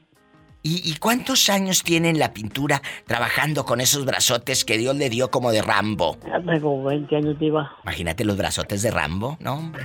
¿Y, 0.63 0.91
y 0.91 0.97
cuántos 0.97 1.49
años 1.49 1.83
tiene 1.83 2.11
en 2.11 2.19
la 2.19 2.33
pintura 2.33 2.83
trabajando 3.07 3.65
con 3.65 3.81
esos 3.81 4.05
brazotes 4.05 4.65
que 4.65 4.77
Dios 4.77 4.97
le 4.97 5.09
dio 5.09 5.31
como 5.31 5.53
de 5.53 5.63
Rambo? 5.63 6.19
Ya 6.27 6.41
tengo 6.41 6.83
20 6.83 7.17
años, 7.17 7.39
Viva. 7.39 7.71
Imagínate 7.85 8.25
los 8.25 8.37
brazotes 8.37 8.83
de 8.83 8.91
Rambo, 8.91 9.37
¿no? 9.41 9.55
hombre? 9.55 9.85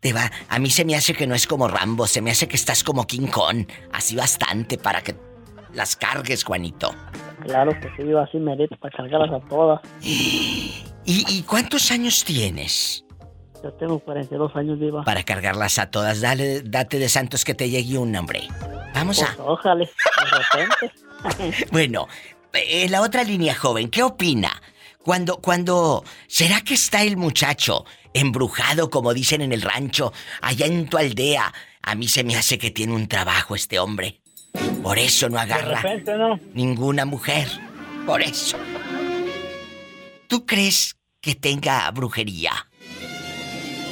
Te 0.00 0.12
va, 0.12 0.30
a 0.48 0.58
mí 0.58 0.70
se 0.70 0.84
me 0.84 0.94
hace 0.96 1.14
que 1.14 1.26
no 1.26 1.34
es 1.34 1.46
como 1.46 1.68
Rambo, 1.68 2.06
se 2.06 2.20
me 2.20 2.30
hace 2.30 2.46
que 2.46 2.56
estás 2.56 2.84
como 2.84 3.06
King 3.06 3.28
Kong, 3.28 3.66
así 3.92 4.16
bastante 4.16 4.76
para 4.78 5.02
que 5.02 5.14
las 5.72 5.96
cargues, 5.96 6.44
Juanito. 6.44 6.94
Claro 7.42 7.72
que 7.80 7.88
sí, 7.96 8.02
Viva, 8.02 8.24
así 8.24 8.38
merito 8.38 8.76
para 8.76 8.96
cargarlas 8.96 9.42
a 9.42 9.48
todas. 9.48 9.80
¿Y, 10.02 10.82
y 11.06 11.42
cuántos 11.42 11.90
años 11.90 12.24
tienes 12.24 13.03
Yo 13.64 13.72
tengo 13.72 13.98
42 13.98 14.54
años, 14.56 14.78
Viva. 14.78 15.02
para 15.04 15.22
cargarlas 15.22 15.78
a 15.78 15.90
todas? 15.90 16.20
Dale, 16.20 16.60
date 16.60 16.98
de 16.98 17.08
santos 17.08 17.46
que 17.46 17.54
te 17.54 17.70
llegue 17.70 17.96
un 17.96 18.14
hombre. 18.14 18.46
Vamos 18.92 19.22
a... 19.22 19.34
Pues, 19.34 19.38
ojalá, 19.40 19.84
de 19.86 19.90
repente. 20.52 21.66
Bueno, 21.72 22.06
en 22.52 22.92
la 22.92 23.00
otra 23.00 23.24
línea 23.24 23.54
joven, 23.54 23.88
¿qué 23.88 24.02
opina? 24.02 24.60
Cuando, 25.02 25.38
cuando, 25.38 26.04
¿será 26.26 26.60
que 26.60 26.74
está 26.74 27.02
el 27.02 27.16
muchacho 27.16 27.86
embrujado, 28.12 28.90
como 28.90 29.14
dicen 29.14 29.40
en 29.40 29.54
el 29.54 29.62
rancho, 29.62 30.12
allá 30.42 30.66
en 30.66 30.86
tu 30.86 30.98
aldea? 30.98 31.50
A 31.80 31.94
mí 31.94 32.06
se 32.06 32.22
me 32.22 32.36
hace 32.36 32.58
que 32.58 32.70
tiene 32.70 32.92
un 32.92 33.08
trabajo 33.08 33.54
este 33.54 33.78
hombre. 33.78 34.20
Por 34.82 34.98
eso 34.98 35.30
no 35.30 35.38
agarra 35.38 35.80
repente, 35.80 36.14
¿no? 36.18 36.38
ninguna 36.52 37.06
mujer. 37.06 37.48
Por 38.04 38.20
eso. 38.20 38.58
¿Tú 40.28 40.44
crees 40.44 40.96
que 41.22 41.34
tenga 41.34 41.90
brujería? 41.90 42.52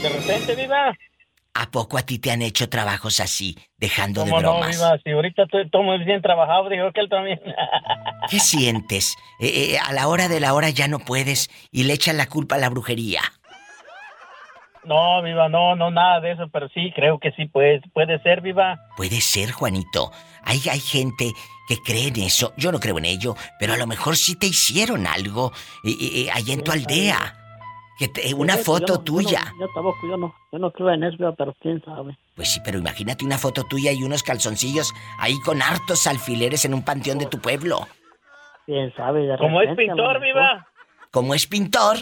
De 0.02 0.08
repente, 0.08 0.56
Viva. 0.56 0.92
¿A 1.54 1.70
poco 1.70 1.96
a 1.96 2.02
ti 2.02 2.18
te 2.18 2.30
han 2.30 2.42
hecho 2.42 2.68
trabajos 2.68 3.20
así, 3.20 3.56
dejando 3.76 4.24
de 4.24 4.30
¿Cómo 4.30 4.42
no, 4.42 4.52
bromas? 4.54 4.76
Viva? 4.76 4.98
Si 5.04 5.10
ahorita 5.10 5.44
estoy 5.44 5.70
todo 5.70 5.82
muy 5.82 6.02
bien 6.04 6.20
trabajado, 6.22 6.68
dijo 6.68 6.90
que 6.92 7.00
él 7.00 7.08
también. 7.08 7.40
¿Qué 8.30 8.40
sientes? 8.40 9.14
Eh, 9.38 9.74
eh, 9.74 9.78
a 9.78 9.92
la 9.92 10.08
hora 10.08 10.28
de 10.28 10.40
la 10.40 10.54
hora 10.54 10.70
ya 10.70 10.88
no 10.88 10.98
puedes 10.98 11.50
y 11.70 11.84
le 11.84 11.92
echan 11.92 12.16
la 12.16 12.26
culpa 12.26 12.56
a 12.56 12.58
la 12.58 12.70
brujería. 12.70 13.20
No, 14.84 15.22
Viva, 15.22 15.48
no, 15.48 15.76
no, 15.76 15.92
nada 15.92 16.20
de 16.20 16.32
eso, 16.32 16.48
pero 16.52 16.68
sí, 16.70 16.92
creo 16.96 17.20
que 17.20 17.30
sí 17.32 17.46
puede, 17.46 17.80
puede 17.92 18.20
ser, 18.22 18.40
Viva. 18.40 18.80
Puede 18.96 19.20
ser, 19.20 19.52
Juanito. 19.52 20.10
Hay, 20.42 20.60
hay 20.68 20.80
gente 20.80 21.30
que 21.68 21.76
cree 21.76 22.08
en 22.08 22.16
eso. 22.16 22.52
Yo 22.56 22.72
no 22.72 22.80
creo 22.80 22.98
en 22.98 23.04
ello, 23.04 23.36
pero 23.60 23.74
a 23.74 23.76
lo 23.76 23.86
mejor 23.86 24.16
sí 24.16 24.36
te 24.36 24.46
hicieron 24.46 25.06
algo 25.06 25.52
eh, 25.84 25.94
eh, 26.00 26.30
allá 26.32 26.54
en 26.54 26.64
tu 26.64 26.72
aldea. 26.72 27.41
Que 27.98 28.08
te- 28.08 28.34
una 28.34 28.56
Yo 28.56 28.64
foto 28.64 28.94
no- 28.94 28.98
yo 28.98 29.00
tuya. 29.04 29.44
no- 29.52 29.60
Yo 29.66 29.72
tampoco, 29.74 29.98
yo 30.08 30.16
no, 30.16 30.34
yo 30.50 30.58
no 30.58 30.70
creo 30.72 30.90
en 30.90 31.04
eso, 31.04 31.34
pero 31.36 31.54
quién 31.60 31.82
sabe. 31.84 32.16
Pues 32.34 32.52
sí, 32.52 32.60
pero 32.64 32.78
imagínate 32.78 33.24
una 33.24 33.38
foto 33.38 33.64
tuya 33.64 33.92
y 33.92 34.02
unos 34.02 34.22
calzoncillos 34.22 34.92
ahí 35.18 35.38
con 35.40 35.60
hartos 35.62 36.06
alfileres 36.06 36.64
en 36.64 36.74
un 36.74 36.82
panteón 36.84 37.18
de 37.18 37.26
tu 37.26 37.38
pueblo. 37.38 37.86
Quién 38.66 38.92
sabe, 38.94 39.22
de 39.26 39.36
Como 39.38 39.60
es 39.60 39.76
pintor. 39.76 40.20
Viva. 40.20 40.66
Como 41.10 41.34
es 41.34 41.46
pintor, 41.46 41.98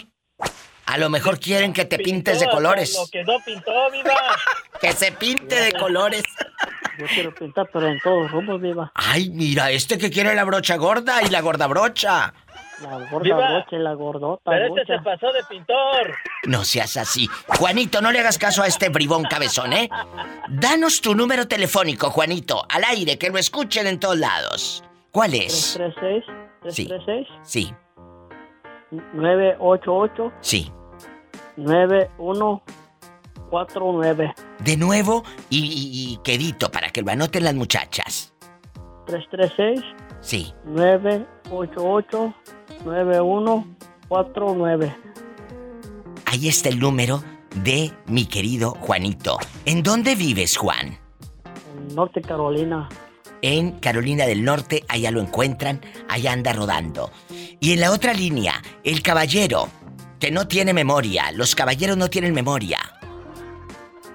a 0.86 0.98
lo 0.98 1.10
mejor 1.10 1.40
quieren 1.40 1.72
que 1.72 1.84
te 1.84 1.98
pintes 1.98 2.38
de 2.40 2.48
colores. 2.48 2.96
Lo 2.96 3.06
que 3.10 3.24
no 3.24 3.38
pintó, 3.44 3.90
Viva. 3.90 4.10
Que 4.80 4.92
se 4.92 5.12
pinte 5.12 5.60
de 5.60 5.72
colores. 5.72 6.22
Yo 6.98 7.06
quiero 7.06 7.34
pintar, 7.34 7.68
pero 7.72 7.86
en 7.88 7.98
todos 8.00 8.30
rumbos, 8.30 8.60
Viva. 8.60 8.90
Ay, 8.94 9.28
mira, 9.30 9.70
este 9.70 9.98
que 9.98 10.10
quiere 10.10 10.34
la 10.34 10.44
brocha 10.44 10.76
gorda 10.76 11.22
y 11.22 11.28
la 11.28 11.40
gorda 11.42 11.66
brocha. 11.66 12.32
La 12.82 12.98
gorda 13.10 13.18
Viva. 13.22 13.66
y 13.70 13.76
la 13.76 13.92
gordota 13.94 14.42
Pero 14.50 14.66
este 14.76 14.84
brocha. 14.84 14.98
se 14.98 15.04
pasó 15.04 15.32
de 15.32 15.40
pintor. 15.48 16.14
No 16.46 16.64
seas 16.64 16.96
así. 16.96 17.28
Juanito, 17.58 18.00
no 18.00 18.10
le 18.10 18.18
hagas 18.20 18.38
caso 18.38 18.62
a 18.62 18.66
este 18.66 18.88
bribón 18.88 19.24
cabezón, 19.24 19.72
¿eh? 19.74 19.88
Danos 20.48 21.00
tu 21.00 21.14
número 21.14 21.46
telefónico, 21.46 22.10
Juanito, 22.10 22.64
al 22.70 22.84
aire, 22.84 23.18
que 23.18 23.28
lo 23.30 23.38
escuchen 23.38 23.86
en 23.86 24.00
todos 24.00 24.18
lados. 24.18 24.82
¿Cuál 25.10 25.34
es? 25.34 25.74
336, 25.74 26.24
Sí. 26.74 26.86
336, 26.86 27.28
Sí, 27.42 27.74
988, 29.12 30.32
sí. 30.40 30.72
9149. 31.56 34.34
De 34.60 34.76
nuevo 34.76 35.24
y, 35.48 35.58
y- 35.58 36.12
y 36.14 36.18
quedito 36.18 36.70
para 36.70 36.90
que 36.90 37.02
lo 37.02 37.10
anoten 37.10 37.42
las 37.44 37.54
muchachas. 37.54 38.32
336, 39.06 39.80
Sí. 40.20 40.54
988, 40.64 42.32
9149. 42.84 44.96
Ahí 46.26 46.48
está 46.48 46.68
el 46.68 46.78
número 46.78 47.22
de 47.56 47.92
mi 48.06 48.26
querido 48.26 48.72
Juanito. 48.80 49.38
¿En 49.64 49.82
dónde 49.82 50.14
vives, 50.14 50.56
Juan? 50.56 50.98
En 51.76 51.94
Norte 51.94 52.22
Carolina. 52.22 52.88
en 53.42 53.72
Carolina 53.80 54.26
del 54.26 54.44
Norte, 54.44 54.84
allá 54.88 55.10
lo 55.10 55.20
encuentran, 55.20 55.80
allá 56.08 56.32
anda 56.32 56.52
rodando. 56.52 57.10
Y 57.58 57.72
en 57.72 57.80
la 57.80 57.90
otra 57.90 58.12
línea, 58.12 58.62
el 58.84 59.02
caballero, 59.02 59.68
que 60.18 60.30
no 60.30 60.46
tiene 60.46 60.74
memoria, 60.74 61.32
los 61.32 61.54
caballeros 61.54 61.96
no 61.96 62.10
tienen 62.10 62.34
memoria. 62.34 62.78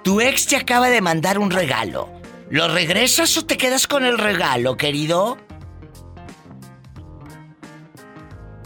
Tu 0.03 0.21
ex 0.21 0.45
te 0.45 0.55
acaba 0.55 0.89
de 0.89 1.01
mandar 1.01 1.39
un 1.39 1.49
regalo. 1.49 2.07
¿Lo 2.51 2.67
regresas 2.67 3.35
o 3.37 3.45
te 3.45 3.57
quedas 3.57 3.87
con 3.87 4.05
el 4.05 4.19
regalo, 4.19 4.77
querido? 4.77 5.37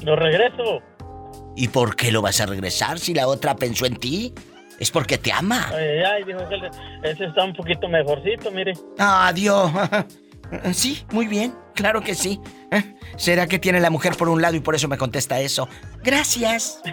Lo 0.01 0.15
regreso. 0.15 0.81
¿Y 1.55 1.67
por 1.67 1.95
qué 1.95 2.11
lo 2.11 2.21
vas 2.21 2.39
a 2.39 2.45
regresar 2.45 2.99
si 2.99 3.13
la 3.13 3.27
otra 3.27 3.55
pensó 3.55 3.85
en 3.85 3.97
ti? 3.97 4.34
Es 4.80 4.91
porque 4.91 5.17
te 5.17 5.31
ama. 5.31 5.67
Ay, 5.69 5.85
ay, 5.85 6.03
ay, 6.03 6.23
dijo 6.23 6.39
que 6.47 7.09
ese 7.09 7.26
está 7.26 7.43
un 7.43 7.53
poquito 7.53 7.89
mejorcito, 7.89 8.51
mire. 8.51 8.73
Adiós. 8.97 9.71
Sí, 10.73 11.05
muy 11.11 11.27
bien, 11.27 11.53
claro 11.76 12.01
que 12.01 12.15
sí. 12.15 12.41
¿Será 13.17 13.45
que 13.47 13.59
tiene 13.59 13.80
la 13.80 13.91
mujer 13.91 14.15
por 14.15 14.30
un 14.30 14.41
lado 14.41 14.55
y 14.55 14.61
por 14.61 14.73
eso 14.73 14.88
me 14.88 14.97
contesta 14.97 15.39
eso? 15.39 15.69
Gracias. 16.03 16.81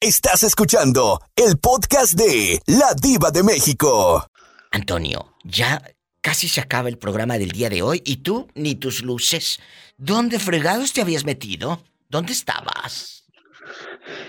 Estás 0.00 0.42
escuchando 0.42 1.20
el 1.34 1.58
podcast 1.58 2.12
de 2.12 2.60
La 2.66 2.92
Diva 3.00 3.30
de 3.30 3.42
México. 3.42 4.26
Antonio, 4.70 5.34
ya 5.42 5.80
casi 6.26 6.48
se 6.48 6.60
acaba 6.60 6.88
el 6.88 6.98
programa 6.98 7.38
del 7.38 7.52
día 7.52 7.70
de 7.70 7.82
hoy 7.82 8.02
y 8.04 8.16
tú 8.16 8.48
ni 8.56 8.74
tus 8.74 9.04
luces. 9.04 9.60
¿Dónde 9.96 10.40
fregados 10.40 10.92
te 10.92 11.00
habías 11.00 11.24
metido? 11.24 11.84
¿Dónde 12.08 12.32
estabas? 12.32 13.28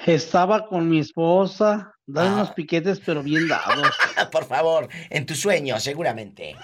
Estaba 0.05 0.67
con 0.67 0.87
mi 0.87 0.99
esposa, 0.99 1.91
dando 2.05 2.35
unos 2.35 2.51
piquetes, 2.51 3.01
pero 3.03 3.23
bien 3.23 3.47
dados. 3.47 3.89
Por 4.31 4.45
favor, 4.45 4.87
en 5.09 5.25
tu 5.25 5.33
sueño, 5.33 5.79
seguramente. 5.79 6.55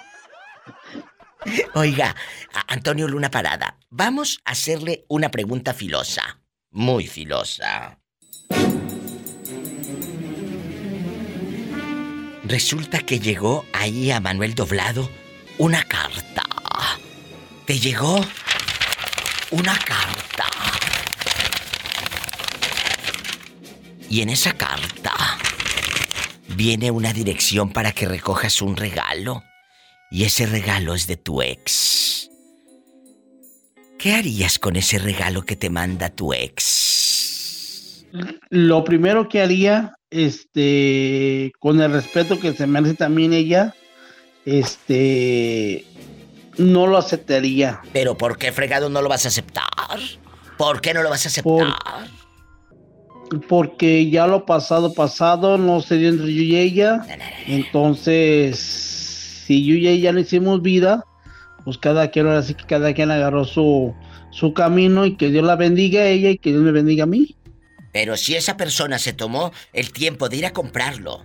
Oiga, 1.74 2.16
Antonio 2.68 3.08
Luna 3.08 3.32
Parada, 3.32 3.80
vamos 3.90 4.40
a 4.46 4.52
hacerle 4.52 5.04
una 5.08 5.32
pregunta 5.32 5.74
filosa. 5.74 6.42
Muy 6.70 7.08
filosa. 7.08 7.98
Resulta 12.44 13.00
que 13.00 13.20
llegó 13.20 13.66
ahí 13.74 14.12
a 14.12 14.20
Manuel 14.20 14.54
Doblado 14.54 15.10
una 15.64 15.82
carta. 15.84 16.44
¿Te 17.66 17.80
llegó 17.80 18.20
una 19.52 19.74
carta? 19.78 20.44
Y 24.10 24.20
en 24.20 24.30
esa 24.30 24.52
carta 24.58 25.14
viene 26.50 26.92
una 26.92 27.14
dirección 27.14 27.72
para 27.72 27.94
que 27.94 28.10
recojas 28.10 28.62
un 28.62 28.76
regalo. 28.76 29.42
Y 30.12 30.26
ese 30.26 30.48
regalo 30.48 30.96
es 30.96 31.08
de 31.08 31.16
tu 31.16 31.42
ex. 31.42 32.30
¿Qué 33.98 34.16
harías 34.16 34.60
con 34.60 34.76
ese 34.76 35.00
regalo 35.00 35.44
que 35.44 35.56
te 35.56 35.70
manda 35.70 36.10
tu 36.10 36.34
ex? 36.34 38.06
Lo 38.50 38.84
primero 38.84 39.30
que 39.30 39.42
haría, 39.42 39.94
este, 40.10 41.54
con 41.58 41.80
el 41.80 41.94
respeto 41.94 42.38
que 42.38 42.52
se 42.52 42.68
merece 42.68 42.96
también 42.96 43.32
ella, 43.32 43.74
este, 44.46 45.86
no 46.58 46.88
lo 46.88 46.98
aceptaría. 46.98 47.82
Pero 47.92 48.18
¿por 48.18 48.38
qué 48.38 48.52
fregado 48.52 48.90
no 48.90 49.02
lo 49.02 49.10
vas 49.10 49.26
a 49.26 49.30
aceptar? 49.30 49.64
¿Por 50.58 50.82
qué 50.82 50.94
no 50.94 51.04
lo 51.04 51.10
vas 51.10 51.26
a 51.26 51.30
aceptar? 51.30 52.10
Porque 53.48 54.10
ya 54.10 54.28
lo 54.28 54.46
pasado, 54.46 54.94
pasado, 54.94 55.58
no 55.58 55.82
se 55.82 55.98
dio 55.98 56.10
entre 56.10 56.34
yo 56.34 56.44
y 56.44 56.56
ella. 56.58 57.06
Entonces, 57.48 58.60
si 59.46 59.66
yo 59.66 59.76
y 59.76 59.88
ella 59.88 60.12
no 60.12 60.20
hicimos 60.20 60.62
vida, 60.62 61.04
pues 61.64 61.78
cada 61.78 62.10
quien, 62.12 62.28
ahora 62.28 62.44
sí 62.44 62.54
que 62.54 62.66
cada 62.66 62.94
quien 62.94 63.10
agarró 63.12 63.46
su, 63.46 63.96
su 64.32 64.54
camino 64.54 65.06
y 65.06 65.16
que 65.16 65.30
Dios 65.30 65.44
la 65.44 65.56
bendiga 65.56 66.02
a 66.02 66.08
ella 66.08 66.30
y 66.30 66.38
que 66.38 66.52
Dios 66.52 66.62
me 66.62 66.72
bendiga 66.72 67.04
a 67.04 67.08
mí. 67.08 67.36
Pero 67.92 68.18
si 68.18 68.36
esa 68.36 68.58
persona 68.58 69.00
se 69.00 69.14
tomó 69.14 69.52
el 69.72 69.92
tiempo 69.92 70.28
de 70.30 70.38
ir 70.38 70.46
a 70.46 70.54
comprarlo, 70.54 71.24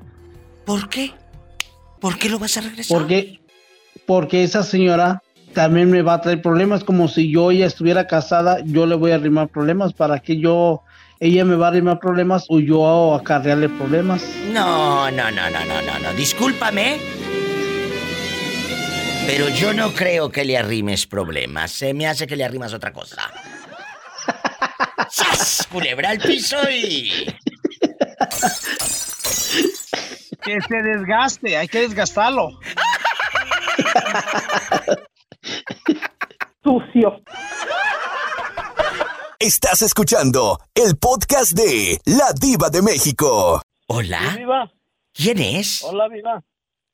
¿por 0.65 0.89
qué? 0.89 1.13
¿Por 2.01 2.19
qué 2.19 2.29
lo 2.29 2.39
vas 2.39 2.57
a 2.57 2.61
regresar? 2.61 2.97
Porque, 2.97 3.41
porque 4.07 4.45
esa 4.45 4.63
señora 4.63 5.23
también 5.53 5.91
me 5.91 6.03
va 6.03 6.15
a 6.15 6.21
traer 6.21 6.41
problemas, 6.41 6.85
como 6.85 7.09
si 7.09 7.33
yo 7.33 7.51
ella 7.51 7.67
estuviera 7.67 8.07
casada, 8.07 8.61
yo 8.65 8.87
le 8.87 8.95
voy 8.95 9.11
a 9.11 9.17
arrimar 9.17 9.49
problemas, 9.49 9.93
para 9.93 10.21
que 10.21 10.39
yo, 10.39 10.83
ella 11.21 11.45
me 11.45 11.57
va 11.57 11.67
a 11.67 11.71
arrimar 11.71 11.99
problemas 11.99 12.45
o 12.49 12.61
yo 12.61 13.15
acarrearle 13.15 13.69
problemas. 13.69 14.23
No, 14.53 15.11
no, 15.11 15.31
no, 15.31 15.51
no, 15.51 15.65
no, 15.65 15.83
no, 15.83 15.99
no. 15.99 16.13
Discúlpame. 16.15 16.99
Pero 19.27 19.49
yo 19.51 19.75
no 19.75 19.93
creo 19.93 20.31
que 20.31 20.45
le 20.45 20.57
arrimes 20.57 21.07
problemas. 21.07 21.71
Se 21.73 21.93
me 21.93 22.07
hace 22.07 22.27
que 22.27 22.37
le 22.37 22.45
arrimas 22.45 22.73
otra 22.73 22.93
cosa. 22.93 23.31
¡Sas! 25.11 25.69
Culebra 25.71 26.11
al 26.11 26.19
piso 26.19 26.57
y. 26.71 27.27
Que 30.49 30.63
se 30.63 30.83
desgaste, 30.83 31.59
hay 31.59 31.69
que 31.69 31.81
desgastarlo. 31.81 32.59
Sucio. 36.65 37.23
Estás 39.39 39.83
escuchando 39.83 40.59
el 40.75 40.97
podcast 40.97 41.53
de 41.53 42.01
La 42.07 42.33
Diva 42.33 42.71
de 42.71 42.81
México. 42.81 43.61
Hola. 43.89 44.21
Viva. 44.39 44.73
¿Quién 45.13 45.39
es? 45.39 45.83
Hola, 45.83 46.09
viva. 46.09 46.43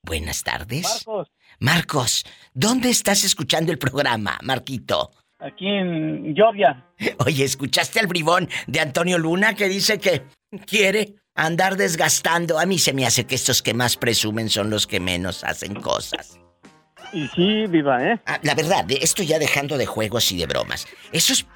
Buenas 0.02 0.43
tardes. 0.43 0.82
Marcos, 0.82 1.31
Marcos, 1.60 2.24
¿dónde 2.55 2.90
estás 2.90 3.22
escuchando 3.22 3.70
el 3.70 3.78
programa, 3.78 4.36
Marquito? 4.43 5.12
aquí 5.39 5.68
en 5.68 6.35
Georgia. 6.35 6.85
Oye, 7.24 7.44
¿escuchaste 7.44 8.01
al 8.01 8.09
bribón 8.09 8.48
de 8.66 8.81
Antonio 8.81 9.16
Luna 9.16 9.55
que 9.55 9.68
dice 9.68 10.01
que 10.01 10.24
quiere 10.66 11.14
andar 11.35 11.77
desgastando? 11.77 12.59
A 12.59 12.66
mí 12.66 12.78
se 12.78 12.93
me 12.93 13.06
hace 13.06 13.27
que 13.27 13.35
estos 13.35 13.62
que 13.62 13.74
más 13.74 13.97
presumen 13.97 14.48
son 14.48 14.70
los 14.70 14.86
que 14.86 15.01
menos 15.01 15.44
hacen 15.44 15.74
cosas. 15.74 16.39
Y 17.12 17.28
sí, 17.28 17.66
viva, 17.69 18.02
¿eh? 18.02 18.20
Ah, 18.27 18.40
la 18.43 18.55
verdad, 18.55 18.85
esto 18.90 19.23
ya 19.23 19.39
dejando 19.39 19.78
de 19.78 19.86
juegos 19.86 20.32
y 20.32 20.39
de 20.39 20.47
bromas. 20.47 20.86
Esos 21.12 21.47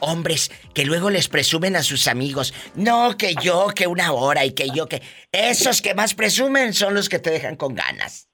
hombres 0.00 0.50
que 0.74 0.84
luego 0.84 1.10
les 1.10 1.28
presumen 1.28 1.76
a 1.76 1.82
sus 1.82 2.08
amigos, 2.08 2.52
no 2.74 3.16
que 3.16 3.34
yo, 3.34 3.68
que 3.74 3.86
una 3.86 4.12
hora 4.12 4.44
y 4.44 4.52
que 4.52 4.68
yo, 4.70 4.88
que... 4.88 5.02
Esos 5.32 5.80
que 5.80 5.94
más 5.94 6.14
presumen 6.14 6.74
son 6.74 6.94
los 6.94 7.08
que 7.08 7.18
te 7.18 7.30
dejan 7.30 7.56
con 7.56 7.74
ganas. 7.74 8.28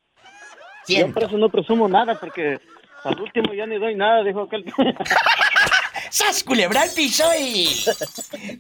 Yo 0.89 1.13
por 1.13 1.25
eso 1.25 1.37
no 1.37 1.49
presumo 1.49 1.89
nada, 1.89 2.19
porque 2.19 2.59
al 3.05 3.21
último 3.21 3.55
ya 3.55 3.67
ni 3.67 3.79
doy 3.79 3.95
nada, 3.95 4.25
dijo 4.25 4.43
aquel. 4.43 4.65
¡Sas, 6.13 6.45
culebra 6.45 6.83
al 6.83 6.91
piso 6.91 7.25
y... 7.41 7.85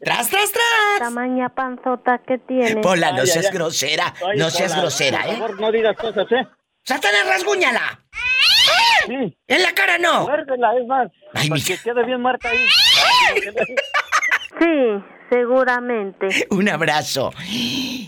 ¡Tras, 0.02 0.30
tras, 0.30 0.50
tras! 0.52 0.98
Tamaña 1.00 1.50
panzota 1.50 2.18
que 2.26 2.38
tiene. 2.38 2.80
Pola, 2.80 3.12
no 3.12 3.26
seas 3.26 3.52
grosera, 3.52 4.14
Ay, 4.26 4.38
no 4.38 4.48
seas 4.48 4.70
Pola, 4.72 4.80
grosera, 4.82 5.20
Por 5.22 5.30
¿eh? 5.30 5.36
favor, 5.36 5.60
no 5.60 5.70
digas 5.70 5.96
cosas, 5.98 6.26
¿eh? 6.32 6.46
¡Satanás, 6.82 7.26
rasguñala! 7.26 8.00
¡En 9.46 9.62
la 9.62 9.72
cara 9.74 9.98
no! 9.98 10.24
Muérdela, 10.24 10.70
es 10.80 10.86
más. 10.86 11.08
Ay, 11.34 11.48
para 11.50 11.58
mi- 11.60 11.62
que 11.64 11.76
quede 11.76 12.04
bien 12.06 12.22
muerta 12.22 12.48
ahí. 12.48 12.66
Sí, 14.58 15.04
seguramente. 15.30 16.28
Un 16.50 16.68
abrazo. 16.70 17.32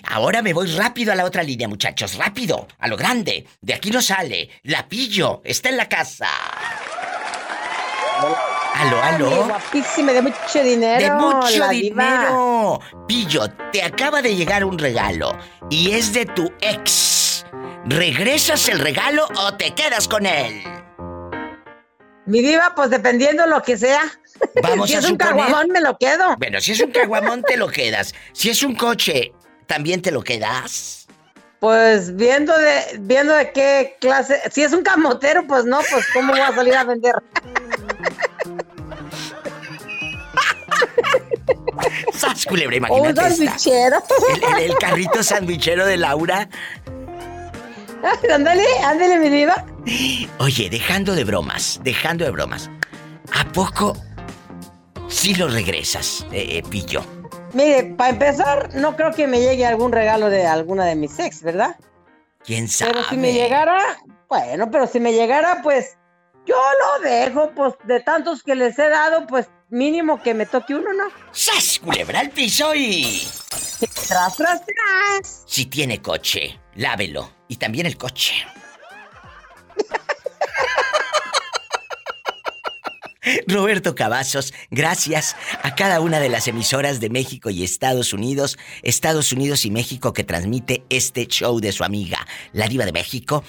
Ahora 0.09 0.41
me 0.41 0.55
voy 0.55 0.69
rápido 0.75 1.13
a 1.13 1.17
la 1.17 1.25
otra 1.27 1.43
línea, 1.43 1.69
muchachos. 1.69 2.17
Rápido. 2.17 2.67
A 2.79 2.89
lo 2.89 2.97
grande. 2.97 3.47
De 3.61 3.75
aquí 3.75 3.91
no 3.91 4.01
sale. 4.01 4.49
La 4.63 4.89
pillo. 4.89 5.43
Está 5.45 5.69
en 5.69 5.77
la 5.77 5.89
casa. 5.89 6.29
Aló, 8.75 9.01
aló. 9.01 9.47
Guapísima, 9.47 10.13
de 10.13 10.23
mucho 10.23 10.63
dinero. 10.63 11.01
De 11.01 11.11
mucho 11.13 11.69
diva. 11.69 11.69
dinero. 11.69 12.81
Pillo, 13.07 13.49
te 13.73 13.85
acaba 13.85 14.21
de 14.21 14.35
llegar 14.35 14.65
un 14.65 14.77
regalo. 14.77 15.39
Y 15.71 15.93
es 15.93 16.13
de 16.13 16.27
tu 16.27 16.53
ex. 16.61 17.47
¿Regresas 17.85 18.69
el 18.69 18.81
regalo 18.81 19.29
o 19.37 19.55
te 19.55 19.75
quedas 19.75 20.09
con 20.09 20.27
él? 20.27 20.65
Mi 22.27 22.41
diva, 22.41 22.73
pues 22.75 22.91
dependiendo 22.91 23.47
lo 23.47 23.63
que 23.63 23.79
sea. 23.79 24.03
Vamos 24.61 24.89
si 24.91 24.97
a 24.97 24.99
es 24.99 25.09
un 25.09 25.19
caguamón, 25.19 25.69
me 25.69 25.81
lo 25.81 25.97
quedo. 25.97 26.37
Bueno, 26.39 26.61
si 26.61 26.73
es 26.73 26.81
un 26.81 26.91
caguamón, 26.91 27.45
te 27.45 27.57
lo 27.57 27.69
quedas. 27.69 28.13
Si 28.33 28.51
es 28.51 28.65
un 28.65 28.75
coche, 28.75 29.33
¿también 29.67 30.03
te 30.03 30.11
lo 30.11 30.23
quedas? 30.23 31.07
Pues 31.61 32.17
viendo 32.17 32.57
de, 32.59 32.99
viendo 33.01 33.35
de 33.35 33.53
qué 33.53 33.97
clase. 34.01 34.43
Si 34.51 34.63
es 34.63 34.73
un 34.73 34.83
camotero, 34.83 35.47
pues 35.47 35.65
no, 35.65 35.79
pues 35.91 36.05
cómo 36.13 36.33
voy 36.33 36.41
a 36.41 36.53
salir 36.53 36.75
a 36.75 36.85
vender. 36.85 37.15
¡Sas, 42.13 42.45
culebra! 42.47 42.77
Un 42.77 42.85
Imagínate 42.87 43.11
esta. 43.29 43.31
sandwichero. 43.59 44.03
El, 44.35 44.43
el- 44.65 44.71
el 44.71 44.79
carrito 44.79 45.23
sandwichero 45.23 45.87
de 45.87 45.97
Laura. 45.97 46.49
ándale, 48.33 48.65
ándale, 48.85 49.19
mi 49.19 49.29
diva. 49.29 49.65
Oye, 50.39 50.69
dejando 50.71 51.15
de 51.15 51.25
bromas, 51.25 51.81
dejando 51.83 52.25
de 52.25 52.31
bromas. 52.31 52.71
¿A 53.39 53.45
poco 53.53 53.97
sí 55.09 55.35
lo 55.35 55.49
regresas, 55.49 56.27
eh, 56.33 56.59
eh, 56.59 56.63
Pillo? 56.69 57.03
Mire, 57.53 57.85
para 57.97 58.11
empezar, 58.11 58.75
no 58.75 58.97
creo 58.97 59.13
que 59.13 59.27
me 59.27 59.41
llegue 59.41 59.65
algún 59.65 59.93
regalo 59.93 60.29
de 60.29 60.47
alguna 60.47 60.85
de 60.87 60.97
mis 60.97 61.19
ex, 61.19 61.43
¿verdad? 61.43 61.77
¿Quién 62.45 62.69
sabe? 62.69 62.93
Pero 62.95 63.05
si 63.11 63.17
me 63.17 63.33
llegara, 63.33 63.79
bueno, 64.29 64.71
pero 64.71 64.87
si 64.87 65.01
me 65.01 65.13
llegara, 65.13 65.61
pues 65.63 65.97
yo 66.47 66.57
lo 66.57 67.09
dejo, 67.09 67.51
pues 67.55 67.75
de 67.85 68.01
tantos 68.01 68.43
que 68.43 68.55
les 68.55 68.79
he 68.79 68.89
dado, 68.89 69.27
pues 69.27 69.47
mínimo 69.75 70.23
que 70.23 70.33
me 70.35 70.47
toque 70.47 70.75
uno, 70.75 70.93
¿no? 70.93 71.05
¡Sas! 71.33 71.81
Culebra 71.81 72.21
al 72.21 72.31
piso 72.31 72.75
y. 72.75 73.27
Tras, 74.09 74.37
tras, 74.37 74.63
tras. 74.65 75.45
Si 75.47 75.67
tiene 75.67 76.01
coche, 76.01 76.59
lávelo. 76.77 77.33
Y 77.49 77.57
también 77.57 77.87
el 77.87 77.99
coche. 77.99 78.35
Roberto 83.47 83.95
Cavazos, 83.95 84.53
gracias 84.71 85.35
a 85.63 85.75
cada 85.75 86.01
una 86.01 86.21
de 86.21 86.29
las 86.29 86.47
emisoras 86.47 87.01
de 87.01 87.11
México 87.11 87.51
y 87.51 87.65
Estados 87.65 88.13
Unidos, 88.13 88.59
Estados 88.83 89.33
Unidos 89.33 89.65
y 89.65 89.71
México 89.71 90.13
que 90.13 90.25
transmite 90.25 90.85
este 90.91 91.27
show 91.27 91.59
de 91.59 91.73
su 91.73 91.85
amiga, 91.85 92.27
la 92.53 92.69
diva 92.69 92.85
de 92.85 92.93
México. 92.93 93.43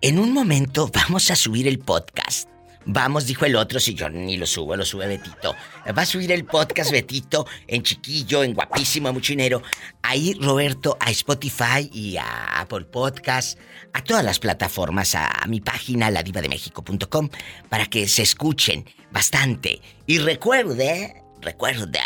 En 0.00 0.18
un 0.18 0.32
momento 0.32 0.88
vamos 0.92 1.30
a 1.30 1.36
subir 1.36 1.68
el 1.68 1.80
podcast. 1.80 2.51
Vamos, 2.84 3.26
dijo 3.26 3.44
el 3.44 3.56
otro, 3.56 3.78
si 3.78 3.94
yo 3.94 4.08
ni 4.08 4.36
lo 4.36 4.46
subo, 4.46 4.76
lo 4.76 4.84
sube 4.84 5.06
Betito. 5.06 5.54
Va 5.96 6.02
a 6.02 6.06
subir 6.06 6.32
el 6.32 6.44
podcast 6.44 6.90
Betito 6.90 7.46
en 7.66 7.82
chiquillo, 7.82 8.42
en 8.42 8.54
guapísimo, 8.54 9.12
mucho 9.12 9.32
dinero. 9.32 9.62
Ahí, 10.02 10.34
Roberto, 10.40 10.96
a 10.98 11.10
Spotify 11.10 11.88
y 11.92 12.16
a 12.16 12.60
Apple 12.60 12.86
Podcast, 12.86 13.58
a 13.92 14.02
todas 14.02 14.24
las 14.24 14.38
plataformas, 14.38 15.14
a, 15.14 15.28
a 15.28 15.46
mi 15.46 15.60
página, 15.60 16.10
ladivademexico.com, 16.10 17.28
para 17.68 17.86
que 17.86 18.08
se 18.08 18.22
escuchen 18.22 18.84
bastante. 19.12 19.80
Y 20.06 20.18
recuerde, 20.18 21.22
recuerda 21.40 22.00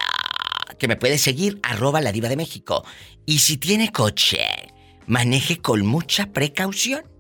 que 0.79 0.89
me 0.89 0.97
puede 0.97 1.17
seguir, 1.17 1.59
arroba 1.63 2.01
la 2.03 2.13
diva 2.13 2.29
de 2.29 2.37
México. 2.37 2.85
Y 3.25 3.39
si 3.39 3.57
tiene 3.57 3.93
coche, 3.93 4.45
maneje 5.07 5.59
con 5.59 5.87
mucha 5.87 6.27
precaución 6.27 7.16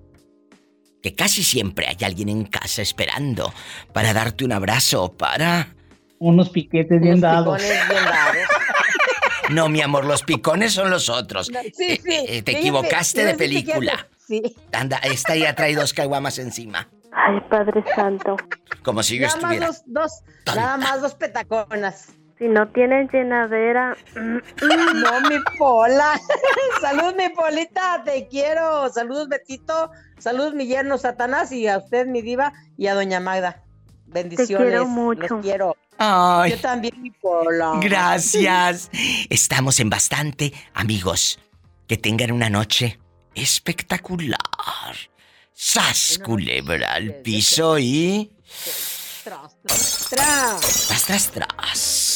que 1.06 1.14
casi 1.14 1.44
siempre 1.44 1.86
hay 1.86 1.96
alguien 2.04 2.28
en 2.28 2.44
casa 2.46 2.82
esperando 2.82 3.54
para 3.92 4.12
darte 4.12 4.44
un 4.44 4.50
abrazo 4.50 5.04
o 5.04 5.12
para... 5.12 5.68
Unos 6.18 6.50
piquetes 6.50 7.00
bien 7.00 7.20
dados. 7.20 7.62
No, 9.48 9.68
mi 9.68 9.80
amor, 9.80 10.04
los 10.04 10.24
picones 10.24 10.72
son 10.72 10.90
los 10.90 11.08
otros. 11.08 11.50
No, 11.52 11.60
sí, 11.62 12.00
sí. 12.02 12.24
Eh, 12.26 12.42
te 12.42 12.58
equivocaste 12.58 13.24
de 13.24 13.34
película. 13.34 14.08
Sí. 14.18 14.42
Anda, 14.72 14.96
esta 14.96 15.36
ya 15.36 15.54
trae 15.54 15.76
dos 15.76 15.92
caguamas 15.92 16.40
encima. 16.40 16.88
Ay, 17.12 17.38
Padre 17.48 17.84
Santo. 17.94 18.34
Como 18.82 19.04
si 19.04 19.20
yo 19.20 19.28
Nada 19.28 19.36
más 19.36 19.52
estuviera... 19.52 19.66
dos, 19.68 19.84
dos, 19.86 20.56
nada 20.56 20.76
más 20.78 21.00
dos 21.00 21.14
petaconas. 21.14 22.08
Si 22.38 22.48
no 22.48 22.68
tienen 22.68 23.08
llenadera. 23.08 23.96
No, 24.14 25.20
mi 25.28 25.36
pola. 25.58 26.20
Salud, 26.80 27.14
mi 27.16 27.28
polita, 27.30 28.02
te 28.04 28.26
quiero. 28.28 28.88
Saludos, 28.92 29.28
Betito. 29.28 29.90
Saludos, 30.18 30.54
mi 30.54 30.66
yerno 30.66 30.98
Satanás. 30.98 31.52
Y 31.52 31.68
a 31.68 31.78
usted, 31.78 32.06
mi 32.06 32.22
diva. 32.22 32.52
Y 32.76 32.86
a 32.88 32.94
doña 32.94 33.20
Magda. 33.20 33.62
Bendiciones. 34.06 34.68
quiero 34.68 34.86
mucho. 34.86 35.26
Los 35.28 35.42
quiero. 35.42 35.76
Ay. 35.98 36.52
Yo 36.52 36.58
también, 36.58 37.00
mi 37.00 37.10
pola. 37.10 37.78
Gracias. 37.80 38.90
Estamos 39.30 39.80
en 39.80 39.90
bastante, 39.90 40.52
amigos. 40.74 41.38
Que 41.86 41.96
tengan 41.96 42.32
una 42.32 42.50
noche 42.50 42.98
espectacular. 43.34 44.38
¡Sas, 45.52 46.20
culebra 46.22 46.94
al 46.94 47.14
piso 47.16 47.78
y... 47.78 48.30
Tras, 49.24 49.56
tras, 49.62 50.06
tras. 50.10 50.86
Tras, 50.86 51.04
tras, 51.04 51.30
tras. 51.30 52.15